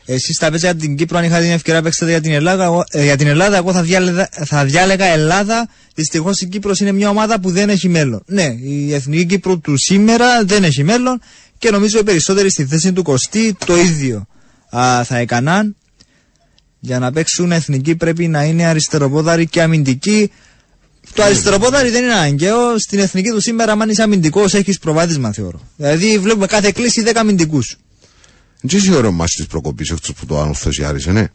Εσείς 0.05 0.37
τα 0.37 0.49
παίζετε 0.49 0.71
για 0.71 0.81
την 0.81 0.95
Κύπρο, 0.95 1.17
αν 1.17 1.23
είχατε 1.23 1.41
την 1.41 1.51
ευκαιρία 1.51 1.79
να 1.79 1.85
παίξετε 1.85 2.11
για 2.11 2.21
την 2.21 2.31
Ελλάδα. 2.31 2.63
Εγώ, 2.63 2.83
ε, 2.91 3.03
για 3.03 3.17
την 3.17 3.27
Ελλάδα, 3.27 3.57
εγώ 3.57 3.73
θα 3.73 3.81
διάλεγα, 3.81 4.29
θα 4.45 4.65
διάλεγα 4.65 5.05
Ελλάδα. 5.05 5.69
Δυστυχώς 5.95 6.41
η 6.41 6.47
Κύπρος 6.47 6.79
είναι 6.79 6.91
μια 6.91 7.09
ομάδα 7.09 7.39
που 7.39 7.51
δεν 7.51 7.69
έχει 7.69 7.89
μέλλον. 7.89 8.23
Ναι, 8.25 8.55
η 8.61 8.93
εθνική 8.93 9.25
Κύπρο 9.25 9.57
του 9.57 9.77
σήμερα 9.77 10.43
δεν 10.43 10.63
έχει 10.63 10.83
μέλλον 10.83 11.21
και 11.57 11.71
νομίζω 11.71 11.99
οι 11.99 12.03
περισσότεροι 12.03 12.49
στη 12.49 12.65
θέση 12.65 12.93
του 12.93 13.03
Κωστή 13.03 13.55
το 13.65 13.77
ίδιο 13.77 14.25
α, 14.69 15.03
θα 15.03 15.17
έκαναν. 15.17 15.75
Για 16.79 16.99
να 16.99 17.11
παίξουν 17.11 17.51
εθνική 17.51 17.95
πρέπει 17.95 18.27
να 18.27 18.43
είναι 18.43 18.65
αριστεροπόδαροι 18.65 19.47
και 19.47 19.61
αμυντικοί. 19.61 20.31
Το 21.14 21.24
αριστεροπόδαρι 21.24 21.89
δεν 21.89 22.03
είναι 22.03 22.14
αναγκαίο. 22.14 22.80
Στην 22.80 22.99
εθνική 22.99 23.30
του 23.30 23.41
σήμερα, 23.41 23.72
αν 23.72 23.89
είσαι 23.89 24.01
αμυντικός, 24.03 24.53
έχεις 24.53 24.80
προβάδισμα, 24.80 25.32
θεωρώ. 25.32 25.59
Δηλαδή, 25.76 26.18
βλέπουμε 26.18 26.45
κάθε 26.45 26.72
κλίση 26.72 27.03
10 27.05 27.11
αμυντικούς. 27.16 27.78
Τι 28.68 28.76
είσαι 28.76 28.95
ωραίο 28.95 29.11
μας 29.11 29.32
της 29.32 29.45
προκοπής 29.45 29.91
αυτός 29.91 30.14
που 30.14 30.26
το 30.26 30.39
ανορθωσιάρισε, 30.39 31.11
ναι. 31.11 31.28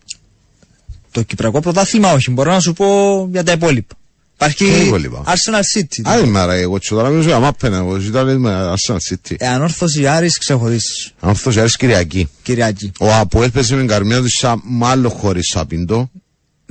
Το 1.11 1.23
Κυπριακό 1.23 1.61
πρωτάθλημα 1.61 2.13
όχι. 2.13 2.31
Μπορώ 2.31 2.53
να 2.53 2.61
σου 2.61 2.73
πω 2.73 3.29
για 3.33 3.45
τα 3.45 3.53
υπόλοιπα. 3.53 3.95
Υπάρχει 4.35 4.65
Ποια 4.65 4.83
υπόλοιπα; 4.83 5.23
Arsenal 5.27 5.79
City. 5.79 6.01
Άλλη 6.05 6.27
μέρα, 6.27 6.53
εγώ 6.53 6.79
τσοτάρα 6.79 7.09
μιλούσα 7.09 7.29
για 7.29 7.39
μάπαινα, 7.39 7.77
εγώ 7.77 7.99
ζητάω 7.99 8.25
με 8.25 8.75
Arsenal 8.75 8.97
City. 9.11 9.35
Ε, 9.39 9.49
ανόρθωση 9.49 10.07
Άρης 10.07 10.39
ξεχωρίσει. 10.39 11.13
Ανορθωσιάρισε 11.21 11.77
Κυριακή. 11.79 12.29
Κυριακή. 12.43 12.93
Ο 12.99 13.15
Αποέλ 13.15 13.51
παίζει 13.51 13.75
με 13.75 13.85
καρμιά 13.85 14.21
του 14.21 14.29
σαν 14.29 14.61
μάλλον 14.65 15.11
χωρίς 15.11 15.47
Σαπίντο. 15.47 16.11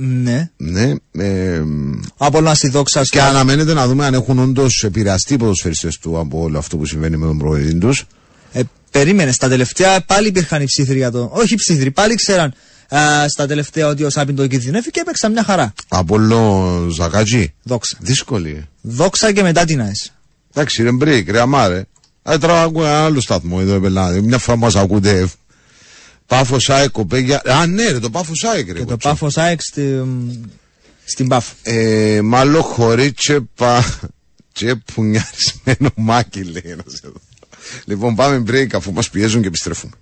Ναι. 0.00 0.50
Ναι. 0.56 0.94
Ε, 1.12 1.62
Από 2.16 2.40
να 2.40 2.54
στη 2.54 2.68
δόξα 2.68 3.00
και 3.00 3.06
στο- 3.06 3.20
αναμένεται 3.22 3.74
να 3.74 3.86
δούμε 3.86 4.06
αν 4.06 4.14
έχουν 4.14 4.38
όντως 4.38 4.82
επηρεαστεί 4.84 5.34
οι 5.34 5.36
ποδοσφαιριστές 5.36 5.98
του 5.98 6.18
από 6.18 6.42
όλο 6.42 6.58
αυτό 6.58 6.76
που 6.76 6.86
συμβαίνει 6.86 7.16
με 7.16 7.26
τον 7.26 7.38
προβεδίν 7.38 7.80
τους. 7.80 8.04
Ε, 8.52 8.60
περίμενε. 8.90 9.32
Στα 9.32 9.48
τελευταία 9.48 10.00
πάλι 10.00 10.28
υπήρχαν 10.28 10.62
οι 10.62 10.64
ψήθροι 10.64 10.96
για 10.96 11.10
το. 11.10 11.30
Όχι 11.32 11.52
οι 11.52 11.56
ψήθροι, 11.56 11.90
πάλι 11.90 12.14
ξέραν 12.14 12.54
α, 12.94 13.28
στα 13.28 13.46
τελευταία 13.46 13.86
ότι 13.88 14.04
ο 14.04 14.10
Σάπιν 14.10 14.36
το 14.36 14.46
κινδυνεύει 14.46 14.90
και 14.90 15.00
έπαιξαν 15.00 15.32
μια 15.32 15.44
χαρά. 15.44 15.72
Απόλο 15.88 16.86
Ζακατζή. 16.96 17.54
Δόξα. 17.62 17.96
Δύσκολη. 18.00 18.50
ε. 18.50 18.68
Δόξα 18.80 19.32
και 19.32 19.42
μετά 19.42 19.64
την 19.64 19.80
ΑΕΣ. 19.80 20.12
Εντάξει, 20.54 20.82
ρε 20.82 20.92
μπρίκ, 20.92 21.30
ρε 21.30 21.40
αμάρε. 21.40 21.84
Ε, 22.22 22.38
τώρα 22.38 22.62
ακούω 22.62 22.84
ένα 22.84 23.04
άλλο 23.04 23.20
σταθμό 23.20 23.58
εδώ, 23.60 23.80
πελάτε. 23.80 24.20
Μια 24.20 24.38
φορά 24.38 24.56
μας 24.56 24.76
ακούτε. 24.76 25.28
Πάφος 26.28 26.70
ΑΕΚ, 26.70 26.90
κοπέγια. 26.90 27.42
Α, 27.44 27.66
ναι, 27.66 27.90
ρε, 27.90 27.98
το 27.98 28.10
πάφος 28.10 28.44
ΑΕΚ, 28.44 28.66
ρε. 28.66 28.72
Και 28.72 28.78
το 28.78 28.84
κοτσό. 28.84 29.08
πάφος 29.08 29.36
ΑΕΚ 29.36 29.60
στη, 29.62 30.02
στην 31.04 31.28
Πάφο. 31.28 31.54
Ε, 31.62 32.20
μάλλον 32.22 32.62
χωρίς 32.62 33.12
και, 33.14 33.40
πα... 33.54 33.84
και 34.52 34.74
πουνιαρισμένο 34.74 35.90
μάκι, 35.96 36.42
λέει 36.42 36.62
ένας 36.64 37.00
εδώ. 37.04 37.20
Λοιπόν, 37.84 38.14
πάμε 38.14 38.42
break 38.46 38.74
αφού 38.74 38.92
μας 38.92 39.10
πιέζουν 39.10 39.40
και 39.40 39.48
επιστρέφουμε. 39.48 39.92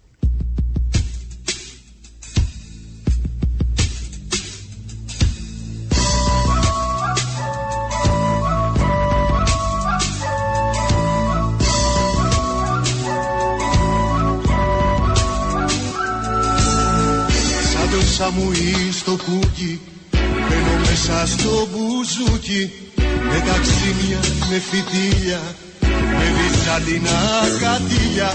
Σαν 18.16 18.34
το 18.34 18.40
Σαμουή 18.40 18.92
στο 18.92 19.16
κούκι 19.24 19.80
Μπαίνω 20.48 20.74
μέσα 20.88 21.26
στο 21.26 21.68
μπουζούκι. 21.70 22.72
Με 23.30 23.38
ταξίμια, 23.46 24.20
με 24.50 24.58
φυτίλια 24.68 25.40
Με 25.90 26.26
βυζαντινά 26.36 27.20
κατήλια 27.60 28.30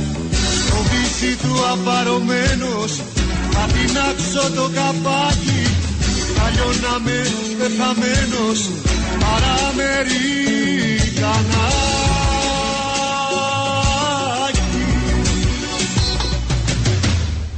Στο 0.66 0.78
βύση 0.90 1.36
του 1.36 1.54
απαρωμένος 1.72 2.92
Θα 3.52 3.68
τεινάξω 3.74 4.46
το 4.56 4.66
καπάκι. 4.74 5.62
Θα 6.36 6.50
λιώναμε 6.50 7.18
πεθαμένος 7.58 8.60
Παραμερικανάκι 9.20 10.22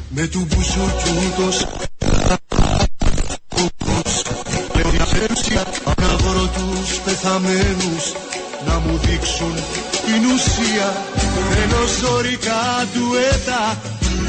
με 0.10 0.28
του 0.28 0.48
μπουζούκιου 0.50 1.14
Λέω 1.38 1.93
διαθέσια 4.94 5.64
να 6.02 6.16
βρω 6.18 6.50
τους 6.58 7.00
πεθαμένους 7.06 8.04
Να 8.68 8.80
μου 8.80 8.98
δείξουν 9.04 9.54
την 10.06 10.22
ουσία. 10.34 10.90
Θέλω 11.50 11.84
ζωρικά 12.02 12.88
του 12.94 13.06
έτα 13.34 13.82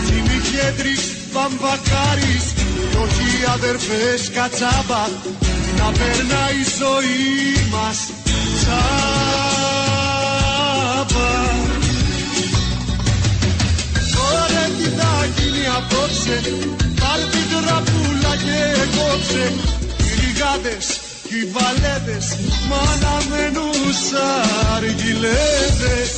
Τσιμικέντρης 0.05 1.03
Παμπακάρης 1.33 2.45
Κι 2.91 2.97
όχι 3.05 3.29
αδερφές 3.55 4.31
κατσάμπα. 4.35 5.03
Να 5.79 5.93
περνάει 5.99 6.59
η 6.61 6.67
ζωή 6.79 7.69
μας 7.73 7.99
Τσάμπα 8.25 8.95
Ωραία 14.33 14.67
τι 14.79 14.89
θα 14.99 15.13
γίνει 15.37 15.65
απόψε 15.77 16.37
Πάρ 17.55 17.63
την 17.63 17.67
τραπούλα 17.67 18.37
και 18.45 18.61
κόψε. 18.97 19.53
Οι 19.99 20.11
ριγάδες 20.21 20.87
και 21.29 21.35
οι 21.35 21.45
βαλέδες 21.55 22.27
Μ' 22.69 22.75
αναμένους 22.93 23.99
αργυλέδες. 24.75 26.13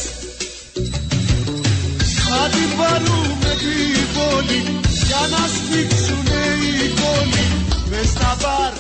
Θα 2.29 2.49
την 2.49 2.71
πάρουμε 2.79 3.53
την 3.63 4.07
πόλη 4.15 4.61
Για 5.07 5.23
να 5.31 5.43
σφίξουνε 5.55 6.43
οι 6.63 6.89
κόλλοι 7.01 7.47
Μες 7.91 8.09
στα 8.09 8.37
μπαρ 8.41 8.73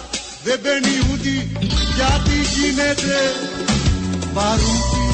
δεν 0.44 0.59
μπαίνει 0.62 0.94
ούτε 1.11 1.34
Γιατί 1.96 2.36
γίνεται 2.54 3.18
παρούτη 4.34 5.05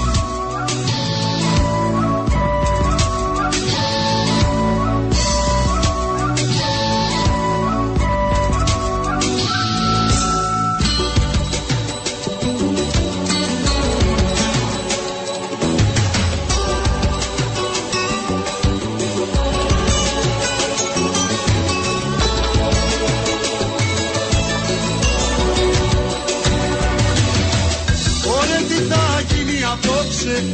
απόψε 30.32 30.44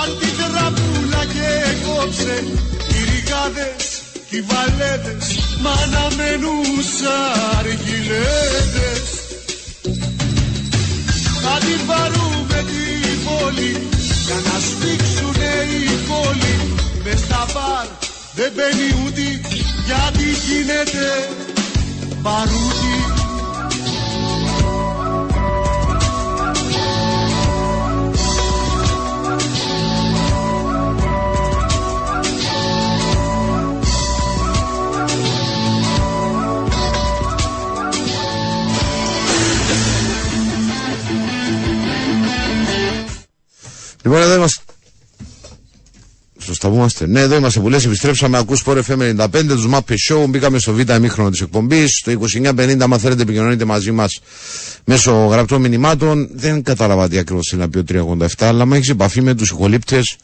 Αν 0.00 0.18
την 0.20 0.34
τραπούλα 0.38 1.24
και 1.34 1.50
κόψε 1.86 2.44
Οι 2.92 2.98
ρηγάδες 3.10 3.84
και 4.30 4.36
οι 4.36 4.44
βαλέτες 4.50 5.26
Μ' 5.62 5.66
αναμένουν 5.82 6.76
αργιλέτες 7.58 9.08
Θα 11.42 11.58
την 11.64 11.86
πάρουμε 11.86 12.58
την 12.70 13.18
πόλη 13.26 13.72
Για 14.26 14.38
να 14.46 14.56
σφίξουνε 14.66 15.52
οι 15.74 15.94
πόλοι 16.08 16.56
Μες 17.04 17.18
στα 17.18 17.46
μπαρ 17.52 17.86
δεν 18.34 18.52
μπαίνει 18.54 18.88
ούτε 19.04 19.26
Γιατί 19.86 20.26
γίνεται 20.46 21.28
παρούτη 22.22 23.19
Λοιπόν, 44.02 44.20
εδώ 44.20 44.34
είμαστε. 44.34 44.62
Σωστά 46.38 46.68
που 46.68 46.74
είμαστε. 46.74 47.06
Ναι, 47.06 47.20
εδώ 47.20 47.36
είμαστε 47.36 47.60
που 47.60 47.68
λες, 47.68 47.84
επιστρέψαμε. 47.84 48.38
Ακούς 48.38 48.62
Sport 48.66 48.82
FM 48.82 48.98
95, 48.98 49.54
τους 49.54 49.68
Map 49.72 49.78
Show. 49.78 50.24
Μπήκαμε 50.28 50.58
στο 50.58 50.72
β' 50.72 50.90
ημίχρονο 50.90 51.30
της 51.30 51.40
εκπομπής. 51.40 52.00
Το 52.04 52.10
2950, 52.10 52.92
αν 52.92 52.98
θέλετε, 52.98 53.22
επικοινωνείτε 53.22 53.64
μαζί 53.64 53.92
μας 53.92 54.20
μέσω 54.84 55.26
γραπτών 55.26 55.60
μηνυμάτων. 55.60 56.28
Δεν 56.32 56.62
κατάλαβα 56.62 57.08
τι 57.08 57.18
ακριβώς 57.18 57.52
είναι 57.52 57.62
να 57.62 57.68
πει 57.68 57.78
ο 57.78 57.84
387, 57.84 58.26
αλλά 58.38 58.66
μου 58.66 58.74
έχεις 58.74 58.88
επαφή 58.88 59.20
με 59.22 59.34
τους 59.34 59.50
ηχολήπτες. 59.50 60.16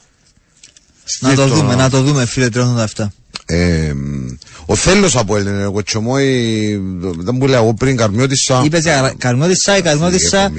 Να 1.19 1.35
το 1.35 1.47
δούμε, 1.47 1.75
να 1.75 1.89
το 1.89 2.01
δούμε, 2.01 2.25
φίλε 2.25 2.47
387. 2.53 3.05
Ε, 3.45 3.93
ο 4.65 4.75
Θέλος 4.75 5.15
από 5.15 5.37
Έλληνες, 5.37 5.61
εγώ 5.61 5.83
τσομόι, 5.83 6.81
δεν 7.17 7.35
μου 7.35 7.47
λέω 7.47 7.73
πριν 7.73 7.97
Καρμιώτισσα. 7.97 8.61
Είπες 8.65 8.81
για 8.81 9.13
Καρμιώτισσα, 9.17 9.77
η 9.77 9.81
Καρμιώτισσα 9.81 10.51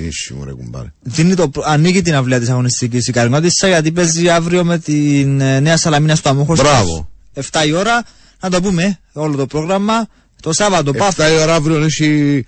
δίνει 1.00 1.34
το, 1.34 1.50
ανοίγει 1.64 2.02
την 2.02 2.14
αυλαία 2.14 2.38
της 2.38 2.48
αγωνιστικής 2.48 3.06
η 3.06 3.12
Καρμιώτισσα 3.12 3.68
γιατί 3.68 3.92
παίζει 3.92 4.28
αύριο 4.28 4.64
με 4.64 4.78
την 4.78 5.40
ε, 5.40 5.60
Νέα 5.60 5.76
Σαλαμίνα 5.76 6.14
στο 6.14 6.28
Αμόχωστο. 6.28 6.64
Μπράβο. 6.64 7.08
7 7.34 7.66
η 7.66 7.72
ώρα, 7.72 8.04
να 8.40 8.50
το 8.50 8.60
πούμε 8.60 8.98
όλο 9.12 9.36
το 9.36 9.46
πρόγραμμα. 9.46 10.06
Το 10.42 10.52
Σάββατο 10.52 10.92
7 11.16 11.30
η 11.38 11.42
ώρα 11.42 11.54
αύριο 11.54 11.82
έχει 11.84 12.44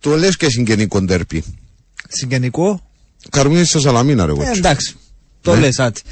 το 0.00 0.16
λες 0.16 0.36
και 0.36 0.50
συγγενικό 0.50 1.00
ντέρπι. 1.02 1.44
Συγγενικό. 2.08 2.80
Καρμιώτισσα 3.30 3.80
Σαλαμίνα 3.80 4.26
ρε 4.26 4.32
ε, 4.32 4.50
εντάξει, 4.56 4.96
το 5.40 5.54
ναι. 5.54 5.60
λες 5.60 5.78
άτι. 5.78 6.02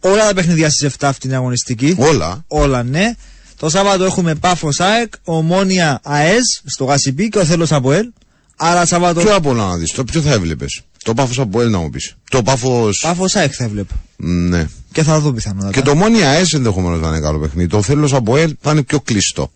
Όλα 0.00 0.26
τα 0.26 0.34
παιχνίδια 0.34 0.70
στις 0.70 0.88
7 0.88 0.94
αυτή 1.00 1.28
την 1.28 1.36
αγωνιστική. 1.36 1.94
Όλα. 1.98 2.44
Όλα, 2.46 2.82
ναι. 2.82 3.14
Το 3.56 3.68
Σάββατο 3.68 4.04
έχουμε 4.04 4.34
Πάφος 4.34 4.80
ΑΕΚ, 4.80 5.12
Ομόνια 5.24 6.00
ΑΕΣ 6.02 6.62
στο 6.64 6.84
Γασιπί 6.84 7.28
και 7.28 7.38
ο 7.38 7.44
Θέλο 7.44 7.66
Αποέλ. 7.70 8.10
Άρα 8.56 8.86
Σάββατο. 8.86 9.20
Ποιο 9.20 9.34
από 9.34 9.54
να 9.54 9.76
δεις, 9.76 9.92
το 9.92 10.04
ποιο 10.04 10.20
θα 10.20 10.32
έβλεπες; 10.32 10.80
Το 11.04 11.14
Πάφος 11.14 11.38
Αποέλ 11.38 11.70
να 11.70 11.78
μου 11.78 11.90
πεις. 11.90 12.16
Το 12.30 12.42
Πάφο. 12.42 12.88
Πάφος 13.00 13.36
ΑΕΚ 13.36 13.52
θα 13.56 13.64
έβλεπε. 13.64 13.94
Ναι. 14.16 14.68
Και 14.92 15.02
θα 15.02 15.20
δω 15.20 15.32
πιθανότατα. 15.32 15.72
Και 15.72 15.82
το 15.82 15.90
Ομόνια 15.90 16.30
ΑΕΣ 16.30 16.52
ενδεχομένως 16.52 17.00
να 17.00 17.08
είναι 17.08 17.20
καλό 17.20 17.38
παιχνίδι. 17.38 17.68
Το 17.68 17.82
Θέλο 17.82 18.10
Αποέλ 18.12 18.56
θα 18.60 18.70
είναι 18.70 18.82
πιο 18.82 19.00
κλειστό. 19.00 19.50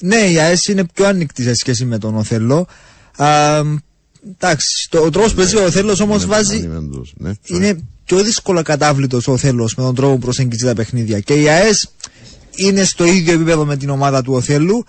Ναι, 0.00 0.16
η 0.16 0.38
ΑΕΣ 0.38 0.64
είναι 0.64 0.84
πιο 0.94 1.06
ανοιχτή 1.06 1.42
σε 1.42 1.54
σχέση 1.54 1.84
με 1.84 1.98
τον 1.98 2.16
Οθέλο. 2.16 2.66
Εντάξει, 4.34 4.88
το, 4.90 4.98
ο 4.98 5.10
τρόπος 5.10 5.30
που 5.30 5.36
παίζει 5.36 5.56
ο 5.56 5.64
Οθέλος 5.64 6.00
όμως 6.00 6.26
βάζει. 6.26 6.68
Ναι, 7.16 7.32
είναι 7.46 7.78
πιο 8.08 8.22
δύσκολα 8.22 8.62
κατάβλητο 8.62 9.20
ο 9.26 9.32
Οθέλος 9.32 9.74
με 9.74 9.82
τον 9.82 9.94
τρόπο 9.94 10.12
που 10.12 10.18
προσεγγίζει 10.18 10.64
τα 10.64 10.74
παιχνίδια. 10.74 11.20
Και 11.20 11.34
η 11.34 11.48
ΑΕΣ 11.48 11.90
είναι 12.56 12.84
στο 12.84 13.04
ίδιο 13.04 13.32
επίπεδο 13.32 13.64
με 13.64 13.76
την 13.76 13.90
ομάδα 13.90 14.22
του 14.22 14.32
Οθέλου, 14.32 14.86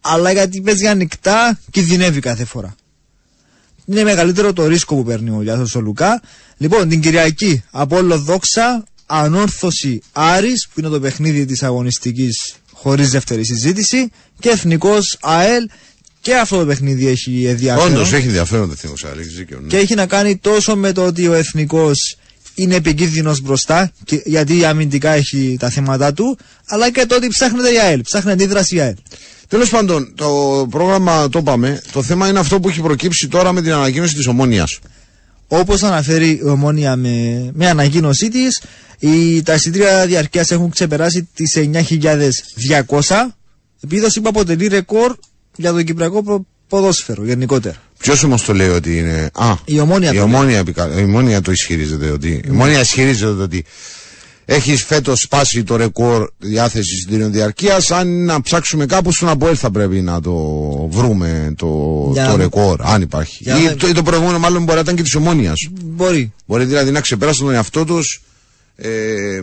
αλλά 0.00 0.32
γιατί 0.32 0.60
παίζει 0.60 0.86
ανοιχτά 0.86 1.60
κινδυνεύει 1.70 2.20
κάθε 2.20 2.44
φορά. 2.44 2.74
Είναι 3.86 4.02
μεγαλύτερο 4.02 4.52
το 4.52 4.66
ρίσκο 4.66 4.94
που 4.94 5.04
παίρνει 5.04 5.30
ο 5.30 5.42
Γιάννη 5.42 5.68
ο 5.76 5.80
Λουκά. 5.80 6.22
Λοιπόν, 6.56 6.88
την 6.88 7.00
Κυριακή, 7.00 7.62
όλο 7.88 8.18
Δόξα, 8.18 8.84
Ανόρθωση 9.06 10.02
Άρης, 10.12 10.66
που 10.66 10.80
είναι 10.80 10.88
το 10.88 11.00
παιχνίδι 11.00 11.44
της 11.44 11.62
αγωνιστικής 11.62 12.54
χωρίς 12.72 13.10
δεύτερη 13.10 13.44
συζήτηση, 13.44 14.10
και 14.38 14.48
Εθνικός 14.48 15.18
ΑΕΛ. 15.20 15.68
Και 16.20 16.36
αυτό 16.36 16.58
το 16.58 16.66
παιχνίδι 16.66 17.06
έχει 17.06 17.44
ενδιαφέρον. 17.44 17.92
Όντως 17.92 18.12
έχει 18.12 18.26
ενδιαφέρον 18.26 18.66
το 18.66 18.72
Εθνικός 18.72 19.04
ΑΕΛ, 19.04 19.18
έχεις 19.18 19.34
δίκιο. 19.34 19.60
Ναι. 19.60 19.66
Και 19.66 19.76
έχει 19.76 19.94
να 19.94 20.06
κάνει 20.06 20.36
τόσο 20.36 20.76
με 20.76 20.92
το 20.92 21.04
ότι 21.04 21.28
ο 21.28 21.32
Εθνικός 21.32 22.16
είναι 22.54 22.74
επικίνδυνος 22.74 23.40
μπροστά, 23.40 23.92
και, 24.04 24.22
γιατί 24.24 24.64
αμυντικά 24.64 25.10
έχει 25.10 25.56
τα 25.60 25.68
θέματα 25.70 26.12
του, 26.12 26.38
αλλά 26.66 26.90
και 26.90 27.06
το 27.06 27.14
ότι 27.14 27.28
ψάχνεται 27.28 27.72
η 27.72 27.78
ΑΕΛ, 27.78 28.00
ψάχνεται 28.00 28.42
αντίδραση 28.42 28.76
η 28.76 28.80
ΑΕΛ. 28.80 28.94
Τέλος 29.48 29.70
πάντων, 29.70 30.12
το 30.14 30.66
πρόγραμμα 30.70 31.28
το 31.28 31.38
είπαμε. 31.38 31.82
Το 31.92 32.02
θέμα 32.02 32.28
είναι 32.28 32.38
αυτό 32.38 32.60
που 32.60 32.68
έχει 32.68 32.80
προκύψει 32.80 33.28
τώρα 33.28 33.52
με 33.52 33.62
την 33.62 33.72
ανακοίνωση 33.72 34.14
της 34.14 34.26
Ομόνιας. 34.26 34.78
Όπως 35.48 35.82
αναφέρει 35.82 36.40
η 36.44 36.48
Ομόνια 36.48 36.96
με, 36.96 37.50
με 37.54 37.68
ανακοίνωσή 37.68 38.28
της, 38.28 38.62
τα 39.44 39.54
εισιτήρια 39.54 40.06
διαρκείας 40.06 40.50
έχουν 40.50 40.70
ξεπεράσει 40.70 41.28
τις 41.34 41.56
9.200. 41.56 43.34
Επίδοση 43.84 44.20
που 44.20 44.28
αποτελεί 44.28 44.66
ρεκόρ 44.66 45.16
για 45.56 45.72
το 45.72 45.82
Κυπριακό 45.82 46.46
ποδόσφαιρο 46.70 47.24
γενικότερα. 47.24 47.76
Ποιος 47.98 48.22
όμως 48.22 48.42
το 48.44 48.54
λέει 48.54 48.68
ότι 48.68 48.98
είναι. 48.98 49.30
Α, 49.34 49.54
η 49.64 49.80
ομόνια, 49.80 50.12
η 50.12 50.16
το, 50.16 50.22
ομόνια, 50.22 50.64
η 50.96 51.02
ομόνια 51.02 51.40
το 51.40 51.52
ισχυρίζεται. 51.52 52.10
Ότι, 52.10 52.28
Η 52.28 52.50
ομόνια 52.50 52.80
ισχυρίζεται 52.80 53.42
ότι 53.42 53.64
έχεις 54.44 54.84
φέτος 54.84 55.20
σπάσει 55.20 55.62
το 55.62 55.76
ρεκόρ 55.76 56.30
διάθεσης 56.38 57.00
συντήριων 57.00 57.32
διαρκείας. 57.32 57.90
Αν 57.90 58.24
να 58.24 58.42
ψάξουμε 58.42 58.86
κάπου 58.86 59.12
στον 59.12 59.28
Αποέλ 59.28 59.56
θα 59.58 59.70
πρέπει 59.70 60.00
να 60.00 60.20
το 60.20 60.32
βρούμε 60.90 61.54
το, 61.56 61.66
το 62.26 62.36
ρεκόρ, 62.36 62.80
αν 62.82 63.02
υπάρχει. 63.02 63.44
Ή, 63.44 63.74
το, 63.74 63.88
ή 63.88 63.92
το 63.92 64.02
προηγούμενο 64.02 64.38
μάλλον 64.38 64.62
μπορεί 64.62 64.74
να 64.74 64.80
ήταν 64.80 64.96
και 64.96 65.02
της 65.02 65.14
ομόνιας. 65.14 65.68
Μπορεί. 65.82 66.32
Μπορεί 66.46 66.64
δηλαδή 66.64 66.90
να 66.90 67.00
ξεπεράσουν 67.00 67.46
τον 67.46 67.54
εαυτό 67.54 67.84
τους. 67.84 68.22
Ε, 68.76 69.40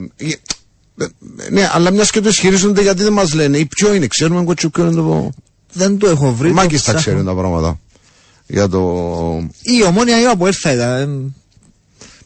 ναι, 1.49 1.69
αλλά 1.71 1.91
μιας 1.91 2.11
και 2.11 2.21
το 2.21 2.29
ισχυρίζονται 2.29 2.81
γιατί 2.81 3.03
δεν 3.03 3.13
μας 3.13 3.33
λένε. 3.33 3.57
Ή 3.57 3.65
ποιο 3.65 3.93
είναι, 3.93 4.07
ξέρουμε 4.07 4.43
κοτσου 4.43 4.69
ποιο 4.69 4.85
είναι 4.85 4.95
το. 4.95 5.31
Δεν 5.73 5.97
το 5.97 6.07
έχω 6.07 6.33
βρει. 6.33 6.51
Μάγκε 6.51 6.79
τα 6.79 6.93
ξέρουν 6.93 7.25
τα 7.25 7.33
πράγματα. 7.33 7.79
Για 8.47 8.67
το... 8.69 8.79
Η 9.61 9.83
ομόνια 9.83 10.21
ή 10.21 10.25
ο 10.25 10.31
Αποέλ 10.31 10.53
θα 10.59 10.71
ήταν. 10.71 11.35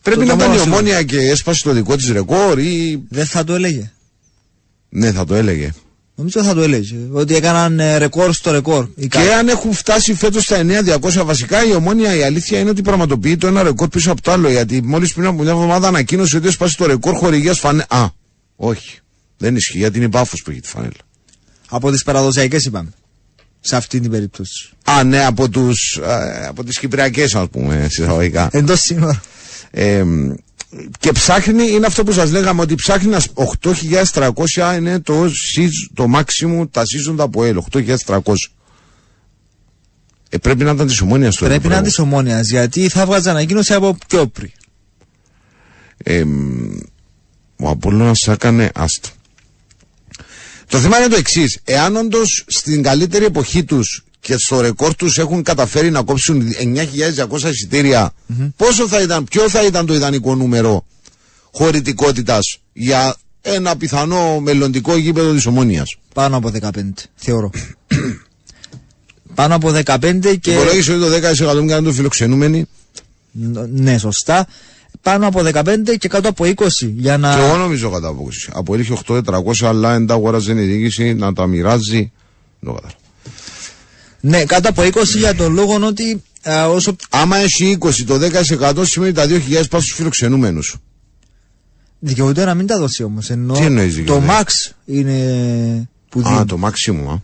Πρέπει 0.01 0.25
να 0.25 0.33
ήταν 0.33 0.53
η 0.53 0.59
ομόνια 0.59 1.03
και 1.03 1.17
έσπασε 1.17 1.63
το 1.63 1.71
δικό 1.71 1.95
της 1.95 2.11
ρεκόρ 2.11 2.59
ή. 2.59 3.03
Δεν 3.09 3.25
θα 3.25 3.43
το 3.43 3.53
έλεγε. 3.53 3.91
Ναι, 4.89 5.11
θα 5.11 5.25
το 5.25 5.35
έλεγε. 5.35 5.73
Νομίζω 6.15 6.43
θα 6.43 6.53
το 6.53 6.61
έλεγε. 6.61 6.95
Ότι 7.11 7.35
έκαναν 7.35 7.79
ε, 7.79 7.97
ρεκόρ 7.97 8.33
στο 8.33 8.51
ρεκόρ. 8.51 8.87
Και 9.09 9.33
αν 9.39 9.47
έχουν 9.47 9.73
φτάσει 9.73 10.13
φέτος 10.13 10.43
στα 10.43 10.61
9.200 11.01 11.23
βασικά, 11.25 11.65
η 11.65 11.73
ομόνια 11.73 12.15
η 12.15 12.23
αλήθεια 12.23 12.59
είναι 12.59 12.69
ότι 12.69 12.81
πραγματοποιεί 12.81 13.37
το 13.37 13.47
ένα 13.47 13.63
ρεκόρ 13.63 13.87
πίσω 13.87 14.11
από 14.11 14.21
το 14.21 14.31
άλλο. 14.31 14.49
Γιατί 14.49 14.81
μόλις 14.81 15.13
πριν 15.13 15.25
από 15.25 15.41
μια 15.41 15.51
εβδομάδα 15.51 15.87
ανακοίνωσε 15.87 16.37
ότι 16.37 16.47
έσπασε 16.47 16.77
το 16.77 16.85
ρεκόρ 16.85 17.15
χορηγίας 17.15 17.59
φανέλα. 17.59 17.85
Α, 17.89 18.09
όχι. 18.55 18.99
Δεν 19.37 19.55
ισχύει 19.55 19.77
γιατί 19.77 19.97
είναι 19.97 20.05
η 20.05 20.09
πάφο 20.09 20.37
που 20.43 20.51
έχει 20.51 20.59
τη 20.59 20.67
φανέλα. 20.67 20.91
Από 21.69 21.91
τις 21.91 22.03
παραδοσιακές 22.03 22.65
είπαμε 22.65 22.89
σε 23.61 23.75
αυτή 23.75 23.99
την 23.99 24.11
περίπτωση. 24.11 24.69
Α, 24.83 25.03
ναι, 25.03 25.25
από, 25.25 25.49
τους, 25.49 25.99
ε, 26.03 26.45
από 26.47 26.63
τις 26.63 26.79
Κυπριακές, 26.79 27.35
ας 27.35 27.47
πούμε, 27.51 27.87
συσταγωγικά. 27.89 28.49
Εντός 28.51 28.79
σύνορα. 28.79 29.21
Ε, 29.71 30.03
και 30.99 31.11
ψάχνει, 31.11 31.71
είναι 31.71 31.85
αυτό 31.85 32.03
που 32.03 32.11
σας 32.11 32.31
λέγαμε, 32.31 32.61
ότι 32.61 32.75
ψάχνει 32.75 33.15
8.300 33.61 34.75
είναι 34.77 34.99
το, 34.99 35.29
το 35.93 36.05
maximum 36.15 36.65
τα 36.71 36.81
season 36.81 37.15
από 37.17 37.43
ΕΛ, 37.43 37.61
8.300. 37.71 38.21
Ε, 40.29 40.37
πρέπει 40.37 40.63
να 40.63 40.71
ήταν 40.71 40.87
της 40.87 41.01
ομόνιας 41.01 41.35
το 41.35 41.45
Πρέπει 41.45 41.67
να 41.67 41.73
ήταν 41.73 41.83
της 41.83 41.99
ομόνιας, 41.99 42.49
γιατί 42.49 42.89
θα 42.89 43.05
βγάζει 43.05 43.29
ανακοίνωση 43.29 43.73
από 43.73 43.97
πιο 44.07 44.27
πριν. 44.27 44.51
Ε, 45.97 46.23
ο 47.55 47.69
Απόλλωνας 47.69 48.27
έκανε 48.27 48.71
άστο. 48.75 49.09
Το 50.71 50.79
θέμα 50.79 50.97
είναι 50.97 51.07
το 51.07 51.15
εξής. 51.15 51.59
Εάν 51.63 51.95
όντως 51.95 52.43
στην 52.47 52.83
καλύτερη 52.83 53.25
εποχή 53.25 53.63
τους 53.63 54.03
και 54.19 54.37
στο 54.37 54.61
ρεκόρ 54.61 54.95
τους 54.95 55.17
έχουν 55.17 55.43
καταφέρει 55.43 55.91
να 55.91 56.03
κόψουν 56.03 56.53
9.200 57.29 57.43
εισιτήρια, 57.49 58.13
πόσο 58.55 58.87
θα 58.87 59.01
ήταν, 59.01 59.23
ποιο 59.23 59.49
θα 59.49 59.65
ήταν 59.65 59.85
το 59.85 59.93
ιδανικό 59.93 60.35
νούμερο 60.35 60.85
χωρητικότητας 61.51 62.59
για 62.73 63.15
ένα 63.41 63.77
πιθανό 63.77 64.39
μελλοντικό 64.39 64.97
γήπεδο 64.97 65.33
της 65.33 65.45
Ομόνιας; 65.45 65.95
Πάνω 66.13 66.37
από 66.37 66.51
15, 66.61 66.69
θεωρώ. 67.15 67.49
Πάνω 69.35 69.55
από 69.55 69.71
15 69.85 70.37
και. 70.41 70.51
Υπολόγισε 70.51 70.91
ότι 70.93 71.01
το 71.01 71.09
10% 71.59 71.63
ήταν 71.63 71.83
το 71.83 71.91
φιλοξενούμενοι; 71.91 72.65
Ναι, 73.71 73.97
σωστά 73.97 74.47
πάνω 75.01 75.27
από 75.27 75.41
15 75.53 75.63
και 75.97 76.07
κάτω 76.07 76.29
από 76.29 76.45
20 76.45 76.53
για 76.95 77.17
να... 77.17 77.35
Και 77.35 77.41
εγώ 77.41 77.57
νομίζω 77.57 77.89
κάτω 77.89 78.07
από 78.07 78.27
20. 78.47 78.51
Από 78.53 78.75
8.400 79.07 79.67
αλλά 79.67 79.91
δεν 79.91 80.05
τα 80.05 80.13
αγοράζει 80.13 80.51
η 80.51 80.53
διοίκηση 80.53 81.13
να 81.13 81.33
τα 81.33 81.47
μοιράζει. 81.47 82.11
Ναι, 84.19 84.45
κάτω 84.45 84.69
από 84.69 84.81
20 84.81 84.89
για 85.17 85.35
τον 85.35 85.53
λόγο 85.53 85.79
ότι 85.83 86.23
ε, 86.41 86.61
όσο 86.61 86.95
Άμα 87.09 87.37
έχει 87.37 87.77
20, 87.79 87.91
το 88.07 88.19
10% 88.81 88.85
σημαίνει 88.85 89.11
τα 89.13 89.25
2.000 89.25 89.39
πας 89.69 89.83
στους 89.83 89.93
φιλοξενούμενους 89.95 90.65
σου. 90.65 90.81
δικαιούται 91.99 92.45
να 92.45 92.53
μην 92.53 92.67
τα 92.67 92.77
δώσει 92.77 93.03
όμως. 93.03 93.29
Ενώ 93.29 93.53
Τι 93.53 93.63
εννοείς 93.63 93.93
το 93.95 93.99
δικαιούται; 94.01 94.25
max 94.29 94.73
είναι 94.85 95.89
που 96.09 96.21
δίνει. 96.21 96.37
Α, 96.37 96.45
το 96.45 96.59
maximum, 96.63 97.07
α. 97.09 97.15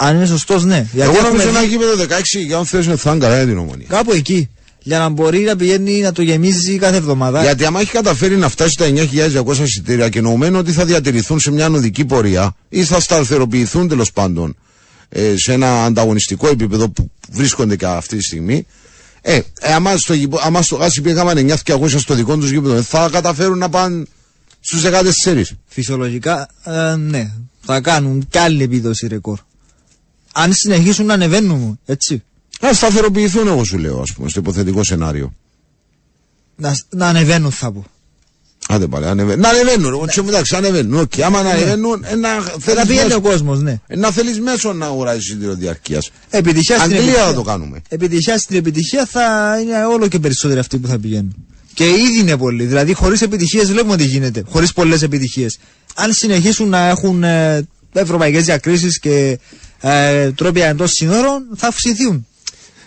Αν 0.00 0.16
είναι 0.16 0.26
σωστός, 0.26 0.64
ναι. 0.64 0.86
Γιατί 0.92 1.10
Εγώ 1.10 1.10
έχουμε 1.10 1.28
νομίζω 1.28 1.50
δει 1.50 1.56
ένα 1.56 1.62
γήπεδο 1.66 2.02
16 2.02 2.06
για 2.46 2.56
αν 2.58 2.66
θες 2.66 2.86
θα 2.86 3.10
είναι 3.10 3.18
καλά 3.20 3.36
για 3.36 3.46
την 3.46 3.58
ομονία. 3.58 3.86
κάπου 3.88 4.12
εκεί. 4.12 4.48
Για 4.88 4.98
να 4.98 5.08
μπορεί 5.08 5.40
να 5.40 5.56
πηγαίνει 5.56 6.00
να 6.00 6.12
το 6.12 6.22
γεμίζει 6.22 6.78
κάθε 6.78 6.96
εβδομάδα. 6.96 7.42
Γιατί 7.42 7.64
άμα 7.64 7.80
έχει 7.80 7.90
καταφέρει 7.90 8.36
να 8.36 8.48
φτάσει 8.48 8.70
στα 8.70 8.86
9.200 9.44 9.58
εισιτήρια 9.58 10.08
και 10.08 10.18
εννοούμενο 10.18 10.58
ότι 10.58 10.72
θα 10.72 10.84
διατηρηθούν 10.84 11.40
σε 11.40 11.50
μια 11.50 11.68
οδική 11.68 12.04
πορεία 12.04 12.54
ή 12.68 12.84
θα 12.84 13.00
σταθεροποιηθούν 13.00 13.88
τέλος 13.88 14.12
πάντων 14.12 14.56
ε, 15.08 15.36
σε 15.36 15.52
ένα 15.52 15.84
ανταγωνιστικό 15.84 16.48
επίπεδο 16.48 16.88
που 16.90 17.10
βρίσκονται 17.30 17.76
και 17.76 17.86
αυτή 17.86 18.16
τη 18.16 18.22
στιγμή. 18.22 18.66
Ε, 19.20 19.34
ε 19.60 19.72
άμα 19.74 19.96
στο, 19.96 20.14
γηπο- 20.14 20.40
άμα 20.42 20.62
στο 20.62 20.76
Γάσι 20.76 21.00
πήγαμε 21.00 21.32
9.200 21.64 21.88
στο 21.98 22.14
δικό 22.14 22.36
τους 22.36 22.50
γήπεδο, 22.50 22.82
θα 22.82 23.08
καταφέρουν 23.12 23.58
να 23.58 23.68
πάνε 23.68 24.04
στους 24.60 24.82
14. 24.82 25.42
Φυσιολογικά, 25.66 26.48
ε, 26.64 26.94
ναι. 26.96 27.32
Θα 27.60 27.80
κάνουν 27.80 28.26
κι 28.30 28.38
άλλη 28.38 28.62
επίδοση 28.62 29.06
ρεκόρ. 29.06 29.38
Αν 30.32 30.52
συνεχίσουν 30.52 31.06
να 31.06 31.14
ανεβαίνουν, 31.14 31.78
έτσι. 31.84 32.22
Να 32.60 32.72
σταθεροποιηθούν, 32.72 33.46
εγώ 33.46 33.64
σου 33.64 33.78
λέω, 33.78 34.00
ας 34.00 34.12
πούμε, 34.12 34.28
στο 34.28 34.40
υποθετικό 34.40 34.84
σενάριο. 34.84 35.32
Να, 36.56 36.76
να 36.90 37.06
ανεβαίνουν, 37.08 37.50
θα 37.50 37.72
πω. 37.72 37.84
Άντε 38.68 38.86
πάλι, 38.86 39.06
ανεβαίνουν. 39.06 39.40
Να 39.40 39.48
ανεβαίνουν, 39.48 39.92
εγώ 39.92 40.04
ξέρω, 40.06 40.28
εντάξει, 40.28 40.56
ανεβαίνουν. 40.56 40.98
Οκ, 41.00 41.20
άμα 41.24 41.42
να 41.42 41.50
ανεβαίνουν, 41.50 42.04
ε, 42.04 42.14
να 42.14 42.28
Θα 42.40 42.52
θέλεις 42.58 42.82
πηγαίνει 42.86 43.04
ο 43.04 43.06
μέσο- 43.06 43.20
κόσμος, 43.20 43.60
ναι. 43.62 43.80
ε, 43.86 43.96
να 43.96 44.10
θέλεις 44.10 44.40
μέσο 44.40 44.72
να 44.72 44.86
αγοράζεις 44.86 45.24
εισιτήριο 45.26 45.54
διαρκείας. 45.54 46.10
Επιτυχία 46.30 46.78
στην 46.78 46.82
Αγγλία 46.92 47.00
επιτυχία. 47.02 47.26
θα 47.26 47.34
το 47.34 47.42
κάνουμε. 47.42 47.82
Επιτυχία 47.88 48.38
στην 48.38 48.56
επιτυχία 48.56 49.06
θα 49.06 49.56
είναι 49.62 49.84
όλο 49.84 50.08
και 50.08 50.18
περισσότεροι 50.18 50.60
αυτοί 50.60 50.78
που 50.78 50.88
θα 50.88 50.98
πηγαίνουν. 50.98 51.34
Και 51.74 51.84
ήδη 51.88 52.18
είναι 52.18 52.36
πολλοί. 52.36 52.64
Δηλαδή, 52.64 52.92
χωρίς 52.92 53.22
επιτυχίες 53.22 53.70
βλέπουμε 53.70 53.96
τι 53.96 54.04
γίνεται. 54.04 54.42
Χωρίς 54.48 54.72
πολλές 54.72 55.02
επιτυχίες. 55.02 55.58
Αν 55.94 56.12
συνεχίσουν 56.12 56.68
να 56.68 56.88
έχουν 56.88 57.22
ε, 57.24 57.66
ευρωπαϊκές 57.92 58.44
διακρίσεις 58.44 58.98
και 58.98 59.38
ε, 59.80 60.30
τρόπια 60.32 60.66
εντός 60.66 60.90
συνόρων, 60.90 61.42
θα 61.56 61.66
αυξηθούν. 61.66 62.26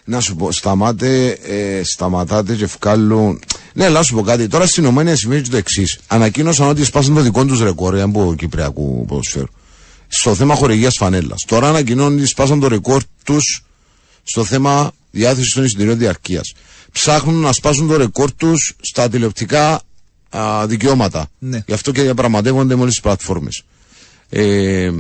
Να 0.06 0.20
σου 0.20 0.36
πω, 0.36 0.52
σταμάτε, 0.52 1.30
ε, 1.30 1.82
σταματάτε 1.84 2.56
και 2.56 2.64
ευκάλλουν. 2.64 3.40
Ναι, 3.74 3.86
αλλά 3.86 3.98
να 3.98 4.04
σου 4.04 4.16
πω 4.16 4.22
κάτι. 4.22 4.48
Τώρα 4.48 4.66
στην 4.66 4.86
Ομόνια 4.86 5.16
σημαίνει 5.16 5.42
το 5.42 5.58
εξής. 5.58 6.00
Ανακοίνωσαν 6.08 6.68
ότι 6.68 6.84
σπάσαν 6.84 7.14
το 7.14 7.22
δικό 7.22 7.46
τους 7.46 7.62
ρεκόρ 7.62 7.96
ε, 7.96 8.02
από 8.02 8.36
Κυπριακού 8.38 9.06
ποδοσφαίρου. 9.08 9.48
Στο 10.08 10.36
θέμα 10.36 10.56
χορηγίας 10.56 10.96
φανέλας. 10.96 11.44
Τώρα 11.48 11.70
ανακοινώνουν 11.70 12.18
ότι 12.18 12.28
σπάσαν 12.28 12.60
το 12.60 12.68
ρεκόρ 12.68 13.02
τους 13.24 13.64
στο 14.24 14.44
θέμα 14.44 14.92
διάθεσης 15.12 15.54
των 15.54 15.64
εισιτηρίων 15.64 15.98
διαρκείας. 15.98 16.54
Ψάχνουν 16.92 17.36
να 17.42 17.52
σπάσουν 17.52 17.88
το 17.88 17.98
ρεκόρ 17.98 18.32
τους 18.32 18.76
στα 18.82 19.10
τηλεοπτικά 19.10 19.82
α, 20.30 20.68
δικαιώματα. 20.68 21.28
Ναι. 21.40 21.64
Γι' 21.66 21.74
αυτό 21.74 21.92
και 21.92 22.02
διαπραγματεύονται 22.02 22.76
με 22.76 22.82
όλε 22.82 22.90
τις 22.90 23.00
πλατφόρμες. 23.00 23.64
Ε, 24.30 24.92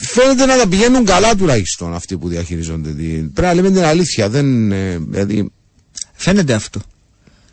φαίνεται 0.00 0.46
να 0.46 0.56
τα 0.58 0.68
πηγαίνουν 0.68 1.04
καλά 1.04 1.34
τουλάχιστον 1.36 1.94
αυτοί 1.94 2.18
που 2.18 2.28
διαχειρίζονται. 2.28 2.90
την- 2.90 3.32
Πρέπει 3.32 3.48
να 3.48 3.54
λέμε 3.54 3.70
την 3.70 3.84
αλήθεια. 3.84 4.28
Δεν, 4.28 4.72
ε, 4.72 4.98
δηλαδή, 5.08 5.50
Φαίνεται 6.14 6.52
αυτό. 6.52 6.80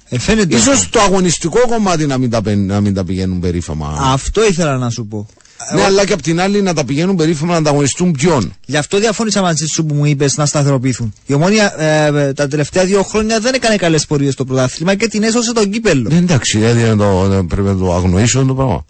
Ε, 0.10 0.20
φαίνεται 0.20 0.56
αυτό. 0.56 0.72
ίσως 0.72 0.90
το 0.90 1.00
αγωνιστικό 1.00 1.60
κομμάτι 1.68 2.06
να 2.06 2.18
μην 2.18 2.30
τα, 2.30 2.42
παι- 2.42 2.58
να 2.58 2.82
μην 2.82 2.94
τα 2.94 3.04
πηγαίνουν 3.04 3.40
περίφημα. 3.40 3.98
Αυτό 4.02 4.48
ήθελα 4.48 4.78
να 4.78 4.90
σου 4.90 5.06
πω. 5.08 5.28
ναι, 5.76 5.82
αλλά 5.84 6.06
και 6.06 6.14
απ' 6.14 6.22
την 6.22 6.40
άλλη 6.40 6.62
να 6.62 6.74
τα 6.74 6.84
πηγαίνουν 6.86 7.16
περίφημα 7.16 7.52
να 7.52 7.58
ανταγωνιστούν 7.58 8.12
ποιον; 8.12 8.54
Γι' 8.66 8.78
αυτό 8.78 9.00
διαφώνησα 9.00 9.42
μαζί 9.42 9.66
σου 9.66 9.86
που 9.86 9.96
μου 9.96 10.06
είπες 10.06 10.38
να 10.38 10.46
σταθεροποιηθούν. 10.46 11.14
Η 11.26 11.34
ομόνια 11.34 11.82
ε, 11.82 12.06
ε, 12.06 12.34
τα 12.34 12.48
τελευταία 12.48 12.86
δύο 12.86 13.04
χρόνια 13.04 13.40
δεν 13.40 13.54
έκανε 13.54 13.76
καλές 13.76 14.06
πορείες 14.06 14.34
στο 14.34 14.46
πρωτάθλημα 14.46 14.96
και 14.96 15.08
την 15.08 15.24
έσωσε 15.24 15.54
τον 15.54 15.70
κύπελο. 15.72 16.10
Ναι, 16.10 16.18
εντάξει, 16.18 16.58
δηλαδή 16.58 16.82
να 16.84 16.98
το, 16.98 17.28
να- 17.28 17.46
πρέπει 17.46 17.68
να 17.68 17.78
το 17.78 17.94
αγνοήσω 17.96 18.44
το 18.46 18.54
πράγμα. 18.56 18.86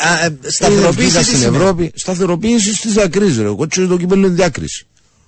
Α, 0.00 0.24
ε, 0.24 0.38
Σταθεροποίηση 0.48 0.50
σταθεροποίηση 0.50 1.16
τι 1.18 1.24
στην 1.24 1.36
σημαίνει; 1.38 1.56
Ευρώπη. 1.56 1.92
Σταθεροποίηση 1.94 2.74
στι 2.74 2.88
διακρίσει, 2.88 3.36
ρε. 3.40 3.44
Εγώ 3.46 3.66
τσιρι 3.66 3.86
το 3.86 3.96
κύπελο 3.96 4.26
είναι 4.26 4.34
διάκριση. 4.34 4.86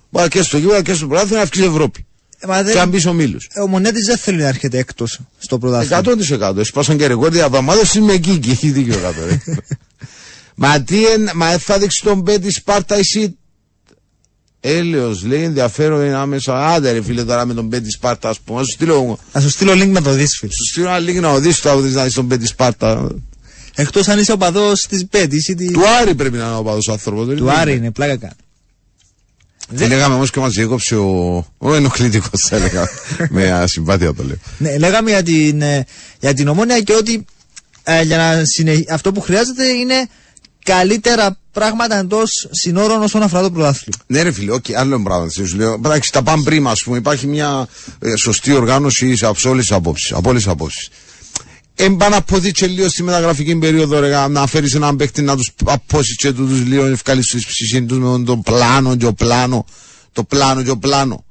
Μπορεί 0.09 0.27
και 0.27 0.41
στο 0.41 0.59
κύπελο 0.59 0.81
και 0.81 0.93
στο 0.93 1.07
πρωτάθλημα 1.07 1.37
να 1.37 1.43
αυξήσει 1.43 1.65
η 1.65 1.69
Ευρώπη. 1.69 2.05
Ε, 2.39 2.47
μα 2.47 2.63
δεν- 2.63 2.73
Και 2.73 2.79
αν 2.79 2.89
μπει 2.89 3.07
ο 3.07 3.13
Μήλου. 3.13 3.37
Ο 3.63 3.67
Μονέτης 3.67 4.05
δεν 4.05 4.17
θέλει 4.17 4.37
να 4.41 4.47
έρχεται 4.47 4.77
έκτος 4.77 5.19
στο 5.37 5.57
πρωτάθλημα. 5.57 5.97
100%. 5.97 6.59
Εσπάσαν 6.59 6.97
και 6.97 7.07
ρεκόρ 7.07 7.29
διαβαμάδες 7.31 7.93
είμαι 7.93 8.13
εκεί 8.13 8.37
και 8.37 8.51
έχει 8.51 8.69
δίκιο 8.69 8.99
κάτω. 8.99 9.25
ρε. 9.25 9.39
μα 10.55 10.81
τι 10.81 11.05
εν, 11.05 11.29
μα 11.35 11.51
ε, 11.51 11.57
θα 11.57 11.77
δείξει 11.77 12.01
τον 12.03 12.19
Μπέτη 12.19 12.51
Σπάρτα 12.51 12.95
εσύ. 12.95 13.37
Έλεος 14.65 15.23
λέει 15.25 15.43
ενδιαφέρον 15.43 16.05
είναι 16.05 16.15
άμεσα. 16.15 16.67
Άντε 16.73 16.91
ρε 16.91 17.01
φίλε 17.03 17.23
τώρα 17.23 17.45
με 17.45 17.53
τον 17.53 17.65
Μπέτη 17.65 17.89
Σπάρτα 17.91 18.29
ας 18.29 18.39
πούμε. 18.39 18.59
Να 18.59 18.65
σου 18.65 18.71
στείλω, 18.71 19.19
Να 19.33 19.41
σου 19.41 19.49
στείλω 19.49 19.71
link 19.71 19.87
να 19.91 20.01
το 20.01 20.11
δεις, 20.13 20.37
φίλε. 20.39 20.51
σου 20.51 20.63
στείλω 20.71 20.87
ένα 20.89 20.97
link 21.09 21.21
να 21.21 21.29
οδείς 21.31 21.59
το 21.59 21.75
να 21.75 22.03
δεις 22.03 22.13
τον 22.13 22.25
Μπέτη 22.25 22.45
Σπάρτα. 22.47 23.09
Εκτός 23.75 24.07
αν 24.07 24.19
είσαι 24.19 24.31
οπαδό 24.31 24.71
της 24.89 25.05
Πέτη 25.07 25.37
ή 25.51 25.55
τη... 25.55 25.71
Του 25.71 25.87
Άρη 26.01 26.15
πρέπει 26.15 26.37
να 26.37 26.45
είναι 26.45 26.55
ο 26.55 26.63
παδός 26.63 26.89
άνθρωπος. 26.89 27.35
του 27.35 27.51
Άρη 27.51 27.75
είναι, 27.75 27.91
πλάκα 27.91 28.17
κάνει. 28.17 28.33
Τι 29.77 29.87
λέγαμε 29.87 30.15
όμως 30.15 30.31
και 30.31 30.39
μας 30.39 30.53
διέκοψε 30.53 30.95
ο, 30.95 31.45
ο 31.57 31.73
ενοχλητικός 31.73 32.45
θα 32.49 32.55
έλεγα. 32.55 32.89
με 33.35 33.51
ασυμπάθεια 33.51 34.13
το 34.13 34.23
λέω. 34.23 34.35
Ναι, 34.57 34.77
λέγαμε 34.77 35.09
για 35.09 35.23
την, 35.23 35.61
ε, 35.61 35.85
για 36.19 36.33
την 36.33 36.47
ομόνια 36.47 36.81
και 36.81 36.93
ότι 36.93 37.25
ε, 37.83 38.01
για 38.01 38.17
να 38.17 38.45
συνε... 38.45 38.83
αυτό 38.89 39.11
που 39.11 39.21
χρειάζεται 39.21 39.67
είναι 39.67 40.07
καλύτερα 40.63 41.37
πράγματα 41.51 41.97
εντός 41.97 42.47
συνόρων 42.51 43.01
όσον 43.01 43.23
αφορά 43.23 43.41
το 43.41 43.51
πρωτάθλημα. 43.51 43.97
Ναι, 44.07 44.21
ρε 44.21 44.31
φίλε, 44.31 44.51
όχι, 44.51 44.75
άλλο 44.75 45.01
πράγμα. 45.01 45.29
Σου 45.29 45.55
λέω, 45.55 45.73
εντάξει, 45.73 46.11
τα 46.11 46.23
πάμε 46.23 46.43
πριν, 46.43 46.67
ας 46.67 46.81
πούμε. 46.83 46.97
Υπάρχει 46.97 47.27
μια 47.27 47.67
ε, 47.99 48.15
σωστή 48.15 48.51
οργάνωση 48.51 49.17
από 49.21 49.49
όλες 49.49 49.65
τις 50.33 50.47
απόψεις. 50.47 50.89
Από 51.77 51.85
όλε 51.85 51.91
τι 51.91 51.93
απόψει. 51.93 51.93
Εμπάνα 51.93 52.15
αποδείξει 52.17 52.65
λίγο 52.65 52.89
στη 52.89 53.03
μεταγραφική 53.03 53.55
περίοδο, 53.55 53.99
ρε, 53.99 54.27
να 54.27 54.47
φέρεις 54.47 54.73
έναν 54.75 54.95
παίκτη 54.95 55.21
να 55.21 55.35
τους 55.35 55.51
απώσει 55.65 56.15
και 56.15 56.31
τους 56.31 56.61
λίγο 56.65 56.85
ευκάλει 56.85 57.23
στη 57.23 57.37
ψυχή 57.37 57.83
τους 57.85 57.97
με 57.97 58.23
το 58.23 58.37
πλάνο 58.37 58.95
και 58.95 59.05
ο 59.05 59.13
πλάνο. 59.13 59.65
Το 60.11 60.23
πλάνο 60.23 60.63
και 60.63 60.69
ο 60.69 60.77
πλάνο. 60.77 61.25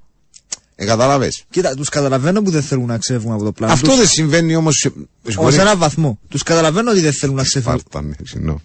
Ε, 0.74 0.84
κατάλαβες. 0.84 1.45
Κοίτα, 1.51 1.74
τους 1.74 1.88
καταλαβαίνω 1.88 2.43
που 2.43 2.51
δεν 2.51 2.62
θέλουν 2.62 2.86
να 2.86 2.99
ξέφυγουν 2.99 3.32
από 3.34 3.45
το 3.45 3.53
πλάνο. 3.53 3.72
Αυτό 3.72 3.86
τους, 3.88 3.97
δεν 3.97 4.07
συμβαίνει 4.07 4.55
όμως. 4.57 4.88
Ω 5.36 5.49
έναν 5.49 5.78
βαθμό. 5.78 6.18
Τους 6.28 6.43
καταλαβαίνω 6.43 6.90
ότι 6.90 7.01
δεν 7.01 7.12
θέλουν 7.12 7.34
να 7.34 7.43
ξεφύγουν. 7.43 7.78
Σπάρτα, 7.78 8.09
ναι, 8.09 8.14
συγγνώμη. 8.24 8.59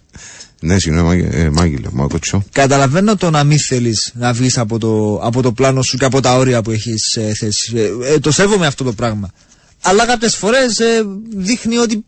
Ναι, 0.60 0.78
συγγνώμη, 0.78 1.08
Μάγε- 1.08 1.34
ε, 1.34 1.50
Μάγγελε, 1.50 1.88
μα 1.92 2.06
κοτσό. 2.06 2.44
Καταλαβαίνω 2.52 3.16
το 3.16 3.30
να 3.30 3.44
μην 3.44 3.58
θέλεις 3.58 4.12
να 4.14 4.32
βγεις 4.32 4.58
από 4.58 4.78
το, 4.78 5.20
από 5.22 5.42
το 5.42 5.52
πλάνο 5.52 5.82
σου 5.82 5.96
και 5.96 6.04
από 6.04 6.20
τα 6.20 6.36
όρια 6.36 6.62
που 6.62 6.70
έχεις 6.70 7.14
ε, 7.16 7.32
θέσει. 7.34 7.72
Ε, 7.76 8.12
ε, 8.12 8.18
το 8.18 8.30
σέβομαι 8.30 8.66
αυτό 8.66 8.84
το 8.84 8.92
πράγμα. 8.92 9.30
Αλλά 9.82 10.06
κάποιες 10.06 10.36
φορές 10.36 10.78
ε, 10.78 11.02
δείχνει 11.36 11.76
ότι 11.76 12.04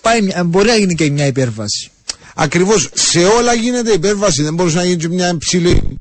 πάει, 0.00 0.22
μια- 0.22 0.44
μπορεί 0.44 0.68
να 0.68 0.76
γίνει 0.76 0.94
και 0.94 1.10
μια 1.10 1.26
υπέρβαση. 1.26 1.90
Ακριβώς 2.34 2.88
σε 2.94 3.24
όλα 3.24 3.54
γίνεται 3.54 3.92
υπέρβαση. 3.92 4.42
Δεν 4.42 4.54
μπορούσε 4.54 4.76
να 4.76 4.84
γίνεις 4.84 5.02
και 5.06 5.08
μια 5.08 5.28
υψηλή 5.28 5.98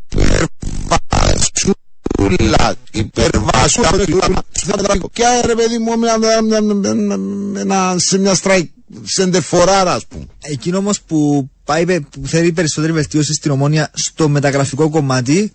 υπερβασούλα. 2.91 3.89
Υπερβασούλα. 4.01 4.97
Και 5.13 5.25
άρα, 5.25 5.47
ρε 5.47 5.55
παιδί 5.55 5.77
μου, 5.77 5.97
με- 5.97 6.17
με- 6.17 6.61
με- 6.61 6.73
με- 6.73 6.93
με- 7.15 7.59
ένα- 7.59 7.95
σε 7.97 8.17
μια 8.17 8.33
στράικ 8.35 8.69
σεντεφοράρα, 9.03 9.93
ας 9.93 10.05
πούμε. 10.05 10.25
Εκείνο 10.41 10.77
όμως 10.77 11.01
που, 11.01 11.49
πάει, 11.63 11.85
πε- 11.85 12.03
που 12.09 12.27
θέλει 12.27 12.51
περισσότερη 12.51 12.93
βελτίωση 12.93 13.33
στην 13.33 13.51
ομόνια 13.51 13.91
στο 13.93 14.29
μεταγραφικό 14.29 14.89
κομμάτι 14.89 15.51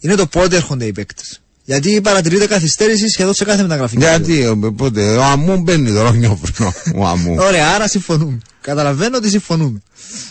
είναι 0.00 0.14
το 0.14 0.26
πότε 0.26 0.56
έρχονται 0.56 0.84
οι 0.84 0.92
παίκτες. 0.92 1.40
Γιατί 1.68 2.00
παρατηρείται 2.00 2.46
καθυστέρηση 2.46 3.08
σχεδόν 3.08 3.34
σε 3.34 3.44
κάθε 3.44 3.62
μεταγραφική. 3.62 4.00
Γιατί, 4.00 4.42
ε, 4.42 4.52
πότε, 4.76 5.16
ο 5.16 5.22
Αμού 5.22 5.60
μπαίνει 5.60 5.92
τώρα, 5.92 6.12
νιώθω. 6.12 6.72
Ο 6.94 7.06
Αμού. 7.06 7.36
Ωραία, 7.38 7.68
άρα 7.74 7.88
συμφωνούμε. 7.88 8.38
Καταλαβαίνω 8.60 9.16
ότι 9.16 9.28
συμφωνούμε. 9.30 9.82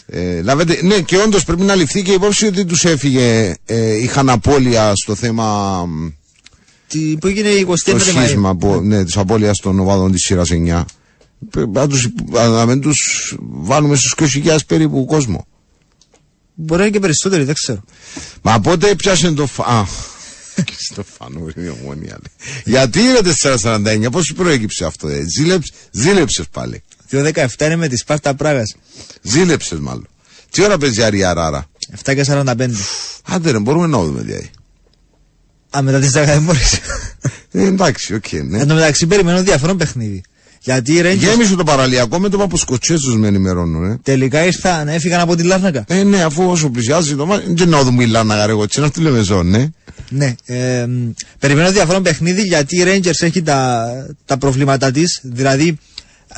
Ε, 0.06 0.42
λάβετε, 0.42 0.80
ναι, 0.84 1.02
και 1.02 1.18
όντως 1.18 1.44
πρέπει 1.44 1.62
να 1.62 1.76
ληφθεί 1.76 2.02
και 2.02 2.12
υπόψη 2.12 2.46
ότι 2.46 2.66
τους 2.66 2.86
έφυγε, 2.86 3.56
ε, 3.66 3.96
είχαν 3.96 4.30
απώλεια 4.30 4.96
στο 4.96 5.16
θέμα 5.16 5.46
μ, 5.86 6.08
Τι, 6.88 7.00
που 7.20 7.28
έγινε 7.28 7.50
η 7.50 7.66
29η 7.70 7.92
το 7.92 8.00
σχίσμα 8.00 8.52
Μαΐου. 8.54 8.60
που, 8.60 8.82
ναι, 8.84 9.04
της 9.04 9.18
απώλειας 9.18 9.58
των 9.58 9.80
ομάδων 9.80 10.12
της 10.12 10.22
σειράς 10.22 10.50
9. 10.52 10.86
Πρέπει 11.50 11.70
Να, 11.72 11.88
τους, 11.88 12.08
να 12.32 12.66
μην 12.66 12.82
τους 12.82 13.36
βάλουμε 13.40 13.96
στους 13.96 14.16
20.000 14.46 14.58
περίπου 14.68 15.06
κόσμο. 15.06 15.48
Μπορεί 16.54 16.80
να 16.80 16.86
είναι 16.88 16.94
και 16.96 17.02
περισσότεροι, 17.02 17.44
δεν 17.44 17.54
ξέρω. 17.54 17.84
Μα 18.42 18.60
πότε 18.60 18.90
έπιασε 18.90 19.32
το 19.32 19.46
φα... 19.46 19.64
Α, 19.64 19.86
και 20.64 20.74
στο 20.78 21.04
φανούρι 21.18 21.64
η 21.64 21.70
ομόνια. 21.70 22.18
λέει. 22.22 22.54
Γιατί 22.64 23.00
είναι 23.00 23.20
449, 23.22 24.12
πώς 24.12 24.26
σου 24.26 24.34
προέκυψε 24.34 24.86
αυτό, 24.86 25.08
ε; 25.08 25.24
Ζήλεψ, 25.38 25.72
ζήλεψες 25.92 26.46
πάλι. 26.52 26.84
2-17 27.12 27.46
είναι 27.62 27.76
με 27.76 27.88
τη 27.88 27.96
Σπάρτα 27.98 28.36
Πράγας. 28.36 28.76
Ζήλεψες 29.22 29.80
μάλλον. 29.80 30.08
Τι 30.52 30.64
ώρα 30.64 30.78
παίζει 30.78 31.00
η 31.00 31.04
Αριαράρα; 31.04 31.70
7 32.06 32.14
και 32.16 32.24
45. 32.24 32.70
Άντε 33.24 33.52
ρε, 33.52 33.60
μπορούμε 33.60 33.88
να 33.88 34.04
δούμε 34.04 34.24
τι 34.24 34.34
έχει. 34.34 34.50
Α, 35.78 35.82
μετά 35.82 36.00
τι 36.00 36.08
10 36.08 36.12
δεν 36.12 36.44
μπορεί. 36.44 36.60
Ε, 37.52 37.64
εντάξει, 37.64 38.14
οκ, 38.14 38.32
ναι. 38.32 38.60
Εν 38.60 38.68
τω 38.68 38.74
μεταξύ 38.74 39.08
περιμένω 39.08 39.44
διαφορών 39.44 39.78
παιχνίδι. 39.78 40.22
Γιατί 40.68 40.94
οι 40.94 41.02
Rangers 41.04 41.18
Γέμισε 41.18 41.56
το 41.56 41.64
παραλιακό 41.64 42.20
με 42.20 42.30
το 42.30 42.38
Παπουσκοτσέζου 42.38 43.20
με 43.20 43.28
ενημερώνουν. 43.28 43.92
Ε. 43.92 44.00
τελικά 44.04 44.46
ήρθαν, 44.46 44.88
έφυγαν 44.88 45.20
από 45.20 45.36
τη 45.36 45.44
Λάρνακα. 45.44 45.84
ε, 45.88 46.04
ναι, 46.04 46.24
αφού 46.24 46.44
όσο 46.50 46.70
πλησιάζει 46.70 47.16
το 47.16 47.26
μάτι. 47.26 47.54
Δεν 47.54 47.70
να 47.70 47.84
δούμε 47.84 48.04
η 48.04 48.08
Λάνα 48.08 48.46
ρε, 48.46 48.52
εγώ 48.52 48.68
τσι 48.68 48.80
να 48.80 48.90
τη 48.90 49.02
λέμε 49.02 49.22
ζώνη, 49.22 49.50
ναι. 49.50 49.68
Ναι. 50.10 50.36
Ε, 50.46 50.86
μ, 50.86 51.10
περιμένω 51.40 51.72
διαφορών 51.72 52.04
παιχνίδι 52.04 52.42
γιατί 52.42 52.78
η 52.78 52.84
Rangers 52.86 53.22
έχει 53.22 53.42
τα, 53.42 53.88
τα 54.26 54.38
προβλήματά 54.38 54.92
της. 54.92 55.20
Δηλαδή, 55.24 55.78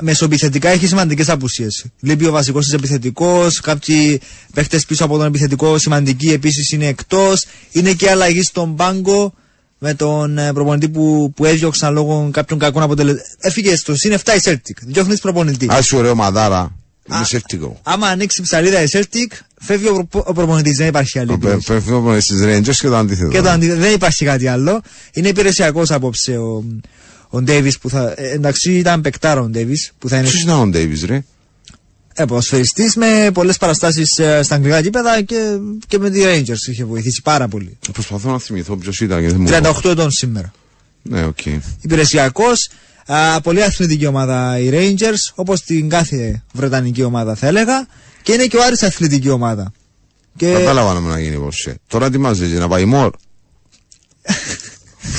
μεσοεπιθετικά 0.01 0.69
έχει 0.69 0.87
σημαντικές 0.87 1.29
απουσίες. 1.29 1.85
Λείπει 1.99 2.25
ο 2.25 2.31
βασικός 2.31 2.63
της 2.65 2.73
επιθετικός. 2.73 3.59
Κάποιοι 3.59 4.21
παίχτες 4.53 4.85
πίσω 4.85 5.05
από 5.05 5.17
τον 5.17 5.25
επιθετικό 5.25 5.77
σημαντικοί 5.77 6.29
επίσης 6.29 6.71
είναι 6.71 6.85
εκτός. 6.85 7.45
Είναι 7.71 7.93
και 7.93 8.09
αλλαγή 8.09 8.41
στον 8.41 8.75
πάγκο 8.75 9.33
με 9.79 9.93
τον 9.93 10.37
ε, 10.37 10.53
προπονητή 10.53 10.89
που, 10.89 11.33
που 11.35 11.45
έδιωξαν 11.45 11.93
λόγω 11.93 12.29
κάποιων 12.33 12.59
κακών 12.59 12.81
αποτελεσμάτων. 12.83 13.27
Έφυγε 13.39 13.75
στο 13.75 13.95
συν 13.95 14.13
7 14.13 14.17
η 14.37 14.41
Celtic. 14.43 14.77
Διώχνεις 14.81 15.19
προπονητή. 15.19 15.71
Α 15.71 15.81
σου 15.81 15.97
ωραίο 15.97 16.15
μαδάρα. 16.15 16.73
Είναι 17.13 17.23
σευτικό. 17.25 17.79
Άμα 17.83 18.07
ανοίξει 18.07 18.41
ψαλίδα 18.41 18.81
η 18.81 18.85
Celtic, 18.91 19.37
φεύγει 19.61 19.87
ο, 19.87 19.93
προπο- 19.93 20.23
ο 20.29 20.33
προπονητής. 20.33 20.77
Δεν 20.77 20.87
υπάρχει 20.87 21.19
άλλη. 21.19 21.31
επιλογή. 21.33 21.61
Φεύγουμε 21.61 22.19
στις 22.19 22.41
Rangers 22.43 22.75
και 22.75 22.87
το 22.87 22.95
αντίθετο. 22.97 23.29
Και 23.29 23.41
το 23.41 23.49
αντι... 23.49 23.71
δεν 23.71 23.93
υπάρχει 23.93 24.25
κάτι 24.25 24.47
άλλο. 24.47 24.81
Είναι 25.13 25.27
υπηρεσιακός 25.27 25.91
απόψε 25.91 26.37
ο, 26.37 26.63
ο 27.29 27.41
Ντέιβι 27.41 27.77
που 27.79 27.89
θα. 27.89 28.13
ε, 28.17 28.29
εντάξει, 28.31 28.73
ήταν 28.73 29.01
παικτάρο 29.01 29.43
ο 29.43 29.47
Ντέιβι 29.49 29.77
που 29.99 30.09
θα 30.09 30.17
είναι 30.17 30.27
Ποιος 30.29 30.41
είναι 30.41 30.53
ο 30.53 30.67
Ντέιβι, 30.67 31.05
ρε; 31.05 31.23
Ε, 32.19 32.25
ποδοσφαιριστής 32.25 32.95
με 32.95 33.29
πολλές 33.33 33.57
παραστάσεις 33.57 34.07
στα 34.41 34.55
αγγλικά 34.55 34.79
γήπεδα 34.79 35.21
και, 35.21 35.57
και 35.87 35.99
με 35.99 36.09
τη 36.09 36.21
Rangers 36.25 36.69
είχε 36.69 36.83
βοηθήσει 36.85 37.21
πάρα 37.21 37.47
πολύ. 37.47 37.77
Προσπαθώ 37.93 38.31
να 38.31 38.39
θυμηθώ 38.39 38.75
ποιος 38.75 39.01
ήταν. 39.01 39.21
και 39.21 39.27
δεν 39.27 39.41
μου 39.41 39.47
38 39.83 39.89
ετών 39.89 40.11
σήμερα. 40.11 40.51
Ναι, 41.01 41.25
οκ. 41.25 41.45
Υπηρεσιακός. 41.81 42.69
Πολύ 43.43 43.63
αθλητική 43.63 44.05
ομάδα 44.05 44.59
οι 44.59 44.69
Rangers, 44.71 45.33
όπως 45.35 45.61
την 45.63 45.89
κάθε 45.89 46.43
Βρετανική 46.53 47.03
ομάδα 47.03 47.35
θα 47.35 47.47
έλεγα. 47.47 47.87
Και 48.21 48.33
είναι 48.33 48.45
και 48.45 48.57
ο 48.57 48.63
Άρης 48.63 48.83
αθλητική 48.83 49.29
ομάδα. 49.29 49.71
Και 50.37 50.51
Κατάλαβα 50.51 50.93
να 50.93 50.99
να 50.99 51.19
γίνει 51.19 51.35
πώ. 51.35 51.49
Τώρα 51.87 52.05
ετοιμάζεσαι 52.05 52.57
να 52.57 52.67
πάει 52.67 52.85
μόρ. 52.85 53.11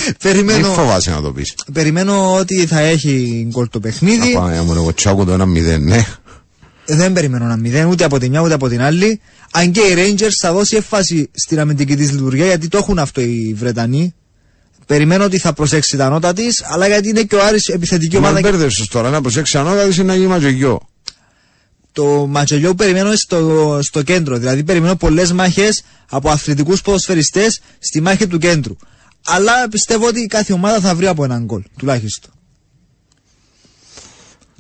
Μην 0.07 0.17
περιμένω, 0.23 0.73
φοβάσαι 0.73 1.11
να 1.11 1.21
το 1.21 1.33
πεις. 1.33 1.55
περιμένω 1.73 2.35
ότι 2.35 2.67
θα 2.67 2.81
έχει 2.81 3.47
γκολ 3.51 3.69
το 3.69 3.81
παιχνίδι. 3.81 4.33
Να 4.33 4.41
πάμε, 4.41 4.61
μου 4.63 4.73
εγώ 4.73 4.95
τσάκω 4.95 5.25
το 5.25 5.33
1-0, 5.33 5.81
ναι. 5.81 6.07
Δεν 6.97 7.13
περιμένω 7.13 7.45
να 7.47 7.57
μηδέν 7.57 7.87
ούτε 7.87 8.05
από 8.05 8.19
τη 8.19 8.29
μια 8.29 8.41
ούτε 8.41 8.55
από 8.55 8.69
την 8.69 8.81
άλλη. 8.81 9.21
Αν 9.53 9.73
και 9.73 9.81
οι 9.81 9.95
Rangers 9.97 10.31
θα 10.41 10.53
δώσει 10.53 10.77
έμφαση 10.77 11.31
στην 11.33 11.61
αμυντική 11.61 11.97
της 11.97 12.11
λειτουργία 12.11 12.47
γιατί 12.47 12.69
το 12.69 12.79
έχουν 12.79 12.99
αυτό 12.99 13.21
οι 13.21 13.55
Βρετανοί. 13.59 14.15
Περιμένω 14.87 15.25
ότι 15.25 15.39
θα 15.39 15.53
προσέξει 15.53 15.97
τα 15.97 16.09
νότα 16.09 16.33
της, 16.33 16.65
αλλά 16.67 16.87
γιατί 16.87 17.09
είναι 17.09 17.23
και 17.23 17.35
ο 17.35 17.45
Άρης 17.45 17.69
επιθετική 17.69 18.19
Μα 18.19 18.29
ομάδα. 18.29 18.41
μπέρδεψες 18.41 18.87
τώρα 18.87 19.11
να 19.11 19.21
προσέξεις 19.21 19.55
ανώτατα 19.55 19.85
είναι 19.85 20.03
να 20.03 20.15
γίνει 20.15 20.27
μαζογιό. 20.27 20.81
Το 21.93 22.27
ματσολιό 22.27 22.69
που 22.69 22.75
περιμένω 22.75 23.15
στο, 23.17 23.79
στο 23.83 24.03
κέντρο. 24.03 24.39
Δηλαδή 24.39 24.65
περιμένω 24.65 24.97
πολλές 24.97 25.33
μάχες 25.33 25.83
από 26.11 26.31
αθλητικούς 26.31 26.83
ποδοσφαιριστές 26.83 27.61
στη 27.79 28.01
μάχη 28.01 28.27
του 28.27 28.39
κέντρου. 28.39 28.77
Αλλά 29.27 29.69
πιστεύω 29.69 30.07
ότι 30.07 30.27
κάθε 30.27 30.53
ομάδα 30.53 30.81
θα 30.81 30.95
βρει 30.95 31.07
από 31.07 31.25
έναν 31.25 31.45
γκολ, 31.45 31.63
τουλάχιστον. 31.79 32.31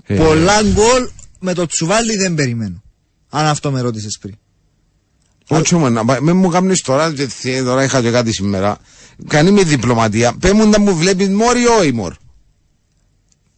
Ε, 0.06 0.14
Πολλά 0.14 0.62
γκολ 0.62 1.08
με 1.40 1.54
το 1.54 1.66
τσουβάλι 1.66 2.16
δεν 2.16 2.34
περιμένω. 2.34 2.82
Αν 3.28 3.46
αυτό 3.46 3.70
με 3.70 3.80
ρώτησες 3.80 4.18
πριν. 4.20 4.34
Όχι 5.48 5.74
όμως, 5.74 5.90
να 5.90 6.04
πάει- 6.04 6.20
με 6.20 6.32
μου 6.32 6.48
κάνεις 6.48 6.80
τώρα, 6.80 7.12
και 7.12 7.26
θε- 7.28 7.64
τώρα 7.64 7.84
είχα 7.84 8.00
και 8.02 8.10
κάτι 8.10 8.32
σήμερα. 8.32 8.78
Κάνει 9.28 9.50
με 9.50 9.62
διπλωματία. 9.62 10.32
Πέ 10.40 10.52
μου 10.52 10.68
να 10.68 10.78
μου 10.80 10.96
βλέπεις 10.96 11.28
μόρ 11.28 11.56
ή 11.56 11.66
όχι 11.66 11.92
μόρ. 11.92 12.14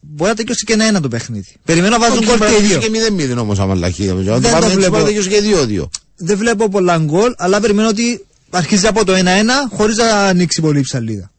Μπορεί 0.01 0.31
να 0.31 0.37
τελειώσει 0.37 0.65
και 0.65 0.73
ένα-ένα 0.73 1.01
το 1.01 1.09
παιχνίδι. 1.09 1.57
Περιμένω 1.65 1.93
να 1.97 2.01
βάζουν 2.01 2.17
Όχι, 2.19 2.27
γκολ 2.27 2.39
πρέπει 2.39 2.55
και 2.55 2.61
να 2.63 2.67
δύο. 2.69 2.79
τελειώσει 2.79 3.17
και 3.17 3.35
0-0 3.35 3.41
όμως 3.41 3.59
άμα 3.59 3.75
λαχεία. 3.75 4.15
Δεν 4.15 4.25
το 4.43 4.49
βλέπω. 4.51 4.71
βλέπω. 4.71 5.03
Δεν 5.03 5.29
και 5.29 5.41
2-2. 5.41 5.89
Δεν 6.17 6.39
βλέπω 6.39 6.69
πολλά 6.69 6.99
γκολ, 6.99 7.35
αλλά 7.37 7.61
περιμένω 7.61 7.89
ότι 7.89 8.27
αρχίζει 8.51 8.87
από 8.87 9.05
το 9.05 9.13
1-1 9.15 9.69
χωρίς 9.73 9.97
να 9.97 10.05
ανοίξει 10.27 10.61
πολύ 10.61 10.79
η 10.79 10.83
ψαλίδα. 10.83 11.31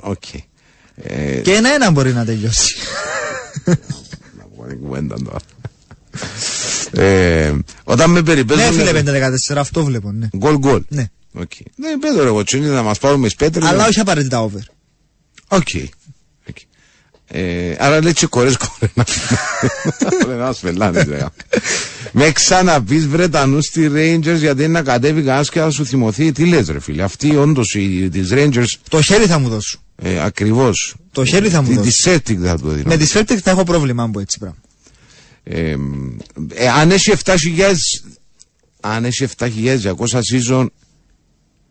Οκ. 0.00 0.22
Ε, 0.96 1.40
Και 1.40 1.60
1-1 1.88 1.90
μπορεί 1.92 2.12
να 2.12 2.24
τελειώσει. 2.24 2.76
να 4.38 4.44
πούμε 4.56 4.68
την 4.68 4.78
κουβέντα 4.80 5.16
τώρα. 5.24 5.38
Ε, 6.92 7.52
Όταν 7.84 8.10
με 8.10 8.20
ναι, 8.20 8.24
περιπέζουν... 8.26 8.72
φίλε 8.72 9.02
5-14, 9.52 9.56
αυτό 9.56 9.84
βλέπω, 9.84 10.12
ναι. 10.12 10.28
Γκολ 10.36 10.56
γκολ. 10.58 10.82
ναι. 10.88 11.06
Οκ. 11.32 11.50
Ναι, 11.76 11.88
πέτω 12.00 12.22
ρε 12.24 12.30
κοτσίνη 12.30 12.66
να 12.66 12.82
μας 12.82 12.98
πάρουμε 12.98 13.28
σπέτρες. 13.28 13.68
Αλλά 13.68 13.86
όχι 13.86 14.00
απαραίτητα 14.00 14.40
over. 14.40 14.60
Οκ. 15.48 15.68
Οκ. 16.48 16.56
Ε, 17.28 17.74
άρα 17.78 18.02
λέει 18.02 18.12
και 18.12 18.26
κορές 18.26 18.56
κορένα. 18.56 19.06
Λέει 20.26 20.36
να 20.36 20.52
σφελάνεις 20.58 21.04
ρε. 21.04 21.24
Με 22.12 22.30
ξαναπείς 22.32 23.06
Βρετανούς 23.06 23.64
στη 23.64 23.90
Rangers 23.94 24.36
γιατί 24.38 24.62
είναι 24.62 24.72
να 24.72 24.82
κατέβει 24.82 25.22
κανένας 25.22 25.50
και 25.50 25.60
να 25.60 25.70
σου 25.70 25.86
θυμωθεί. 25.86 26.32
Τι 26.32 26.44
λες 26.46 26.68
ρε 26.68 26.80
φίλε. 26.80 27.02
Αυτή 27.02 27.36
όντως 27.36 27.74
η, 27.74 28.08
της 28.08 28.28
Rangers 28.32 28.66
Το 28.88 29.02
χέρι 29.02 29.26
θα 29.26 29.38
μου 29.38 29.48
δώσω. 29.48 29.78
ε, 29.96 30.20
ακριβώς. 30.24 30.94
Το 31.12 31.24
χέρι 31.24 31.48
θα 31.48 31.62
μου 31.62 31.68
Τη, 31.68 31.74
δώσω. 31.74 31.90
τη 31.90 32.10
Celtic 32.34 32.36
θα 32.44 32.58
του 32.58 32.68
δίνω. 32.70 32.88
Με 32.88 32.96
τη 32.96 33.06
Celtic 33.14 33.36
θα 33.42 33.50
έχω 33.50 33.64
πρόβλημα 33.64 34.02
αν 34.02 34.10
πω 34.10 34.20
έτσι 34.20 34.38
πράγμα. 34.38 34.56
Ε, 35.48 35.76
ε, 36.54 36.68
αν 36.68 36.90
έχει 36.90 37.12
7.000 37.24 37.36
αν 38.80 39.04
έχει 39.04 39.26
7.200 39.36 39.92
season 40.06 40.66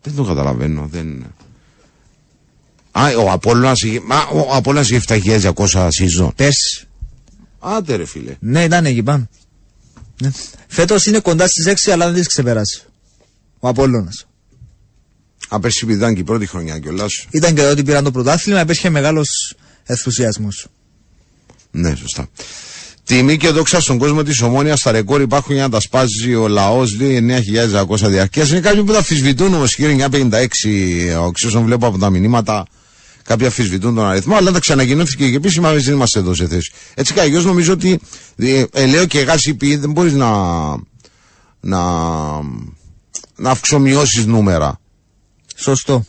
δεν 0.02 0.14
το 0.14 0.24
καταλαβαίνω 0.24 0.88
δεν... 0.90 1.34
Α, 2.92 3.08
ο 3.16 3.30
Απόλλωνας 3.30 3.82
είχε, 3.82 4.00
μα, 4.00 4.22
ο 4.22 4.54
Απόλλωνας 4.54 4.90
είχε 4.90 5.00
7.200 5.08 5.88
season 5.88 6.30
Πέρσι. 6.36 6.86
Άντε 7.58 7.96
ρε 7.96 8.04
φίλε 8.04 8.36
Ναι, 8.40 8.64
ήταν 8.64 8.86
εκεί 8.86 9.02
πάνω. 9.02 9.28
Ναι. 10.22 10.30
Φέτος 10.66 11.06
είναι 11.06 11.20
κοντά 11.20 11.46
στις 11.46 11.86
6, 11.86 11.90
αλλά 11.90 12.06
δεν 12.06 12.14
τις 12.14 12.26
ξεπεράσει. 12.26 12.82
Ο 13.58 13.68
Απόλλωνας. 13.68 14.26
Αν 15.48 15.60
πέρσι 15.60 15.80
επειδή 15.82 15.98
ήταν 15.98 16.14
και 16.14 16.20
η 16.20 16.24
πρώτη 16.24 16.46
χρονιά 16.46 16.78
κιόλας 16.78 17.26
Ήταν 17.30 17.54
και 17.54 17.62
ότι 17.62 17.82
πήραν 17.82 18.04
το 18.04 18.10
πρωτάθλημα, 18.10 18.60
υπήρχε 18.60 18.90
μεγάλος 18.90 19.56
ενθουσιασμός. 19.84 20.66
Ναι 21.70 21.94
σωστά 21.94 22.28
Τιμή 23.06 23.36
και 23.36 23.50
δόξα 23.50 23.80
στον 23.80 23.98
κόσμο 23.98 24.22
της 24.22 24.42
Ομόνιας 24.42 24.78
στα 24.78 24.90
ρεκόρ 24.90 25.20
υπάρχουν 25.20 25.54
για 25.54 25.62
να 25.62 25.70
τα 25.70 25.80
σπάζει 25.80 26.34
ο 26.34 26.48
λαός. 26.48 26.98
Λέει 27.00 27.42
9.200 27.88 28.08
διαρκεία. 28.08 28.46
Είναι 28.46 28.60
κάποιοι 28.60 28.82
που 28.84 28.92
τα 28.92 28.98
αφισβητούν 28.98 29.54
όμως, 29.54 29.74
κύριε 29.74 30.06
956. 30.10 31.32
Όσων 31.46 31.64
βλέπω 31.64 31.86
από 31.86 31.98
τα 31.98 32.10
μηνύματα, 32.10 32.66
κάποιοι 33.22 33.46
αφισβητούν 33.46 33.94
τον 33.94 34.06
αριθμό. 34.06 34.36
Αλλά 34.36 34.52
τα 34.52 34.58
ξανακοινώθηκε 34.58 35.30
και 35.30 35.36
επίσημα 35.36 35.70
εμείς 35.70 35.84
δεν 35.84 35.94
είμαστε 35.94 36.18
εδώ 36.18 36.34
σε 36.34 36.46
θέση. 36.46 36.72
Έτσι 36.94 37.12
κι 37.12 37.20
αλλιώς 37.20 37.44
νομίζω 37.44 37.72
ότι. 37.72 38.00
Ε, 38.36 38.64
ε, 38.72 38.86
λέω 38.86 39.06
και 39.06 39.18
γάση 39.18 39.54
πει 39.54 39.76
δεν 39.76 39.90
μπορείς 39.90 40.12
να. 40.12 40.30
να. 41.60 41.80
να 43.36 43.50
αυξομοιώσεις 43.50 44.26
νούμερα. 44.26 44.80
Σωστό. 45.56 46.04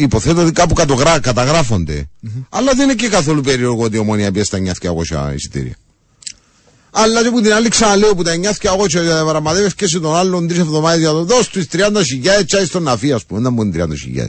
Υποθέτω 0.00 0.40
ότι 0.42 0.52
κάπου 0.52 0.74
κατογρά, 0.74 1.18
καταγράφονται. 1.20 2.08
Αλλά 2.48 2.72
δεν 2.74 2.84
είναι 2.84 2.94
και 2.94 3.08
καθόλου 3.08 3.40
περίεργο 3.40 3.82
ότι 3.82 3.96
η 3.96 3.98
ομόνια 3.98 4.32
πιέσει 4.32 4.50
τα 4.50 4.58
9.200 4.58 5.34
εισιτήρια. 5.34 5.74
Αλλά 6.90 7.22
και 7.22 7.30
που 7.30 7.40
την 7.40 7.52
άλλη 7.52 7.68
ξαναλέω 7.68 8.14
που 8.14 8.22
τα 8.22 8.32
9.200 8.60 9.24
παραμαδεύεις 9.26 9.74
και 9.74 9.86
σε 9.86 10.00
τον 10.00 10.16
άλλον 10.16 10.48
τρεις 10.48 10.58
εβδομάδες 10.58 10.98
για 11.00 11.10
το 11.10 11.24
δώσ' 11.24 11.48
τους 11.48 11.64
30.000 11.72 12.44
τσάι 12.46 12.64
στον 12.64 12.82
Ναφί, 12.82 13.12
ας 13.12 13.24
πούμε. 13.24 13.40
Δεν 13.40 13.52
μου 13.52 13.62
είναι 13.62 13.84
30.000. 13.84 14.26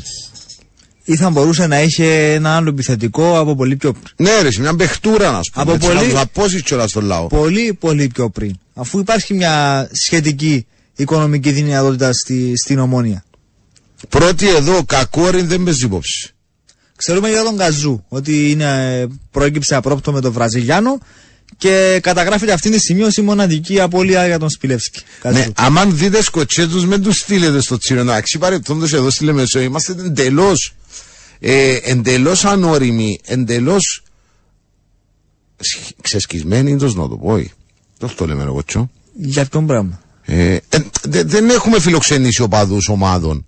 Ή 1.03 1.15
θα 1.15 1.29
μπορούσε 1.29 1.67
να 1.67 1.81
είχε 1.81 2.33
ένα 2.33 2.55
άλλο 2.55 2.69
επιθετικό 2.69 3.39
από 3.39 3.55
πολύ 3.55 3.75
πιο 3.75 3.91
πριν. 3.91 4.27
Ναι, 4.29 4.41
ρε, 4.41 4.51
σε 4.51 4.61
μια 4.61 4.75
παιχτούρα 4.75 5.31
να 5.31 5.41
σου 5.43 5.51
πούμε. 5.51 5.63
Από 5.63 5.73
έτσι, 5.73 5.87
πολύ- 5.87 5.99
Να 5.99 6.05
τους 6.09 6.19
απώσεις 6.19 6.61
κιόλας 6.63 6.89
στον 6.89 7.05
λαό. 7.05 7.27
Πολύ, 7.27 7.73
πολύ 7.79 8.07
πιο 8.07 8.29
πριν. 8.29 8.53
Αφού 8.73 8.99
υπάρχει 8.99 9.33
μια 9.33 9.87
σχετική 9.91 10.65
οικονομική 10.95 11.51
δυνατότητα 11.51 12.13
στη, 12.13 12.53
στην 12.57 12.79
ομόνια. 12.79 13.23
Πρώτη 14.09 14.49
εδώ, 14.49 14.83
κακόριν 14.83 15.47
δεν 15.47 15.61
με 15.61 15.73
υπόψη. 15.83 16.33
Ξέρουμε 16.95 17.29
για 17.29 17.43
τον 17.43 17.57
Καζού 17.57 18.03
ότι 18.07 18.51
είναι, 18.51 18.97
ε, 18.99 19.07
προέκυψε 19.31 19.75
απρόπτω 19.75 20.11
με 20.11 20.21
τον 20.21 20.31
Βραζιλιάνο 20.31 20.99
και 21.57 21.99
καταγράφεται 22.03 22.51
αυτή 22.51 22.69
τη 22.69 22.79
σημείωση 22.79 23.21
μοναδική 23.21 23.79
απώλεια 23.79 24.25
για 24.27 24.39
τον 24.39 24.49
Σπιλεύσκη. 24.49 25.01
Καζού. 25.21 25.37
Ναι, 25.37 25.47
αμάν 25.55 25.97
δείτε 25.97 26.23
σκοτσέτους 26.23 26.85
με 26.85 26.97
τους 26.99 27.17
στείλετε 27.17 27.61
στο 27.61 27.77
τσίρο. 27.77 28.03
Να 28.03 28.23
παρεπτόντως 28.39 28.93
εδώ 28.93 29.09
στη 29.09 29.23
Λεμεσό 29.23 29.59
είμαστε 29.59 29.91
εντελώς 29.91 30.73
ε, 31.39 31.75
εντελώς 31.83 32.45
ανώριμοι, 32.45 33.19
εντελώς 33.25 34.03
σχ- 35.59 35.91
ξεσκισμένοι, 36.01 36.71
εντός 36.71 36.95
να 36.95 37.07
το 37.07 37.17
πω. 37.17 37.37
ε. 37.37 37.51
Δεν 37.99 38.11
το 38.15 38.25
λέμε 38.25 38.43
εγώ 38.43 38.63
τσο. 38.63 38.89
Για 39.15 39.45
ποιον 39.45 39.65
πράγμα; 39.67 40.01
Ε, 40.25 40.53
ε, 40.53 40.59
δε- 41.03 41.23
δεν 41.23 41.49
έχουμε 41.49 41.79
φιλοξενήσει 41.79 42.41
οπαδούς 42.41 42.87
ομάδων. 42.87 43.45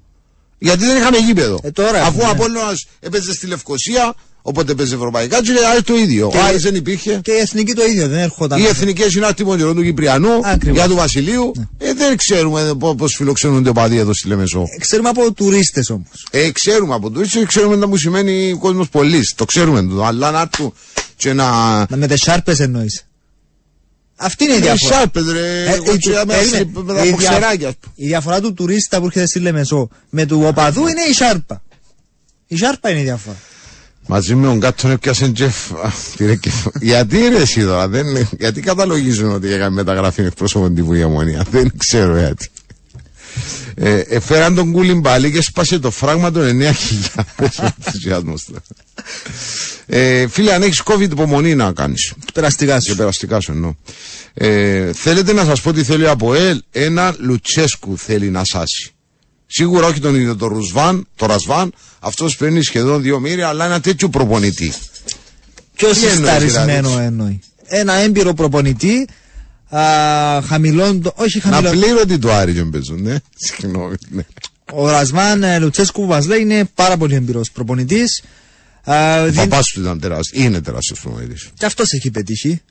Γιατί 0.64 0.86
δεν 0.86 0.98
είχαμε 0.98 1.18
γήπεδο. 1.18 1.60
Ε, 1.64 1.72
τώρα 1.72 2.02
Αφού 2.02 2.08
έχουμε, 2.08 2.24
ο 2.24 2.26
ναι. 2.26 2.32
Απόλλωνας 2.32 2.86
έπαιζε 3.00 3.34
στη 3.34 3.48
Λευκοσία, 3.48 4.14
οπότε 4.42 4.72
έπαιζε 4.72 4.96
ευρωπαϊκά, 4.96 5.42
και 5.42 5.52
λέει 5.52 5.82
το 5.86 5.96
ίδιο. 5.96 6.30
Και- 6.32 6.38
Ο 6.38 6.44
Άρης 6.44 6.62
δεν 6.62 6.76
υπήρχε. 6.76 7.20
Και 7.24 7.32
η 7.32 7.38
εθνική 7.38 7.74
το 7.74 7.86
ίδιο, 7.86 8.08
δεν 8.08 8.18
έρχονταν. 8.20 8.60
Οι 8.60 8.66
εθνικές 8.66 9.14
είναι 9.14 9.26
άτιμο 9.26 9.56
καιρό 9.58 9.74
του 9.74 9.84
Κυπριανού, 9.84 10.30
Ακριβώς. 10.44 10.78
για 10.78 10.88
του 10.88 10.96
Βασιλείου. 10.96 11.52
Ε, 11.78 11.94
δεν 11.94 12.18
ξέρουμε 12.18 12.74
πώς 12.98 13.16
φιλοξενούνται 13.16 13.70
οπαδοί 13.70 13.98
εδώ 13.98 14.14
στη 14.14 14.28
Λεμεσό. 14.28 14.62
Ε, 14.76 14.80
Ξέρουμε 14.80 15.10
από 15.10 15.34
τουρίστες 15.34 15.90
όμως. 15.90 16.28
Ε, 16.32 16.52
ξέρουμε 16.52 16.94
από 16.96 17.10
τουρίστες, 17.10 17.44
ξέρουμε 17.46 17.78
τα 17.78 17.88
που 17.88 17.98
σημαίνει 17.98 18.58
κόσμος 18.60 18.90
πολλή. 18.90 19.22
Το 19.36 19.46
ξέρουμε 19.46 19.84
το. 19.84 20.04
Αλλά 20.06 20.32
να 20.32 20.42
έρθουν 20.42 20.74
και 21.16 21.34
να. 21.34 21.46
Με 21.96 22.08
τις 22.08 22.22
σάρπες 22.22 22.60
εννοείς. 22.60 23.06
Αυτή 24.24 24.44
είναι 24.44 24.54
η 24.54 24.58
Οι 24.58 24.62
διαφορά. 24.62 24.96
σάρπες, 24.96 25.24
ρε. 25.32 25.64
Ε, 25.64 25.74
Εγώ 25.74 25.94
η- 25.94 25.98
ξέρω, 25.98 26.16
με 26.26 26.26
περίμενε. 26.26 26.58
ασύ- 26.58 26.68
με 26.78 26.94
τα 26.94 27.00
Η 27.00 27.02
δια- 27.04 27.12
μποξεράκια. 27.12 27.74
Η 27.96 28.06
διαφορά 28.08 28.42
του 28.42 28.54
τουρίστα 28.54 29.00
που 29.00 29.06
έρχεται 29.06 29.26
στη 29.28 29.40
Λεμεσό 29.40 29.90
με 30.10 30.26
του 30.26 30.44
οπαδού 30.46 30.88
είναι 30.88 31.02
η 31.10 31.14
σάρπα. 31.14 31.62
Η 32.48 32.58
σάρπα 32.58 32.90
είναι 32.90 33.00
η 33.00 33.04
διαφορά. 33.04 33.36
Μαζί 34.08 34.36
με 34.36 34.46
τον 34.48 34.60
Κάτον 34.60 34.92
έπιασε 34.92 35.28
τζεφ. 35.32 35.72
Α, 35.72 35.92
πήρε 36.18 36.36
και- 36.36 36.52
Γιατί 36.82 37.18
ρε 37.28 37.38
εσύ 37.42 37.62
τώρα, 37.64 37.88
δεν, 37.88 38.08
είναι- 38.08 38.30
γιατί 38.40 38.62
καταλογίζουν 38.62 39.32
ότι 39.32 39.52
έκανε 39.54 39.70
μεταγραφή 39.70 40.22
εκπρόσωπον 40.22 40.76
τύπου 40.76 40.94
η 40.94 41.04
Ομονία; 41.04 41.46
Δεν 41.52 41.72
ξέρω 41.78 42.18
γιατί. 42.18 42.48
Ε, 43.76 44.00
εφέραν 44.00 44.56
τον 44.56 44.72
Κούλιμπαλί 44.72 45.32
και 45.32 45.42
σπάσε 45.42 45.80
το 45.80 45.92
φράγμα 45.92 46.32
των 46.32 46.44
9.000 46.44 47.26
ο 47.42 47.46
ενθουσιασμός 47.78 48.44
του. 48.44 48.56
Ε, 49.86 50.28
φίλε, 50.28 50.54
αν 50.54 50.62
έχεις 50.62 50.82
COVID 50.86 51.02
υπομονή 51.12 51.56
να 51.56 51.72
κάνεις. 51.72 52.14
Περαστικά 52.34 52.78
Και 52.78 52.90
σου. 52.90 52.96
περαστικά 52.96 53.40
σου 53.40 53.52
εννοώ. 53.52 53.76
Ε, 54.34 54.94
θέλετε 54.94 55.34
να 55.34 55.46
σας 55.46 55.62
πω 55.62 55.74
τι 55.74 55.84
θέλει 55.84 56.08
από 56.08 56.34
ΕΛ. 56.34 56.62
Ένα 56.72 57.16
Λουτσέσκου 57.20 57.98
θέλει 57.98 58.30
να 58.30 58.44
σάσει. 58.44 58.92
Σίγουρα 59.48 59.88
όχι 59.88 60.00
τον 60.00 60.16
ίδιο 60.16 60.36
το 60.36 60.48
Ρουσβάν, 60.48 61.08
το 61.16 61.26
Ρασβάν. 61.26 61.74
Αυτός 62.00 62.36
παίρνει 62.38 62.62
σχεδόν 62.62 63.02
δύο 63.02 63.20
μοίρια, 63.20 63.48
αλλά 63.48 63.66
ένα 63.66 63.80
τέτοιο 63.80 64.10
προπονητή. 64.10 64.74
Πιο 65.76 65.90
Τι 65.92 65.98
εννοείς, 65.98 66.12
συσταρισμένο 66.18 66.88
δηλαδή; 66.90 67.06
εννοεί. 67.06 67.40
Ένα 67.66 67.94
έμπειρο 67.94 68.34
προπονητή, 68.34 69.08
α, 69.70 69.82
χαμηλών, 70.48 71.02
το- 71.02 71.14
όχι 71.16 71.42
Να 71.44 71.52
χαμηλών. 71.52 71.80
πλήρωτη 71.80 72.18
το 72.18 72.32
Άρη 72.34 72.54
και 72.54 72.64
παίζουν, 72.64 73.02
ναι. 73.02 73.16
Συγγνώμη, 73.48 73.96
ναι. 74.10 74.22
Ο 74.74 74.90
Ρασμάν 74.90 75.44
ε, 75.44 75.60
Λουτσέσκου 75.60 76.02
που 76.02 76.08
μας 76.08 76.26
λέει 76.26 76.40
είναι 76.40 76.70
πάρα 76.76 76.98
πολύ 76.98 77.16
έμπειρος 77.16 77.52
προπονητής. 77.52 78.24
Α, 78.84 79.22
Ο 79.22 79.26
δι- 79.26 79.36
παπάς 79.36 79.66
του 79.66 79.80
ήταν 79.82 80.00
τεράστιος, 80.00 80.44
είναι 80.46 80.62
τεράστιος 80.62 81.00
προπονητής. 81.02 81.50
Και 81.58 81.66
αυτός 81.66 81.92
έχει 81.92 82.12
πετύχει 82.12 82.62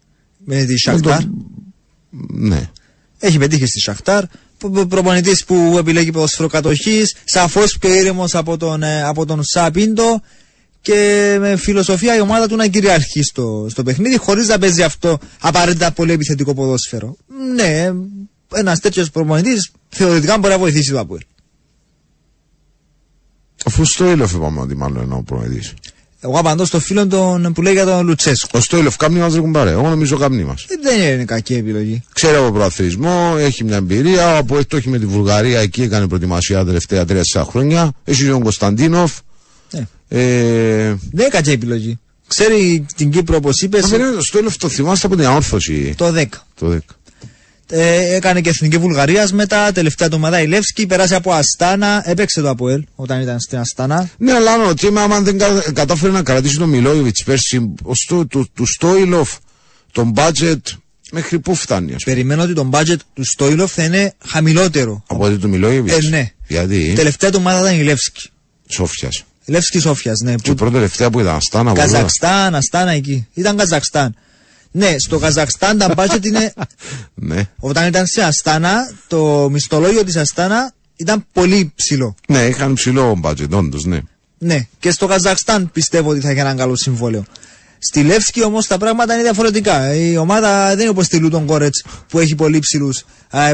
με 0.44 0.64
τη 0.64 0.78
Σαχτάρ. 0.78 1.20
Ναι. 2.28 2.70
Έχει 3.18 3.38
πετύχει 3.38 3.66
στη 3.66 3.80
Σαχτάρ. 3.80 4.24
Προπονητής 4.88 5.44
που 5.44 5.74
επιλέγει 5.78 6.11
ποδοσφαιρό 6.11 6.48
κατοχή. 6.48 7.02
Σαφώς 7.24 7.78
πιο 7.78 7.94
ήρεμο 7.94 8.24
από 8.32 8.56
τον, 8.56 8.82
ε, 8.82 9.02
από 9.02 9.26
τον 9.26 9.44
Σαπίντο. 9.44 10.22
Και 10.82 11.36
με 11.40 11.56
φιλοσοφία 11.56 12.16
η 12.16 12.20
ομάδα 12.20 12.48
του 12.48 12.56
να 12.56 12.66
κυριαρχεί 12.66 13.22
στο, 13.22 13.66
στο 13.70 13.82
παιχνίδι 13.82 14.16
χωρίς 14.16 14.48
να 14.48 14.58
παίζει 14.58 14.82
αυτό 14.82 15.18
απαραίτητα 15.40 15.92
πολύ 15.92 16.12
επιθετικό 16.12 16.54
ποδόσφαιρο. 16.54 17.16
Ναι, 17.54 17.90
ένας 18.54 18.80
τέτοιος 18.80 19.11
προπονητής 19.11 19.70
θεωρητικά 19.88 20.38
μπορεί 20.38 20.52
να 20.52 20.58
βοηθήσει 20.58 20.90
το 20.90 20.98
Αποέλ. 20.98 21.20
Αφού 23.64 23.84
στο 23.84 24.11
Ήλοφ 24.11 24.32
είπαμε 24.32 24.61
ότι 24.61 24.76
μάλλον 24.76 25.04
είναι 25.04 25.14
ο 25.14 25.22
προπονητής. 25.22 25.74
Εγώ 26.22 26.38
απαντώ 26.38 26.64
στο 26.64 26.80
φίλο 26.80 27.06
τον, 27.06 27.52
που 27.52 27.62
λέει 27.62 27.72
για 27.72 27.84
τον 27.84 28.06
Λουτσέσκο. 28.06 28.58
Ο 28.58 28.60
Στόιλοφ 28.60 28.96
κάμνη 28.96 29.18
μας 29.18 29.32
δεν 29.32 29.42
κουμπάρε. 29.42 29.70
Εγώ 29.70 29.88
νομίζω 29.88 30.16
κάμνη 30.16 30.44
μας. 30.44 30.62
Ε, 30.68 30.74
Δεν 30.82 31.12
είναι 31.12 31.24
κακή 31.24 31.54
επιλογή. 31.54 32.02
Ξέρει 32.12 32.36
από 32.36 32.52
προαθλητισμό, 32.52 33.34
έχει 33.38 33.64
μια 33.64 33.76
εμπειρία. 33.76 34.36
Από 34.36 34.64
το 34.66 34.76
έχει 34.76 34.88
με 34.88 34.98
τη 34.98 35.06
Βουλγαρία, 35.06 35.60
εκεί 35.60 35.82
έκανε 35.82 36.06
προετοιμασία 36.08 36.58
τα 36.58 36.64
τελευταία 36.64 37.04
3-4 37.08 37.42
χρόνια. 37.44 37.92
Έχει 38.04 38.26
τον 38.26 38.42
Κωνσταντίνοφ. 38.42 39.12
Ναι. 39.70 39.86
Ε, 40.08 40.18
Δεν 40.88 40.98
είναι 41.12 41.28
κακή 41.30 41.50
επιλογή. 41.50 41.98
Ξέρει 42.26 42.86
την 42.96 43.10
Κύπρο 43.10 43.36
όπως 43.36 43.60
είπες 43.62 43.82
Μα 43.82 43.88
δεν 43.88 44.00
είναι 44.00 44.10
το 44.10 44.22
Στόιλοφ 44.22 44.56
το 44.56 44.68
θυμάστε 44.68 45.06
από 45.06 45.16
την 45.16 45.26
αόρθωση. 45.26 45.94
το 45.96 46.14
10. 46.16 46.24
Το 46.54 46.70
10. 46.72 46.78
Ε, 47.72 48.14
έκανε 48.14 48.40
και 48.40 48.48
εθνική 48.48 48.78
Βουλγαρίας 48.78 49.32
μετά. 49.32 49.72
Τελευταία 49.72 50.08
το 50.08 50.18
Μαδάη 50.18 50.46
Λεύσκη. 50.46 50.86
Πέρασε 50.86 51.14
από 51.14 51.32
Αστάνα. 51.32 52.02
Έπαιξε 52.04 52.40
το 52.40 52.48
Αποέλ 52.48 52.84
όταν 52.94 53.20
ήταν 53.20 53.40
στην 53.40 53.58
Αστάνα. 53.58 54.10
Ναι, 54.18 54.32
αλλά 54.32 54.52
αν 54.52 54.62
ρωτήμα, 54.62 55.02
άμα 55.02 55.20
δεν 55.20 55.38
κα, 55.38 55.62
κατάφερε 55.72 56.12
να 56.12 56.22
κρατήσει 56.22 56.56
τον 56.56 56.68
Μιλόγεβιτς 56.68 57.22
πέρσι, 57.24 57.72
ο 57.82 57.94
Στο, 57.94 58.26
του, 58.26 58.48
του 58.54 58.66
Στόιλοφ, 58.66 59.30
τον 59.92 60.12
budget, 60.16 60.60
μέχρι 61.10 61.38
πού 61.38 61.54
φτάνει, 61.54 61.94
ας 61.94 62.02
πούμε. 62.02 62.16
Περιμένω 62.16 62.42
ότι 62.42 62.52
το 62.52 62.70
budget 62.72 62.96
του 63.12 63.24
Στόιλοφ 63.24 63.72
θα 63.72 63.84
είναι 63.84 64.14
χαμηλότερο. 64.26 65.02
Από 65.06 65.24
ότι 65.24 65.38
του 65.38 65.48
Μιλόγεβιτς; 65.48 66.06
Ε, 66.06 66.08
ναι. 66.08 66.30
Γιατί, 66.46 66.92
Τελευταία 66.96 67.30
του 67.30 67.38
ομάδα 67.40 67.60
ήταν 67.60 67.80
η 67.80 67.82
Λεύσκη. 67.82 68.30
Σόφιας. 68.68 69.24
Η 69.44 69.52
Λεύσκης 69.52 69.82
Σόφιας, 69.82 70.20
ναι. 70.20 70.34
Και 70.34 70.50
Που... 70.50 70.54
πρώτη 70.54 70.72
τελευταία 70.72 71.10
που 71.10 71.20
ήταν 71.20 71.34
Αστάνα, 71.34 71.70
βολά. 71.70 71.84
Καζακστάν, 71.86 72.54
Αστάνα 72.54 72.90
εκεί. 72.90 73.26
Ήταν 73.34 73.56
Καζακστάν. 73.56 74.14
Ναι, 74.70 74.98
στο 74.98 75.18
Καζακστάν 75.18 75.78
τα 75.78 75.94
budget 75.96 76.24
είναι. 76.24 76.52
Ναι. 77.14 77.48
Όταν 77.58 77.86
ήταν 77.86 78.06
σε 78.06 78.22
Αστάνα, 78.22 78.92
το 79.06 79.48
μισθολόγιο 79.50 80.04
της 80.04 80.16
Αστάνα 80.16 80.72
ήταν 80.96 81.26
πολύ 81.32 81.72
ψηλό. 81.74 82.14
Ναι, 82.28 82.38
είχαν 82.38 82.74
ψηλό 82.74 83.20
budget, 83.22 83.50
όντως, 83.50 83.84
ναι. 83.84 84.00
Ναι, 84.38 84.66
και 84.78 84.90
στο 84.90 85.06
Καζακστάν 85.06 85.70
πιστεύω 85.72 86.10
ότι 86.10 86.20
θα 86.20 86.30
είχε 86.30 86.40
έναν 86.40 86.56
καλό 86.56 86.76
συμβόλαιο. 86.76 87.24
Στη 87.78 88.02
Λεύσκη 88.02 88.44
όμως 88.44 88.66
τα 88.66 88.78
πράγματα 88.78 89.14
είναι 89.14 89.22
διαφορετικά. 89.22 89.94
Η 89.94 90.16
ομάδα 90.16 90.68
δεν 90.68 90.80
είναι 90.80 90.88
όπως 90.88 91.08
τη 91.08 91.18
Λούτον 91.18 91.46
Κόρετς 91.46 91.84
που 92.08 92.18
έχει 92.18 92.34
πολύ 92.34 92.58
ψηλούς 92.58 93.04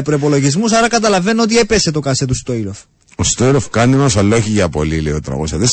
προπολογισμού, 0.03 0.75
άρα 0.77 0.87
καταλαβαίνω 0.87 1.41
ότι 1.41 1.57
έπεσε 1.57 1.91
το 1.91 1.99
κασέ 1.99 2.25
του 2.25 2.35
Στόιλοφ. 2.35 2.77
Ο 3.19 3.23
Στόιλοφ 3.23 3.69
κάνει 3.69 3.95
μας, 3.95 4.17
αλλά 4.17 4.35
όχι 4.35 4.49
για 4.49 4.69
πολύ, 4.69 4.99
λέει 4.99 5.13
ο 5.13 5.19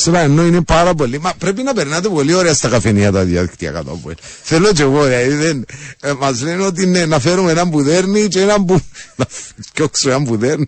304, 0.05 0.13
ενώ 0.13 0.45
είναι 0.45 0.61
πάρα 0.61 0.93
πολύ. 0.93 1.19
Μα 1.19 1.33
πρέπει 1.37 1.63
να 1.63 1.73
περνάτε 1.73 2.09
πολύ 2.09 2.33
ωραία 2.33 2.53
στα 2.53 2.69
καφενεία 2.69 3.11
τα 3.11 3.23
διαδικτυακά 3.23 3.83
του 3.83 3.91
Αποέλ. 3.91 4.15
Θέλω 4.41 4.71
και 4.71 4.81
εγώ, 4.81 5.03
δηλαδή, 5.03 5.33
δεν. 5.33 5.65
Ε, 6.01 6.13
μας 6.13 6.41
λένε 6.41 6.63
ότι 6.63 6.85
ναι, 6.85 7.05
να 7.05 7.19
φέρουμε 7.19 7.51
έναν 7.51 7.69
που 7.69 7.83
δέρνει 7.83 8.27
και 8.27 8.41
έναν 8.41 8.65
που. 8.65 8.81
να 9.15 9.25
φτιάξω 9.59 10.09
έναν 10.09 10.23
που 10.23 10.37
δέρνει 10.37 10.67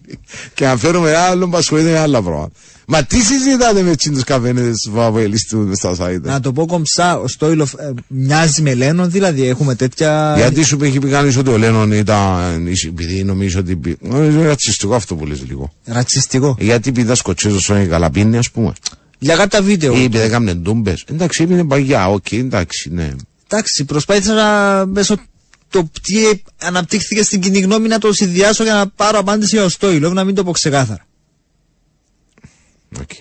και 0.53 0.65
να 0.65 0.77
φέρουμε 0.77 1.09
ένα 1.09 1.19
άλλο 1.19 1.47
που 1.49 1.57
ασχολείται 1.57 1.89
με 1.89 1.99
άλλα 1.99 2.21
πράγματα. 2.21 2.51
Μα 2.89 3.03
τι 3.03 3.19
συζητάτε 3.19 3.81
με 3.81 3.95
τους 3.95 4.23
καφενέδε 4.23 4.71
του 4.83 5.01
Αποέλ 5.01 5.33
στα 5.73 5.95
site; 5.99 6.21
Να 6.21 6.39
το 6.39 6.51
πω 6.51 6.65
κομψά, 6.65 7.19
ο 7.19 7.27
Στόιλοφ 7.27 7.73
ε, 7.73 7.93
μοιάζει 8.07 8.61
με 8.61 8.73
Λένον, 8.73 9.11
δηλαδή 9.11 9.47
έχουμε 9.47 9.75
τέτοια. 9.75 10.33
Γιατί 10.37 10.63
σου 10.63 10.77
έχει 10.81 10.99
πει 10.99 11.07
κανείς 11.09 11.37
ότι 11.37 11.49
ο 11.49 11.57
Λένον 11.57 11.91
ήταν. 11.91 12.67
επειδή 12.87 13.23
νομίζω 13.23 13.59
ότι. 13.59 13.75
πει- 13.75 13.97
Νομίζω 14.01 14.37
είναι 14.39 14.47
ρατσιστικό 14.47 14.95
αυτό 14.95 15.15
που 15.15 15.25
λες 15.25 15.43
λίγο. 15.47 15.73
Ρατσιστικό. 15.85 16.55
Γιατί 16.59 16.89
επειδή 16.89 17.15
σκοτσέζος 17.15 17.67
είναι 17.67 17.85
καλαπίνη, 17.85 18.37
ας 18.37 18.51
πούμε. 18.51 18.73
Για 19.19 19.35
κάποια 19.35 19.61
βίντεο. 19.61 19.97
Ή 19.97 20.03
επειδή 20.03 20.23
έκαμε 20.23 20.53
ντούμπες. 20.53 21.03
Εντάξει, 21.11 21.43
είναι 21.43 21.63
παγιά, 21.65 22.09
οκ, 22.09 22.31
εντάξει, 22.31 22.89
ναι. 22.93 23.09
Εντάξει, 23.49 23.85
προσπάθησα 23.85 24.33
να 24.33 24.85
μέσω 24.85 25.15
το 25.69 25.89
τι 26.01 26.41
αναπτύχθηκε 26.61 27.23
στην 27.23 27.41
κοινή 27.41 27.59
γνώμη 27.59 27.87
να 27.87 27.97
το 27.97 28.13
συνδυάσω 28.13 28.63
για 28.63 28.73
να 28.73 28.87
πάρω 28.87 29.19
απάντηση 29.19 29.55
για 29.55 29.65
ο 29.65 29.69
Στόιλοφ, 29.69 30.13
να 30.13 30.23
μην 30.23 30.35
το 30.35 30.43
πω 30.43 30.51
ξεκάθαρα. 30.51 31.06
Οκ. 32.99 33.11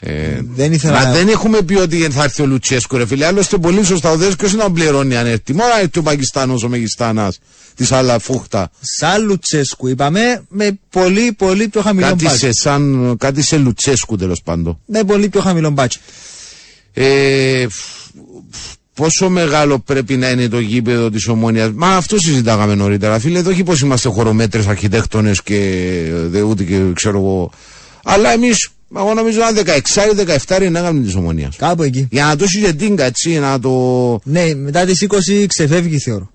Ε, 0.00 0.40
Δεν 0.42 0.72
ήθελα 0.72 0.92
Μα 0.92 1.02
να- 1.04 1.12
δεν 1.12 1.28
έχουμε 1.28 1.62
πει 1.62 1.74
ότι 1.74 1.96
θα 2.10 2.22
έρθει 2.24 2.42
ο 2.42 2.46
Λουτσέσκο, 2.46 2.96
ρε 2.96 3.06
φίλε. 3.06 3.26
Άλλωστε, 3.26 3.58
πολύ 3.58 3.84
σωστά. 3.84 4.10
Ο 4.10 4.16
Δέσκος 4.16 4.54
να 4.54 4.70
πληρώνει 4.72 5.16
αν 5.16 5.26
έρθει. 5.26 5.52
Μόνο 5.54 5.72
αν 5.72 5.80
έρθει 5.80 5.98
ο 5.98 6.02
Πακιστάνος, 6.02 6.62
ο 6.62 6.68
Μεγιστάνας, 6.68 7.38
της 7.74 7.92
άλλα 7.92 8.18
φούχτα. 8.18 8.70
Σαν 8.80 9.24
Λουτσέσκου 9.26 9.88
είπαμε 9.88 10.44
με 10.48 10.78
πολύ 10.90 11.32
πολύ 11.32 11.68
πιο 11.68 11.80
χαμηλό 11.80 12.06
Κάτι 12.06 12.24
μπάτζετ. 12.24 12.52
σε, 12.54 12.62
σαν, 12.62 13.14
κάτι 13.18 13.42
σε 13.42 13.56
Λουτσέσκου 13.56 14.16
τέλος 14.16 14.42
πάντων. 14.42 14.78
Με 14.86 15.04
πολύ 15.04 15.28
πιο 15.28 15.40
χαμηλό 15.40 15.70
μπάτζετ. 15.70 16.00
Ε, 16.92 17.66
πόσο 18.94 19.28
μεγάλο 19.28 19.78
πρέπει 19.78 20.16
να 20.16 20.30
είναι 20.30 20.48
το 20.48 20.58
γήπεδο 20.58 21.10
της 21.10 21.26
ομόνιας. 21.28 21.70
Μα 21.74 21.96
αυτό 21.96 22.18
συζητάγαμε 22.18 22.74
νωρίτερα. 22.74 23.18
Φίλε, 23.18 23.38
εδώ 23.38 23.50
όχι 23.50 23.62
πως 23.62 23.80
είμαστε 23.80 24.08
χωρομέτρες, 24.08 24.66
αρχιτέκτονες 24.66 25.42
και 25.42 25.56
ε, 26.08 26.26
δε, 26.28 26.40
ούτε 26.40 26.64
και 26.64 26.80
ξέρω 26.94 27.18
εγώ. 27.18 27.50
Αλλά 28.04 28.32
εμείς, 28.32 28.68
εγώ 28.96 29.14
νομίζω 29.14 29.40
ένα 29.40 29.62
16-17 30.46 30.62
είναι 30.62 30.78
έκαμε 30.78 31.02
της 31.02 31.14
ομόνια. 31.14 31.52
Κάπου 31.56 31.82
εκεί. 31.82 32.08
Για 32.10 32.24
να 32.24 32.36
το 32.36 32.44
έχει 32.44 32.60
και 32.60 32.72
τίνκα, 32.72 33.04
έτσι, 33.04 33.38
να 33.38 33.60
το. 33.60 33.70
Ναι, 34.24 34.54
μετά 34.54 34.84
τις 34.84 35.06
20 35.08 35.46
ξεφεύγει 35.46 35.98
θεωρώ. 35.98 36.30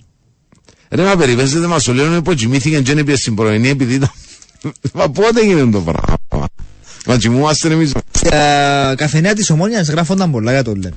Ρε, 0.90 1.04
μα 1.04 1.16
περιπέζετε, 1.16 1.68
μας 1.68 1.84
το 1.84 1.94
λένε 1.94 2.22
που 2.22 2.34
κοιμήθηκε 2.34 2.82
και 2.82 2.92
έπιε 2.92 3.16
στην 3.16 3.36
πρωινή 3.36 3.70
επειδή 3.70 3.94
ήταν. 3.94 4.12
Μα 4.94 5.10
πότε 5.10 5.46
γίνεται 5.46 5.70
το 5.70 5.82
πράγμα; 5.82 6.48
Μα 7.06 7.18
κοιμούμαστε 7.18 7.72
εμείς. 7.72 7.92
Τα 8.30 8.94
καφενεία 8.98 9.36
της 9.36 9.50
Ομόνιας 9.50 9.90
γράφονταν 9.90 10.32
πολλά 10.32 10.52
για 10.52 10.64
το 10.64 10.76
λένε. 10.76 10.96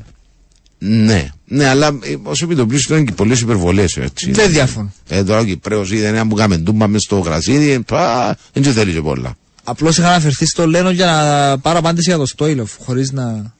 Ναι, 0.85 1.29
ναι, 1.47 1.69
αλλά 1.69 1.87
ε, 1.87 2.17
όσο 2.23 2.45
επιτοπλίστων 2.45 2.97
είναι 2.97 3.07
και 3.07 3.13
πολλές 3.13 3.41
υπερβολές, 3.41 3.97
έτσι. 3.97 4.31
Δεν 4.31 4.51
διαφωνώ. 4.51 4.93
Ε, 5.09 5.25
τώρα 5.25 5.41
ο 5.41 5.45
Κυπρέος 5.45 5.91
είδε 5.91 6.07
ένα 6.07 6.27
που 6.27 6.35
κάμε 6.35 6.57
ντούμπα 6.57 6.89
μες 6.89 7.03
στο 7.03 7.19
γρασίδι, 7.19 7.81
πα, 7.81 8.37
δεν 8.53 8.63
και 8.63 8.71
θέλει 8.71 8.93
και 8.93 9.01
πολλά. 9.01 9.35
Απλώς 9.65 9.99
είχα 9.99 10.09
αναφερθεί 10.09 10.47
στο 10.47 10.67
Λένο 10.67 10.91
για 10.91 11.07
να 11.07 11.59
πάρω 11.59 11.79
απάντηση 11.79 12.09
για 12.09 12.19
το 12.19 12.27
Στόιλοφ, 12.27 12.73
χωρίς 12.85 13.13
να 13.13 13.55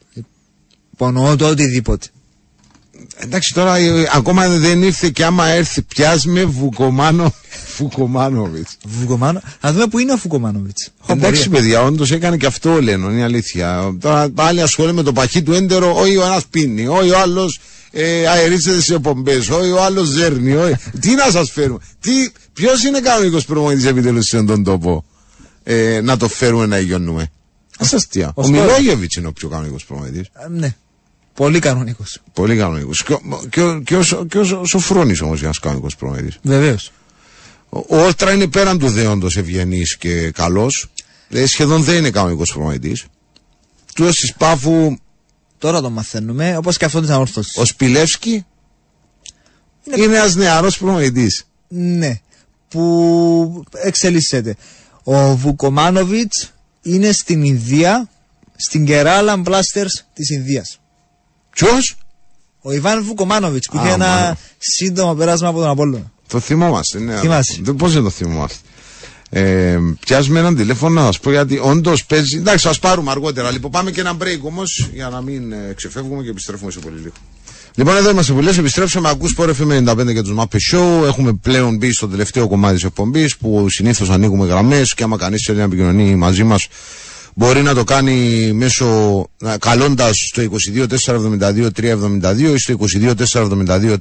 υπονοώ 0.93 1.37
το 1.37 1.49
οτιδήποτε. 1.49 2.07
Εντάξει 3.17 3.55
τώρα 3.55 3.77
ε, 3.77 4.09
ακόμα 4.13 4.49
δεν 4.49 4.83
ήρθε 4.83 5.09
και 5.09 5.25
άμα 5.25 5.47
έρθει 5.47 5.83
πιάσ' 5.83 6.25
με 6.25 6.45
Βουκομάνο 6.45 7.35
Φουκομάνοβιτς. 7.75 8.77
Βουκομάνο. 8.85 9.41
Να 9.61 9.73
δούμε 9.73 9.87
που 9.87 9.99
είναι 9.99 10.13
ο 10.13 10.17
Φουκομάνοβιτς. 10.17 10.91
Έχω 11.03 11.13
Εντάξει 11.13 11.43
απορία. 11.43 11.61
παιδιά, 11.61 11.83
όντως 11.83 12.11
έκανε 12.11 12.37
και 12.37 12.47
αυτό 12.47 12.83
λένε, 12.83 13.13
είναι 13.13 13.23
αλήθεια. 13.23 13.97
Τώρα 14.01 14.31
πάλι 14.31 14.63
ασχολείται 14.63 14.95
με 14.95 15.03
το 15.03 15.13
παχύ 15.13 15.43
του 15.43 15.53
έντερο, 15.53 15.95
όχι 15.97 16.17
ο 16.17 16.25
ένας 16.25 16.47
πίνει, 16.47 16.87
όχι 16.87 17.11
ο 17.11 17.19
άλλος 17.19 17.61
ε, 17.91 18.27
αερίζεται 18.27 18.81
σε 18.81 18.99
πομπές, 18.99 19.49
όχι 19.49 19.71
ο 19.71 19.83
άλλος 19.83 20.09
ζέρνει, 20.09 20.55
όχι. 20.55 20.75
Τι 21.01 21.15
να 21.15 21.31
σας 21.31 21.51
φέρουμε, 21.51 21.79
τι, 22.01 22.11
ποιος 22.53 22.85
είναι 22.85 23.01
κανονικός 23.01 23.45
προμονητής 23.45 23.85
επιτέλους 23.85 24.25
σε 24.25 24.43
τον 24.43 24.65
τόπο; 24.65 25.05
Ε, 25.65 26.01
να 26.01 26.17
το 26.17 26.29
φέρουμε 26.29 26.67
να 26.67 26.79
υγιονούμε. 26.79 27.31
Ας 27.79 27.93
αστεία. 27.93 28.29
ο 28.29 28.33
Ο, 28.35 28.43
Στόιλοφ. 28.43 28.65
Μιλόγεβιτς 28.79 29.17
είναι 29.17 29.27
ο 29.27 29.33
πιο 29.33 29.49
κανονικός 29.49 29.85
προμονητής. 29.85 30.27
Ε, 30.33 30.49
Ναι. 30.49 30.75
Πολύ 31.35 31.59
κανονικός. 31.59 32.21
Πολύ 32.33 32.57
κανονικός. 32.57 33.03
Και, 33.03 33.13
ο- 33.13 33.21
και, 33.51 33.61
ο- 33.63 33.81
και, 33.81 33.97
ο- 33.97 34.25
και 34.29 34.39
ο 34.39 34.65
Σοφρόνης 34.65 35.21
όμως 35.21 35.39
για 35.39 35.49
να 35.49 35.55
κανονικός 35.61 35.97
προπονητής. 35.97 36.39
Βεβαίως. 36.43 36.93
Ο 37.69 37.79
ο 37.89 38.01
Όρτρα 38.05 38.33
είναι 38.33 38.47
πέραν 38.47 38.79
του 38.79 38.89
δέοντος 38.89 39.37
ευγενής 39.37 39.97
και 39.97 40.31
καλός. 40.31 40.91
Ε, 41.29 41.47
σχεδόν 41.47 41.83
δεν 41.83 41.97
είναι 41.97 42.11
κανονικός 42.11 42.53
προπονητής. 42.53 43.05
Του 43.95 44.07
της 44.09 44.35
Πάφου, 44.39 44.97
Τώρα 45.59 45.81
το 45.81 45.91
μαθαίνουμε, 45.91 46.57
όπως 46.57 46.77
και 46.77 46.85
αυτό 46.85 47.01
της 47.01 47.11
ανόρθωσης. 47.11 47.57
ο 47.57 47.65
Σπιλεύσκι 47.65 48.45
Είναι- 49.85 50.03
είναι 50.03 50.17
ένας 50.17 50.35
νεαρός 50.35 50.79
προπονητής. 50.79 51.45
Ναι. 51.69 52.21
Που 52.69 53.65
εξελίσσεται. 53.73 54.57
Ο 55.05 55.37
Βουκομάνοβιτς 55.37 56.51
είναι 56.83 57.13
στην 57.13 57.43
Ινδία, 57.43 58.09
στην 58.57 58.87
Kerala 58.89 59.43
Blasters 59.45 59.95
της 60.15 60.31
Ινδίας. 60.31 60.79
Ποιος; 61.51 61.97
Ο 62.61 62.73
Ιβάν 62.73 63.05
Βουκομάνοβιτς 63.05 63.69
που 63.69 63.79
Α, 63.79 63.83
είχε 63.85 63.93
ένα 63.93 64.07
μάλλον. 64.07 64.37
σύντομο 64.59 65.15
πέρασμα 65.15 65.49
από 65.49 65.59
τον 65.59 65.69
Απόλλωνα. 65.69 66.13
Το 66.29 66.41
θυμόμαστε. 66.41 66.99
Ναι, 66.99 67.17
Θυμάσαι. 67.17 67.59
Δεν, 67.63 67.77
πώς 67.77 67.93
δεν 67.93 68.03
το 68.03 68.11
θυμόμαστε. 68.11 68.59
Ε, 69.35 69.79
πιάσουμε 70.01 70.39
έναν 70.39 70.57
τηλέφωνο 70.57 71.01
να 71.01 71.07
σας 71.07 71.21
πω 71.21 71.31
γιατί 71.31 71.59
όντως 71.59 72.05
παίζει. 72.05 72.37
Εντάξει, 72.37 72.69
θα 72.69 72.75
πάρουμε 72.81 73.11
αργότερα. 73.11 73.51
Λοιπόν, 73.51 73.71
πάμε 73.71 73.91
και 73.91 74.01
ένα 74.01 74.17
break 74.21 74.41
όμως 74.43 74.89
για 74.93 75.09
να 75.09 75.21
μην 75.21 75.53
ε, 75.53 75.73
ξεφεύγουμε 75.77 76.23
και 76.23 76.29
επιστρέφουμε 76.31 76.71
σε 76.71 76.79
πολύ 76.79 76.99
λίγο. 76.99 77.13
Λοιπόν, 77.75 77.97
εδώ 77.97 78.11
είμαστε 78.11 78.33
που 78.33 78.41
λες, 78.41 78.59
επιστρέψαμε. 78.59 79.09
Ακούς 79.09 79.35
Sport 79.39 79.49
FM 79.49 79.89
95 79.89 80.13
και 80.13 80.23
τους 80.23 80.35
Muppet 80.37 80.77
Show. 80.77 81.07
Έχουμε 81.07 81.33
πλέον 81.33 81.77
μπει 81.77 81.93
στο 81.93 82.09
τελευταίο 82.09 82.49
κομμάτι 82.49 82.75
της 82.75 82.85
εκπομπής 82.85 83.37
που 83.37 83.69
συνήθως 83.69 84.11
ανοίγουμε 84.11 84.47
γραμμές 84.47 84.95
και 84.95 85.03
άμα 85.03 85.17
κανείς 85.17 85.43
θέλει 85.47 85.59
να 85.59 85.65
επικοινωνεί 85.65 86.15
μαζί 86.15 86.45
μας 86.45 86.67
μπορεί 87.35 87.63
να 87.63 87.75
το 87.75 87.85
κάνει 87.85 88.51
μέσω 88.53 89.27
καλώντας 89.59 90.17
στο 90.17 90.43
22 90.43 90.87
ή 90.93 92.59
στο 92.59 92.77
22 92.79 93.95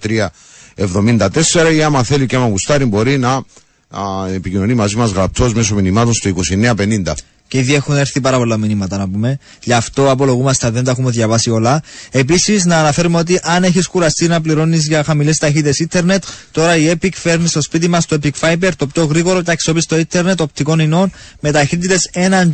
374 0.78 1.74
ή 1.76 1.84
άμα 1.84 2.03
θέλει 2.03 2.26
και 2.26 2.36
άμα 2.36 2.47
γουστάρει 2.47 2.86
μπορεί 2.86 3.17
να 3.17 3.32
α, 3.34 4.28
επικοινωνεί 4.34 4.74
μαζί 4.74 4.95
μας 4.95 5.11
γραπτός 5.11 5.53
μέσω 5.53 5.76
μηνυμάτων 5.76 6.13
στο 6.13 6.32
2950. 6.76 7.13
Και 7.52 7.58
ήδη 7.58 7.74
έχουν 7.74 7.97
έρθει 7.97 8.22
πάρα 8.22 8.38
πολλά 8.38 8.58
μηνύματα 8.58 8.97
να 8.97 9.10
πούμε. 9.10 9.38
Γι' 9.64 9.74
αυτό 9.74 10.10
απολογούμαστε 10.12 10.68
αν 10.68 10.74
δεν 10.74 10.84
τα 10.84 10.91
έχουμε 10.91 11.12
διαβάσει 11.12 11.49
όλα. 11.49 11.82
Επίσης, 12.12 12.66
να 12.66 12.78
αναφέρουμε 12.78 13.18
ότι 13.18 13.39
αν 13.43 13.64
έχεις 13.64 13.88
κουραστεί 13.88 14.28
να 14.28 14.41
πληρώνεις 14.41 14.88
για 14.88 15.04
χαμηλές 15.04 15.38
ταχύτητες 15.38 15.80
ίντερνετ, 15.80 16.24
τώρα 16.52 16.76
η 16.76 16.91
Epic 16.91 17.10
φέρνει 17.14 17.47
στο 17.47 17.62
σπίτι 17.62 17.88
μας 17.88 18.06
το 18.06 18.18
Epic 18.22 18.30
Fiber, 18.39 18.70
το 18.78 18.88
πιο 18.88 19.06
γρήγορο 19.06 19.41
και 19.41 19.52
αξιόπιστο 19.52 19.97
ίντερνετ 19.97 20.41
οπτικών 20.41 20.80
ινών 20.80 21.12
με 21.39 21.52
ταχύτητες 21.52 22.10
1 22.14 22.49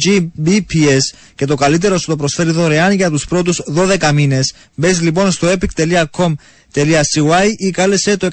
Gbps 0.46 1.00
και 1.36 1.46
το 1.46 1.56
καλύτερο 1.56 1.98
σου 1.98 2.06
το 2.06 2.16
προσφέρει 2.16 2.52
δωρεάν 2.52 2.92
για 2.92 3.10
τους 3.10 3.26
πρώτους 3.26 3.62
12 3.76 4.12
μήνες. 4.14 4.54
Μπες 4.76 5.02
λοιπόν 5.02 5.32
στο 5.32 5.48
epic.com.cy 5.52 7.46
ή 7.58 7.72
κάλεσε 7.72 8.18
το 8.18 8.30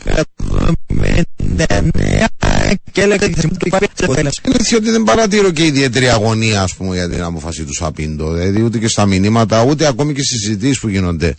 199 1.65 2.44
και 2.93 3.01
έλεγε 3.01 3.29
τη 3.29 3.41
θερμή 3.41 3.57
του 3.57 3.69
Fiber 3.71 3.79
της 3.95 4.05
αποτέλεσμα. 4.05 4.43
Είναι 4.47 4.55
αλήθεια 4.59 4.77
ότι 4.77 4.91
δεν 4.91 5.03
παρατηρώ 5.03 5.51
και 5.51 5.65
ιδιαίτερη 5.65 6.09
αγωνία 6.09 6.63
ας 6.63 6.75
πούμε, 6.75 6.95
για 6.95 7.09
την 7.09 7.23
απόφαση 7.23 7.65
του 7.65 7.75
Σαπίντο. 7.75 8.33
Δηλαδή 8.33 8.63
ούτε 8.63 8.79
και 8.79 8.89
στα 8.89 9.07
μηνύματα, 9.07 9.63
ούτε 9.65 9.87
ακόμη 9.87 10.13
και 10.15 10.23
στις 10.23 10.41
συζητήσεις 10.41 10.79
που 10.81 10.89
γίνονται. 10.89 11.35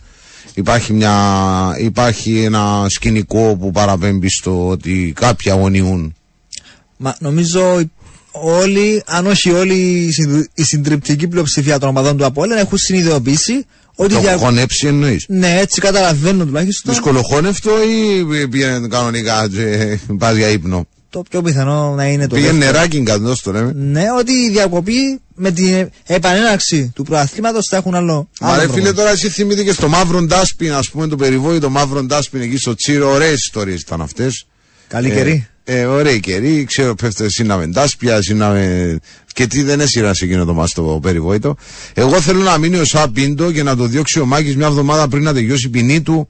Υπάρχει, 0.54 0.92
μια, 0.92 1.14
υπάρχει 1.78 2.38
ένα 2.42 2.86
σκηνικό 2.88 3.56
που 3.60 3.70
παραπέμπει 3.70 4.28
στο 4.30 4.68
ότι 4.68 5.12
κάποιοι 5.16 5.50
αγωνιούν. 5.50 6.14
Μα 6.96 7.16
νομίζω 7.18 7.80
όλοι, 8.32 9.02
αν 9.06 9.26
όχι 9.26 9.50
όλοι, 9.50 9.74
η 9.74 10.10
συνδου- 10.12 10.46
η 10.54 10.62
συντριπτική 10.62 11.28
πλειοψηφία 11.28 11.78
των 11.78 11.88
ομάδων 11.88 12.16
του 12.16 12.24
Απόλλων 12.24 12.58
έχουν 12.58 12.78
συνειδητοποιήσει 12.78 13.64
ότι. 13.94 14.14
Το 14.14 14.20
δια- 14.20 14.36
χωνέψει 14.36 14.86
εννοείς. 14.86 15.24
Ναι, 15.28 15.58
έτσι 15.60 15.80
καταλαβαίνουν 15.80 16.46
τουλάχιστον. 16.46 16.92
Δυσκολοχώνευτο 16.92 17.70
ή 18.30 18.48
πήγαινε 18.48 18.88
κανονικά 18.88 19.48
και 19.48 19.98
πας 20.18 20.36
για 20.36 20.48
ύπνο. 20.48 20.86
Το 21.10 21.22
πιο 21.30 21.42
πιθανό 21.42 21.94
να 21.94 22.06
είναι 22.06 22.26
το. 22.26 22.34
Πήγαινε 22.34 22.52
δεύτερο. 22.52 22.72
νεράκι 22.72 23.02
κάτω, 23.02 23.34
το 23.42 23.52
λέμε. 23.52 23.72
Ναι, 23.74 24.04
ότι 24.18 24.32
η 24.32 24.50
διακοπή 24.50 25.20
με 25.34 25.50
την 25.50 25.88
επανέναρξη 26.06 26.92
του 26.94 27.02
προαθλήματος 27.04 27.66
θα 27.66 27.76
έχουν 27.76 27.94
άλλο. 27.94 28.28
Μα 28.40 28.48
άλλο 28.48 28.54
ρε 28.56 28.60
φίλε 28.60 28.72
πρόβλημα. 28.72 28.92
τώρα 28.94 29.10
εσύ 29.10 29.28
θυμήθηκε 29.28 29.72
στο 29.72 29.88
μαύρο 29.88 30.22
ντάσπιν 30.22 30.72
ας 30.72 30.90
πούμε 30.90 31.06
το 31.06 31.16
περιβόητο 31.16 31.70
μαύρο 31.70 32.02
ντάσπιν 32.02 32.40
εκεί 32.40 32.56
στο 32.56 32.74
Τσίρο 32.74 33.10
ωραίες 33.10 33.34
ιστορίες 33.34 33.80
ήταν 33.80 34.00
αυτές 34.00 34.46
Καλή 34.88 35.10
καιρή. 35.10 35.46
ε, 35.64 35.80
ε, 35.80 35.84
ωραίοι 35.84 36.20
καιροί 36.20 36.64
ξέρω 36.64 36.94
πέφτε 36.94 37.28
σύναμε 37.30 37.66
ντάσπια 37.66 38.22
σύναμε 38.22 38.98
και 39.34 39.46
τι 39.46 39.62
δεν 39.62 39.80
έσυρα 39.80 40.14
σε 40.14 40.24
εκείνο 40.24 40.44
το 40.44 40.54
μας 40.54 40.72
το 40.72 40.98
περιβόητο 41.02 41.56
εγώ 41.94 42.20
θέλω 42.20 42.42
να 42.42 42.58
μείνει 42.58 42.76
ο 42.76 42.84
Σαπίντο 42.84 43.52
και 43.52 43.62
να 43.62 43.76
το 43.76 43.84
διώξει 43.86 44.20
ο 44.20 44.26
Μάκης 44.26 44.56
μια 44.56 44.66
εβδομάδα 44.66 45.08
πριν 45.08 45.22
να 45.22 45.34
τελειώσει 45.34 45.66
η 45.66 45.70
ποινή 45.70 46.00
του 46.02 46.16
Μα 46.16 46.28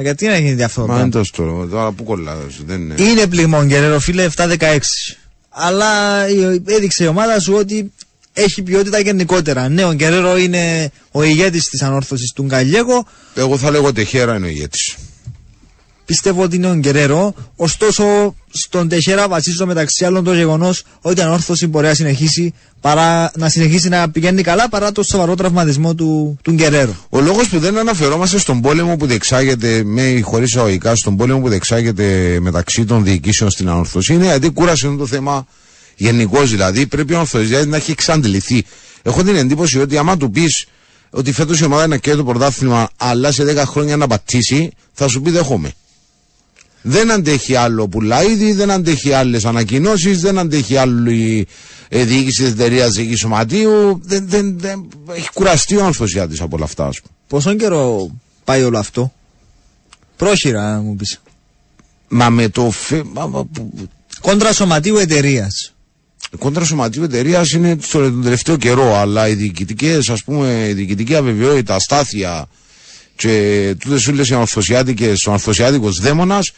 γιατί 0.00 0.26
να 0.26 0.38
γίνει 0.38 0.62
αυτό 0.62 0.80
το 0.80 0.86
Μα 0.86 0.86
πράγμα. 0.86 1.02
είναι 1.02 1.10
τόσο 1.10 1.66
τώρα 1.70 1.92
που 1.92 2.04
κολλάς 2.04 2.36
δεν 2.66 2.80
είναι 2.80 2.94
Είναι 3.02 3.26
πληγμόν 3.26 3.66
Γκερέρο 3.66 4.00
φίλε 4.00 4.28
7-16. 4.36 4.78
Αλλά 5.48 5.88
η- 6.28 6.62
έδειξε 6.66 7.04
η 7.04 7.06
ομάδα 7.06 7.40
σου 7.40 7.54
ότι 7.54 7.92
έχει 8.32 8.62
ποιότητα 8.62 8.98
γενικότερα. 8.98 9.68
Ναι, 9.68 9.84
ο 9.84 9.92
Γκερέρο 9.92 10.38
είναι 10.38 10.90
ο 11.10 11.22
ηγέτης 11.22 11.64
της 11.64 11.82
ανόρθωσης 11.82 12.32
του 12.32 12.44
Γκαλιέγο. 12.44 13.06
εγώ 13.34 13.58
θα 13.58 13.70
λέγω 13.70 13.92
Τεχέρα 13.92 14.36
είναι 14.36 14.46
ο 14.46 14.48
ηγέτης 14.48 14.96
Πιστεύω 16.06 16.42
ότι 16.42 16.56
είναι 16.56 16.70
ο 16.70 16.74
Γκερέρο. 16.74 17.34
Ωστόσο, 17.56 18.34
στον 18.50 18.88
Τεχέρα 18.88 19.28
βασίζω 19.28 19.66
μεταξύ 19.66 20.04
άλλων 20.04 20.24
το 20.24 20.34
γεγονός 20.34 20.82
ότι 21.00 21.20
η 21.20 21.22
ανόρθωση 21.22 21.66
μπορεί 21.66 21.86
να 21.86 21.94
συνεχίσει, 21.94 22.54
παρά, 22.80 23.30
να 23.36 23.48
συνεχίσει 23.48 23.88
να 23.88 24.10
πηγαίνει 24.10 24.42
καλά 24.42 24.68
παρά 24.68 24.92
το 24.92 25.02
σοβαρό 25.02 25.34
τραυματισμό 25.34 25.94
του, 25.94 26.38
του 26.42 26.52
Γκερέρο. 26.52 26.96
Ο 27.08 27.20
λόγος 27.20 27.48
που 27.48 27.58
δεν 27.58 27.78
αναφερόμαστε 27.78 28.38
στον 28.38 28.60
πόλεμο 28.60 28.96
που 28.96 29.06
διεξάγεται 29.06 29.82
με 29.84 30.02
ή 30.02 30.20
χωρίς 30.20 30.56
αγωγικά, 30.56 30.94
στον 30.94 31.16
πόλεμο 31.16 31.40
που 31.40 31.48
διεξάγεται 31.48 32.38
μεταξύ 32.40 32.84
των 32.84 33.04
διοικήσεων 33.04 33.50
στην 33.50 33.68
ανορθωσία 33.68 34.14
είναι 34.14 34.24
γιατί 34.24 34.50
κούρασε 34.50 34.94
το 34.98 35.06
θέμα 35.06 35.46
γενικώς. 35.96 36.50
Δηλαδή 36.50 36.86
πρέπει 36.86 37.12
ο 37.12 37.16
ανορθωσία 37.16 37.66
να 37.66 37.76
έχει 37.76 37.90
εξαντληθεί. 37.90 38.64
Έχω 39.02 39.22
την 39.22 39.36
εντύπωση 39.36 39.80
ότι 39.80 39.96
άμα 39.96 40.16
του 40.16 40.30
πεις 40.30 40.66
ότι 41.10 41.32
φέτος 41.32 41.60
η 41.60 41.64
ομάδα 41.64 41.84
είναι 41.84 41.98
και 41.98 42.14
το 42.14 42.24
πρωτάθλημα, 42.24 42.88
αλλά 42.96 43.32
σε 43.32 43.44
10 43.44 43.62
χρόνια 43.66 43.96
να 43.96 44.06
πατήσει, 44.06 44.70
θα 44.92 45.08
σου 45.08 45.20
πει 45.20 45.30
δέχομαι. 45.30 45.72
Δεν 46.82 47.10
αντέχει 47.10 47.54
άλλο 47.54 47.88
πουλαίδι, 47.88 48.52
δεν 48.52 48.70
αντέχει 48.70 49.12
άλλες 49.12 49.44
ανακοινώσεις, 49.44 50.20
δεν 50.20 50.38
αντέχει 50.38 50.76
άλλη 50.76 51.46
ε, 51.88 52.04
διοίκηση 52.04 52.42
της 52.42 52.52
εταιρείας 52.52 52.92
διοίκησης 52.92 53.18
σωματείου. 53.20 54.00
Δεν, 54.04 54.28
δεν, 54.28 54.58
δεν, 54.58 54.88
έχει 55.14 55.28
κουραστεί 55.32 55.76
ο 55.76 55.80
ανορθωσιάτη 55.80 56.42
από 56.42 56.56
όλα 56.56 56.64
αυτά, 56.64 56.86
ας 56.86 57.00
πούμε. 57.00 57.14
Πόσο 57.28 57.54
καιρό 57.54 58.10
πάει 58.44 58.62
όλο 58.62 58.78
αυτό, 58.78 59.12
Πρόχειρα, 60.16 60.72
να 60.74 60.80
μου 60.80 60.96
πεις. 60.96 61.20
Μα 62.08 62.30
με 62.30 62.48
το. 62.48 62.70
Φε... 62.70 63.02
Μα, 63.12 63.26
μα, 63.26 63.44
που- 63.44 63.88
Κόντρα 64.20 64.52
σωματείου 64.52 64.96
εταιρείας. 64.96 65.74
κόντρα 66.38 66.64
σωματείου 66.64 67.02
εταιρείας 67.02 67.50
είναι 67.52 67.76
στο 67.82 67.98
τον 67.98 68.22
τελευταίο 68.22 68.56
καιρό, 68.56 68.96
αλλά 68.96 69.28
οι 69.28 69.34
διοικητικές, 69.34 70.08
ας 70.08 70.24
πούμε, 70.24 70.66
η 70.68 70.72
διοικητική 70.72 71.14
αβεβαιότητα, 71.14 71.74
αστάθεια 71.74 72.46
και 73.16 73.74
τούτες 73.78 74.00
σου 74.02 74.12
λες 74.12 74.28
οι 74.28 74.34
ανορθωσιάτικες, 74.34 75.24
ο 75.26 75.30
ανορθωσιάτικος 75.30 76.00
δαίμονας 76.00 76.52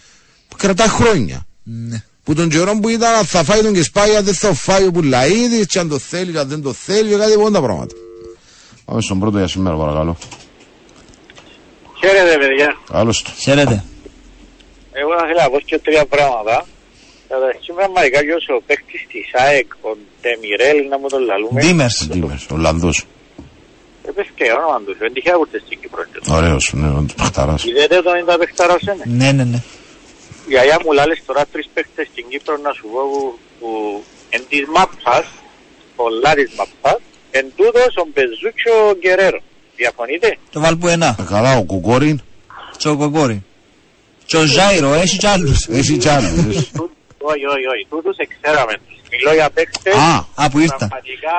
κρατά 0.56 0.88
χρόνια. 0.88 1.46
Ναι. 1.62 2.02
Που 2.24 2.34
τον 2.34 2.48
καιρό 2.48 2.78
που 2.82 2.88
ήταν 2.88 3.24
θα 3.24 3.44
φάει 3.44 3.60
τον 3.60 3.72
και 3.72 3.82
σπάει, 3.82 4.16
αν 4.16 4.24
δεν 4.24 4.34
θα 4.34 4.54
φάει 4.54 4.86
ο 4.86 4.90
Πουλαίδης, 4.90 5.66
και 5.66 5.78
αν 5.78 5.88
το 5.88 5.98
θέλεις, 5.98 6.36
αν 6.36 6.48
δεν 6.48 6.62
το 6.62 6.72
θέλεις, 6.72 7.12
και 7.12 7.18
κάτι 7.18 7.32
πόντα 7.32 7.60
πράγματα. 7.60 7.94
Πάμε 8.84 9.00
στον 9.00 9.18
πρώτο 9.20 9.38
για 9.38 9.48
σήμερα, 9.48 9.76
παρακαλώ. 9.76 10.16
Χαίρετε 12.00 12.38
παιδιά. 12.38 12.78
Άλλος 12.90 13.22
του. 13.22 13.30
Χαίρετε. 13.38 13.84
Εγώ 14.92 15.10
θα 15.18 15.24
ήθελα 15.24 15.42
να 15.42 15.50
πω 15.50 15.60
και 15.60 15.78
τρία 15.78 16.06
πράγματα. 16.06 16.66
Καταρχήν 17.28 17.74
πραγματικά 17.74 18.18
και 18.20 18.52
ο 18.58 18.62
παίκτης 18.66 19.06
της 19.08 19.26
ΑΕΚ, 19.32 19.68
ο 19.80 19.90
Ντεμιρέλ, 20.20 20.88
να 20.88 20.98
μου 20.98 21.08
τον 21.08 21.22
λαλούμε. 21.28 21.60
Ντίμερς. 21.60 22.06
Ντίμερς, 22.10 22.46
Ολλανδός. 22.50 23.04
Έπες 24.08 24.26
και 24.34 24.44
όνομα 24.58 24.78
του, 24.86 24.96
δεν 24.98 25.12
τυχαία 25.12 25.36
ούτε 25.42 25.62
στην 25.64 25.80
Κύπρο. 25.80 26.02
Ωραίος, 26.36 26.72
ναι, 26.74 26.88
ο 26.88 27.06
Παχταράς. 27.16 27.64
Είδατε 27.64 28.02
τον 28.02 28.14
είναι 28.16 28.24
τα 28.24 28.38
παιχταράς 28.38 28.80
είναι. 28.80 29.04
Ναι, 29.04 29.32
ναι, 29.32 29.44
ναι. 29.44 29.62
Η 30.48 30.56
αγιά 30.58 30.78
μου 30.84 30.92
λάλες 30.92 31.22
τώρα 31.26 31.46
τρεις 31.52 31.68
παίκτες 31.74 32.06
στην 32.12 32.24
Κύπρο 32.28 32.56
να 32.56 32.72
σου 32.72 32.86
πω 32.92 33.00
που, 33.12 33.38
που 33.60 33.68
εν 34.30 34.42
της 34.48 34.64
μάπας, 34.74 35.26
πολλά 35.96 36.34
της 36.34 36.50
μάπας, 36.58 37.00
εν 37.30 37.46
τούτος 37.56 37.92
ο 38.02 38.04
Μπεζούτσο 38.12 38.74
Γκερέρο. 39.00 39.40
Διαφωνείτε; 39.76 40.38
Το 40.52 40.60
βάλ 40.60 40.76
που 40.76 40.88
ένα. 40.88 41.16
Ε, 41.20 41.24
Καλά, 41.28 41.56
ο 41.56 41.62
Κουκόριν, 41.64 42.20
Τσοκοκόρη. 42.78 43.44
Τσο 44.26 44.40
Ζάιρο, 44.46 44.92
έχει 44.94 45.16
κι 45.18 45.26
άλλους. 45.26 45.66
εσύ 45.78 45.96
κι 45.96 46.08
άλλους. 46.08 46.70
Τούτους- 46.70 46.96
Όχι, 47.32 47.44
όχι, 47.54 47.66
όχι. 47.74 47.84
Τούτους 47.90 48.16
εξέραμε 48.16 48.72
τους. 48.86 48.96
Μιλώ 49.12 49.32
για 49.38 49.50
παίκτες. 49.50 49.94
Α, 49.94 50.14
Α, 50.42 50.50
που 50.50 50.58
ήρθα. 50.58 50.76
Πραγματικά 50.76 51.36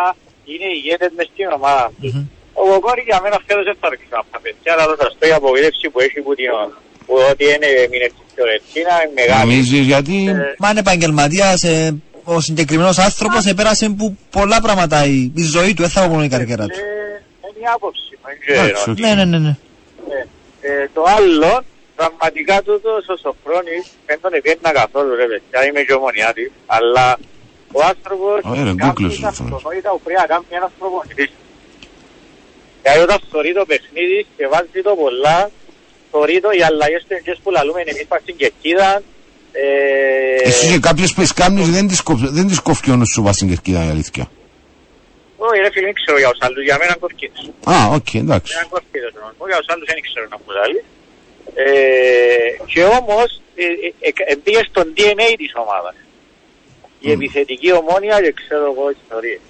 είναι 0.52 0.68
ηγέτες 0.78 1.12
μες 1.18 1.28
στην 1.34 1.48
ομάδα 1.58 1.92
τους. 2.02 2.14
Ο 2.62 2.64
Κοκόρη 2.72 3.02
για 3.10 3.20
μένα 3.24 3.38
φέτος 3.46 3.64
δεν 3.70 3.78
θα 3.82 3.90
ρίξει 3.90 4.08
να 4.18 4.24
πάμε. 4.32 4.48
Και 4.64 4.70
αλλά 4.74 4.86
το 4.92 4.96
τραστό 5.02 5.24
η 5.32 5.34
απογοήτευση 5.40 5.86
που 5.92 6.00
έχει 6.06 6.20
που 6.26 6.34
την 6.40 6.48
που 7.10 7.16
ότι 7.32 7.44
είναι 7.54 7.68
μείνε 7.92 8.08
στη 8.14 8.22
Φιωρεντίνα 8.36 8.94
είναι 9.04 9.14
μεγάλη. 9.20 9.40
νομίζεις 9.50 9.80
γιατί... 9.92 10.16
Ε, 10.30 10.56
Μα 10.62 10.70
είναι 10.70 10.80
επαγγελματία. 10.80 11.48
Ο 12.24 12.40
συγκεκριμένος 12.42 12.98
άνθρωπος 12.98 13.46
επέρασε 13.46 13.90
που 13.98 14.18
πολλά 14.30 14.62
πράγματα 14.62 15.06
η, 15.06 15.32
η 15.36 15.44
ζωή 15.56 15.74
του. 15.74 15.82
Δεν 15.82 15.92
θα 15.92 16.02
πω 16.02 16.08
μόνο 16.08 16.24
η 16.24 16.28
καριέρα 16.28 16.66
του. 16.66 16.80
ε, 16.80 17.50
Είναι 17.50 17.60
η 17.66 17.68
άποψη. 17.76 18.12
μου, 18.12 18.28
Δεν 18.30 18.38
ξέρω. 18.44 18.66
Εντάξει, 18.68 18.90
οκ. 18.90 19.00
Ναι, 19.00 19.12
ναι, 19.20 19.26
ναι. 19.26 19.38
ναι. 19.46 19.54
Ε, 20.62 20.72
Ε, 20.72 20.90
το 20.94 21.02
άλλο, 21.18 21.52
πραγματικά 22.00 22.56
τούτος 22.68 23.02
ο 23.14 23.16
Σοφρόνης 23.24 23.86
δεν 24.08 24.18
τον 24.24 24.34
επιένα 24.40 24.70
καθόλου 24.82 25.12
ρε 25.22 25.26
παιδιά, 25.32 25.60
είμαι 25.68 25.82
και 25.88 25.94
ομονιάτης, 26.00 26.50
αλλά 26.78 27.08
ο 27.78 27.80
άνθρωπος 27.92 28.38
Ωραία, 28.52 28.64
ρε, 28.68 28.74
κάνει 28.74 28.82
γκούκλες, 28.84 29.14
τα 29.20 29.30
Σοφρόνης. 29.30 29.54
αυτονόητα 29.54 29.90
που 29.94 30.02
πρέπει 30.06 30.20
να 30.24 30.28
κάνει 30.34 30.46
ένας 30.60 30.72
προπονητής. 30.80 31.32
Δηλαδή 32.82 33.02
όταν 33.08 33.18
θωρεί 33.32 33.52
το 33.60 33.66
παιχνίδι 33.72 34.20
και 34.38 34.46
βάζει 34.54 34.82
το 34.88 34.94
πολλά, 35.04 35.38
θωρεί 36.12 36.40
το 36.40 36.50
οι 36.58 36.62
αλλαγές 36.70 37.06
τεχνικές 37.08 37.38
που 37.44 37.52
λαλούμε 37.52 37.82
εμείς 37.82 38.06
πας 38.08 38.22
στην 38.22 38.36
κερκίδα, 38.38 39.02
ε, 39.52 40.48
Εσύ 40.50 40.72
και 40.72 40.80
κάποιες 40.80 41.14
που 41.14 41.24
κάνεις 41.36 41.70
δεν 41.70 41.88
τις, 41.88 42.02
κοφ- 42.02 42.30
δεν 42.38 42.48
τις 42.48 42.60
κοφκεί 42.60 42.92
ο 42.92 42.96
νους 42.96 43.10
σου 43.14 43.22
βάζει 43.24 43.36
στην 43.36 43.50
κερκίδα 43.50 43.86
η 43.86 43.90
αλήθεια. 43.90 44.26
όχι 45.38 45.60
ρε 45.64 45.70
φίλε, 45.74 45.86
δεν 45.86 45.94
ξέρω 46.02 46.18
για 46.24 46.30
τους 46.34 46.42
άλλους, 46.46 46.64
για 46.64 46.78
μένα 46.82 46.96
κοφκίνες. 47.04 47.42
Α, 47.74 47.76
οκ, 47.98 48.10
εντάξει. 48.24 48.52
Έναν 48.58 48.68
κοφκίνες, 48.74 49.12
μόνο, 49.40 49.50
για 49.52 49.60
τους 49.62 49.70
άλλους 49.74 49.86
δεν 49.92 49.98
ξέρω 50.08 50.26
να 50.34 50.38
μου 50.42 50.50
λέει. 50.58 50.78
Ε, 51.64 52.50
και 52.72 52.84
όμως, 53.00 53.30
ε, 53.56 53.64
ε, 54.08 54.10
ε, 54.32 54.36
μπήκε 54.44 54.62
στον 54.72 54.86
DNA 54.96 55.30
της 55.42 55.52
ομάδας. 55.64 55.96
Η 57.06 57.12
επιθετική 57.12 57.70
ομόνια 57.82 58.16
και 58.24 58.34
ξέρω 58.42 58.66
εγώ 58.72 58.86
ιστορίες. 58.98 59.42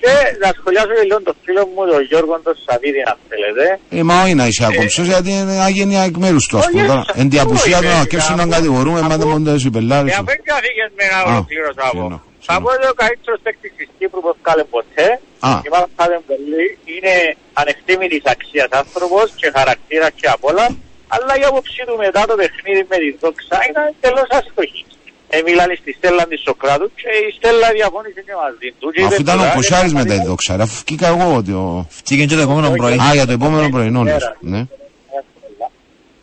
Και 0.00 0.12
να 0.42 0.48
σχολιάσω 0.58 0.92
και 0.98 1.04
λίγο 1.10 1.20
τον 1.28 1.36
φίλο 1.44 1.62
μου, 1.72 1.80
τον 1.92 2.02
Γιώργο 2.10 2.34
τον 2.46 2.54
Σαββίδη, 2.66 3.02
αν 3.10 3.16
θέλετε. 3.28 3.64
Ε, 3.98 4.02
μα 4.08 4.14
όχι 4.22 4.34
να 4.40 4.44
είσαι 4.48 4.64
ακόμψος 4.70 5.06
γιατί 5.12 5.30
είναι 5.38 5.54
αγένεια 5.68 6.02
εκ 6.08 6.16
μέρους 6.24 6.44
του, 6.48 6.56
ας 6.58 6.64
Όχι, 6.66 6.72
πούμε. 6.74 6.86
Τώρα, 6.90 7.00
όχι, 7.08 7.20
Εν 7.20 7.26
τη 7.30 7.36
απουσία 7.44 7.78
του 7.84 7.88
όχι, 7.90 7.96
να 7.96 8.02
ε, 8.06 8.10
κέψουν 8.12 8.36
να 8.40 8.42
αφού- 8.42 8.54
κατηγορούμε, 8.56 9.00
μα 9.00 9.08
δεν 9.20 9.20
αφού- 9.26 9.32
μόνο 9.32 9.54
οι 9.66 9.70
πελάρες 9.76 10.10
Ε, 10.10 10.14
σου. 10.14 10.20
αφού 10.20 10.28
δεν 10.32 10.40
καθήκες 10.50 10.88
με 10.98 11.02
ένα 11.08 11.18
Α, 11.20 11.22
ολοκλήρωσα 11.32 11.82
συγγνώμη, 11.84 12.14
εγώ. 12.14 12.18
συγγνώμη. 12.42 12.44
Θα 12.48 12.54
πω 12.62 12.68
ότι 12.76 12.86
ο 12.92 12.96
καλύτερος 13.02 13.38
παίκτης 13.44 13.72
της 13.78 13.88
Κύπρου 13.98 14.20
που 14.24 14.32
βγάλε 14.42 14.64
ποτέ, 14.74 15.06
Α. 15.48 15.50
η 15.66 15.68
Μάρα 15.72 15.88
Φάδεν 15.96 16.22
πολύ, 16.30 16.66
είναι 16.92 17.14
ανεκτήμητης 17.60 18.22
αξίας 18.34 18.70
άνθρωπος 18.82 19.26
και 19.40 19.46
χαρακτήρας 19.56 20.12
και 20.20 20.28
απ' 20.34 20.44
όλα, 20.50 20.66
αλλά 21.14 21.32
η 21.40 21.44
άποψή 21.50 21.80
του 21.88 21.96
μετά 22.04 22.20
το 22.30 22.34
παιχνίδι 22.40 22.82
με 22.92 22.96
τη 23.02 23.08
δόξα 23.22 23.56
ήταν 23.70 23.84
τελώς 24.04 24.28
άστοχη. 24.38 24.82
Ε, 25.28 25.42
μιλάνε 25.46 25.74
στη 25.80 25.92
στέλα 25.92 26.26
της 26.26 26.40
Σοκράτου 26.40 26.90
και 26.94 27.10
η 27.28 27.30
στέλα 27.36 27.68
διαφώνησε 27.72 28.20
και 28.26 28.34
μαζί 28.42 28.68
του. 28.78 28.90
Και 28.90 29.02
Αφού 29.02 29.12
είπε 29.12 29.22
ήταν 29.22 29.38
ο 29.38 29.42
τώρα, 29.42 29.54
Κοσάρης 29.54 29.92
ε, 29.92 29.94
μετά 30.00 30.14
η 30.14 30.22
δόξα, 30.26 30.56
ρε, 30.56 30.62
αφού 30.62 30.82
βγήκα 30.86 31.06
εγώ 31.06 31.26
ότι 31.40 31.52
ο... 31.52 31.86
Φτύγε 31.98 32.24
και 32.24 32.34
το 32.34 32.40
επόμενο 32.40 32.70
πρωί. 32.70 32.98
Α, 33.06 33.14
για 33.18 33.26
το 33.26 33.32
επόμενο 33.32 33.68
πρωινό, 33.68 34.02
λες. 34.02 34.32
Ναι. 34.40 34.62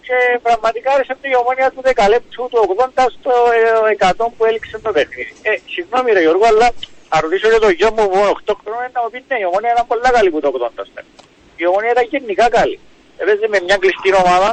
Και 0.08 0.18
πραγματικά 0.48 0.90
άρεσε 0.94 1.16
η 1.22 1.36
ομόνια 1.42 1.72
του 1.76 1.82
δεκαλέπτου 1.90 2.48
του 2.52 2.60
80 2.96 3.06
στο 3.18 3.32
ε, 4.00 4.12
100 4.18 4.26
που 4.38 4.46
έληξε 4.46 4.80
το 4.86 4.92
παιχνίδι. 4.92 5.34
Ε, 5.42 5.52
συγγνώμη 5.74 6.12
ρε 6.12 6.22
Γιώργο, 6.26 6.46
αλλά 6.52 6.68
να 7.12 7.18
ρωτήσω 7.22 7.48
και 7.54 7.60
το 7.66 7.70
γιο 7.78 7.90
μου 7.96 8.04
που 8.10 8.18
είναι 8.18 8.32
8 8.46 8.54
χρόνων 8.62 8.90
να 8.96 9.02
μου 9.04 9.10
πει 9.14 9.20
ναι, 9.28 9.38
η 9.44 9.46
ομόνια 9.50 9.72
ήταν 9.76 9.86
πολλά 9.92 10.10
καλή 10.16 10.30
που 10.34 10.40
το 10.44 10.50
80 10.78 10.84
στο. 10.90 11.02
Η 11.62 11.64
ομόνια 11.70 11.92
ήταν 11.96 12.06
γενικά 12.14 12.46
καλή. 12.58 12.78
Έπαιζε 13.22 13.46
με 13.54 13.60
μια 13.68 13.78
κλειστή 13.82 14.10
ομάδα, 14.24 14.50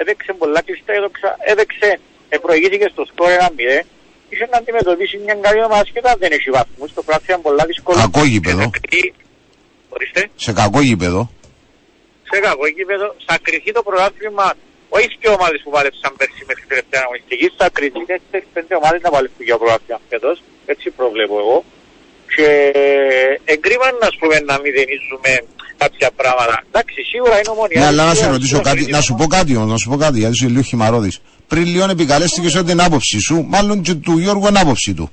έπαιξε 0.00 0.32
πολλά 0.40 0.60
κλειστά, 0.66 0.92
έδωξα, 0.98 1.28
έπαιξε, 1.52 1.88
ε, 1.94 1.98
προηγήθηκε 2.46 2.86
στο 2.92 3.02
σκόρ 3.10 3.30
1-0. 3.30 3.86
Είχε 4.32 4.46
να 4.52 4.56
αντιμετωπίσει 4.62 5.16
μια 5.24 5.34
καλή 5.46 5.60
ομάδα 5.68 5.84
και 5.92 6.00
όταν 6.04 6.14
δεν 6.22 6.30
έχει 6.38 6.50
βαθμούς, 6.58 6.88
το 6.98 7.02
πράγμα 7.06 7.24
ήταν 7.28 7.40
πολλά 7.46 7.64
δύσκολο. 7.70 7.96
Κακό 8.04 8.22
γήπεδο. 8.32 8.62
Και 8.64 8.70
θα 8.72 8.80
κρυθεί- 8.88 9.14
Ορίστε 9.94 10.22
Σε 10.44 10.52
κακό 10.60 10.80
γήπεδο. 10.88 11.20
σε 12.30 12.36
κακό 12.46 12.66
γήπεδο, 12.76 13.06
θα 13.26 13.36
κρυθεί 13.46 13.70
το 13.78 13.82
πρωτάθλημα 13.88 14.46
όχι 14.98 15.10
και 15.20 15.28
ομάδες 15.36 15.60
που 15.64 15.70
πάλεψαν 15.76 16.10
πέρσι 16.18 16.42
μέχρι 16.48 16.62
την 16.64 16.70
τελευταία 16.72 17.02
αγωνιστική, 17.06 17.46
θα 17.58 17.66
κρυθεί 17.76 18.00
4-5 18.10 18.74
ομάδες 18.80 19.00
να 19.06 19.10
πάλεψουν 19.14 19.42
για 19.48 19.56
πρωτάθλημα 19.60 20.00
φέτος, 20.10 20.36
έτσι 20.72 20.86
προβλέπω 20.98 21.36
εγώ. 21.44 21.58
Και 22.34 22.46
εγκρίμα 23.52 23.86
να 24.02 24.06
σου 24.12 24.18
πούμε 24.22 24.36
να 24.50 24.54
μηδενίζουμε 24.62 25.30
κάποια 25.82 26.08
πράγματα. 26.20 26.56
Εντάξει, 26.68 26.98
σίγουρα 27.12 27.34
είναι 27.40 27.52
ομονία. 27.56 27.80
Ναι, 27.80 27.86
αλλά 27.90 28.02
να 28.04 28.10
σε 28.10 28.16
Σίγουρα 28.16 28.32
ρωτήσω 28.36 28.54
είναι 28.54 28.64
κάτι, 28.64 28.76
κριτικό. 28.76 28.96
να 28.96 29.02
σου 29.06 29.14
πω 29.18 29.26
κάτι 29.36 29.52
όμως, 29.56 29.70
να 29.74 29.78
σου 29.82 29.88
πω 29.90 29.96
κάτι, 30.04 30.16
γιατί 30.22 30.34
είσαι 30.36 30.48
λίγο 30.54 30.62
χυμαρόδης. 30.70 31.16
Πριν 31.52 31.64
λίγο 31.72 31.84
επικαλέστηκες 31.90 32.54
ότι 32.54 32.70
είναι 32.72 32.84
άποψη 32.88 33.18
σου, 33.26 33.44
μάλλον 33.48 33.82
και 33.82 33.94
του 33.94 34.18
Γιώργου 34.18 34.46
είναι 34.48 34.60
άποψη 34.60 34.94
του. 34.94 35.10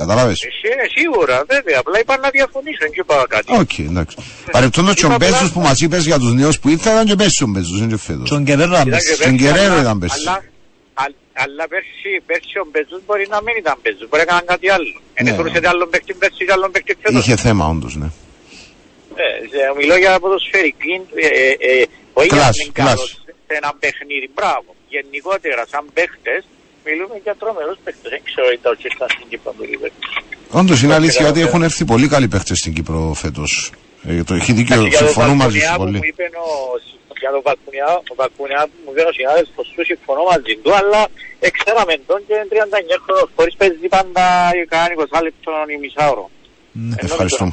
Καταλάβες; 0.00 0.38
Εσύ 0.50 0.66
είναι 0.74 0.86
σίγουρα, 0.96 1.36
βέβαια. 1.52 1.78
Απλά 1.82 1.96
είπα 2.02 2.14
να 2.24 2.28
διαφωνήσω, 2.36 2.78
δεν 2.80 2.90
είπα 3.00 3.14
κάτι. 3.34 3.48
Οκ, 3.62 3.74
εντάξει. 3.90 4.16
Παρεπτόντως 4.56 4.94
και 4.94 5.04
ο 5.04 5.08
Είπα 5.08 5.16
Μπέζος 5.20 5.36
απλά- 5.38 5.50
που 5.54 5.60
μας 5.60 5.80
είπες 5.80 6.04
για 6.10 6.18
τους 6.18 6.32
νέους 6.40 6.56
που 6.60 6.68
ήρθαν 6.74 6.92
ήταν 6.94 7.06
και 7.10 7.14
πέρσι 7.20 7.42
ο 7.46 7.48
Μπέζος, 7.52 7.78
είναι 7.78 7.90
και 7.94 8.00
φέτος. 8.08 8.28
Τον 8.28 8.44
Κεραίρο 8.48 8.70
να 8.70 8.80
Ήταν 8.80 8.88
μπες. 8.88 9.04
και 9.08 9.14
Στον 9.14 9.30
πέρσι, 9.36 9.44
Κεραίρο 9.44 9.72
αλλά- 9.72 9.80
ήταν 9.84 9.96
πέρσι. 10.02 10.16
Αλλά, 10.20 10.34
α- 11.02 11.16
αλλά 11.44 11.64
πέρσι, 11.72 12.10
πέρσι 12.28 12.56
ο 12.64 12.66
Μπεζούς 12.72 13.00
μπορεί 13.06 13.24
να 13.34 13.38
μην 13.44 13.54
ήταν 13.62 13.74
Μπεζούς, 13.82 14.06
μπορεί 14.08 14.22
να 14.22 14.26
έκαναν 14.28 14.44
κάτι 14.52 14.66
άλλο. 14.76 14.90
Ναι, 14.96 15.20
Είναι 15.20 15.30
θεωρούσατε 15.36 15.68
άλλον 15.72 15.88
παίκτη 15.92 16.12
πέρσι 16.22 16.42
και 16.46 16.52
άλλον 16.56 16.70
παίκτη 16.74 16.92
φέτος. 17.02 17.20
Είχε 17.26 17.36
θέμα 17.46 17.64
όντως, 17.74 17.92
ναι. 18.00 18.08
Ε, 19.22 19.26
σε- 19.50 19.72
μιλώ 19.78 19.96
για 20.02 20.12
ποδοσφαιρική, 20.22 20.94
ε, 21.24 21.26
ε, 21.26 21.50
ε, 21.68 21.84
όχι 22.18 22.28
για 22.32 22.36
class, 22.38 22.56
να 22.56 22.62
είναι 22.62 22.72
class. 22.78 22.86
καλός 22.92 23.08
σε 23.46 23.52
ένα 23.60 23.70
παιχνίδι. 23.82 24.28
Μπράβο. 24.36 24.68
Γενικότερα, 24.96 25.62
σαν 25.72 25.84
παίχτες, 25.96 26.42
μιλούμε 26.86 27.14
για 27.24 27.34
τρομερούς 27.40 27.78
παίχτες. 27.84 28.08
Δεν 28.14 28.22
ξέρω 28.28 28.46
αν 28.52 28.58
τα 28.64 28.70
ήρθαν 28.88 29.08
στην 29.14 29.26
Κύπρο 29.30 29.50
του 29.56 29.64
Λίβερπουλ. 29.70 30.08
Όντως 30.60 30.78
είναι 30.82 30.94
αλήθεια 31.00 31.22
Καλά, 31.22 31.30
ότι 31.32 31.40
ναι. 31.40 31.46
έχουν 31.48 31.62
έρθει 31.68 31.84
πολύ 31.92 32.06
καλοί 32.14 32.28
παίχτες 32.32 32.56
στην 32.62 32.72
Κύπρο 32.76 33.00
φέτος. 33.22 33.50
Ε, 34.08 34.22
το 34.28 34.32
έχει 34.40 34.52
δίκιο, 34.58 34.74
Εντάξει, 34.74 34.90
για 34.92 34.98
τον 34.98 35.08
συμφωνώ 35.08 35.34
μαζί 35.34 35.58
Βαλκουνιά 35.58 35.70
σου 35.72 35.76
που 35.78 35.84
πολύ. 35.84 35.96
μου 36.00 36.06
είπε 36.12 36.24
ο- 36.46 36.92
Για 37.24 37.30
τον 37.36 37.42
Βαλκουνιά, 37.48 37.88
ο 38.12 38.14
Βαλκουνιά 38.20 38.60
που 38.70 38.76
μου 38.84 38.90
είπε 38.92 39.02
ο 39.10 39.12
συνάδελφος 39.18 39.64
σου, 39.72 39.80
συμφωνώ 39.90 40.22
μαζί 40.32 40.54
του, 40.62 40.70
αλλά 40.80 41.00
εξέραμε 41.48 41.94
τον 42.08 42.18
και 42.26 42.32
είναι 42.36 42.46
39 42.52 42.96
χρόνος, 43.04 43.28
χωρίς 43.36 43.54
παίζεις 43.60 43.88
πάντα 43.96 44.24
κανένα 44.72 44.92
20 44.98 45.18
λεπτό 45.26 45.50
ή 45.74 45.76
μισάωρο. 45.84 46.24
Ναι. 46.72 46.94
Ενώ 47.00 47.08
Ευχαριστούμε. 47.10 47.52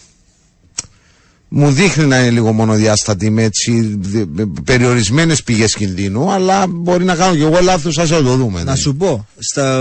Μου 1.52 1.70
δείχνει 1.70 2.04
να 2.04 2.18
είναι 2.18 2.30
λίγο 2.30 2.52
μονοδιάστατη 2.52 3.30
με 3.30 3.42
έτσι 3.42 3.98
περιορισμένες 4.64 5.42
πηγές 5.42 5.74
κινδύνου, 5.74 6.30
αλλά 6.32 6.66
μπορεί 6.68 7.04
να 7.04 7.14
κάνω 7.14 7.34
κι 7.34 7.42
εγώ 7.42 7.58
λάθος, 7.62 7.98
ας 7.98 8.08
το 8.08 8.22
δούμε. 8.22 8.62
Να 8.62 8.70
ναι. 8.70 8.76
σου 8.76 8.96
πω, 8.96 9.26
στα 9.38 9.76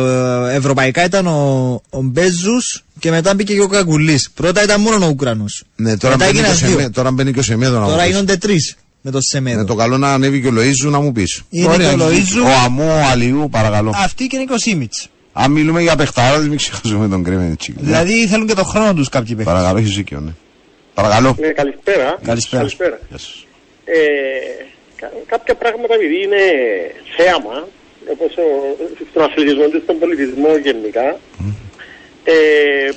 ε, 0.52 0.56
ευρωπαϊκά 0.56 1.04
ήταν 1.06 1.28
ο, 1.28 1.82
ο 1.90 2.02
Μπέζους 2.02 2.84
και 3.00 3.10
μετά 3.10 3.34
μπήκε 3.34 3.54
και 3.54 3.62
ο 3.62 3.68
Καγκουλής. 3.68 4.30
Πρώτα 4.34 4.64
ήταν 4.64 4.82
μόνο 4.82 5.06
ο 5.06 5.10
Ουκρανός. 5.10 5.64
Ναι, 5.76 5.98
τώρα, 5.98 6.18
μετά 6.18 6.32
μπαίνει 6.32 6.44
και 6.44 6.50
ο 6.50 6.52
έγιναν 6.52 6.70
δύο. 6.70 6.78
Σεμέ- 6.78 6.94
τώρα 6.94 7.12
μπαίνει 7.12 7.34
και 7.34 7.40
ο 7.40 7.44
Σεμέδο 7.44 7.74
να 7.74 7.80
μου 7.80 7.90
Τώρα 7.90 8.02
πεις. 8.02 8.12
γίνονται 8.12 8.38
τρεις 8.38 8.76
με 9.02 9.12
το 9.12 9.20
Σεμέδο. 9.22 9.60
Ναι, 9.60 9.66
το 9.66 9.76
καλό 9.76 9.98
να 9.98 10.14
ανέβει 10.14 10.42
και 10.42 10.48
ο 10.48 10.52
Λοίζου 10.52 10.90
να 10.90 11.00
μου 11.00 11.12
πεις. 11.12 11.42
Είναι 11.50 11.78
και 11.78 11.86
ο 11.86 11.96
Λοΐζου. 11.96 12.44
Ο 12.46 12.64
Αμού, 12.66 12.88
ο 12.88 13.10
Αλιού, 13.12 13.48
παρακαλώ. 13.52 13.94
Αυτή 13.96 14.28
και 14.28 14.36
είναι 14.36 14.46
και 14.46 14.54
ο 14.54 14.58
Σίμιτς. 14.58 15.10
Αν 15.42 15.52
μιλούμε 15.52 15.82
για 15.82 15.96
παιχταράδες, 15.96 16.48
μην 16.48 16.58
ξεχάσουμε 16.58 17.08
τον 17.08 17.24
Κρέμεντσι. 17.24 17.74
Δηλαδή 17.78 18.28
θέλουν 18.28 18.48
και 18.48 18.54
το 18.54 18.64
χρόνο 18.64 18.94
τους 18.94 19.10
κάποιοι 19.10 19.36
παίχτες. 19.36 19.54
Παρακαλώ, 19.54 19.78
έχεις 19.78 19.96
δίκιο, 19.96 20.20
ναι. 20.20 20.32
Παρακαλώ. 20.94 21.36
Ναι, 21.40 21.48
καλησπέρα. 21.48 22.18
Καλησπέρα. 22.24 22.62
καλησπέρα. 22.62 23.00
Γεια 23.10 23.18
σας. 23.18 23.46
Ε, 23.86 23.98
κα- 24.96 25.12
κάποια 25.26 25.56
πράγματα 25.56 25.94
επειδή 25.94 26.18
είναι 26.24 26.44
θέαμα, 27.18 27.68
όπως 28.14 28.32
ο, 28.46 28.46
στον 29.12 29.24
αθλητισμό 29.24 29.66
και 29.70 29.80
στον 29.84 30.00
πολιτισμό 30.00 30.52
γενικά, 30.68 31.08
ε, 32.24 32.36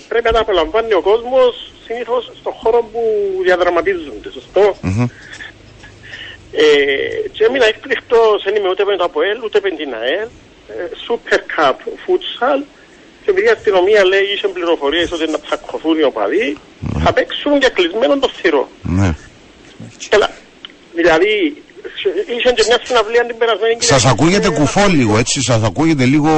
πρέπει 0.09 0.25
να 0.25 0.33
τα 0.33 0.41
απολαμβάνει 0.41 0.93
ο 1.01 1.03
κόσμος 1.11 1.73
συνήθως 1.87 2.23
στον 2.41 2.53
χώρο 2.61 2.81
που 2.93 3.01
διαδραματίζονται, 3.47 4.31
σωστό; 4.39 4.65
Μμμ. 4.81 5.07
Ε, 6.63 6.65
και 7.35 7.45
έμεινα 7.49 7.67
έκπληκτος, 7.73 8.43
δεν 8.45 8.55
είμαι 8.57 8.69
ούτε 8.73 8.85
με 8.85 8.97
το 8.97 9.05
ΑΠΟΕΛ, 9.05 9.39
ούτε 9.45 9.59
με 9.63 9.71
την 9.81 9.91
ΑΕΛ, 10.01 10.29
ε, 10.29 10.29
Super 11.07 11.41
Cup 11.55 11.77
Futsal, 12.05 12.61
και 13.23 13.31
επειδή 13.31 13.47
η 13.47 13.51
αστυνομία 13.51 14.05
λέει 14.05 14.27
είχε 14.35 14.49
πληροφορίες 14.49 15.13
ότι 15.13 15.31
να 15.31 15.41
ψακωθούν 15.41 15.99
οι 15.99 16.03
οπαδοί, 16.03 16.57
θα 17.05 17.13
παίξουν 17.13 17.57
για 17.57 17.69
κλεισμένο 17.69 18.19
το 18.19 18.29
θηρό. 18.29 18.69
Ναι. 18.83 19.15
Έλα, 20.09 20.31
δηλαδή, 20.95 21.63
είχε 22.37 22.53
και 22.53 22.65
μια 22.67 22.79
συναυλία 22.83 23.25
την 23.27 23.37
περασμένη 23.39 23.77
Σας 23.79 24.05
ακούγεται 24.05 24.51
κουφό 24.51 24.87
λίγο, 24.89 25.19
έτσι. 25.19 25.43
Σας 25.43 25.63
ακούγεται 25.63 26.05
λίγο. 26.05 26.31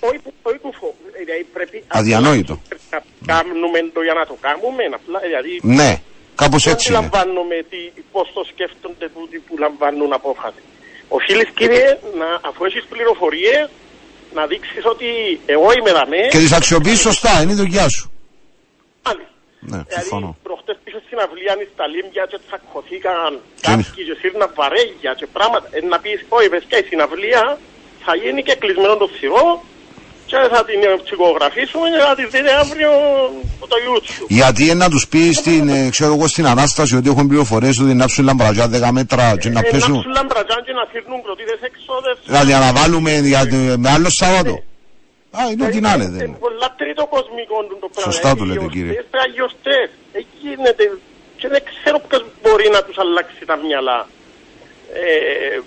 Όχι, 0.00 0.18
όχι 0.42 0.58
κουφό. 0.58 0.94
Δηλαδή 1.18 1.46
πρέπει... 1.52 1.84
Αδιανόητο. 1.88 2.60
Να 2.90 3.02
κάνουμε 3.34 3.78
το 3.94 4.00
για 4.02 4.14
να 4.14 4.26
το 4.26 4.36
κάνουμε, 4.40 4.82
απλά, 4.98 5.18
δηλαδή... 5.26 5.52
Ναι, 5.62 5.90
κάπως 6.34 6.62
Δεν 6.64 6.72
έτσι 6.72 6.88
είναι. 6.88 6.98
αντιλαμβάνομαι 6.98 7.56
τι, 7.70 7.80
πώς 8.12 8.26
το 8.34 8.42
σκέφτονται 8.50 9.08
τούτοι 9.16 9.38
που 9.46 9.54
λαμβάνουν 9.58 10.12
απόφαση. 10.12 10.62
Οφείλεις 11.16 11.48
κύριε, 11.58 11.88
να, 12.20 12.28
αφού 12.48 12.60
έχεις 12.68 12.84
πληροφορίες, 12.92 13.68
να 14.36 14.42
δείξεις 14.50 14.84
ότι 14.94 15.08
εγώ 15.54 15.68
είμαι 15.76 15.92
δαμέ. 15.98 16.22
Και 16.34 16.38
τις 16.44 16.52
αξιοποιείς 16.52 17.00
σωστά, 17.00 17.32
είναι 17.42 17.52
η 17.56 17.60
δουλειά 17.62 17.86
σου. 17.88 18.04
Άλλη. 19.10 19.24
Ναι, 19.70 19.80
συμφωνώ. 19.88 20.20
Δηλαδή, 20.20 20.38
προχτές 20.48 20.76
πήγε 20.84 21.00
στην 21.06 21.18
αυλία 21.24 21.54
στα 21.74 21.86
Λίμπια 21.92 22.24
και 22.30 22.38
τσακωθήκαν 22.46 23.30
Και- 23.60 23.66
κάποιοι 23.68 24.04
και 24.08 24.14
σύρναν 24.20 24.50
βαρέγια 24.58 25.12
και 25.20 25.26
πράγματα. 25.36 25.66
Ε, 25.76 25.78
να 25.92 25.98
πεις, 26.02 26.18
όχι 26.36 26.48
παιδιά, 26.52 26.76
η 26.82 26.84
συναυλία 26.90 27.42
θα 28.04 28.12
γίνει 28.22 28.40
και 28.48 28.54
κλεισμένο 28.62 28.96
το 29.02 29.08
θηρό 29.18 29.46
και 30.30 30.36
θα 30.52 30.60
την 30.68 30.80
ε, 30.82 30.90
ψυχογραφήσουμε 31.04 31.86
και 31.94 32.00
θα 32.08 32.14
τη 32.18 32.24
δείτε 32.34 32.52
αύριο 32.62 32.90
στο 33.66 33.76
YouTube. 33.86 34.26
Γιατί 34.40 34.64
να 34.82 34.88
τους 34.92 35.08
πει 35.10 35.22
στην, 35.40 35.68
ε, 35.68 35.88
ξέρω 35.90 36.10
εγώ, 36.14 36.26
στην 36.34 36.46
ανάσταση 36.46 36.96
ότι 36.96 37.08
έχουν 37.12 37.26
πληροφορίες 37.30 37.78
ότι 37.82 37.94
να 38.02 38.06
ψουν 38.10 38.24
λαμπραζιά 38.24 38.66
10 38.68 38.90
μέτρα 38.98 39.24
και 39.42 39.48
να 39.48 39.58
Ε, 39.60 39.62
να 39.62 39.70
πέσουν; 39.70 39.94
ψουν 40.00 40.12
λαμπρατζάν 40.18 40.60
και 40.66 40.72
να 40.80 40.84
φύρνουν 40.92 41.18
κροτίδες 41.24 41.60
εξόδες. 41.70 42.16
Δηλαδή 42.30 42.52
να 42.66 42.72
βάλουμε 42.78 43.12
για, 43.32 43.42
το- 43.52 43.78
με 43.82 43.88
άλλο 43.96 44.08
Σάββατο; 44.20 44.54
Α, 45.38 45.40
είναι 45.52 45.64
ό,τι 45.66 45.80
να 45.86 45.92
είναι. 45.94 46.04
δεν 46.04 46.14
Είναι 46.14 46.24
είναι. 46.24 46.36
πολλά 46.46 46.68
τρίτο 46.80 47.02
κοσμικό 47.14 47.58
του 47.68 47.76
το 47.84 47.88
πράγμα. 47.94 48.12
Σωστά 48.12 48.28
το 48.38 48.44
Είναι 48.44 48.52
λέτε, 48.52 48.60
γιορτές, 48.60 48.82
κύριε. 48.82 49.04
τα 49.16 49.22
γιορτές. 49.34 49.88
Εκεί 50.20 50.36
γίνεται. 50.44 50.84
Και 51.40 51.48
δεν 51.54 51.62
ξέρω 51.70 51.98
ποιος 52.06 52.22
μπορεί 52.42 52.66
να 52.76 52.80
τους 52.86 52.96
αλλάξει 53.04 53.42
τα 53.50 53.56
μυαλά. 53.64 54.00
Ε, 55.02 55.58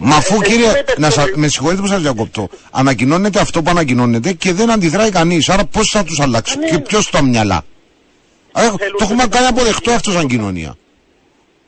Μα 0.00 0.16
αφού 0.16 0.34
Ε, 0.42 0.44
κύριε, 0.46 0.64
έχουμε 0.66 0.82
να 0.96 1.10
σα, 1.10 1.16
πετρέλαιο. 1.20 1.38
με 1.40 1.48
συγχωρείτε 1.48 1.80
που 1.82 1.86
σας 1.88 2.00
διακόπτω, 2.00 2.48
ανακοινώνεται 2.70 3.40
αυτό 3.40 3.62
που 3.62 3.70
ανακοινώνεται 3.70 4.32
και 4.32 4.52
δεν 4.52 4.70
αντιδράει 4.70 5.10
κανείς. 5.10 5.48
Άρα 5.48 5.64
πώς 5.64 5.90
θα 5.90 6.04
τους 6.04 6.20
αλλάξει; 6.20 6.54
Και 6.58 6.60
Κανένας. 6.64 6.88
ποιο 6.88 7.00
τα 7.10 7.22
μυαλά; 7.22 7.56
Α, 7.56 8.60
Θέλουν 8.62 8.76
το 8.78 9.04
έχουμε 9.04 9.22
και 9.22 9.28
κάνει 9.28 9.44
τα 9.46 9.50
αποδεκτό 9.54 9.72
σωματεία. 9.72 9.94
αυτός 9.94 10.12
σαν 10.14 10.26
κοινωνία. 10.28 10.76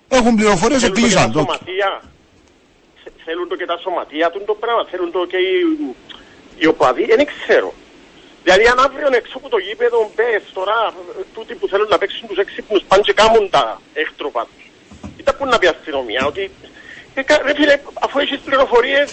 Έχουν 0.08 0.34
πληροφορίες, 0.38 0.80
θέλουν 0.80 0.94
το 0.94 1.00
και 1.00 1.06
εκλείσαν 1.06 1.26
τα 1.26 1.32
το. 1.32 1.38
σωματεία. 1.40 1.90
Θε- 3.02 3.12
Θέλουν 3.24 3.46
το 3.48 3.56
και 3.60 3.66
τα 3.72 3.76
σωματεία 3.84 4.26
του 4.32 4.40
το 4.50 4.54
πράγμα. 4.62 4.82
Θέλουν 4.90 5.10
το 5.16 5.20
και 5.32 5.36
οι, 5.46 5.54
οι 6.60 6.66
οπαδοί. 6.72 7.04
Δεν 7.20 7.26
ξέρω. 7.32 7.70
Δηλαδή 8.44 8.64
αν 8.72 8.78
αύριο 8.86 9.08
έξω 9.20 9.34
από 9.40 9.48
το 9.54 9.58
γήπεδο 9.66 9.98
μπες 10.14 10.42
τώρα 10.58 10.76
ε, 11.18 11.22
τούτοι 11.34 11.52
που 11.58 11.66
θέλουν 11.72 11.88
να 11.94 11.98
παίξουν 12.02 12.24
τους 12.30 12.38
έξυπνους 12.44 12.82
πάνε 12.88 13.02
και 13.08 13.12
κάμουν 13.20 13.44
τα 13.56 13.64
έκτροπα 14.02 14.42
τους. 14.50 14.62
Ήταν 15.22 15.32
που 15.38 15.44
να 15.52 15.56
πει 15.60 15.66
αστυνομία 15.74 16.22
ότι 16.30 16.42
ε, 16.42 16.50
κα- 16.60 16.69
ρε 17.46 17.54
φίλε 17.58 17.76
αφού 18.04 18.18
έχεις 18.18 18.38
πληροφορίες 18.46 19.08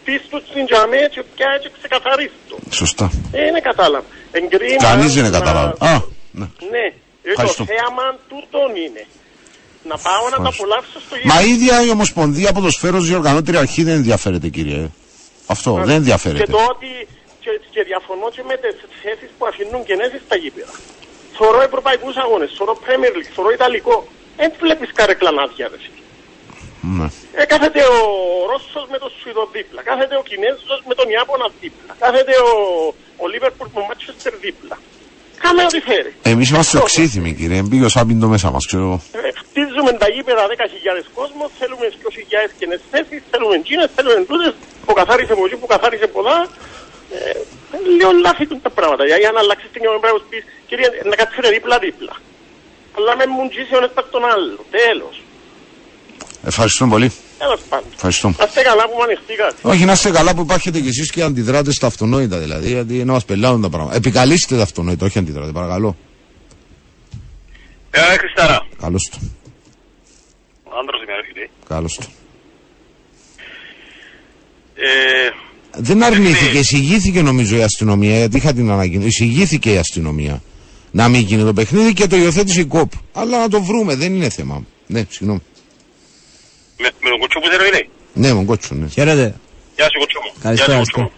στήσου 0.00 0.38
στην 0.50 0.66
τζαμέ 0.66 1.02
και 1.14 1.22
πια 1.34 1.50
και 1.62 1.70
ξεκαθαρίσου 1.78 2.40
το. 2.48 2.56
Σωστά. 2.80 3.06
Ε, 3.32 3.46
είναι 3.46 3.60
κατάλαβα. 3.60 4.06
Εγκρίνα. 4.38 4.82
Κανείς 4.88 5.12
δεν 5.14 5.24
είναι 5.24 5.32
να- 5.32 5.38
κατάλαβα. 5.38 5.72
Α, 5.90 5.92
ναι. 6.38 6.46
Ναι. 6.74 6.84
Ε, 6.86 6.90
το 7.22 7.30
Ευχαριστώ. 7.30 7.64
θέαμα 7.64 8.06
τούτον 8.30 8.70
είναι. 8.84 9.04
Να 9.90 9.96
πάω 10.06 10.24
να 10.24 10.30
τα 10.30 10.36
Ευχαριστώ. 10.36 10.62
απολαύσω 10.62 10.98
στο 11.06 11.14
Μα 11.14 11.20
γήπεδο. 11.22 11.46
η 11.46 11.50
ίδια 11.54 11.74
η 11.86 11.90
Ομοσπονδία 11.96 12.52
Ποδοσφαίρου 12.52 13.00
Διοργανώτρια 13.08 13.58
Αρχή 13.64 13.82
δεν 13.88 13.94
ενδιαφέρεται, 14.00 14.48
κύριε. 14.56 14.80
Αυτό 15.54 15.70
δεν 15.74 15.84
Και 15.86 15.92
ενδιαφέρεται. 15.92 16.46
το 16.56 16.60
ότι 16.74 16.90
και, 17.42 17.50
και 17.74 17.82
διαφωνώ 17.90 18.26
και 18.36 18.42
με 18.50 18.56
τις 18.62 18.74
θέσεις 19.02 19.28
που 19.38 19.44
αφήνουν 19.50 19.84
κενές 19.88 20.10
στα 20.26 20.36
γήπεδα. 20.42 20.72
Θωρώ 21.36 21.60
ευρωπαϊκούς 21.68 22.16
αγώνες, 22.16 22.50
θωρώ 22.58 22.72
Premier 22.86 23.12
League, 23.16 23.30
θωρώ 23.34 23.50
Ιταλικό. 23.50 23.96
Δεν 24.36 24.52
βλέπεις 24.60 24.90
καρεκλανάδια 24.98 25.68
ρε. 25.72 25.76
φίλε. 25.82 26.00
Ναι. 26.96 27.06
Ε, 27.40 27.44
κάθεται 27.52 27.80
ο 27.96 27.98
Ρώσος 28.50 28.84
με 28.92 28.98
τον 29.02 29.10
Σουηδό 29.18 29.44
δίπλα, 29.52 29.80
κάθεται 29.88 30.16
ο 30.20 30.22
Κινέζος 30.28 30.80
με 30.88 30.94
τον 30.98 31.06
Ιάπωνας 31.16 31.52
δίπλα, 31.60 31.92
κάθεται 32.04 32.34
ο, 32.48 32.52
ο 33.22 33.24
Λίβερπουλ 33.32 33.66
με 33.70 33.74
τον 33.78 33.84
Μάτσεστερ 33.88 34.34
δίπλα. 34.44 34.76
Κάμε 35.44 35.62
ό,τι 35.68 35.80
φέρει. 35.88 36.12
Εμείς 36.32 36.48
είμαστε 36.50 36.76
οξύθυμοι, 36.84 37.30
κύριε. 37.38 37.60
Μπήκε 37.66 37.84
ο 37.90 37.92
Σάμπιντο 37.96 38.26
μέσα 38.34 38.48
μας, 38.54 38.66
ξέρω 38.66 38.82
εγώ. 38.88 38.98
Ε, 39.12 39.30
Χτίζουμε 39.42 39.92
τα 40.02 40.08
γήπεδα 40.14 40.42
10.000 40.46 41.06
κόσμος, 41.18 41.48
θέλουμε 41.58 41.86
20.000 41.90 42.50
καινές 42.58 42.80
θέσεις, 42.90 43.20
θέλουμε 43.30 43.54
τζίνες, 43.64 43.90
θέλουμε 43.96 44.24
τούτες, 44.30 44.52
που 44.86 44.92
καθάρισε 45.00 45.32
από 45.36 45.42
εκεί, 45.46 45.56
που 45.62 45.68
καθάρισε 45.74 46.04
από 46.10 46.18
εδώ. 46.24 46.36
Ε, 47.16 47.18
λίγο 47.98 48.10
λάθη 48.26 48.44
του 48.50 48.58
τα 48.66 48.70
πράγματα. 48.78 49.02
Για 49.22 49.30
να 49.36 49.40
αλλάξεις 49.44 49.68
την 49.72 49.80
κοινωνία 49.80 50.00
πρέπει 50.04 50.18
να 50.20 50.24
πεις, 50.30 50.44
κύριε, 50.68 50.88
να 51.10 51.14
κάτσετε 51.20 51.48
δίπλα-δίπλα. 51.56 52.14
Αλλά 52.96 53.12
με 53.18 53.24
μουντζήσει 53.34 53.72
ο 53.76 53.78
ένας 53.80 53.92
πας 53.96 54.06
τον 54.14 54.24
άλλο. 54.34 54.60
Τέλος. 54.78 55.14
Ευχαριστούμε 56.46 56.90
πολύ. 56.90 57.12
Τέλος 57.38 57.60
πάντων. 57.68 57.86
Ευχαριστώ. 57.94 58.28
Να 58.38 58.44
είστε 58.44 58.62
καλά 58.62 58.82
που 58.88 58.96
με 58.98 59.02
ανοιχτήκατε. 59.04 59.54
Όχι, 59.62 59.84
να 59.84 59.92
είστε 59.92 60.10
καλά 60.10 60.34
που 60.34 60.40
υπάρχετε 60.40 60.80
κι 60.80 60.88
εσείς 60.88 61.10
και 61.10 61.22
αντιδράτες 61.22 61.74
στα 61.74 61.86
αυτονόητα 61.86 62.38
δηλαδή, 62.38 62.68
γιατί 62.68 63.04
να 63.04 63.12
μας 63.12 63.24
πελάουν 63.24 63.62
τα 63.62 63.68
πράγματα. 63.68 63.96
Επικαλείστε 63.96 64.56
τα 64.56 64.62
αυτονόητα, 64.62 65.06
όχι 65.06 65.18
αντιδράτες, 65.18 65.52
παρακαλώ. 65.52 65.96
Ε, 67.90 68.00
Χριστάρα. 68.00 68.66
Καλώς 68.80 69.08
του. 69.12 69.36
Ο 70.64 70.70
άντρας 70.80 71.00
είμαι, 71.02 71.12
έρχεται. 71.18 71.50
Καλώς 71.68 71.94
του. 71.94 72.06
Ε, 74.74 75.30
Δεν 75.76 76.02
αρνήθηκε, 76.02 76.58
εισηγήθηκε 76.58 77.22
νομίζω 77.22 77.56
η 77.56 77.62
αστυνομία, 77.62 78.16
γιατί 78.18 78.36
είχα 78.36 78.52
την 78.52 78.70
ανακοίνωση. 78.70 79.06
Εισηγήθηκε 79.08 79.72
η 79.72 79.76
αστυνομία 79.76 80.42
να 80.90 81.08
μην 81.08 81.20
γίνει 81.20 81.42
το 81.44 81.52
παιχνίδι 81.52 81.92
και 81.92 82.06
το 82.06 82.16
υιοθέτησε 82.16 82.60
η 82.60 82.64
ΚΟΠ. 82.64 82.92
Αλλά 83.12 83.38
να 83.38 83.48
το 83.48 83.62
βρούμε, 83.62 83.94
δεν 83.94 84.14
είναι 84.14 84.28
θέμα. 84.28 84.64
Ναι, 84.86 85.04
συγγνώμη. 85.08 85.40
Με, 86.78 86.88
με 87.02 87.08
τον 87.10 87.18
κοτσό 87.18 87.38
που 87.40 87.48
δεν 87.48 87.60
είναι. 87.66 87.88
Ναι, 88.12 88.40
mon 88.40 88.44
κότσο, 88.46 88.74
ναι. 88.74 88.88
Χαίρετε. 88.88 89.26
Γεια 89.76 89.84
σου 89.90 89.98
κοτσό 89.98 90.20
μου. 90.24 90.32
Καλησπέρα, 90.42 90.74
Γεια 90.74 90.84
σου, 90.84 90.90
κοτσό 90.92 91.00
μου. 91.00 91.12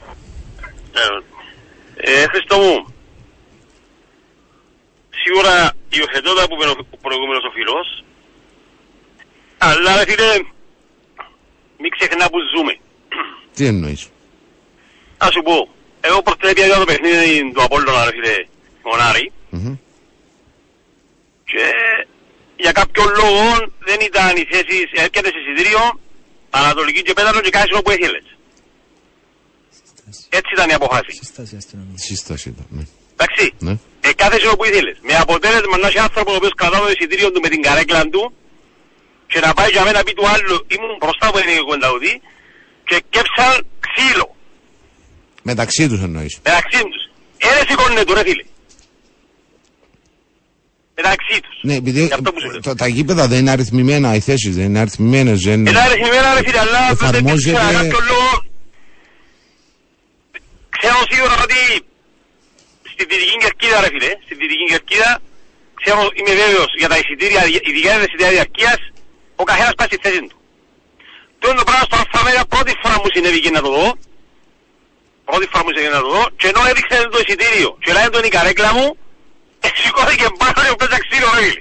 Ε, 1.97 2.21
ε, 2.23 2.27
Χριστό 2.33 2.57
μου, 2.57 2.95
σίγουρα 5.23 5.73
υιοθετώ 5.89 6.35
τα 6.35 6.47
που 6.49 6.55
είπε 6.55 6.67
ο 6.91 6.99
προηγούμενος 7.07 7.45
ο 7.45 7.51
φίλος, 7.57 8.05
αλλά 9.59 9.97
ρε 9.97 10.05
φίλε, 10.11 10.31
μην 11.79 11.91
ξεχνά 11.97 12.31
που 12.31 12.39
ζούμε. 12.57 12.75
Τι 13.55 13.67
εννοείς; 13.67 14.09
Ας 15.19 15.33
σου 15.33 15.43
πω, 15.43 15.69
εγώ 16.01 16.23
προχτές 16.23 16.53
πήγα 16.53 16.79
το 16.79 16.85
παιχνίδι 16.85 17.53
του 17.55 17.63
Απόλλωνα 17.63 18.05
ρε 18.05 18.11
φίλε, 18.11 18.47
Μονάρη, 18.85 19.33
και 21.45 21.65
για 22.57 22.73
κάποιο 22.73 23.05
λόγο 23.21 23.45
δεν 23.89 23.99
ήταν 24.01 24.37
οι 24.37 24.45
θέσεις, 24.51 24.87
έρχεται 24.93 25.29
σε 25.35 25.39
εισιτήριο, 25.43 26.01
Ανατολική 26.51 27.03
και 27.03 27.13
Πέταλο 27.13 27.41
και 27.41 27.51
κάνεις 27.51 27.73
όπου 27.79 27.91
έχελες. 27.91 28.25
Έτσι 30.29 30.51
ήταν 30.57 30.69
η 30.69 30.73
αποφάση. 30.73 31.11
Σύσταση 31.21 31.57
αστυνομίας. 31.57 32.01
Σύσταση 32.03 32.49
ήταν, 32.49 32.67
ναι. 32.71 32.85
Εντάξει. 33.17 33.53
ναι. 33.59 33.75
Ε, 34.01 34.13
κάθεσαι 34.13 34.49
όπου 34.49 34.65
ήθελες. 34.65 34.97
Με 35.03 35.15
αποτέλεσμα 35.17 35.77
να 35.79 35.87
έχει 35.87 35.99
άνθρωπος 35.99 36.33
ο 36.33 36.37
οποίος 36.37 36.55
κρατά 36.55 36.79
το 36.79 36.89
εισιτήριο 36.95 37.31
του 37.33 37.41
με 37.41 37.49
την 37.49 37.63
καρέκλα 37.63 38.03
του 38.09 38.33
και 39.27 39.41
να 39.41 39.53
πάει 39.55 39.71
για 39.71 39.85
μένα 39.85 40.03
πει 40.03 40.13
του 40.13 40.29
άλλου 40.29 40.67
ήμουν 40.75 40.97
μπροστά 41.01 41.27
από 41.27 41.39
την 41.39 41.65
κονταουδή 41.69 42.21
και 42.89 43.03
κέψαν 43.11 43.67
ξύλο 43.87 44.35
Μεταξύ 45.43 45.89
τους 45.89 46.01
εννοείς. 46.03 46.39
μεταξύ 46.45 46.81
τους. 46.93 47.03
Ένα 47.39 47.61
σηκώνε 47.69 48.05
του 48.05 48.15
ρε 48.15 48.23
φίλε. 48.23 48.45
Μεταξύ 50.97 51.41
τους. 51.41 51.57
Ναι, 51.63 51.75
επειδή 51.75 52.05
Γι' 52.07 52.13
αυτό 52.13 52.33
που 52.33 52.41
σου 52.41 52.51
λέω. 52.51 52.61
τα, 52.61 52.75
τα 52.75 52.87
γήπεδα 52.87 53.27
δεν 53.27 53.39
είναι 53.39 53.51
αριθμημένα, 53.51 54.15
οι 54.15 54.21
θέσεις 54.21 54.55
δεν 54.57 54.65
είναι 54.65 54.79
αριθμημένες. 54.79 55.41
Δεν... 55.43 55.67
Ένα 55.67 55.83
αριθμημένα 55.83 56.35
ρε 56.35 56.43
φίλε, 56.47 56.59
αλλά 56.59 56.81
δεν 56.87 56.93
Εφαρμόζεται- 56.93 57.59
ξέρω 57.59 57.73
κάποιο 57.79 57.99
λόγο. 58.11 58.31
Ξέρω 60.79 60.99
σίγουρα 61.11 61.35
ότι 61.47 61.61
στη 62.93 63.03
Δυτική 63.11 63.37
Κερκίδα 63.45 63.79
ρε 63.85 63.91
φίλε, 63.95 64.11
στη 64.25 64.33
Δυτική 64.41 64.65
Κερκίδα, 64.73 65.11
ξέρω, 65.83 66.01
είμαι 66.19 66.35
βέβαιος 66.43 66.69
για 66.81 66.89
τα 66.93 66.97
εισιτήρια, 67.01 67.41
ειδικά 67.69 67.89
για 67.93 67.99
τα 68.03 68.07
εισιτήρια 68.09 68.31
διαρκείας, 68.37 68.79
ο 69.41 69.45
καθένας 69.51 69.73
πάει 69.79 69.89
στη 69.91 69.99
θέση 70.05 70.21
του. 70.31 70.37
Το 71.41 71.45
είναι 71.49 71.59
το 71.63 71.67
πράγμα 71.69 71.85
στο 71.89 71.97
Αλφαβέγα 72.03 72.43
πρώτη 72.55 72.73
φορά 72.83 72.95
μου 73.01 73.09
συνέβη 73.15 73.41
και 73.45 73.53
να 73.57 73.61
το 73.67 73.71
δω, 73.77 73.89
πρώτη 75.29 75.47
φορά 75.51 75.63
μου 75.65 75.73
συνέβη 75.75 75.93
να 75.99 76.03
το 76.07 76.11
δω, 76.17 76.25
και 76.41 76.47
ενώ 76.53 76.61
έδειξε 76.71 76.97
το 77.15 77.19
εισιτήριο 77.25 77.71
και 77.85 77.91
λέει 77.97 78.09
τον 78.15 78.25
η 78.29 78.31
καρέκλα 78.37 78.71
μου, 78.77 78.87
ε, 78.95 78.97
σηκώθηκε 79.83 80.27
πάνω 80.41 80.59
και 80.69 80.75
πέτσα 80.81 80.99
ξύλο 81.05 81.29
ρε 81.39 81.43
φίλε. 81.47 81.61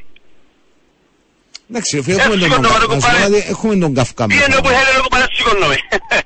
Εντάξει, 1.69 2.01
φίλε, 2.01 2.21
έχουμε 2.21 2.35
τον, 2.37 2.49
σηκώνω, 2.49 2.67
Καυκά- 2.67 2.79
ρε, 2.79 2.79
να 2.79 2.79
σου 2.81 2.87
πω 2.87 2.93
κουμπάρε. 2.93 3.19
κάτι, 3.23 3.37
έχουμε 3.53 3.75
τον 3.83 3.91
Καυκά 3.93 4.25
Πήγαινε 4.27 4.45
μέσα. 4.47 4.59
όπου 4.59 4.69
θέλει 4.75 4.91
εγώ 4.99 5.07
πάνε 5.13 5.25
σηκώνομαι. 5.37 5.77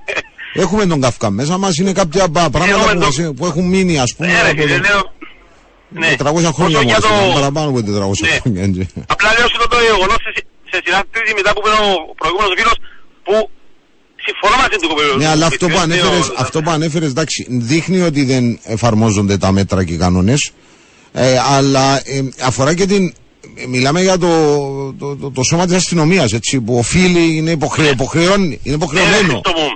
Έχουμε 0.63 0.83
τον 0.91 0.99
Καυκά 1.01 1.29
μέσα 1.29 1.57
μας. 1.57 1.73
Είναι 1.77 1.93
κάποια 1.93 2.29
πα- 2.29 2.49
πράγματα 2.49 2.79
Έχουμε 2.79 2.93
που, 2.93 2.99
τον- 2.99 3.23
μας- 3.25 3.33
που 3.37 3.45
έχουν 3.45 3.65
μείνει, 3.73 3.99
ας 3.99 4.11
πούμε. 4.15 4.27
Ναι, 4.31 4.41
ρε 4.41 4.49
από 4.49 4.61
φίλε, 4.61 4.75
το- 4.79 4.87
λέω, 4.87 5.01
ναι. 5.89 6.15
400 6.15 6.51
χρόνια 6.57 6.77
Όσο 6.79 6.87
για 6.87 6.99
μόνο. 7.09 7.27
το- 7.27 7.33
Παραπάνω 7.33 7.69
από 7.69 7.79
400 7.81 8.25
Ναι. 8.25 8.39
χρόνια. 8.41 8.61
έτσι. 8.63 8.87
Απλά 9.13 9.29
λέω 9.37 9.47
σου 9.47 9.67
το 9.73 9.77
γεγονός 9.87 10.17
σε, 10.25 10.31
σε 10.71 10.77
συνάντηση 10.85 11.33
μετά 11.39 11.53
που 11.53 11.61
πήρε 11.61 11.75
ο 11.75 12.13
προηγούμενος 12.19 12.53
φίλος 12.57 12.75
που 13.25 13.35
συμφωνώ 14.25 14.55
μαζί 14.61 14.75
του 14.81 14.87
κοπέλου. 14.87 15.17
Ναι, 15.17 15.27
αλλά 15.27 15.45
αυτό 15.45 15.67
που 15.67 15.77
ανέφερε, 15.79 16.19
αυτό 16.37 16.61
που 16.61 16.69
ανέφερες, 16.69 17.09
εντάξει, 17.09 17.47
δείχνει 17.49 18.01
ότι 18.01 18.23
δεν 18.23 18.59
εφαρμόζονται 18.63 19.37
τα 19.37 19.51
μέτρα 19.51 19.83
και 19.83 19.93
οι 19.93 19.97
κανόνες. 19.97 20.51
Ε, 21.13 21.37
αλλά 21.39 22.01
ε, 22.05 22.21
αφορά 22.45 22.73
και 22.73 22.85
την. 22.85 23.13
ε, 23.55 23.65
Μιλάμε 23.67 24.01
για 24.01 24.17
το, 24.17 24.29
το, 24.99 25.15
το, 25.15 25.31
το 25.31 25.43
σώμα 25.43 25.65
της 25.65 25.75
αστυνομίας, 25.75 26.33
έτσι, 26.33 26.61
που 26.61 26.77
οφείλει, 26.77 27.35
είναι, 27.37 27.51
υποχρεω, 27.51 27.89
υποχρεώνει, 27.89 28.45
είναι 28.45 28.59
Ρε 28.63 28.73
υποχρεωμένο. 28.73 29.33
Χριστό 29.33 29.51
μου, 29.59 29.67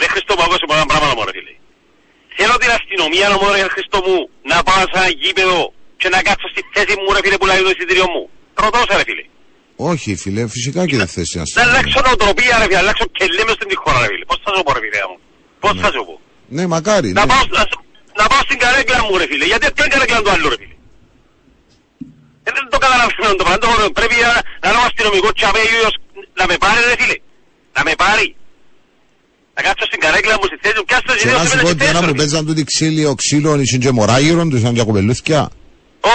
ρε 0.00 0.06
Χριστό 0.12 0.32
μου, 0.36 0.42
ακούσε 0.46 0.64
πολλά 0.70 0.84
πράγματα 0.90 1.14
μου 1.16 1.24
ρε 1.28 1.32
φίλε. 1.36 1.52
Θέλω 2.38 2.54
την 2.62 2.70
αστυνομία 2.78 3.26
να 3.32 3.36
μου 3.40 3.46
ρε 3.56 3.62
Χριστό 3.74 3.98
μου 4.06 4.16
να 4.50 4.56
πάω 4.68 4.82
σε 4.90 4.96
ένα 5.00 5.08
γήπεδο 5.22 5.58
και 6.00 6.08
να 6.14 6.18
κάτσω 6.26 6.46
στη 6.52 6.60
θέση 6.74 6.94
μου 7.02 7.08
ρε 7.14 7.20
φίλε 7.24 7.36
που 7.40 7.46
λέει 7.50 7.60
το 7.66 7.70
εισιτήριο 7.74 8.06
μου. 8.14 8.22
Ρωτώ 8.62 8.80
σε 8.88 8.94
ρε 9.00 9.04
φίλε. 9.08 9.24
Όχι, 9.90 10.10
φίλε, 10.22 10.42
φυσικά 10.54 10.80
και 10.90 10.96
δεν 11.02 11.08
θες 11.14 11.28
την 11.32 11.38
Να 11.40 11.42
αστυνομία. 11.44 11.70
αλλάξω 11.70 11.98
νοοτροπία 12.06 12.54
ρε 12.60 12.66
φίλε, 12.68 12.76
να 12.80 12.82
αλλάξω 12.84 13.04
και 13.16 13.24
λέμε 13.38 13.52
στην 13.58 13.68
τη 13.72 13.76
χώρα 13.82 13.98
ρε 14.04 14.08
φίλε. 14.12 14.24
Πώς 14.30 14.38
θα 14.44 14.50
σου 14.54 14.62
πω 14.66 14.70
ρε 14.76 14.80
φίλε 14.84 15.00
μου; 15.10 15.16
Πώς 15.64 15.74
θα 15.82 15.88
σου 15.94 16.02
πω; 16.08 16.14
Ναι, 16.56 16.64
μακάρι. 16.74 17.10
Να 17.18 17.20
ναι. 17.24 17.30
πάω, 17.32 17.42
να, 18.22 18.26
να 18.26 18.30
πάω 18.32 18.42
στην 18.48 18.58
καρέκλα 18.64 18.98
μου 19.06 19.12
ρε 19.20 19.26
φίλε. 19.30 19.44
Γιατί 19.52 19.64
αυτή 19.68 19.78
είναι 19.82 19.90
η 19.90 19.94
καρέκλα 19.94 20.18
του 20.24 20.30
άλλου 20.34 20.48
ρε 20.52 20.58
φίλε; 20.62 20.74
Ε, 22.46 22.50
δεν 22.56 22.62
το 22.74 22.78
καταλαβαίνω 22.84 23.34
το 23.40 23.44
πράγμα. 23.46 23.58
το 23.62 23.66
γνωρίζω. 23.70 23.90
Πρέπει 24.00 24.16
να, 24.26 24.30
να 24.62 24.66
είναι 24.70 24.80
ο 24.82 24.84
αστυνομικός 24.90 25.32
τσαβέγιος 25.38 25.92
να 26.38 26.44
με 26.50 26.56
πάρει 26.64 26.80
ρε 26.90 26.96
φίλε. 27.00 27.16
Να 27.76 27.80
με 27.88 27.92
πάρει. 28.04 28.26
Να 29.56 29.60
κάτσω 29.66 29.84
στην 29.90 30.00
καρέκλα 30.04 30.34
μου 30.40 30.46
στη 30.50 30.56
θέση 30.62 30.76
μου. 30.80 30.84
Πιάστε 30.90 31.12
Και 31.22 31.30
να 31.38 31.44
σου 31.50 31.56
πω 31.64 31.68
ότι 31.74 31.84
ένα 31.92 32.00
που 32.08 32.14
παίζαν 32.20 32.42
τούτοι 32.48 32.62
ξύλοι, 32.70 33.02
ο 33.12 33.14
ξύλο, 33.22 33.50
ήσουν 33.64 33.80
και 33.84 33.90
μωράγυρον, 33.98 34.46
τους 34.50 34.58
είχαν 34.60 34.74
και 34.76 34.82
κοπελούθια. 34.88 35.40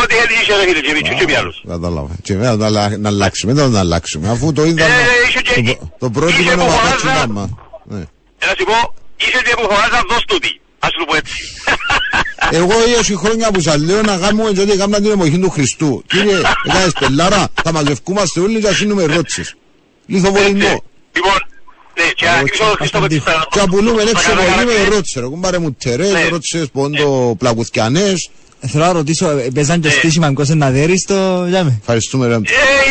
Ό,τι 0.02 0.16
έλεγε 0.22 0.40
είχε 0.42 0.54
ρε 0.60 0.64
φίλε 0.68 0.82
και 0.88 0.94
μίτσου 0.98 1.14
και 1.20 1.26
πιάλους. 1.26 1.56
Κατάλαβα. 1.74 2.14
Και 2.26 2.34
μετά 2.36 2.56
να, 2.56 2.66
αλλα- 2.66 2.98
να 2.98 3.10
αλλάξουμε, 3.14 3.52
δεν 3.54 3.70
να 3.70 3.80
αλλάξουμε. 3.86 4.30
Αφού 4.30 4.46
το 4.54 4.64
είδαμε. 4.66 4.94
Ε, 4.94 5.28
είχε 5.28 5.42
και- 5.42 5.76
το, 5.80 5.92
το 6.00 6.10
πρώτο 6.10 6.28
είχε 6.40 6.42
είναι 6.52 6.62
ο 6.62 6.66
που 6.66 6.72
Μαπάτσι 6.72 6.98
φωνάζα- 6.98 7.28
Μάμα. 7.28 7.46
Ναι. 7.84 8.00
Ε, 8.00 8.46
Να 8.46 8.54
σου 8.58 8.66
πω, 8.70 8.78
είσαι 9.18 9.42
και 9.46 9.54
που 9.58 9.62
φωνάζαν 9.74 10.04
δώσ' 10.10 10.26
τούτη. 10.32 10.52
Ας 10.88 10.92
σου 10.94 11.00
το 11.00 11.06
πω 11.06 11.16
έτσι. 11.16 11.34
Εγώ 12.52 12.74
20 13.02 13.14
χρόνια 13.24 13.52
που 13.52 13.62
σας 13.62 13.78
λέω 13.78 14.02
να 14.02 14.18
κάνουμε 14.18 14.52
και 14.52 14.62
ό,τι 14.62 14.72
έκαναν 14.72 15.02
την 15.02 15.12
εποχή 15.12 15.40
του 15.40 15.50
Χριστού. 15.50 16.04
Κύριε, 16.08 16.38
έκανες 16.68 16.92
πελάρα, 17.00 17.48
θα 17.64 17.72
μαζευκούμαστε 17.72 18.40
όλοι 18.40 18.60
και 18.60 18.68
αφήνουμε 18.68 19.04
ρότσες. 19.06 19.56
Λιθοβολισμό. 20.06 20.84
Λοιπόν, 21.16 21.38
ναι, 21.98 22.04
και 22.16 22.26
να 22.26 22.44
κλείσω 22.44 22.64
το 22.64 22.76
Χριστό 22.78 23.00
με 23.00 23.08
τις 23.08 23.22
Και 23.52 23.60
απολούμε 23.60 24.02
έξω 24.02 24.14
Παρακαλώ, 24.14 24.36
πολύ 24.54 24.66
με 24.66 24.72
παρακαλώ. 24.72 24.96
ρότσες. 24.96 25.22
Εγώ 25.22 25.38
πάρε 25.42 25.58
μου 25.58 25.72
τερές, 25.74 26.12
Ναι. 26.12 26.28
ρότσες, 26.28 26.68
πόντο, 26.74 27.36
πλακουθιανές. 27.38 28.30
Θέλω 28.72 28.86
να 28.86 28.92
ρωτήσω, 28.92 29.30
ε, 29.30 29.48
παίζαν 29.54 29.82
και 29.82 29.88
Ναι. 29.88 29.94
στήσιμα 29.94 30.28
μήπως 30.28 30.48
να 30.50 30.70
δέρεις 30.72 31.04
το... 31.06 31.46
Για 31.50 31.64
με. 31.64 31.78
Ευχαριστούμε 31.80 32.28
ρε. 32.28 32.34
Ε, 32.34 32.38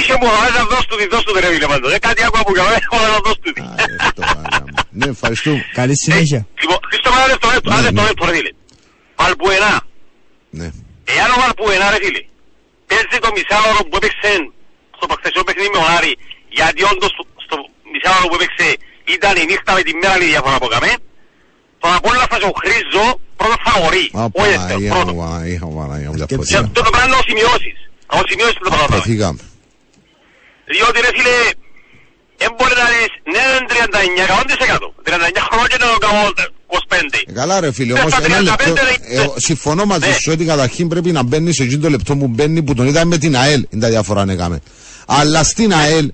είχε 0.01 0.13
μου, 0.21 0.27
να 0.59 0.65
δώσ' 0.77 0.87
του, 0.87 0.97
δώσ' 1.11 1.23
του 1.25 1.35
ρε 1.41 1.47
φίλε 1.47 1.67
πάντως. 1.67 1.93
Ε, 1.93 1.99
κάτι 1.99 2.25
άκουα 2.27 2.43
που 2.45 2.53
κάνω, 2.53 2.69
ε, 2.69 2.79
να 3.13 3.19
δώσ' 3.25 3.39
του. 3.43 3.53
Α, 3.63 4.56
ε, 5.01 5.03
το 5.03 5.05
άρα 5.05 5.05
μου. 5.05 5.05
Ναι, 5.05 5.07
ευχαριστούμε. 5.17 5.61
Καλή 5.81 5.95
συνέχεια. 6.05 6.41
Λοιπόν, 6.63 6.79
Χριστό 6.89 7.09
με 7.13 7.17
ένα 7.21 7.27
λεπτό, 7.33 7.47
Ναι, 7.49 7.57
ένα 7.73 7.83
λεπτό, 7.89 8.01
ναι. 8.03 8.09
λεπτό, 8.11 8.25
ρε 8.29 8.35
φίλε. 8.37 8.51
Βαλπουενά. 9.21 9.75
Ναι. 10.59 10.69
Εάν 11.15 11.29
ο 11.35 11.37
Βαλπουενά, 11.43 11.87
ρε 11.95 11.99
φίλε, 12.05 12.23
παίζει 12.89 13.19
το 13.25 13.31
μισάωρο 13.37 13.81
που 13.89 13.97
έπαιξε 14.01 14.31
στο 14.97 15.05
προχθεσιό 15.11 15.43
παιχνίδι 15.47 15.69
με 15.73 15.77
τον 15.81 15.87
Άρη, 15.97 16.13
γιατί 16.59 16.81
όντως 16.93 17.11
στο- 17.15 17.29
στο 17.45 17.57
μισάωρο 17.93 18.25
που 18.31 18.37
έπαιξε 18.39 18.67
ήταν 19.17 19.33
η 19.43 19.45
νύχτα 19.51 19.71
με 19.79 19.83
τη 19.87 19.93
μέρα 20.01 20.15
η 20.27 20.29
διαφορά 20.35 20.57
που 20.61 20.69
έκαμε, 20.71 20.91
τον 21.83 21.91
Απόλλωνα 21.99 22.27
θα 22.33 22.39
τον 22.45 22.53
χρήζω 22.61 23.05
πρώτος 23.41 23.61
φαβορή. 23.67 24.05
Α, 24.19 24.21
Όχι 24.41 24.49
δεύτερο, 24.53 24.79
Παναγία 24.79 24.93
πρώτος. 24.95 25.13
μου, 25.15 25.21
Παναγία 25.25 25.61
μου, 25.67 25.75
Παναγία 25.81 26.11
μου, 26.13 26.19
τα 26.23 26.27
Και 26.31 26.37
φωτιά. 26.41 26.59
Και 26.63 26.69
το 26.77 26.81
το 26.89 26.93
κάνω 26.99 27.15
ως 27.21 27.25
σημειώσεις. 27.31 27.77
Ως 28.19 28.25
σημειώσεις 28.31 28.59
το 28.67 28.71
πράγμα. 28.75 28.97
Αφήκαμε. 29.03 29.41
Διότι 30.75 30.97
ρε 31.05 31.11
φίλε, 31.17 31.37
δεν 32.39 32.51
μπορεί 32.57 32.75
να 32.83 32.87
λες, 32.93 33.11
ναι, 33.33 33.43
είναι 33.57 33.67
39, 33.73 34.25
100%. 34.27 34.93
39 35.03 35.41
χρόνια 35.51 35.67
και 35.71 35.77
να 35.81 35.87
το 35.93 35.99
κάνω 36.07 36.21
25. 36.67 37.19
Ε, 37.27 37.33
Καλά 37.33 37.61
ρε 37.61 37.73
φίλε, 37.73 37.93
Ε, 37.95 38.01
όμως 38.01 38.13
στα 38.13 38.25
ένα 38.25 38.37
35 38.39 38.43
λεπτό, 38.43 38.73
ρε, 38.75 39.17
ε, 39.17 39.21
ναι. 39.21 39.27
συμφωνώ 39.37 39.85
μαζί 39.85 40.09
Ναι. 40.09 40.15
σου 40.23 40.33
ότι 40.33 40.45
καταρχήν 40.45 40.89
πρέπει 40.89 41.13
να 41.13 41.23
μπαίνει 41.23 41.53
σε 41.55 41.63
εκείνο 41.63 41.81
το 41.83 41.89
λεπτό 41.91 42.17
που 42.17 42.27
μπαίνει 42.27 42.63
που 42.63 42.75
τον 42.75 42.87
είδαμε 42.87 43.05
με 43.05 43.19
την 43.19 43.37
ΑΕΛ, 43.37 43.67
είναι 43.71 43.83
τα 43.83 43.89
διαφορά 43.89 44.25
να 44.25 44.33
έκαμε. 44.33 44.61
Αλλά 45.07 45.45
στην 45.45 45.73
ΑΕΛ, 45.75 46.13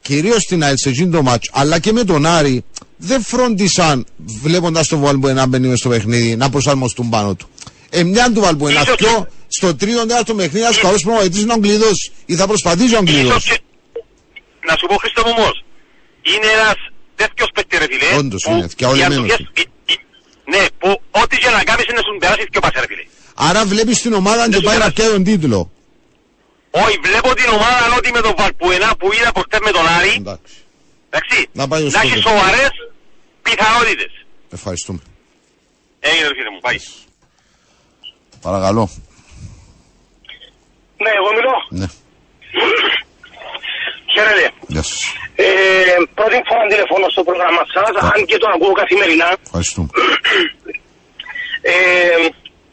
κυρίως 0.00 0.42
στην 0.42 0.62
ΑΕΛ 0.64 0.74
σε 0.76 0.88
εκείνο 0.88 1.16
το 1.16 1.22
μάτς, 1.22 1.48
αλλά 1.52 1.78
και 1.78 1.92
με 1.92 2.04
τον 2.04 2.26
Άρη, 2.26 2.64
δεν 2.96 3.22
φρόντισαν 3.22 4.06
βλέποντας 4.42 4.88
τον 4.88 5.00
Βαλμπουένα 5.00 5.40
να 5.40 5.46
μπαίνει 5.46 5.68
μες 5.68 5.78
στο 5.78 5.88
παιχνίδι, 5.88 6.36
να 6.36 6.50
προσαρμοστούν 6.50 7.08
πάνω 7.08 7.34
του. 7.34 7.48
Ε, 7.90 8.02
μια 8.02 8.32
του 8.34 8.40
Βαλμπουένα, 8.40 8.80
Ίσως 8.82 8.94
πιο 8.96 9.08
και- 9.08 9.26
στο 9.48 9.74
τρίτο 9.74 10.00
τέταρτο 10.06 10.34
παιχνίδι, 10.34 10.64
ένας 10.64 10.78
καλός 10.78 11.02
προπονητής 11.02 11.40
είναι 11.42 11.50
ο 11.50 11.54
Αγγλίδος 11.54 12.10
ή 12.26 12.34
θα 12.34 12.46
προσπαθήσει 12.46 12.84
ο 12.84 12.86
Ίσως 12.86 12.98
Αγγλίδος. 12.98 13.44
και- 13.44 13.58
Να 14.68 14.74
σου 14.78 14.86
πω 14.86 14.94
Χριστό 15.02 15.22
μου 15.26 15.32
όμως, 15.36 15.64
είναι 16.32 16.46
ένας 16.58 16.76
τέτοιος 17.20 17.48
παίκτης 17.54 17.78
ρε 17.78 17.86
φίλε. 17.90 18.16
Όντως 18.18 18.42
που 18.44 18.50
είναι, 18.50 18.68
και 18.76 18.84
όλοι 18.86 18.98
οι 19.00 19.08
μένουν. 19.08 19.24
αντοχές- 19.24 19.48
οι- 19.58 19.70
οι- 19.92 20.00
Ναι, 20.44 20.62
που 20.78 21.00
ό,τι 21.10 21.36
και 21.38 21.50
να 21.50 21.64
κάνεις 21.64 21.84
είναι 21.90 22.00
σου 22.06 22.16
περάσει 22.18 22.46
και 22.50 22.58
πάσε 22.60 22.80
ρε 22.80 22.86
φίλε. 22.86 23.04
Άρα 23.34 23.64
βλέπεις 23.64 24.00
την 24.02 24.12
ομάδα 24.12 24.44
και 24.44 24.50
Δεν 24.50 24.60
πάει 24.62 24.74
σου 24.74 24.80
να 24.80 24.90
πειράζει. 24.90 24.92
πιάει 24.94 25.08
τον 25.10 25.24
τίτλο. 25.24 25.70
Όχι, 26.70 26.98
βλέπω 27.02 27.34
την 27.34 27.48
ομάδα 27.48 27.94
ότι 27.96 28.12
με 28.12 28.20
τον 28.20 28.34
Βαλπουενά 28.36 28.96
που 28.98 29.12
είδα 29.12 29.32
προχτές 29.32 29.60
με 29.62 29.70
τον 29.70 29.86
Άρη, 29.98 30.14
Εντάξει. 30.18 30.54
εντάξει, 31.10 31.48
Να 31.52 31.68
πάει 31.68 31.82
ως 31.82 31.92
να 31.92 32.00
έχει 32.00 32.14
τότε. 32.14 32.28
σοβαρές 32.28 32.70
πιθανότητες. 33.42 34.12
Ευχαριστούμε. 34.50 34.98
Έγινε 36.00 36.28
ρε 36.28 36.34
φίλε 36.34 36.50
μου, 36.50 36.60
πάει. 36.60 36.76
Παρακαλώ. 38.40 38.90
Ναι, 40.96 41.10
εγώ 41.18 41.30
μιλώ. 41.36 41.56
Ναι, 41.80 41.86
Χαίρετε. 44.14 44.46
γεια 44.74 44.82
σας. 44.90 45.00
Ε, 45.44 45.48
πρώτη 46.18 46.38
φορά 46.48 46.62
τηλεφώνω 46.70 47.08
στο 47.14 47.22
πρόγραμμα 47.28 47.62
σας, 47.74 47.92
αν 48.12 48.20
και 48.28 48.38
το 48.42 48.46
ακούω 48.54 48.74
καθημερινά. 48.82 49.28
Ευχαριστούμε. 49.46 49.88
Ε, 51.64 51.74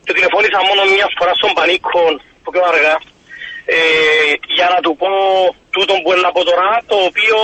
το 0.06 0.11
τηλεφώνησα 0.16 0.60
μόνο 0.70 0.82
μια 0.95 1.07
φορά 1.18 1.34
στον 1.40 1.52
Πανίκο, 1.57 2.03
που 2.41 2.49
πιο 2.53 2.64
αργά, 2.72 2.95
ε, 3.76 3.80
για 4.57 4.68
να 4.74 4.80
του 4.84 4.91
πω 5.02 5.10
τούτο 5.76 5.94
που 6.02 6.10
είναι 6.11 6.30
από 6.32 6.41
τώρα, 6.49 6.70
το 6.91 6.98
οποίο 7.10 7.38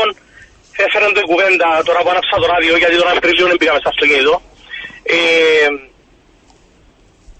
έφερε 0.83 1.05
το 1.17 1.23
κουβέντα 1.29 1.69
τώρα 1.87 1.99
που 2.01 2.09
άναψα 2.13 2.35
το 2.41 2.47
ράδιο, 2.53 2.73
γιατί 2.81 2.95
τον 3.01 3.09
Απρίλιο 3.13 3.47
δεν 3.51 3.57
πήγαμε 3.59 3.79
στο 3.81 3.89
αυτοκίνητο. 3.93 4.33
Ε, 5.15 5.67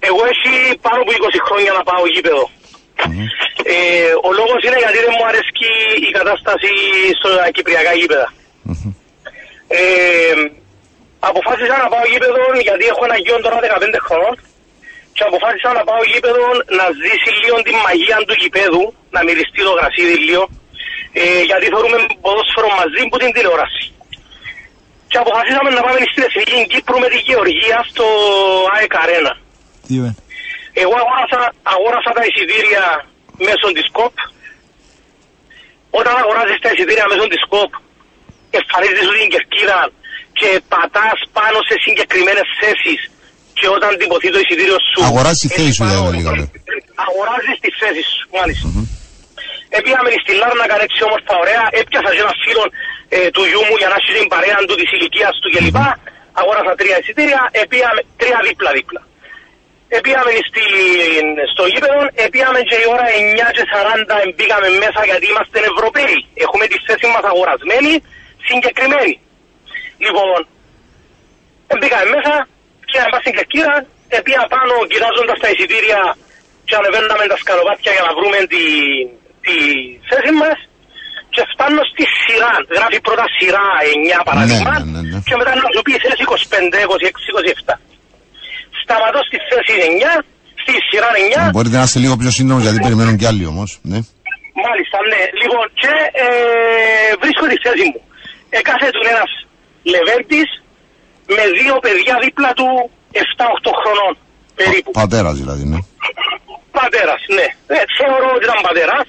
εγώ 0.10 0.22
έχει 0.34 0.54
πάνω 0.86 1.00
από 1.04 1.12
20 1.12 1.40
χρόνια 1.48 1.72
να 1.78 1.84
πάω 1.90 2.04
γήπεδο. 2.14 2.46
Ε, 3.74 4.12
ο 4.28 4.30
λόγος 4.40 4.60
είναι 4.66 4.80
γιατί 4.84 4.98
δεν 5.06 5.14
μου 5.18 5.26
αρέσει 5.30 5.70
η 6.08 6.10
κατάσταση 6.18 6.72
στο 7.20 7.30
κυπριακά 7.56 7.94
γήπεδα. 8.00 8.28
Ε, 9.68 10.36
αποφάσισα 11.30 11.76
να 11.84 11.88
πάω 11.92 12.06
γήπεδο 12.12 12.44
γιατί 12.68 12.84
έχω 12.92 13.04
ένα 13.10 13.18
γιο 13.24 13.38
τώρα 13.46 13.58
15 13.62 14.08
χρόνων 14.08 14.36
και 15.16 15.24
αποφάσισα 15.30 15.70
να 15.78 15.84
πάω 15.90 16.02
γήπεδο 16.12 16.46
να 16.80 16.86
ζήσει 17.02 17.32
λίγο 17.42 17.58
την 17.68 17.78
μαγεία 17.86 18.18
του 18.28 18.36
γηπέδου, 18.42 18.86
να 19.16 19.20
μυριστεί 19.28 19.62
το 19.68 19.74
γρασίδι 19.80 20.16
λίγο, 20.28 20.46
ε, 21.20 21.42
γιατί 21.50 21.66
θεωρούμε 21.74 21.98
ποδόσφαιρο 22.24 22.70
μαζί 22.80 23.02
που 23.10 23.18
την 23.22 23.32
τηλεόραση. 23.36 23.84
Και 25.10 25.18
αποφασίσαμε 25.24 25.70
να 25.78 25.82
πάμε 25.86 26.00
στην 26.12 26.24
Εθνική 26.28 26.58
Κύπρου 26.72 26.98
με 27.04 27.08
τη 27.14 27.18
Γεωργία 27.28 27.78
στο 27.92 28.06
ΑΕΚ 28.76 28.94
Αρένα. 29.04 29.34
Τι 29.88 29.94
είπε; 29.98 30.10
Εγώ 30.84 30.96
αγόρασα, 31.04 31.42
αγόρασα 31.74 32.12
τα 32.18 32.24
εισιτήρια 32.28 32.84
μέσω 33.48 33.68
της 33.78 33.88
ΚΟΠ. 33.98 34.16
Όταν 36.00 36.14
αγοράζεις 36.22 36.58
τα 36.64 36.70
εισιτήρια 36.74 37.06
μέσω 37.12 37.26
της 37.34 37.44
ΚΟΠ, 37.54 37.72
εμφανίζεις 38.60 39.04
σου 39.08 39.14
την 39.20 39.30
κερκίδα 39.34 39.80
και 40.40 40.50
πατάς 40.74 41.20
πάνω 41.38 41.58
σε 41.70 41.76
συγκεκριμένες 41.86 42.48
θέσεις 42.62 43.00
και 43.60 43.68
όταν 43.76 43.90
τυπωθεί 44.00 44.30
το 44.36 44.40
εισιτήριο 44.44 44.78
σου... 44.90 45.00
Αγοράζεις 45.10 45.42
τη 45.44 45.48
θέση 45.56 45.62
έχει 45.68 45.76
σου, 45.78 45.84
πάνω- 45.84 45.94
δηλαδή, 45.96 46.18
λέγαμε. 46.18 46.44
Αγοράζεις 47.06 47.56
τις 47.64 47.74
θέσεις 47.82 48.08
σου, 48.16 48.24
μάλιστα. 48.38 48.68
Επήγαμε 49.80 50.10
στη 50.24 50.32
Λάρνακα 50.42 50.76
έτσι 50.86 51.00
όμορφα 51.08 51.34
ωραία, 51.44 51.64
έπιασα 51.80 52.10
και 52.16 52.22
ένα 52.26 52.34
φίλο 52.44 52.64
ε, 53.16 53.18
του 53.36 53.44
γιού 53.50 53.62
μου 53.68 53.76
για 53.82 53.90
να 53.92 53.96
έχει 54.00 54.12
την 54.20 54.28
παρέα 54.34 54.58
του 54.68 54.76
της 54.80 54.90
ηλικίας 54.96 55.34
του 55.42 55.50
κλπ. 55.54 55.78
Αγόρασα 56.42 56.72
τρία 56.82 56.98
εισιτήρια, 57.02 57.42
επήγαμε 57.64 58.02
τρία 58.22 58.40
δίπλα-δίπλα. 58.48 59.02
Επήγαμε 60.00 60.32
στην, 60.50 61.26
στο 61.54 61.64
γήπεδο, 61.72 62.00
επήγαμε 62.28 62.60
και 62.70 62.78
η 62.84 62.86
ώρα 62.94 63.06
9 63.48 63.50
και 63.56 63.64
40 63.74 64.36
μπήκαμε 64.36 64.68
μέσα 64.84 65.02
γιατί 65.10 65.26
είμαστε 65.32 65.58
Ευρωπαίοι. 65.74 66.18
Έχουμε 66.46 66.66
τη 66.72 66.78
θέση 66.88 67.06
μας 67.14 67.26
αγορασμένη, 67.32 67.94
συγκεκριμένη. 68.48 69.14
Λοιπόν, 70.06 70.40
μπήκαμε 71.80 72.06
μέσα 72.16 72.34
και 72.90 72.98
να 73.02 73.20
στην 73.24 73.34
κερκίδα, 73.38 73.76
επήγα 74.20 74.44
πάνω 74.56 74.74
κοιτάζοντας 74.92 75.38
τα 75.44 75.50
εισιτήρια 75.52 76.02
και 76.68 76.76
ανεβαίναμε 76.80 77.26
τα 77.32 77.38
σκαλοπάτια 77.42 77.92
για 77.96 78.06
να 78.08 78.12
βρούμε 78.18 78.40
τη, 78.54 78.66
τη 79.46 79.56
θέση 80.10 80.32
μας 80.42 80.58
και 81.36 81.44
φτάνω 81.52 81.82
στη 81.92 82.04
σειρά, 82.20 82.54
γράφει 82.78 83.00
πρώτα 83.08 83.26
σειρά 83.38 83.66
9 84.20 84.28
παράδειγμα 84.30 84.74
ναι, 84.80 84.86
ναι, 84.94 85.02
ναι. 85.12 85.20
και 85.28 85.36
μετά 85.40 85.52
να 85.64 85.70
σου 85.74 85.82
πει 85.86 85.94
θέση 86.06 86.24
25, 86.24 86.76
26, 87.68 87.74
27. 87.74 87.95
Σταματώ 88.86 89.20
στη 89.30 89.38
θέση 89.50 89.74
9, 90.20 90.24
στη 90.62 90.74
σειρά 90.88 91.10
9, 91.48 91.54
Μπορείτε 91.56 91.78
να 91.80 91.86
είστε 91.88 92.00
λίγο 92.06 92.16
πιο 92.22 92.32
σύντομο 92.38 92.60
γιατί 92.66 92.80
περιμένουν 92.86 93.16
κι 93.20 93.28
άλλοι 93.32 93.46
όμως. 93.54 93.70
Ναι. 93.92 94.00
Μάλιστα, 94.66 94.98
ναι. 95.12 95.22
Λοιπόν, 95.42 95.66
και 95.82 95.94
ε, 96.24 96.28
βρίσκω 97.22 97.44
τη 97.52 97.58
θέση 97.66 97.86
μου. 97.92 98.02
Εκάθε 98.60 98.88
του 98.96 99.04
ένας 99.14 99.32
Λεβέντης 99.94 100.50
με 101.36 101.44
δύο 101.60 101.76
παιδιά 101.86 102.16
δίπλα 102.24 102.52
του 102.60 102.68
7-8 103.14 103.72
χρονών 103.82 104.14
περίπου. 104.60 104.92
Πατέρας 105.02 105.36
δηλαδή, 105.42 105.64
ναι. 105.72 105.80
Πατέρας, 106.80 107.22
ναι. 107.38 107.48
Ε, 107.76 107.78
θεωρώ 107.98 108.28
ότι 108.36 108.44
ήταν 108.48 108.60
πατέρας. 108.70 109.08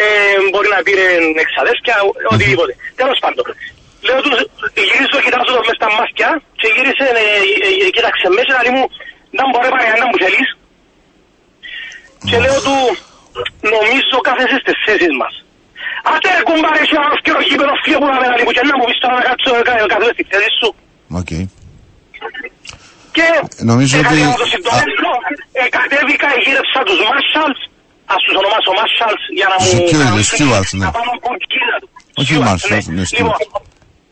Ε, 0.00 0.04
μπορεί 0.50 0.68
να 0.76 0.80
πήρε 0.86 1.06
εξαδέρφια, 1.44 1.96
οτιδήποτε. 2.32 2.72
Τέλος 3.00 3.18
πάντων. 3.24 3.44
Λέω 4.06 4.18
τους, 4.24 4.38
γυρίζω, 4.88 5.18
κοιτάζω 5.24 5.50
το 5.56 5.62
μες 5.66 5.76
στα 5.80 5.88
μάτια 5.98 6.28
και 6.60 6.68
γύρισε, 6.74 7.06
ε, 7.20 7.24
ε, 7.66 7.68
ε, 7.86 7.90
κοίταξε 7.94 8.26
μέσα, 8.36 8.50
να 8.56 8.62
λέει 8.64 8.74
μου, 8.78 8.86
να 9.36 9.42
μου 9.44 9.50
μπορεί 9.52 9.68
παρέα, 9.74 9.94
να 10.02 10.06
μου 10.10 10.16
θέλεις. 10.22 10.48
Και 12.28 12.36
λέω 12.44 12.58
του, 12.66 12.76
νομίζω 13.74 14.16
κάθεσαι 14.26 14.58
στις 14.64 14.76
θέσεις 14.86 15.12
μας. 15.20 15.34
Άτε 16.12 16.28
ρε 16.36 16.42
κουμπάρε, 16.48 16.80
εσύ 16.84 16.94
ο 16.98 17.00
άλλος 17.04 17.20
και 17.24 17.32
ο 17.38 17.40
γήπεδος 17.48 17.78
φύγε 17.84 17.96
που 18.00 18.08
να 18.12 18.16
με 18.20 18.26
λέει, 18.32 18.44
και 18.56 18.64
να 18.70 18.74
μου 18.78 18.84
πεις 18.88 18.98
τώρα 19.02 19.14
να 19.20 19.24
κάτσω, 19.28 19.50
ε, 19.58 19.62
κα- 19.68 19.86
κάθεσαι 19.92 20.14
στη 20.16 20.24
θέση 20.32 20.50
σου. 20.60 20.68
Οκ. 21.20 21.32
Και 23.16 23.26
Νομίζω 23.70 23.94
έκανα 23.98 24.14
ότι- 24.16 24.26
να 24.30 24.40
το 24.42 24.46
συντομεύσω, 24.54 25.10
ε, 25.60 25.62
κατέβηκα, 25.76 26.28
γύρεψα 26.44 26.78
τους 26.88 26.98
marshals, 27.08 27.60
ας 28.14 28.20
τους 28.24 28.34
ονομάσω 28.40 28.70
marshals 28.78 29.22
για 29.38 29.46
να 29.52 29.56
μου... 29.60 29.68
Security, 29.72 29.96
να 30.02 30.06
μου- 30.14 30.26
stewards, 30.32 30.72
ναι. 30.80 30.84
Να 30.86 30.92
πάμε 30.96 31.10
από 31.16 31.28
την 31.40 31.48
κίδα 31.52 31.76
του. 31.82 31.88
Όχι 32.20 32.32
Stewards, 32.34 32.46
Marshals, 32.48 32.86
ναι, 32.96 33.02
stewards. 33.10 33.18
Λοιπόν, 33.18 33.62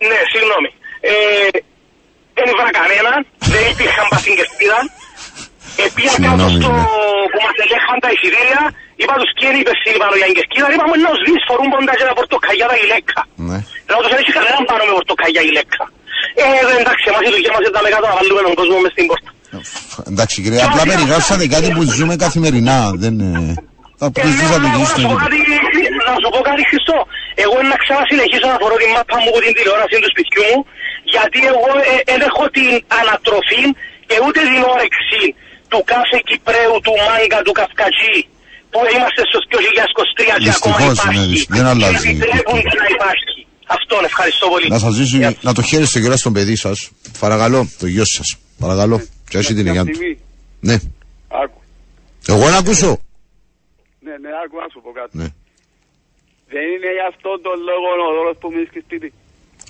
ναι, 0.09 0.19
συγγνώμη. 0.33 0.71
Ε, 1.11 1.13
δεν 2.37 2.47
ήβρα 2.53 2.69
κανέναν, 2.81 3.19
δεν 3.53 3.63
υπήρχαν 3.73 4.07
παθηκευτήρα. 4.13 4.79
Επία 5.87 6.13
κάτω 6.25 6.47
Συγγνώμη, 6.47 6.57
στο 6.61 6.71
ναι. 6.77 6.85
που 7.33 7.39
μας 7.45 7.57
ελέγχαν 7.65 7.99
τα 8.05 8.09
εισιτήρια, 8.15 8.63
είπα 9.01 9.15
τους 9.21 9.31
κύριοι 9.39 9.59
υπευθύνοι 9.65 9.99
πάνω 10.03 10.15
για 10.21 10.29
εγκερκίδα, 10.31 10.67
είπαμε 10.75 10.97
να 11.07 11.11
τους 11.15 11.23
δεις 11.27 11.41
φορούν 11.49 11.69
πόντα 11.73 11.93
και 11.99 12.07
τα 12.09 12.15
πορτοκαλιά 12.19 12.67
τα 12.71 12.77
γυλαίκα. 12.81 13.21
Ναι. 13.49 13.59
Ενώ 13.89 13.99
τους 14.03 14.11
δεν 14.13 14.21
κανέναν 14.37 14.63
πάνω 14.71 14.83
με 14.89 14.93
πορτοκαλιά 14.99 15.43
γυλαίκα. 15.47 15.85
Ε, 16.41 16.45
εδώ 16.63 16.73
εντάξει, 16.83 17.05
εμάς 17.11 17.23
η 17.29 17.31
δουλειά 17.35 17.51
μας 17.55 17.63
ήταν 17.71 17.85
κάτω 17.95 18.07
να 18.11 18.15
βάλουμε 18.19 18.41
τον 18.47 18.55
κόσμο 18.61 18.77
μες 18.85 18.93
στην 18.97 19.07
πόρτα. 19.11 19.31
Εντάξει 20.11 20.37
κύριε, 20.43 20.61
απλά 20.69 20.83
περιγράψατε 20.91 21.45
κάτι 21.55 21.69
που 21.75 21.83
ζούμε 21.97 22.15
καθημερινά. 22.25 22.77
Δεν, 23.03 23.15
ε, 23.29 23.55
θα 24.01 24.07
Ε, 24.07 24.11
ναι, 24.11 24.21
προσθέσατε 24.23 24.67
αλλά 24.67 24.69
και 24.75 24.81
να 24.83 24.89
στο 24.91 25.01
σου 25.03 25.09
πω 25.11 25.17
κάτι, 25.25 25.41
να 26.09 26.15
σου 26.23 26.29
πω 26.35 26.41
κάτι 26.49 26.63
Χριστό. 26.71 26.99
Εγώ 27.45 27.57
να 27.73 27.77
ξανασυνεχίσω 27.83 28.47
να 28.53 28.57
φορώ 28.63 28.75
την 28.83 28.91
μάπα 28.97 29.17
μου 29.23 29.29
από 29.33 29.41
την 29.45 29.53
τηλεόραση 29.57 29.97
του 30.03 30.11
σπιτιού 30.15 30.45
μου, 30.51 30.61
γιατί 31.15 31.39
εγώ 31.53 31.69
δεν 32.09 32.21
έχω 32.29 32.45
την 32.57 32.73
ανατροφή 33.01 33.63
και 34.09 34.17
ούτε 34.25 34.41
την 34.51 34.63
όρεξη 34.75 35.21
του 35.71 35.81
κάθε 35.93 36.17
Κυπρέου, 36.29 36.75
του 36.87 36.95
Μάγκα, 37.07 37.39
του 37.47 37.55
Καυκατζή, 37.59 38.19
που 38.73 38.81
είμαστε 38.95 39.21
στο 39.31 39.39
2023 39.55 40.35
και 40.45 40.53
ακόμα 40.59 40.77
Δυστυχώς, 40.77 40.97
ναι, 40.99 41.11
υπάρχει. 41.11 41.31
δυστυχώς, 41.35 41.57
δεν 41.57 41.67
αλλάζει. 41.73 42.03
Και 42.03 42.11
επιτρέπουν 42.11 42.61
να 42.83 42.87
υπάρχει. 42.97 43.39
Αυτόν 43.77 44.03
ευχαριστώ 44.11 44.47
πολύ. 44.53 44.67
Να 44.75 44.79
σας 44.85 44.93
ζήσει, 44.99 45.17
Γεια. 45.17 45.35
να 45.49 45.53
το 45.57 45.63
χαίρεστε 45.63 46.01
κιόλα 46.01 46.17
στον 46.17 46.33
παιδί 46.37 46.57
σας. 46.65 46.79
Παρακαλώ, 47.25 47.61
το 47.81 47.87
γιο 47.87 48.05
σας. 48.17 48.29
Παρακαλώ. 48.65 48.97
Και 49.31 49.39
έχει 49.39 49.55
την 49.55 49.67
υγεία 49.67 49.85
του. 49.85 49.93
Ναι. 50.69 50.77
Άκου. 51.43 51.61
Εγώ 52.27 52.49
να 52.49 52.57
ακούσω. 52.63 52.91
Ναι, 54.07 54.15
ναι, 54.23 54.31
άκου 54.45 54.57
να 54.63 54.69
σου 54.73 54.81
πω 54.85 54.91
κάτι. 55.01 55.13
Ναι. 55.21 55.29
Δεν 56.53 56.65
είναι 56.75 56.91
γι' 56.97 57.07
αυτόν 57.13 57.37
τον 57.47 57.57
λόγο 57.69 57.89
ο 58.11 58.13
δώρος 58.17 58.37
που 58.41 58.49
μείνεις 58.53 58.71
και 58.75 58.83
σπίτι. 58.87 59.13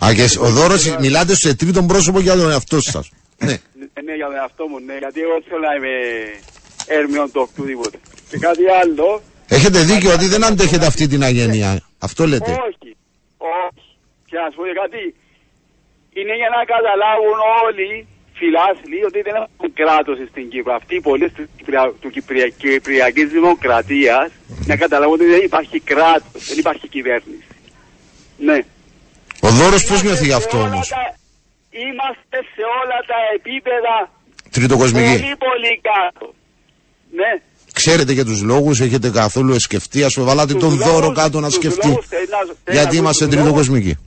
Α, 0.04 0.14
και 0.14 0.38
ο 0.38 0.48
Δώρος, 0.50 0.96
μιλάτε 0.98 1.34
σε 1.36 1.54
τρίτον 1.54 1.86
πρόσωπο 1.86 2.20
για 2.20 2.36
τον 2.36 2.50
εαυτό 2.50 2.80
σας. 2.80 3.10
Ναι. 3.46 3.56
Ναι, 4.04 4.10
ναι, 4.10 4.16
για 4.16 4.26
τον 4.26 4.34
εαυτό 4.36 4.64
μου, 4.70 4.78
ναι, 4.88 4.96
γιατί 5.04 5.20
εγώ 5.26 5.36
θέλω 5.48 5.64
να 5.68 5.74
είμαι 5.78 5.94
έρμιον 6.98 7.26
το 7.32 7.40
οτιδήποτε. 7.40 7.98
Και 8.30 8.38
κάτι 8.38 8.64
άλλο, 8.82 9.22
Έχετε 9.48 9.78
δίκιο 9.90 10.12
ότι 10.12 10.26
δεν 10.26 10.44
αντέχετε 10.44 10.86
αυτή 10.86 11.06
την 11.06 11.22
αγένεια. 11.22 11.80
Αυτό 11.98 12.26
λέτε. 12.26 12.50
όχι, 12.50 12.96
όχι. 13.38 13.88
Και 14.28 14.36
να 14.42 14.46
σου 14.50 14.56
πω 14.58 14.64
και 14.70 14.76
κάτι, 14.82 15.00
είναι 16.18 16.34
για 16.40 16.50
να 16.56 16.60
καταλάβουν 16.74 17.38
όλοι 17.66 18.06
φιλάθλοι 18.38 18.98
ότι 19.08 19.20
δεν 19.26 19.34
έχουν 19.40 19.72
κράτος 19.80 20.16
στην 20.30 20.44
Κύπρο. 20.52 20.72
Αυτοί 20.74 20.94
οι 20.94 21.00
πολίτες 21.00 21.32
του 21.36 21.44
Κυπρια- 21.56 21.92
του 22.00 22.10
Κυπρια- 22.10 22.48
Κυπριακής 22.62 23.28
Δημοκρατίας 23.38 24.28
να 24.70 24.76
καταλάβουν 24.76 25.14
ότι 25.20 25.26
δεν 25.34 25.42
υπάρχει 25.50 25.80
κράτος, 25.80 26.42
δεν 26.48 26.58
υπάρχει 26.58 26.88
κυβέρνηση. 26.88 27.46
Ναι. 28.38 28.58
Ο 29.46 29.48
Δώρος 29.48 29.80
πώς 29.86 29.88
Είμαστε 30.02 30.06
νιώθει 30.06 30.24
γι' 30.24 30.30
σε 30.30 30.36
αυτό 30.36 30.56
όλα 30.58 30.66
όμως; 30.72 30.88
τα- 30.88 31.18
Είμαστε 31.70 32.36
σε 32.54 32.62
όλα 32.80 32.98
τα 33.10 33.18
επίπεδα 33.36 33.94
Τριτοκοσμική. 34.50 35.06
πολύ 35.20 35.36
πολύ 35.46 35.80
κάτω. 35.90 36.34
Ναι. 37.12 37.30
Ξέρετε 37.72 38.14
και 38.14 38.24
τους 38.24 38.42
λόγους, 38.42 38.80
έχετε 38.80 39.10
καθόλου 39.10 39.60
σκεφτεί, 39.60 40.02
ας 40.04 40.14
πούμε, 40.14 40.26
βάλατε 40.26 40.52
Τους 40.52 40.62
τον 40.62 40.70
λόγους- 40.78 40.86
Δώρο 40.92 41.12
κάτω 41.12 41.40
να 41.40 41.46
τους 41.46 41.56
σκεφτεί. 41.56 41.86
λόγους, 41.86 42.06
θέλει 42.06 42.26
να- 42.30 42.36
θέλει 42.38 42.54
να 42.64 42.72
Γιατί 42.72 42.86
ακούσει 42.86 42.98
είμαστε 42.98 43.26
τους 43.26 43.34
λόγους. 43.34 43.50
τριτοκοσμικοί. 43.50 43.98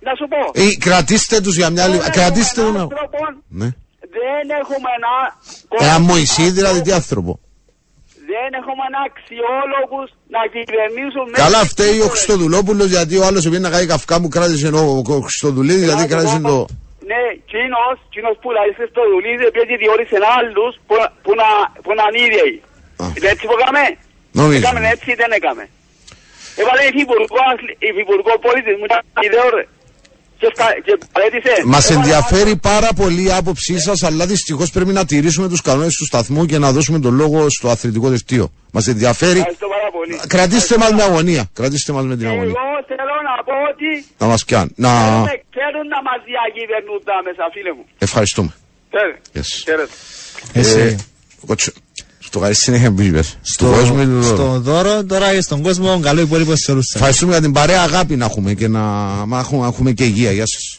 Να 0.00 0.12
σου 0.18 0.26
πω. 0.28 0.60
Ή 0.62 0.76
κρατήστε 0.76 1.40
τους 1.40 1.56
για 1.56 1.70
μια 1.70 1.82
Δεν 1.82 1.92
λίγο. 1.92 2.04
έχουμε 2.04 2.22
Κρατήστε 2.22 2.60
έναν 2.60 2.72
τον. 2.72 2.80
άνθρωπο, 2.82 3.18
Ναι. 3.48 3.68
Δεν 4.16 4.44
έχουμε 4.62 4.88
ένα... 4.98 5.14
Ένα 5.86 5.98
Μωυσή, 5.98 6.50
δηλαδή 6.50 6.80
τι 6.82 6.92
άνθρωπο. 6.92 7.40
Δεν 8.32 8.50
έχουμε 8.60 8.82
ένα 8.90 9.00
αξιόλογους 9.08 10.08
να 10.34 10.40
κυβερνήσουν... 10.54 11.24
μέσα 11.30 11.42
Καλά 11.44 11.60
στην 11.62 11.70
φταίει 11.72 11.88
ο 11.88 11.92
Κύπρο. 11.96 12.12
Χριστοδουλόπουλος 12.12 12.88
γιατί 12.96 13.14
ο 13.20 13.24
άλλος 13.28 13.42
επειδή 13.46 13.62
να 13.66 13.72
κάνει 13.74 13.86
καυκά 13.92 14.16
μου 14.22 14.28
κράτησε 14.34 14.68
ο, 14.82 14.82
ο 15.16 15.20
Χριστοδουλίδης 15.26 15.84
δηλαδή 15.86 16.04
Να 16.04 16.08
σου 16.08 16.14
κράτησε 16.14 16.38
πω, 16.44 16.48
το... 16.50 16.56
Ναι, 17.10 17.22
κοινός, 17.52 17.96
κοινός 18.14 18.36
που 18.42 18.48
λέει 18.56 18.72
στο 18.92 19.02
δουλίδι, 19.12 19.44
επειδή 19.52 19.74
διόρισε 19.82 20.18
άλλους 20.38 20.72
που, 20.86 20.94
που, 21.24 21.32
να, 21.40 21.48
που 21.84 21.90
να 21.98 22.04
είναι 22.08 22.20
ίδιοι. 22.26 22.52
Α. 23.02 23.04
Είναι 23.16 23.28
έτσι 23.34 23.44
που 23.48 23.54
έκαμε; 23.58 23.82
Νομίζω. 24.40 24.58
Έκαμε 24.60 24.80
έτσι 24.94 25.08
ή 25.14 25.16
δεν 25.22 25.30
έκαμε. 25.38 25.64
Έβαλε 26.60 26.82
υφυπουργό, 26.90 27.40
αθλη- 27.52 27.78
υφυπουργό 27.90 28.32
πολιτισμού, 28.46 28.84
ήταν 28.90 29.00
ιδέο 29.26 29.48
ρε. 29.56 29.64
Και, 30.40 30.48
στα- 30.54 30.74
και 30.84 30.98
παρέτησε. 31.12 31.52
Μας 31.64 31.90
Έβαλε 31.90 32.00
ενδιαφέρει 32.06 32.56
πάρα 32.56 32.88
πολύ 32.96 33.22
η 33.24 33.30
άποψή 33.32 33.80
σας 33.80 34.02
αλλά 34.02 34.26
δυστυχώς 34.26 34.70
πρέπει 34.70 34.92
να 34.92 35.04
τηρήσουμε 35.04 35.48
τους 35.48 35.60
κανόνες 35.62 35.94
του 35.94 36.04
σταθμού 36.04 36.46
και 36.46 36.58
να 36.58 36.72
δώσουμε 36.72 36.98
τον 36.98 37.14
λόγο 37.14 37.46
στο 37.50 37.68
αθλητικό 37.68 38.08
δελτίο. 38.08 38.52
Μας 38.72 38.86
ενδιαφέρει. 38.86 39.38
Ευχαριστώ 39.38 39.66
πάρα 39.68 39.90
πολύ. 39.92 40.20
Κρατήστε 40.26 40.78
μας 40.78 40.92
με 40.92 41.02
αγωνία. 41.02 41.50
Κρατήστε 41.52 41.92
μας 41.92 42.04
με 42.04 42.16
την 42.16 42.26
αγωνία. 42.26 42.44
Εγώ 42.44 42.84
θέλω 42.86 43.14
να 43.28 43.44
πω 43.44 43.52
ότι 43.72 44.06
Να 44.18 44.26
μας 44.26 44.44
πιάνει. 44.44 44.70
Να... 44.76 44.88
θέλουν, 44.90 45.26
θέλουν 45.58 45.86
να 45.94 46.02
μας 46.08 46.18
διακυβερνούν 46.30 47.00
τα 47.04 47.12
μέσα, 47.24 47.44
φίλε 47.52 47.72
μου. 47.72 47.84
Ευχαριστούμε. 47.98 48.52
Θέλε. 48.90 49.14
Yes. 49.34 49.48
Χαίρετε. 49.64 50.96
Ε, 52.30 52.38
κότσο. 52.38 52.38
Στο 52.38 52.38
καλή 52.38 52.54
συνέχεια 52.54 52.92
που 52.92 53.00
είπες. 53.02 53.36
Στον 53.42 53.70
κόσμο 53.70 53.96
ή 54.00 54.04
του 54.04 54.20
δώρου. 54.20 54.36
στο 54.36 54.60
δώρο, 54.60 55.04
τώρα 55.04 55.32
και 55.34 55.40
στον 55.40 55.62
κόσμο, 55.62 56.00
καλό 56.00 56.20
υπόλοιπο 56.20 56.56
σε 56.56 56.70
όλους 56.70 56.86
σας. 56.86 56.94
Ευχαριστούμε 56.94 57.32
για 57.32 57.40
την 57.40 57.52
παρέα 57.52 57.82
αγάπη 57.82 58.16
να 58.16 58.24
έχουμε 58.24 58.54
και 58.54 58.68
να, 58.68 58.80
να 59.26 59.38
έχουμε, 59.38 59.60
να 59.60 59.66
έχουμε 59.66 59.92
και 59.92 60.04
υγεία. 60.04 60.32
Γεια 60.32 60.46
σας. 60.46 60.78